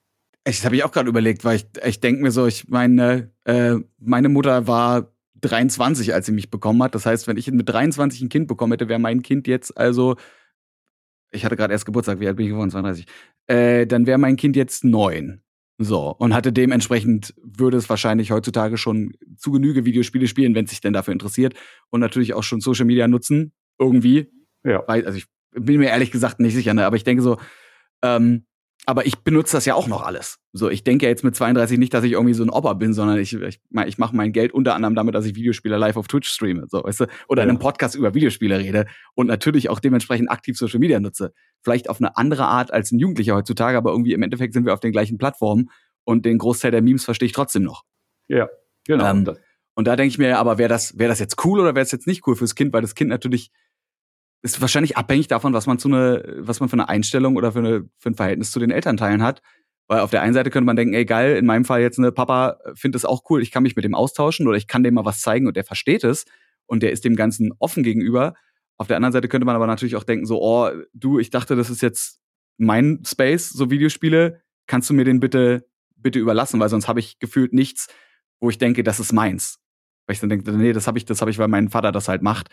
Das 0.48 0.64
habe 0.64 0.76
ich 0.76 0.84
auch 0.84 0.92
gerade 0.92 1.10
überlegt, 1.10 1.44
weil 1.44 1.56
ich, 1.56 1.66
ich 1.84 2.00
denke 2.00 2.22
mir 2.22 2.30
so, 2.30 2.46
ich 2.46 2.68
meine, 2.68 3.30
äh, 3.44 3.74
meine 3.98 4.30
Mutter 4.30 4.66
war 4.66 5.12
23, 5.42 6.14
als 6.14 6.24
sie 6.24 6.32
mich 6.32 6.50
bekommen 6.50 6.82
hat. 6.82 6.94
Das 6.94 7.04
heißt, 7.04 7.28
wenn 7.28 7.36
ich 7.36 7.50
mit 7.50 7.68
23 7.68 8.22
ein 8.22 8.28
Kind 8.30 8.48
bekommen 8.48 8.72
hätte, 8.72 8.88
wäre 8.88 8.98
mein 8.98 9.20
Kind 9.20 9.46
jetzt 9.46 9.76
also, 9.76 10.16
ich 11.30 11.44
hatte 11.44 11.54
gerade 11.54 11.74
erst 11.74 11.84
Geburtstag, 11.84 12.20
wie 12.20 12.26
alt 12.26 12.36
bin 12.36 12.46
ich 12.46 12.52
geworden? 12.52 12.70
32. 12.70 13.04
Äh, 13.46 13.86
dann 13.86 14.06
wäre 14.06 14.16
mein 14.16 14.36
Kind 14.36 14.56
jetzt 14.56 14.84
neun. 14.84 15.42
So, 15.76 16.16
und 16.18 16.34
hatte 16.34 16.50
dementsprechend, 16.50 17.34
würde 17.42 17.76
es 17.76 17.90
wahrscheinlich 17.90 18.30
heutzutage 18.30 18.78
schon 18.78 19.12
zu 19.36 19.52
Genüge 19.52 19.84
Videospiele 19.84 20.26
spielen, 20.26 20.54
wenn 20.54 20.64
es 20.64 20.70
sich 20.70 20.80
denn 20.80 20.94
dafür 20.94 21.12
interessiert. 21.12 21.54
Und 21.90 22.00
natürlich 22.00 22.32
auch 22.32 22.42
schon 22.42 22.60
Social 22.60 22.86
Media 22.86 23.06
nutzen, 23.06 23.52
irgendwie. 23.78 24.32
Ja. 24.64 24.82
Weil, 24.86 25.04
also 25.04 25.18
ich 25.18 25.26
bin 25.52 25.78
mir 25.78 25.90
ehrlich 25.90 26.10
gesagt 26.10 26.40
nicht 26.40 26.54
sicher, 26.54 26.72
ne? 26.72 26.86
aber 26.86 26.96
ich 26.96 27.04
denke 27.04 27.22
so, 27.22 27.36
ähm, 28.02 28.46
aber 28.88 29.04
ich 29.04 29.18
benutze 29.18 29.54
das 29.54 29.66
ja 29.66 29.74
auch 29.74 29.86
noch 29.86 30.02
alles. 30.02 30.38
So, 30.54 30.70
ich 30.70 30.82
denke 30.82 31.06
jetzt 31.06 31.22
mit 31.22 31.36
32 31.36 31.78
nicht, 31.78 31.92
dass 31.92 32.04
ich 32.04 32.12
irgendwie 32.12 32.32
so 32.32 32.42
ein 32.42 32.48
Opa 32.48 32.72
bin, 32.72 32.94
sondern 32.94 33.18
ich, 33.18 33.34
ich, 33.34 33.60
ich 33.86 33.98
mache 33.98 34.16
mein 34.16 34.32
Geld 34.32 34.54
unter 34.54 34.74
anderem 34.74 34.94
damit, 34.94 35.14
dass 35.14 35.26
ich 35.26 35.34
Videospiele 35.34 35.76
live 35.76 35.98
auf 35.98 36.08
Twitch 36.08 36.30
streame, 36.30 36.64
so, 36.68 36.82
weißt 36.82 37.00
du, 37.00 37.06
oder 37.28 37.42
ja. 37.42 37.44
in 37.44 37.50
einem 37.50 37.58
Podcast 37.58 37.96
über 37.96 38.14
Videospiele 38.14 38.58
rede 38.58 38.86
und 39.14 39.26
natürlich 39.26 39.68
auch 39.68 39.78
dementsprechend 39.78 40.30
aktiv 40.30 40.56
Social 40.56 40.78
Media 40.78 41.00
nutze. 41.00 41.34
Vielleicht 41.60 41.90
auf 41.90 42.00
eine 42.00 42.16
andere 42.16 42.46
Art 42.46 42.72
als 42.72 42.90
ein 42.90 42.98
Jugendlicher 42.98 43.34
heutzutage, 43.34 43.76
aber 43.76 43.90
irgendwie 43.90 44.14
im 44.14 44.22
Endeffekt 44.22 44.54
sind 44.54 44.64
wir 44.64 44.72
auf 44.72 44.80
den 44.80 44.92
gleichen 44.92 45.18
Plattformen 45.18 45.68
und 46.04 46.24
den 46.24 46.38
Großteil 46.38 46.70
der 46.70 46.80
Memes 46.80 47.04
verstehe 47.04 47.26
ich 47.26 47.32
trotzdem 47.32 47.64
noch. 47.64 47.84
Ja, 48.26 48.48
genau. 48.86 49.06
Ähm, 49.06 49.36
und 49.74 49.86
da 49.86 49.96
denke 49.96 50.08
ich 50.08 50.18
mir, 50.18 50.38
aber 50.38 50.56
wäre 50.56 50.70
das, 50.70 50.98
wäre 50.98 51.10
das 51.10 51.18
jetzt 51.18 51.44
cool 51.44 51.60
oder 51.60 51.74
wäre 51.74 51.84
es 51.84 51.92
jetzt 51.92 52.06
nicht 52.06 52.26
cool 52.26 52.36
fürs 52.36 52.54
Kind, 52.54 52.72
weil 52.72 52.80
das 52.80 52.94
Kind 52.94 53.10
natürlich 53.10 53.50
ist 54.42 54.60
wahrscheinlich 54.60 54.96
abhängig 54.96 55.28
davon, 55.28 55.52
was 55.52 55.66
man 55.66 55.78
zu 55.78 55.88
eine, 55.88 56.36
was 56.38 56.60
man 56.60 56.68
für 56.68 56.74
eine 56.74 56.88
Einstellung 56.88 57.36
oder 57.36 57.52
für, 57.52 57.58
eine, 57.58 57.88
für 57.98 58.10
ein 58.10 58.14
Verhältnis 58.14 58.50
zu 58.50 58.60
den 58.60 58.70
Elternteilen 58.70 59.22
hat. 59.22 59.42
Weil 59.88 60.00
auf 60.00 60.10
der 60.10 60.22
einen 60.22 60.34
Seite 60.34 60.50
könnte 60.50 60.66
man 60.66 60.76
denken, 60.76 60.94
ey 60.94 61.04
geil, 61.04 61.36
in 61.36 61.46
meinem 61.46 61.64
Fall 61.64 61.80
jetzt 61.80 61.98
eine 61.98 62.12
Papa 62.12 62.58
findet 62.74 63.00
es 63.00 63.04
auch 63.04 63.22
cool, 63.30 63.42
ich 63.42 63.50
kann 63.50 63.62
mich 63.62 63.74
mit 63.74 63.84
dem 63.84 63.94
austauschen 63.94 64.46
oder 64.46 64.56
ich 64.56 64.66
kann 64.66 64.82
dem 64.82 64.94
mal 64.94 65.04
was 65.04 65.20
zeigen 65.20 65.46
und 65.46 65.56
der 65.56 65.64
versteht 65.64 66.04
es 66.04 66.26
und 66.66 66.82
der 66.82 66.92
ist 66.92 67.04
dem 67.04 67.16
Ganzen 67.16 67.52
offen 67.58 67.82
gegenüber. 67.82 68.34
Auf 68.76 68.86
der 68.86 68.96
anderen 68.96 69.12
Seite 69.12 69.28
könnte 69.28 69.46
man 69.46 69.56
aber 69.56 69.66
natürlich 69.66 69.96
auch 69.96 70.04
denken, 70.04 70.26
so, 70.26 70.40
oh, 70.40 70.70
du, 70.92 71.18
ich 71.18 71.30
dachte, 71.30 71.56
das 71.56 71.70
ist 71.70 71.82
jetzt 71.82 72.20
mein 72.58 73.02
Space, 73.04 73.48
so 73.48 73.70
Videospiele, 73.70 74.42
kannst 74.66 74.90
du 74.90 74.94
mir 74.94 75.04
den 75.04 75.20
bitte, 75.20 75.66
bitte 75.96 76.18
überlassen, 76.18 76.60
weil 76.60 76.68
sonst 76.68 76.86
habe 76.86 77.00
ich 77.00 77.18
gefühlt 77.18 77.52
nichts, 77.52 77.88
wo 78.40 78.50
ich 78.50 78.58
denke, 78.58 78.84
das 78.84 79.00
ist 79.00 79.12
meins. 79.12 79.58
Weil 80.06 80.14
ich 80.14 80.20
dann 80.20 80.28
denke, 80.28 80.52
nee, 80.52 80.72
das 80.72 80.86
habe 80.86 80.98
ich, 80.98 81.06
das 81.06 81.20
habe 81.20 81.30
ich, 81.30 81.38
weil 81.38 81.48
mein 81.48 81.70
Vater 81.70 81.92
das 81.92 82.08
halt 82.08 82.22
macht. 82.22 82.48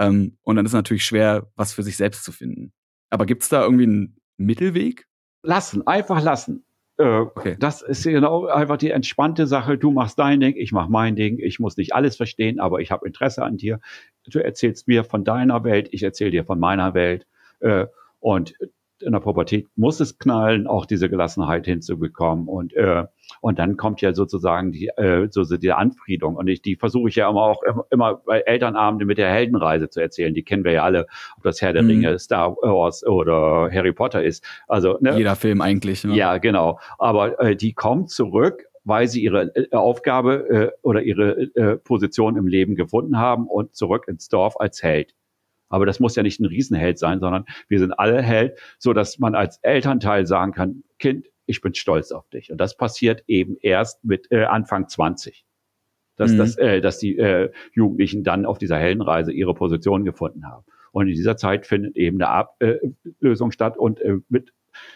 Ähm, 0.00 0.38
und 0.42 0.56
dann 0.56 0.64
ist 0.64 0.70
es 0.70 0.76
natürlich 0.76 1.04
schwer, 1.04 1.46
was 1.56 1.74
für 1.74 1.82
sich 1.82 1.96
selbst 1.98 2.24
zu 2.24 2.32
finden. 2.32 2.72
Aber 3.10 3.26
gibt 3.26 3.42
es 3.42 3.50
da 3.50 3.62
irgendwie 3.62 3.84
einen 3.84 4.16
Mittelweg? 4.38 5.06
Lassen, 5.42 5.86
einfach 5.86 6.22
lassen. 6.22 6.64
Äh, 6.96 7.04
okay. 7.04 7.56
Das 7.58 7.82
ist 7.82 8.04
genau 8.04 8.46
einfach 8.46 8.78
die 8.78 8.90
entspannte 8.90 9.46
Sache. 9.46 9.76
Du 9.76 9.90
machst 9.90 10.18
dein 10.18 10.40
Ding, 10.40 10.54
ich 10.56 10.72
mach 10.72 10.88
mein 10.88 11.16
Ding. 11.16 11.38
Ich 11.38 11.60
muss 11.60 11.76
nicht 11.76 11.94
alles 11.94 12.16
verstehen, 12.16 12.60
aber 12.60 12.80
ich 12.80 12.90
habe 12.90 13.06
Interesse 13.06 13.42
an 13.42 13.58
dir. 13.58 13.80
Du 14.26 14.38
erzählst 14.38 14.88
mir 14.88 15.04
von 15.04 15.22
deiner 15.22 15.64
Welt, 15.64 15.88
ich 15.92 16.02
erzähle 16.02 16.30
dir 16.30 16.44
von 16.44 16.58
meiner 16.58 16.94
Welt. 16.94 17.26
Äh, 17.60 17.86
und 18.20 18.54
in 19.00 19.12
der 19.12 19.20
Pubertät 19.20 19.68
muss 19.76 20.00
es 20.00 20.18
knallen, 20.18 20.66
auch 20.66 20.86
diese 20.86 21.10
Gelassenheit 21.10 21.66
hinzubekommen. 21.66 22.48
Und, 22.48 22.72
äh, 22.72 23.04
und 23.40 23.58
dann 23.58 23.76
kommt 23.76 24.00
ja 24.02 24.12
sozusagen 24.12 24.72
die, 24.72 24.88
äh, 24.88 25.28
so, 25.30 25.44
so 25.44 25.56
die 25.56 25.72
Anfriedung. 25.72 26.36
Und 26.36 26.48
ich, 26.48 26.62
die 26.62 26.76
versuche 26.76 27.08
ich 27.08 27.16
ja 27.16 27.28
immer 27.28 27.42
auch 27.42 27.62
immer 27.90 28.16
bei 28.16 28.40
Elternabende 28.40 29.06
mit 29.06 29.18
der 29.18 29.30
Heldenreise 29.30 29.88
zu 29.88 30.00
erzählen. 30.00 30.34
Die 30.34 30.42
kennen 30.42 30.64
wir 30.64 30.72
ja 30.72 30.84
alle, 30.84 31.06
ob 31.36 31.42
das 31.42 31.62
Herr 31.62 31.72
der 31.72 31.82
mhm. 31.82 31.88
Ringe, 31.88 32.18
Star 32.18 32.54
Wars 32.56 33.06
oder 33.06 33.70
Harry 33.72 33.92
Potter 33.92 34.22
ist. 34.22 34.44
Also 34.68 34.98
ne? 35.00 35.16
jeder 35.16 35.36
Film 35.36 35.60
eigentlich. 35.62 36.04
Ne? 36.04 36.14
Ja, 36.14 36.38
genau. 36.38 36.78
Aber 36.98 37.40
äh, 37.40 37.56
die 37.56 37.72
kommt 37.72 38.10
zurück 38.10 38.66
weil 38.82 39.08
sie 39.08 39.22
ihre 39.22 39.54
äh, 39.54 39.76
Aufgabe 39.76 40.48
äh, 40.48 40.70
oder 40.82 41.02
ihre 41.02 41.42
äh, 41.54 41.76
Position 41.76 42.36
im 42.36 42.46
Leben 42.46 42.76
gefunden 42.76 43.18
haben 43.18 43.46
und 43.46 43.74
zurück 43.76 44.06
ins 44.08 44.28
Dorf 44.28 44.58
als 44.58 44.82
Held. 44.82 45.14
Aber 45.68 45.86
das 45.86 46.00
muss 46.00 46.16
ja 46.16 46.22
nicht 46.22 46.40
ein 46.40 46.46
Riesenheld 46.46 46.98
sein, 46.98 47.20
sondern 47.20 47.44
wir 47.68 47.78
sind 47.78 47.92
alle 47.92 48.20
Held, 48.20 48.58
so 48.78 48.92
dass 48.92 49.18
man 49.18 49.34
als 49.34 49.58
Elternteil 49.62 50.26
sagen 50.26 50.52
kann, 50.52 50.82
Kind, 50.98 51.26
ich 51.50 51.60
bin 51.60 51.74
stolz 51.74 52.12
auf 52.12 52.28
dich. 52.30 52.50
Und 52.50 52.58
das 52.58 52.76
passiert 52.76 53.24
eben 53.26 53.56
erst 53.60 54.04
mit 54.04 54.30
äh, 54.30 54.44
Anfang 54.44 54.88
20. 54.88 55.44
Dass, 56.16 56.32
mhm. 56.32 56.38
das, 56.38 56.56
äh, 56.56 56.80
dass 56.80 56.98
die 56.98 57.18
äh, 57.18 57.50
Jugendlichen 57.72 58.24
dann 58.24 58.46
auf 58.46 58.58
dieser 58.58 58.78
Heldenreise 58.78 59.32
ihre 59.32 59.54
Position 59.54 60.04
gefunden 60.04 60.46
haben. 60.46 60.64
Und 60.92 61.08
in 61.08 61.14
dieser 61.14 61.36
Zeit 61.36 61.66
findet 61.66 61.96
eben 61.96 62.20
eine 62.22 62.28
Ablösung 62.28 63.50
äh, 63.50 63.52
statt 63.52 63.76
und 63.76 64.00
äh, 64.00 64.18
mit 64.28 64.52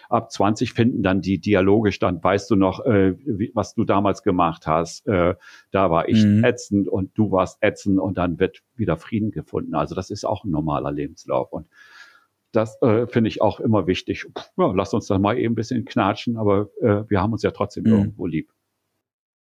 ab 0.09 0.31
20 0.31 0.73
finden 0.73 1.03
dann 1.03 1.21
die 1.21 1.39
Dialoge 1.41 1.93
stand. 1.93 2.23
Weißt 2.23 2.51
du 2.51 2.57
noch, 2.57 2.85
äh, 2.85 3.15
wie, 3.25 3.51
was 3.55 3.75
du 3.75 3.85
damals 3.85 4.23
gemacht 4.23 4.67
hast? 4.67 5.07
Äh, 5.07 5.35
da 5.71 5.91
war 5.91 6.09
ich 6.09 6.25
mhm. 6.25 6.45
ätzend 6.45 6.89
und 6.89 7.17
du 7.17 7.31
warst 7.31 7.59
ätzend 7.61 7.99
und 7.99 8.19
dann 8.19 8.39
wird 8.39 8.63
wieder 8.77 8.97
Frieden 8.97 9.31
gefunden. 9.31 9.75
Also 9.75 9.95
das 9.95 10.11
ist 10.11 10.25
auch 10.25 10.45
ein 10.45 10.51
normaler 10.51 10.93
Lebenslauf 10.93 11.53
und 11.53 11.67
das 12.55 12.81
äh, 12.83 13.07
finde 13.07 13.29
ich 13.29 13.43
auch 13.43 13.61
immer 13.61 13.87
wichtig. 13.87 14.27
Ja, 14.57 14.73
lass 14.75 14.95
uns 14.95 15.07
da 15.07 15.19
mal 15.19 15.39
eben 15.39 15.53
ein 15.53 15.57
bisschen 15.57 15.85
knatschen, 15.85 16.37
aber 16.37 16.69
äh, 16.81 17.03
wir 17.09 17.21
haben 17.21 17.33
uns 17.33 17.43
ja 17.43 17.51
trotzdem 17.51 17.85
mhm. 17.85 17.93
irgendwo 17.93 18.27
lieb. 18.27 18.51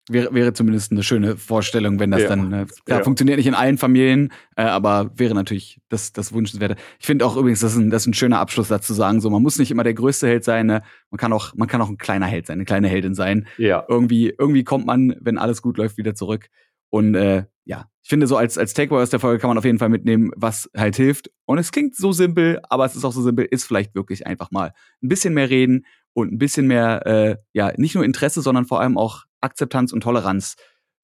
Wäre, 0.09 0.33
wäre 0.33 0.51
zumindest 0.51 0.91
eine 0.91 1.01
schöne 1.01 1.37
Vorstellung, 1.37 1.97
wenn 1.97 2.11
das 2.11 2.23
ja. 2.23 2.27
dann, 2.27 2.51
äh, 2.51 2.65
klar, 2.85 2.99
ja. 2.99 3.03
funktioniert 3.05 3.37
nicht 3.37 3.47
in 3.47 3.53
allen 3.53 3.77
Familien, 3.77 4.33
äh, 4.57 4.63
aber 4.63 5.11
wäre 5.15 5.33
natürlich 5.33 5.79
das, 5.87 6.11
das 6.11 6.33
Wünschenswerte. 6.33 6.75
Ich 6.99 7.05
finde 7.05 7.25
auch 7.25 7.37
übrigens, 7.37 7.61
das 7.61 7.71
ist, 7.71 7.77
ein, 7.77 7.89
das 7.89 8.03
ist 8.03 8.07
ein 8.07 8.13
schöner 8.13 8.39
Abschlusssatz 8.39 8.85
zu 8.85 8.93
sagen, 8.93 9.21
so, 9.21 9.29
man 9.29 9.41
muss 9.41 9.57
nicht 9.57 9.71
immer 9.71 9.85
der 9.85 9.93
größte 9.93 10.27
Held 10.27 10.43
sein, 10.43 10.65
ne? 10.65 10.83
man 11.09 11.17
kann 11.17 11.31
auch, 11.31 11.55
man 11.55 11.69
kann 11.69 11.81
auch 11.81 11.87
ein 11.87 11.97
kleiner 11.97 12.25
Held 12.25 12.47
sein, 12.47 12.55
eine 12.55 12.65
kleine 12.65 12.89
Heldin 12.89 13.15
sein. 13.15 13.47
Ja. 13.57 13.85
Irgendwie, 13.87 14.33
irgendwie 14.37 14.65
kommt 14.65 14.85
man, 14.85 15.15
wenn 15.21 15.37
alles 15.37 15.61
gut 15.61 15.77
läuft, 15.77 15.97
wieder 15.97 16.15
zurück. 16.15 16.49
Und 16.93 17.15
äh, 17.15 17.45
ja, 17.65 17.87
ich 18.03 18.09
finde, 18.09 18.27
so 18.27 18.37
als, 18.37 18.55
als 18.59 18.75
Takeaway 18.75 19.01
aus 19.01 19.09
der 19.09 19.19
Folge 19.19 19.39
kann 19.39 19.47
man 19.47 19.57
auf 19.57 19.65
jeden 19.65 19.79
Fall 19.79 19.89
mitnehmen, 19.89 20.29
was 20.35 20.69
halt 20.77 20.95
hilft. 20.95 21.31
Und 21.45 21.57
es 21.57 21.71
klingt 21.71 21.95
so 21.95 22.11
simpel, 22.11 22.59
aber 22.69 22.85
es 22.85 22.95
ist 22.95 23.03
auch 23.03 23.11
so 23.11 23.23
simpel, 23.23 23.47
ist 23.49 23.65
vielleicht 23.65 23.95
wirklich 23.95 24.27
einfach 24.27 24.51
mal 24.51 24.73
ein 25.01 25.09
bisschen 25.09 25.33
mehr 25.33 25.49
reden 25.49 25.87
und 26.13 26.31
ein 26.31 26.37
bisschen 26.37 26.67
mehr, 26.67 27.03
äh, 27.07 27.37
ja, 27.51 27.71
nicht 27.77 27.95
nur 27.95 28.05
Interesse, 28.05 28.43
sondern 28.43 28.65
vor 28.65 28.79
allem 28.79 28.99
auch 28.99 29.23
Akzeptanz 29.41 29.91
und 29.91 30.01
Toleranz 30.01 30.55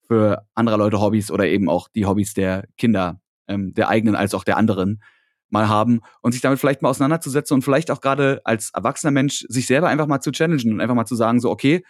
für 0.06 0.46
anderer 0.54 0.78
Leute 0.78 1.00
Hobbys 1.00 1.32
oder 1.32 1.48
eben 1.48 1.68
auch 1.68 1.88
die 1.88 2.06
Hobbys 2.06 2.34
der 2.34 2.68
Kinder, 2.78 3.20
ähm, 3.48 3.74
der 3.74 3.88
eigenen 3.88 4.14
als 4.14 4.32
auch 4.32 4.44
der 4.44 4.58
anderen 4.58 5.02
mal 5.48 5.68
haben 5.68 6.02
und 6.22 6.30
sich 6.30 6.40
damit 6.40 6.60
vielleicht 6.60 6.82
mal 6.82 6.90
auseinanderzusetzen 6.90 7.56
und 7.56 7.62
vielleicht 7.62 7.90
auch 7.90 8.00
gerade 8.00 8.40
als 8.44 8.70
erwachsener 8.72 9.10
Mensch 9.10 9.44
sich 9.48 9.66
selber 9.66 9.88
einfach 9.88 10.06
mal 10.06 10.20
zu 10.20 10.30
challengen 10.30 10.74
und 10.74 10.80
einfach 10.80 10.94
mal 10.94 11.04
zu 11.06 11.16
sagen, 11.16 11.40
so, 11.40 11.50
okay, 11.50 11.82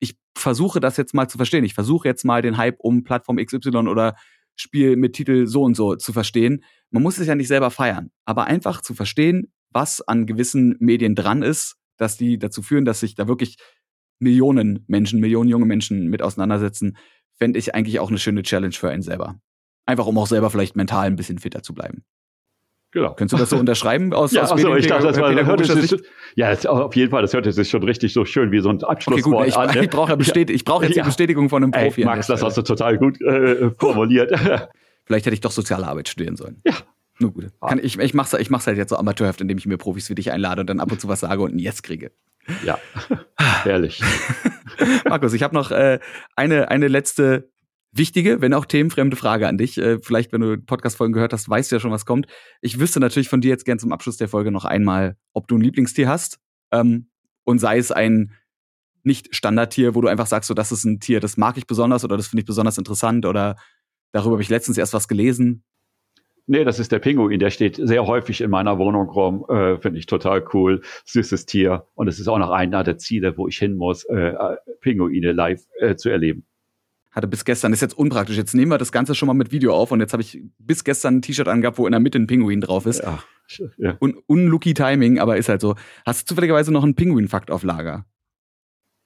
ich 0.00 0.16
versuche 0.36 0.80
das 0.80 0.96
jetzt 0.96 1.14
mal 1.14 1.28
zu 1.28 1.38
verstehen. 1.38 1.64
Ich 1.64 1.74
versuche 1.74 2.08
jetzt 2.08 2.24
mal 2.24 2.42
den 2.42 2.56
Hype 2.56 2.78
um 2.80 3.04
Plattform 3.04 3.36
XY 3.36 3.88
oder 3.88 4.16
Spiel 4.56 4.96
mit 4.96 5.12
Titel 5.12 5.46
so 5.46 5.62
und 5.62 5.74
so 5.74 5.94
zu 5.96 6.12
verstehen. 6.12 6.64
Man 6.90 7.02
muss 7.02 7.18
es 7.18 7.26
ja 7.26 7.34
nicht 7.34 7.48
selber 7.48 7.70
feiern, 7.70 8.10
aber 8.24 8.44
einfach 8.44 8.82
zu 8.82 8.94
verstehen, 8.94 9.52
was 9.70 10.00
an 10.00 10.26
gewissen 10.26 10.76
Medien 10.80 11.14
dran 11.14 11.42
ist, 11.42 11.76
dass 11.96 12.16
die 12.16 12.38
dazu 12.38 12.62
führen, 12.62 12.84
dass 12.84 13.00
sich 13.00 13.14
da 13.14 13.28
wirklich 13.28 13.56
Millionen 14.18 14.84
Menschen, 14.88 15.20
Millionen 15.20 15.48
junge 15.48 15.66
Menschen 15.66 16.08
mit 16.08 16.22
auseinandersetzen, 16.22 16.96
fände 17.36 17.58
ich 17.58 17.74
eigentlich 17.74 18.00
auch 18.00 18.08
eine 18.08 18.18
schöne 18.18 18.42
Challenge 18.42 18.74
für 18.74 18.90
einen 18.90 19.02
selber. 19.02 19.40
Einfach 19.86 20.06
um 20.06 20.18
auch 20.18 20.26
selber 20.26 20.50
vielleicht 20.50 20.76
mental 20.76 21.06
ein 21.06 21.16
bisschen 21.16 21.38
fitter 21.38 21.62
zu 21.62 21.72
bleiben. 21.72 22.04
Genau. 22.90 23.14
Könntest 23.14 23.34
du 23.34 23.36
das 23.36 23.50
so 23.50 23.56
unterschreiben 23.60 24.12
aus, 24.12 24.32
ja, 24.32 24.42
aus 24.42 24.52
achso, 24.52 24.74
ich 24.74 24.86
dachte, 24.86 25.06
das 25.06 25.20
war, 25.20 25.34
hörte 25.34 25.64
sich, 25.64 26.00
ja, 26.36 26.50
das, 26.50 26.64
auf 26.64 26.96
jeden 26.96 27.10
Fall, 27.10 27.22
das 27.22 27.34
hörte 27.34 27.52
sich 27.52 27.68
schon 27.68 27.82
richtig 27.82 28.12
so 28.12 28.24
schön 28.24 28.50
wie 28.50 28.60
so 28.60 28.70
ein 28.70 28.82
Abschlusswort 28.82 29.34
okay, 29.34 29.44
gut, 29.44 29.48
ich, 29.48 29.56
an. 29.56 29.74
Ne? 29.74 29.84
Ich 29.84 29.90
brauche 29.90 30.16
Bestät 30.16 30.50
ich 30.50 30.64
brauch 30.64 30.82
jetzt 30.82 30.96
ja. 30.96 31.02
die 31.02 31.08
Bestätigung 31.08 31.48
von 31.50 31.62
einem 31.62 31.72
Profi. 31.72 32.00
Ey, 32.00 32.06
Max, 32.06 32.26
das 32.26 32.42
hast 32.42 32.56
du 32.56 32.62
total 32.62 32.96
gut 32.96 33.20
äh, 33.20 33.70
formuliert. 33.78 34.32
Vielleicht 35.04 35.26
hätte 35.26 35.34
ich 35.34 35.40
doch 35.40 35.50
soziale 35.50 35.86
Arbeit 35.86 36.08
studieren 36.08 36.36
sollen. 36.36 36.60
Ja. 36.64 36.74
Nur 37.18 37.32
gut. 37.32 37.46
Kann, 37.60 37.80
ich, 37.82 37.98
ich 37.98 38.14
mache 38.14 38.36
es 38.36 38.40
ich 38.40 38.50
mach's 38.50 38.66
halt 38.66 38.76
jetzt 38.76 38.90
so 38.90 38.96
amateurhaft, 38.96 39.40
indem 39.40 39.58
ich 39.58 39.66
mir 39.66 39.76
Profis 39.76 40.08
wie 40.08 40.14
dich 40.14 40.30
einlade 40.30 40.60
und 40.60 40.70
dann 40.70 40.80
ab 40.80 40.92
und 40.92 41.00
zu 41.00 41.08
was 41.08 41.20
sage 41.20 41.42
und 41.42 41.54
ein 41.54 41.58
Yes 41.58 41.82
kriege. 41.82 42.12
Ja, 42.64 42.78
herrlich. 43.64 44.00
Markus, 45.08 45.32
ich 45.34 45.42
habe 45.42 45.54
noch 45.54 45.70
äh, 45.70 45.98
eine, 46.36 46.70
eine 46.70 46.88
letzte 46.88 47.50
wichtige, 47.92 48.40
wenn 48.40 48.54
auch 48.54 48.64
themenfremde 48.64 49.16
Frage 49.16 49.48
an 49.48 49.58
dich. 49.58 49.78
Äh, 49.78 49.98
vielleicht, 50.00 50.32
wenn 50.32 50.40
du 50.40 50.58
Podcast-Folgen 50.58 51.12
gehört 51.12 51.32
hast, 51.32 51.48
weißt 51.48 51.70
du 51.70 51.76
ja 51.76 51.80
schon, 51.80 51.90
was 51.90 52.06
kommt. 52.06 52.26
Ich 52.60 52.78
wüsste 52.78 53.00
natürlich 53.00 53.28
von 53.28 53.40
dir 53.40 53.48
jetzt 53.48 53.64
gern 53.64 53.78
zum 53.78 53.92
Abschluss 53.92 54.16
der 54.16 54.28
Folge 54.28 54.50
noch 54.50 54.64
einmal, 54.64 55.16
ob 55.32 55.48
du 55.48 55.56
ein 55.56 55.62
Lieblingstier 55.62 56.08
hast 56.08 56.38
ähm, 56.72 57.08
und 57.44 57.58
sei 57.58 57.78
es 57.78 57.92
ein 57.92 58.32
nicht 59.04 59.34
Standardtier, 59.34 59.94
wo 59.94 60.00
du 60.00 60.08
einfach 60.08 60.26
sagst, 60.26 60.48
so 60.48 60.54
das 60.54 60.72
ist 60.72 60.84
ein 60.84 61.00
Tier, 61.00 61.20
das 61.20 61.36
mag 61.36 61.56
ich 61.56 61.66
besonders 61.66 62.04
oder 62.04 62.16
das 62.16 62.28
finde 62.28 62.40
ich 62.40 62.46
besonders 62.46 62.78
interessant 62.78 63.24
oder 63.24 63.56
darüber 64.12 64.32
habe 64.32 64.42
ich 64.42 64.50
letztens 64.50 64.76
erst 64.76 64.92
was 64.92 65.08
gelesen. 65.08 65.64
Nee, 66.50 66.64
das 66.64 66.78
ist 66.78 66.92
der 66.92 66.98
Pinguin. 66.98 67.40
Der 67.40 67.50
steht 67.50 67.76
sehr 67.76 68.06
häufig 68.06 68.40
in 68.40 68.50
meiner 68.50 68.78
Wohnung 68.78 69.10
rum. 69.10 69.44
Äh, 69.50 69.76
Finde 69.78 69.98
ich 69.98 70.06
total 70.06 70.42
cool. 70.54 70.80
Süßes 71.04 71.44
Tier. 71.44 71.86
Und 71.94 72.08
es 72.08 72.18
ist 72.18 72.26
auch 72.26 72.38
noch 72.38 72.48
einer 72.48 72.84
der 72.84 72.96
Ziele, 72.96 73.36
wo 73.36 73.48
ich 73.48 73.58
hin 73.58 73.76
muss, 73.76 74.04
äh, 74.04 74.32
Pinguine 74.80 75.32
live 75.32 75.62
äh, 75.78 75.96
zu 75.96 76.08
erleben 76.08 76.47
hatte 77.18 77.28
bis 77.28 77.44
gestern, 77.44 77.74
ist 77.74 77.82
jetzt 77.82 77.96
unpraktisch. 77.98 78.36
Jetzt 78.36 78.54
nehmen 78.54 78.70
wir 78.70 78.78
das 78.78 78.92
Ganze 78.92 79.14
schon 79.14 79.26
mal 79.26 79.34
mit 79.34 79.52
Video 79.52 79.74
auf 79.74 79.92
und 79.92 80.00
jetzt 80.00 80.12
habe 80.12 80.22
ich 80.22 80.40
bis 80.58 80.84
gestern 80.84 81.16
ein 81.16 81.22
T-Shirt 81.22 81.48
angehabt, 81.48 81.76
wo 81.76 81.86
in 81.86 81.92
der 81.92 82.00
Mitte 82.00 82.18
ein 82.18 82.26
Pinguin 82.26 82.62
drauf 82.62 82.86
ist. 82.86 83.02
Ja, 83.02 83.22
ja. 83.76 83.96
Un 84.00 84.16
unlucky 84.26 84.72
Timing, 84.72 85.18
aber 85.18 85.36
ist 85.36 85.50
halt 85.50 85.60
so. 85.60 85.74
Hast 86.06 86.22
du 86.22 86.26
zufälligerweise 86.26 86.72
noch 86.72 86.82
einen 86.82 86.94
Pinguin-Fakt 86.94 87.50
auf 87.50 87.62
Lager? 87.62 88.06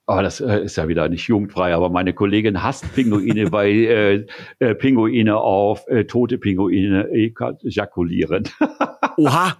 Oh, 0.08 0.18
das 0.20 0.40
äh, 0.40 0.64
ist 0.64 0.76
ja 0.76 0.88
wieder 0.88 1.08
nicht 1.08 1.28
jugendfrei, 1.28 1.74
aber 1.74 1.88
meine 1.88 2.12
Kollegin 2.12 2.62
hasst 2.62 2.92
Pinguine, 2.94 3.52
weil 3.52 3.70
äh, 3.70 4.26
äh, 4.58 4.74
Pinguine 4.74 5.36
auf 5.36 5.86
äh, 5.88 6.04
tote 6.04 6.38
Pinguine 6.38 7.08
ejakulieren. 7.08 8.48
Oha! 9.16 9.56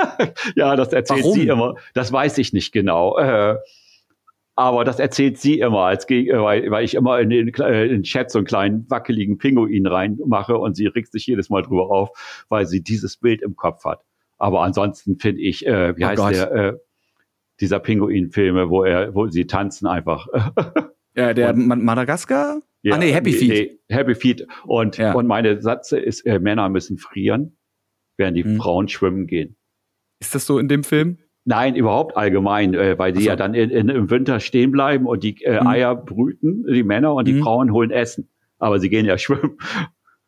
ja, 0.56 0.76
das 0.76 0.92
erzählt 0.92 1.24
Warum? 1.24 1.34
sie 1.34 1.46
immer. 1.46 1.74
Das 1.94 2.10
weiß 2.12 2.38
ich 2.38 2.52
nicht 2.52 2.72
genau. 2.72 3.16
Aber 4.54 4.84
das 4.84 4.98
erzählt 4.98 5.38
sie 5.38 5.60
immer, 5.60 5.84
als 5.84 6.08
äh, 6.10 6.28
weil, 6.28 6.70
weil 6.70 6.84
ich 6.84 6.94
immer 6.94 7.18
in 7.20 7.30
den, 7.30 7.48
äh, 7.54 7.84
in 7.84 7.90
den 7.90 8.02
Chat 8.02 8.30
so 8.30 8.38
einen 8.38 8.46
kleinen 8.46 8.90
wackeligen 8.90 9.38
Pinguin 9.38 9.86
reinmache 9.86 10.58
und 10.58 10.76
sie 10.76 10.86
regt 10.86 11.12
sich 11.12 11.26
jedes 11.26 11.48
Mal 11.48 11.62
drüber 11.62 11.90
auf, 11.90 12.10
weil 12.48 12.66
sie 12.66 12.82
dieses 12.82 13.16
Bild 13.16 13.40
im 13.40 13.56
Kopf 13.56 13.84
hat. 13.84 14.04
Aber 14.38 14.62
ansonsten 14.62 15.18
finde 15.18 15.40
ich, 15.40 15.66
äh, 15.66 15.96
wie 15.96 16.04
oh 16.04 16.08
heißt 16.08 16.22
Gott. 16.22 16.34
der, 16.34 16.52
äh, 16.52 16.78
dieser 17.60 17.78
Pinguin-Filme, 17.78 18.68
wo 18.68 18.82
er, 18.84 19.14
wo 19.14 19.28
sie 19.28 19.46
tanzen 19.46 19.86
einfach. 19.86 20.26
ja, 21.16 21.32
der 21.32 21.54
und, 21.54 21.84
Madagaskar? 21.84 22.60
Ja, 22.82 22.96
ah, 22.96 22.98
nee, 22.98 23.12
Happy 23.12 23.32
Feet. 23.32 23.80
Nee, 23.88 23.96
Happy 23.96 24.14
Feet. 24.14 24.46
Und, 24.64 24.98
ja. 24.98 25.12
und 25.12 25.26
meine 25.28 25.62
Satze 25.62 25.98
ist, 25.98 26.26
äh, 26.26 26.40
Männer 26.40 26.68
müssen 26.68 26.98
frieren, 26.98 27.56
während 28.16 28.36
die 28.36 28.44
hm. 28.44 28.56
Frauen 28.56 28.88
schwimmen 28.88 29.26
gehen. 29.26 29.56
Ist 30.20 30.34
das 30.34 30.46
so 30.46 30.58
in 30.58 30.68
dem 30.68 30.82
Film? 30.82 31.18
Nein, 31.44 31.74
überhaupt 31.74 32.16
allgemein, 32.16 32.74
äh, 32.74 32.98
weil 32.98 33.12
die 33.12 33.22
so. 33.22 33.30
ja 33.30 33.36
dann 33.36 33.54
in, 33.54 33.70
in, 33.70 33.88
im 33.88 34.10
Winter 34.10 34.38
stehen 34.38 34.70
bleiben 34.70 35.06
und 35.06 35.24
die 35.24 35.42
äh, 35.42 35.60
mhm. 35.60 35.66
Eier 35.66 35.96
brüten, 35.96 36.64
die 36.72 36.84
Männer, 36.84 37.14
und 37.14 37.26
die 37.26 37.34
mhm. 37.34 37.42
Frauen 37.42 37.72
holen 37.72 37.90
Essen. 37.90 38.28
Aber 38.58 38.78
sie 38.78 38.88
gehen 38.90 39.06
ja 39.06 39.18
schwimmen. 39.18 39.58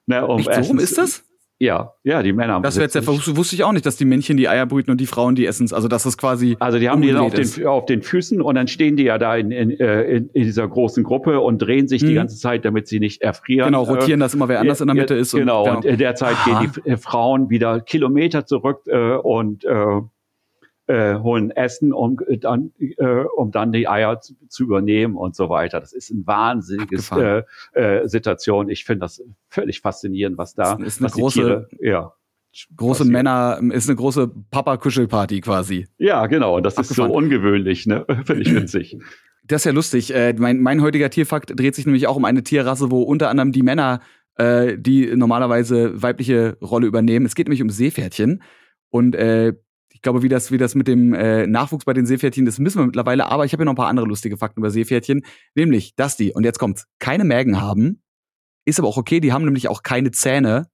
ne, 0.07 0.27
um 0.27 0.39
Echt, 0.39 0.53
so 0.53 0.61
rum 0.63 0.79
ist 0.79 0.99
das? 0.99 1.25
Ja, 1.61 1.93
ja, 2.03 2.23
die 2.23 2.33
Männer 2.33 2.55
haben 2.55 2.63
Das 2.65 2.77
jetzt 2.77 2.97
ja, 2.97 3.07
wusste 3.07 3.55
ich 3.55 3.63
auch 3.63 3.73
nicht, 3.73 3.87
dass 3.87 3.97
die 3.97 4.05
Männchen 4.05 4.37
die 4.37 4.49
Eier 4.49 4.67
brüten 4.67 4.91
und 4.91 5.01
die 5.01 5.07
Frauen 5.07 5.37
die 5.37 5.47
essen. 5.47 5.73
Also 5.73 5.87
das 5.87 6.05
ist 6.05 6.19
quasi. 6.19 6.57
Also 6.59 6.81
die 6.81 6.91
haben 6.91 7.01
die 7.01 7.13
dann 7.13 7.19
auf 7.19 7.33
den, 7.33 7.67
auf 7.67 7.87
den 7.87 8.03
Füßen 8.03 8.43
und 8.43 8.57
dann 8.57 8.67
stehen 8.67 8.97
die 8.97 9.05
ja 9.05 9.19
da 9.19 9.37
in, 9.37 9.53
in, 9.53 9.71
äh, 9.71 10.03
in, 10.03 10.29
in 10.31 10.43
dieser 10.43 10.67
großen 10.67 11.05
Gruppe 11.05 11.39
und 11.39 11.59
drehen 11.59 11.87
sich 11.87 12.03
mhm. 12.03 12.09
die 12.09 12.15
ganze 12.15 12.37
Zeit, 12.39 12.65
damit 12.65 12.89
sie 12.89 12.99
nicht 12.99 13.23
erfrieren. 13.23 13.69
Genau, 13.69 13.85
rotieren, 13.85 14.19
dass 14.19 14.35
immer 14.35 14.49
wer 14.49 14.61
anders 14.61 14.81
in 14.81 14.89
der 14.89 14.97
Mitte 14.97 15.15
ist. 15.15 15.33
Genau, 15.33 15.65
und, 15.65 15.77
und 15.77 15.85
in 15.85 15.97
der 15.97 16.17
Zeit 16.17 16.35
Aha. 16.35 16.61
gehen 16.61 16.73
die 16.85 16.91
äh, 16.91 16.97
Frauen 16.97 17.49
wieder 17.51 17.81
Kilometer 17.81 18.47
zurück 18.47 18.83
äh, 18.87 19.15
und 19.15 19.65
äh, 19.65 20.01
äh, 20.87 21.19
holen 21.19 21.51
Essen, 21.51 21.93
um 21.93 22.19
dann, 22.41 22.73
äh, 22.79 23.25
um 23.37 23.51
dann 23.51 23.73
die 23.73 23.89
Eier 23.89 24.21
zu, 24.21 24.35
zu, 24.49 24.65
übernehmen 24.65 25.17
und 25.17 25.35
so 25.35 25.49
weiter. 25.49 25.81
Das 25.81 25.93
ist 25.93 26.11
ein 26.11 26.27
wahnsinniges 26.27 27.11
äh, 27.13 27.43
äh, 27.73 28.07
Situation. 28.07 28.69
Ich 28.69 28.85
finde 28.85 29.01
das 29.01 29.23
völlig 29.49 29.81
faszinierend, 29.81 30.37
was 30.37 30.55
da 30.55 30.75
ist, 30.75 30.87
ist 30.87 31.01
eine 31.01 31.11
große, 31.11 31.41
Tiere, 31.41 31.69
ja, 31.81 32.13
große 32.77 33.05
Männer, 33.05 33.61
ist 33.73 33.89
eine 33.89 33.97
große 33.97 34.31
Papa-Kuschelparty 34.51 35.41
quasi. 35.41 35.87
Ja, 35.99 36.27
genau. 36.27 36.57
Und 36.57 36.65
das 36.65 36.77
Abgefahren. 36.77 37.11
ist 37.11 37.13
so 37.13 37.17
ungewöhnlich, 37.17 37.87
ne? 37.87 38.05
Finde 38.25 38.43
ich 38.43 38.55
witzig. 38.55 38.99
Das 39.47 39.63
ist 39.63 39.67
ja 39.67 39.73
lustig. 39.73 40.15
Äh, 40.15 40.35
mein, 40.39 40.61
mein 40.61 40.81
heutiger 40.83 41.11
Tierfakt 41.11 41.59
dreht 41.59 41.75
sich 41.75 41.87
nämlich 41.87 42.07
auch 42.07 42.17
um 42.17 42.25
eine 42.25 42.43
Tierrasse, 42.43 42.91
wo 42.91 43.03
unter 43.03 43.29
anderem 43.29 43.53
die 43.53 43.63
Männer 43.63 44.01
äh, 44.37 44.79
die 44.79 45.15
normalerweise 45.15 46.03
weibliche 46.03 46.57
Rolle 46.61 46.87
übernehmen. 46.87 47.27
Es 47.27 47.35
geht 47.35 47.47
nämlich 47.47 47.63
um 47.63 47.71
Seepferdchen. 47.71 48.43
Und 48.91 49.15
äh, 49.15 49.55
glaube, 50.05 50.23
wie 50.23 50.29
das, 50.29 50.53
wie 50.53 50.59
das 50.59 50.77
mit 50.77 50.87
dem 50.87 51.13
äh, 51.13 51.49
Nachwuchs 51.49 51.85
bei 51.85 51.93
den 51.93 52.07
Seepferdchen 52.07 52.47
ist, 52.47 52.61
wissen 52.61 52.79
wir 52.79 52.87
mittlerweile. 52.87 53.27
Aber 53.27 53.45
ich 53.45 53.53
habe 53.53 53.63
hier 53.63 53.65
noch 53.65 53.73
ein 53.73 53.77
paar 53.77 53.89
andere 53.89 54.07
lustige 54.07 54.37
Fakten 54.37 54.61
über 54.61 54.71
Seepferdchen. 54.71 55.25
Nämlich, 55.57 55.97
dass 55.97 56.17
die, 56.17 56.33
und 56.33 56.45
jetzt 56.45 56.61
kommt's, 56.61 56.87
keine 57.01 57.25
Mägen 57.25 57.61
haben. 57.61 58.03
Ist 58.65 58.79
aber 58.79 58.89
auch 58.89 58.97
okay, 58.97 59.19
die 59.19 59.33
haben 59.33 59.45
nämlich 59.45 59.69
auch 59.69 59.83
keine 59.83 60.13
Zähne. 60.13 60.69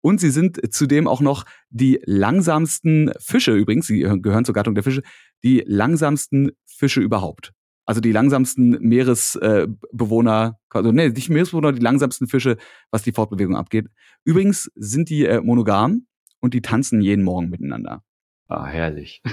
Und 0.00 0.20
sie 0.20 0.30
sind 0.30 0.60
zudem 0.72 1.06
auch 1.08 1.20
noch 1.20 1.44
die 1.70 2.00
langsamsten 2.04 3.12
Fische 3.18 3.54
übrigens, 3.54 3.86
sie 3.86 4.00
gehören 4.00 4.44
zur 4.44 4.54
Gattung 4.54 4.74
der 4.74 4.84
Fische, 4.84 5.02
die 5.42 5.62
langsamsten 5.66 6.52
Fische 6.66 7.00
überhaupt. 7.00 7.52
Also 7.86 8.00
die 8.00 8.12
langsamsten 8.12 8.70
Meeresbewohner, 8.80 10.58
also 10.70 10.92
nee, 10.92 11.08
nicht 11.08 11.30
Meeresbewohner, 11.30 11.72
die 11.72 11.80
langsamsten 11.80 12.26
Fische, 12.28 12.56
was 12.90 13.02
die 13.02 13.12
Fortbewegung 13.12 13.56
abgeht. 13.56 13.86
Übrigens 14.24 14.70
sind 14.74 15.08
die 15.10 15.24
äh, 15.24 15.40
monogam 15.40 16.06
und 16.40 16.54
die 16.54 16.62
tanzen 16.62 17.00
jeden 17.00 17.24
Morgen 17.24 17.48
miteinander. 17.48 18.02
Ah, 18.54 18.66
herrlich. 18.66 19.22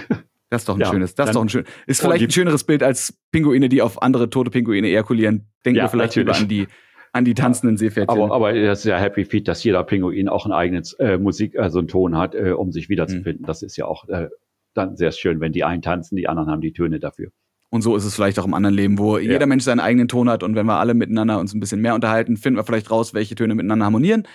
Das 0.50 0.64
ist 0.64 0.68
doch 0.68 0.76
ein 0.76 0.82
ja, 0.82 0.92
schönes, 0.92 1.16
das 1.16 1.30
ist 1.30 1.36
doch 1.36 1.44
ein 1.44 1.48
schön, 1.48 1.64
ist 1.88 2.02
vielleicht 2.02 2.26
ein 2.26 2.30
schöneres 2.30 2.66
Bild 2.66 2.84
als 2.84 3.18
Pinguine, 3.32 3.70
die 3.70 3.82
auf 3.82 4.02
andere 4.02 4.30
tote 4.30 4.52
Pinguine 4.52 4.86
ejakulieren. 4.86 5.48
Denken 5.64 5.78
ja, 5.78 5.86
wir 5.86 5.90
vielleicht 5.90 6.18
natürlich. 6.18 6.40
lieber 6.40 6.44
an 6.44 6.50
die, 6.50 6.68
an 7.14 7.24
die 7.24 7.34
tanzenden 7.34 7.78
Seepferdchen. 7.78 8.22
Aber, 8.22 8.36
aber 8.36 8.54
das 8.54 8.80
ist 8.80 8.86
ja 8.86 8.98
Happy 8.98 9.24
Feet, 9.24 9.48
dass 9.48 9.64
jeder 9.64 9.82
Pinguin 9.86 10.28
auch 10.28 10.46
ein 10.46 10.52
eigenes 10.52 10.92
äh, 11.00 11.18
Musik, 11.18 11.58
also 11.58 11.80
einen 11.80 11.88
Ton 11.88 12.18
hat, 12.18 12.36
äh, 12.36 12.52
um 12.52 12.74
sich 12.74 12.90
wiederzufinden. 12.90 13.44
Mhm. 13.44 13.46
Das 13.46 13.62
ist 13.62 13.78
ja 13.78 13.86
auch 13.86 14.10
äh, 14.10 14.28
dann 14.74 14.98
sehr 14.98 15.14
schön, 15.14 15.40
wenn 15.40 15.54
die 15.54 15.64
einen 15.64 15.82
tanzen, 15.82 16.18
die 16.18 16.28
anderen 16.28 16.50
haben 16.50 16.60
die 16.60 16.74
Töne 16.74 17.00
dafür. 17.00 17.30
Und 17.70 17.82
so 17.82 17.96
ist 17.96 18.04
es 18.04 18.14
vielleicht 18.14 18.38
auch 18.38 18.46
im 18.46 18.54
anderen 18.54 18.76
Leben, 18.76 19.00
wo 19.00 19.18
ja. 19.18 19.32
jeder 19.32 19.46
Mensch 19.46 19.64
seinen 19.64 19.80
eigenen 19.80 20.10
Ton 20.10 20.30
hat 20.30 20.44
und 20.44 20.56
wenn 20.56 20.66
wir 20.66 20.80
alle 20.80 20.94
miteinander 20.94 21.40
uns 21.40 21.54
ein 21.54 21.62
bisschen 21.62 21.80
mehr 21.80 21.96
unterhalten, 21.96 22.36
finden 22.36 22.60
wir 22.60 22.66
vielleicht 22.66 22.92
raus, 22.92 23.14
welche 23.14 23.36
Töne 23.36 23.56
miteinander 23.56 23.86
harmonieren. 23.86 24.28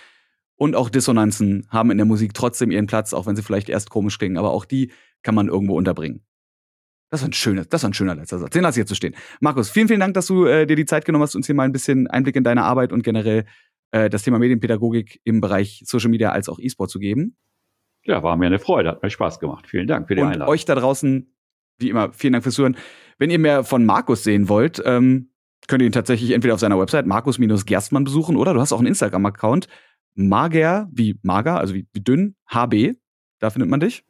Und 0.56 0.74
auch 0.74 0.88
Dissonanzen 0.88 1.66
haben 1.68 1.90
in 1.90 1.98
der 1.98 2.06
Musik 2.06 2.32
trotzdem 2.32 2.70
ihren 2.70 2.86
Platz, 2.86 3.12
auch 3.12 3.26
wenn 3.26 3.36
sie 3.36 3.42
vielleicht 3.42 3.68
erst 3.68 3.90
komisch 3.90 4.18
klingen. 4.18 4.38
Aber 4.38 4.52
auch 4.52 4.64
die 4.64 4.90
kann 5.22 5.34
man 5.34 5.48
irgendwo 5.48 5.76
unterbringen. 5.76 6.24
Das 7.10 7.20
ist 7.20 7.26
ein 7.26 7.32
schöner, 7.32 7.64
das 7.64 7.82
ist 7.82 7.84
ein 7.84 7.94
schöner 7.94 8.14
letzter 8.14 8.38
Satz. 8.38 8.50
Den 8.50 8.62
lasse 8.62 8.78
ich 8.78 8.82
jetzt 8.82 8.88
so 8.88 8.94
stehen. 8.94 9.14
Markus, 9.40 9.70
vielen, 9.70 9.86
vielen 9.86 10.00
Dank, 10.00 10.14
dass 10.14 10.26
du 10.26 10.46
äh, 10.46 10.66
dir 10.66 10.76
die 10.76 10.86
Zeit 10.86 11.04
genommen 11.04 11.22
hast, 11.22 11.36
uns 11.36 11.46
hier 11.46 11.54
mal 11.54 11.64
ein 11.64 11.72
bisschen 11.72 12.08
Einblick 12.08 12.36
in 12.36 12.42
deine 12.42 12.64
Arbeit 12.64 12.92
und 12.92 13.02
generell 13.02 13.44
äh, 13.92 14.10
das 14.10 14.22
Thema 14.22 14.38
Medienpädagogik 14.38 15.20
im 15.24 15.40
Bereich 15.40 15.82
Social 15.86 16.10
Media 16.10 16.32
als 16.32 16.48
auch 16.48 16.58
E-Sport 16.58 16.90
zu 16.90 16.98
geben. 16.98 17.36
Ja, 18.04 18.22
war 18.22 18.36
mir 18.36 18.46
eine 18.46 18.58
Freude, 18.58 18.90
hat 18.90 19.02
mir 19.02 19.10
Spaß 19.10 19.40
gemacht. 19.40 19.66
Vielen 19.68 19.86
Dank 19.86 20.08
für 20.08 20.14
die 20.14 20.22
und 20.22 20.28
Einladung. 20.28 20.52
Euch 20.52 20.64
da 20.64 20.74
draußen, 20.74 21.32
wie 21.78 21.90
immer, 21.90 22.12
vielen 22.12 22.32
Dank 22.32 22.44
fürs 22.44 22.54
Zuhören. 22.54 22.76
Wenn 23.18 23.30
ihr 23.30 23.38
mehr 23.38 23.64
von 23.64 23.84
Markus 23.84 24.24
sehen 24.24 24.48
wollt, 24.48 24.82
ähm, 24.84 25.30
könnt 25.68 25.82
ihr 25.82 25.86
ihn 25.86 25.92
tatsächlich 25.92 26.32
entweder 26.32 26.54
auf 26.54 26.60
seiner 26.60 26.78
Website 26.78 27.06
Markus-Gerstmann 27.06 28.04
besuchen 28.04 28.36
oder 28.36 28.54
du 28.54 28.60
hast 28.60 28.72
auch 28.72 28.78
einen 28.78 28.86
Instagram-Account, 28.88 29.68
Mager, 30.16 30.88
wie 30.92 31.18
mager, 31.22 31.58
also 31.58 31.74
wie, 31.74 31.86
wie 31.92 32.00
dünn, 32.00 32.34
HB. 32.48 32.94
Da 33.38 33.50
findet 33.50 33.70
man 33.70 33.80
dich. 33.80 34.04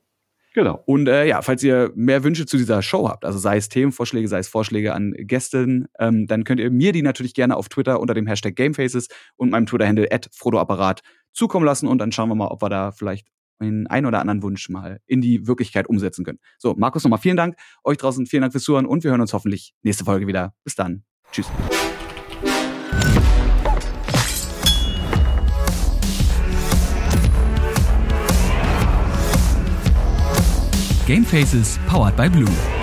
Genau. 0.54 0.82
Und 0.86 1.06
äh, 1.06 1.26
ja, 1.26 1.42
falls 1.42 1.62
ihr 1.62 1.92
mehr 1.94 2.24
Wünsche 2.24 2.46
zu 2.46 2.56
dieser 2.56 2.80
Show 2.80 3.10
habt, 3.10 3.26
also 3.26 3.38
sei 3.38 3.58
es 3.58 3.68
Themenvorschläge, 3.68 4.26
sei 4.26 4.38
es 4.38 4.48
Vorschläge 4.48 4.94
an 4.94 5.12
Gästen, 5.12 5.86
ähm, 5.98 6.26
dann 6.26 6.44
könnt 6.44 6.60
ihr 6.60 6.70
mir 6.70 6.92
die 6.92 7.02
natürlich 7.02 7.34
gerne 7.34 7.56
auf 7.56 7.68
Twitter 7.68 8.00
unter 8.00 8.14
dem 8.14 8.26
Hashtag 8.26 8.56
Gamefaces 8.56 9.08
und 9.36 9.50
meinem 9.50 9.66
Twitter-Handle 9.66 10.08
@frodoapparat 10.32 11.02
zukommen 11.34 11.66
lassen 11.66 11.86
und 11.86 11.98
dann 11.98 12.10
schauen 12.10 12.30
wir 12.30 12.36
mal, 12.36 12.48
ob 12.48 12.62
wir 12.62 12.70
da 12.70 12.90
vielleicht 12.90 13.28
einen 13.58 13.86
ein 13.86 14.06
oder 14.06 14.20
anderen 14.20 14.42
Wunsch 14.42 14.70
mal 14.70 15.00
in 15.06 15.20
die 15.20 15.46
Wirklichkeit 15.46 15.88
umsetzen 15.88 16.24
können. 16.24 16.38
So, 16.56 16.74
Markus, 16.74 17.04
nochmal 17.04 17.18
vielen 17.18 17.36
Dank. 17.36 17.56
Euch 17.84 17.98
draußen 17.98 18.24
vielen 18.24 18.40
Dank 18.40 18.52
fürs 18.52 18.64
Zuhören 18.64 18.86
und 18.86 19.04
wir 19.04 19.10
hören 19.10 19.20
uns 19.20 19.34
hoffentlich 19.34 19.74
nächste 19.82 20.04
Folge 20.04 20.26
wieder. 20.26 20.54
Bis 20.64 20.74
dann. 20.74 21.04
Tschüss. 21.32 21.50
Game 31.06 31.22
Faces 31.22 31.78
powered 31.86 32.16
by 32.16 32.28
Blue. 32.28 32.75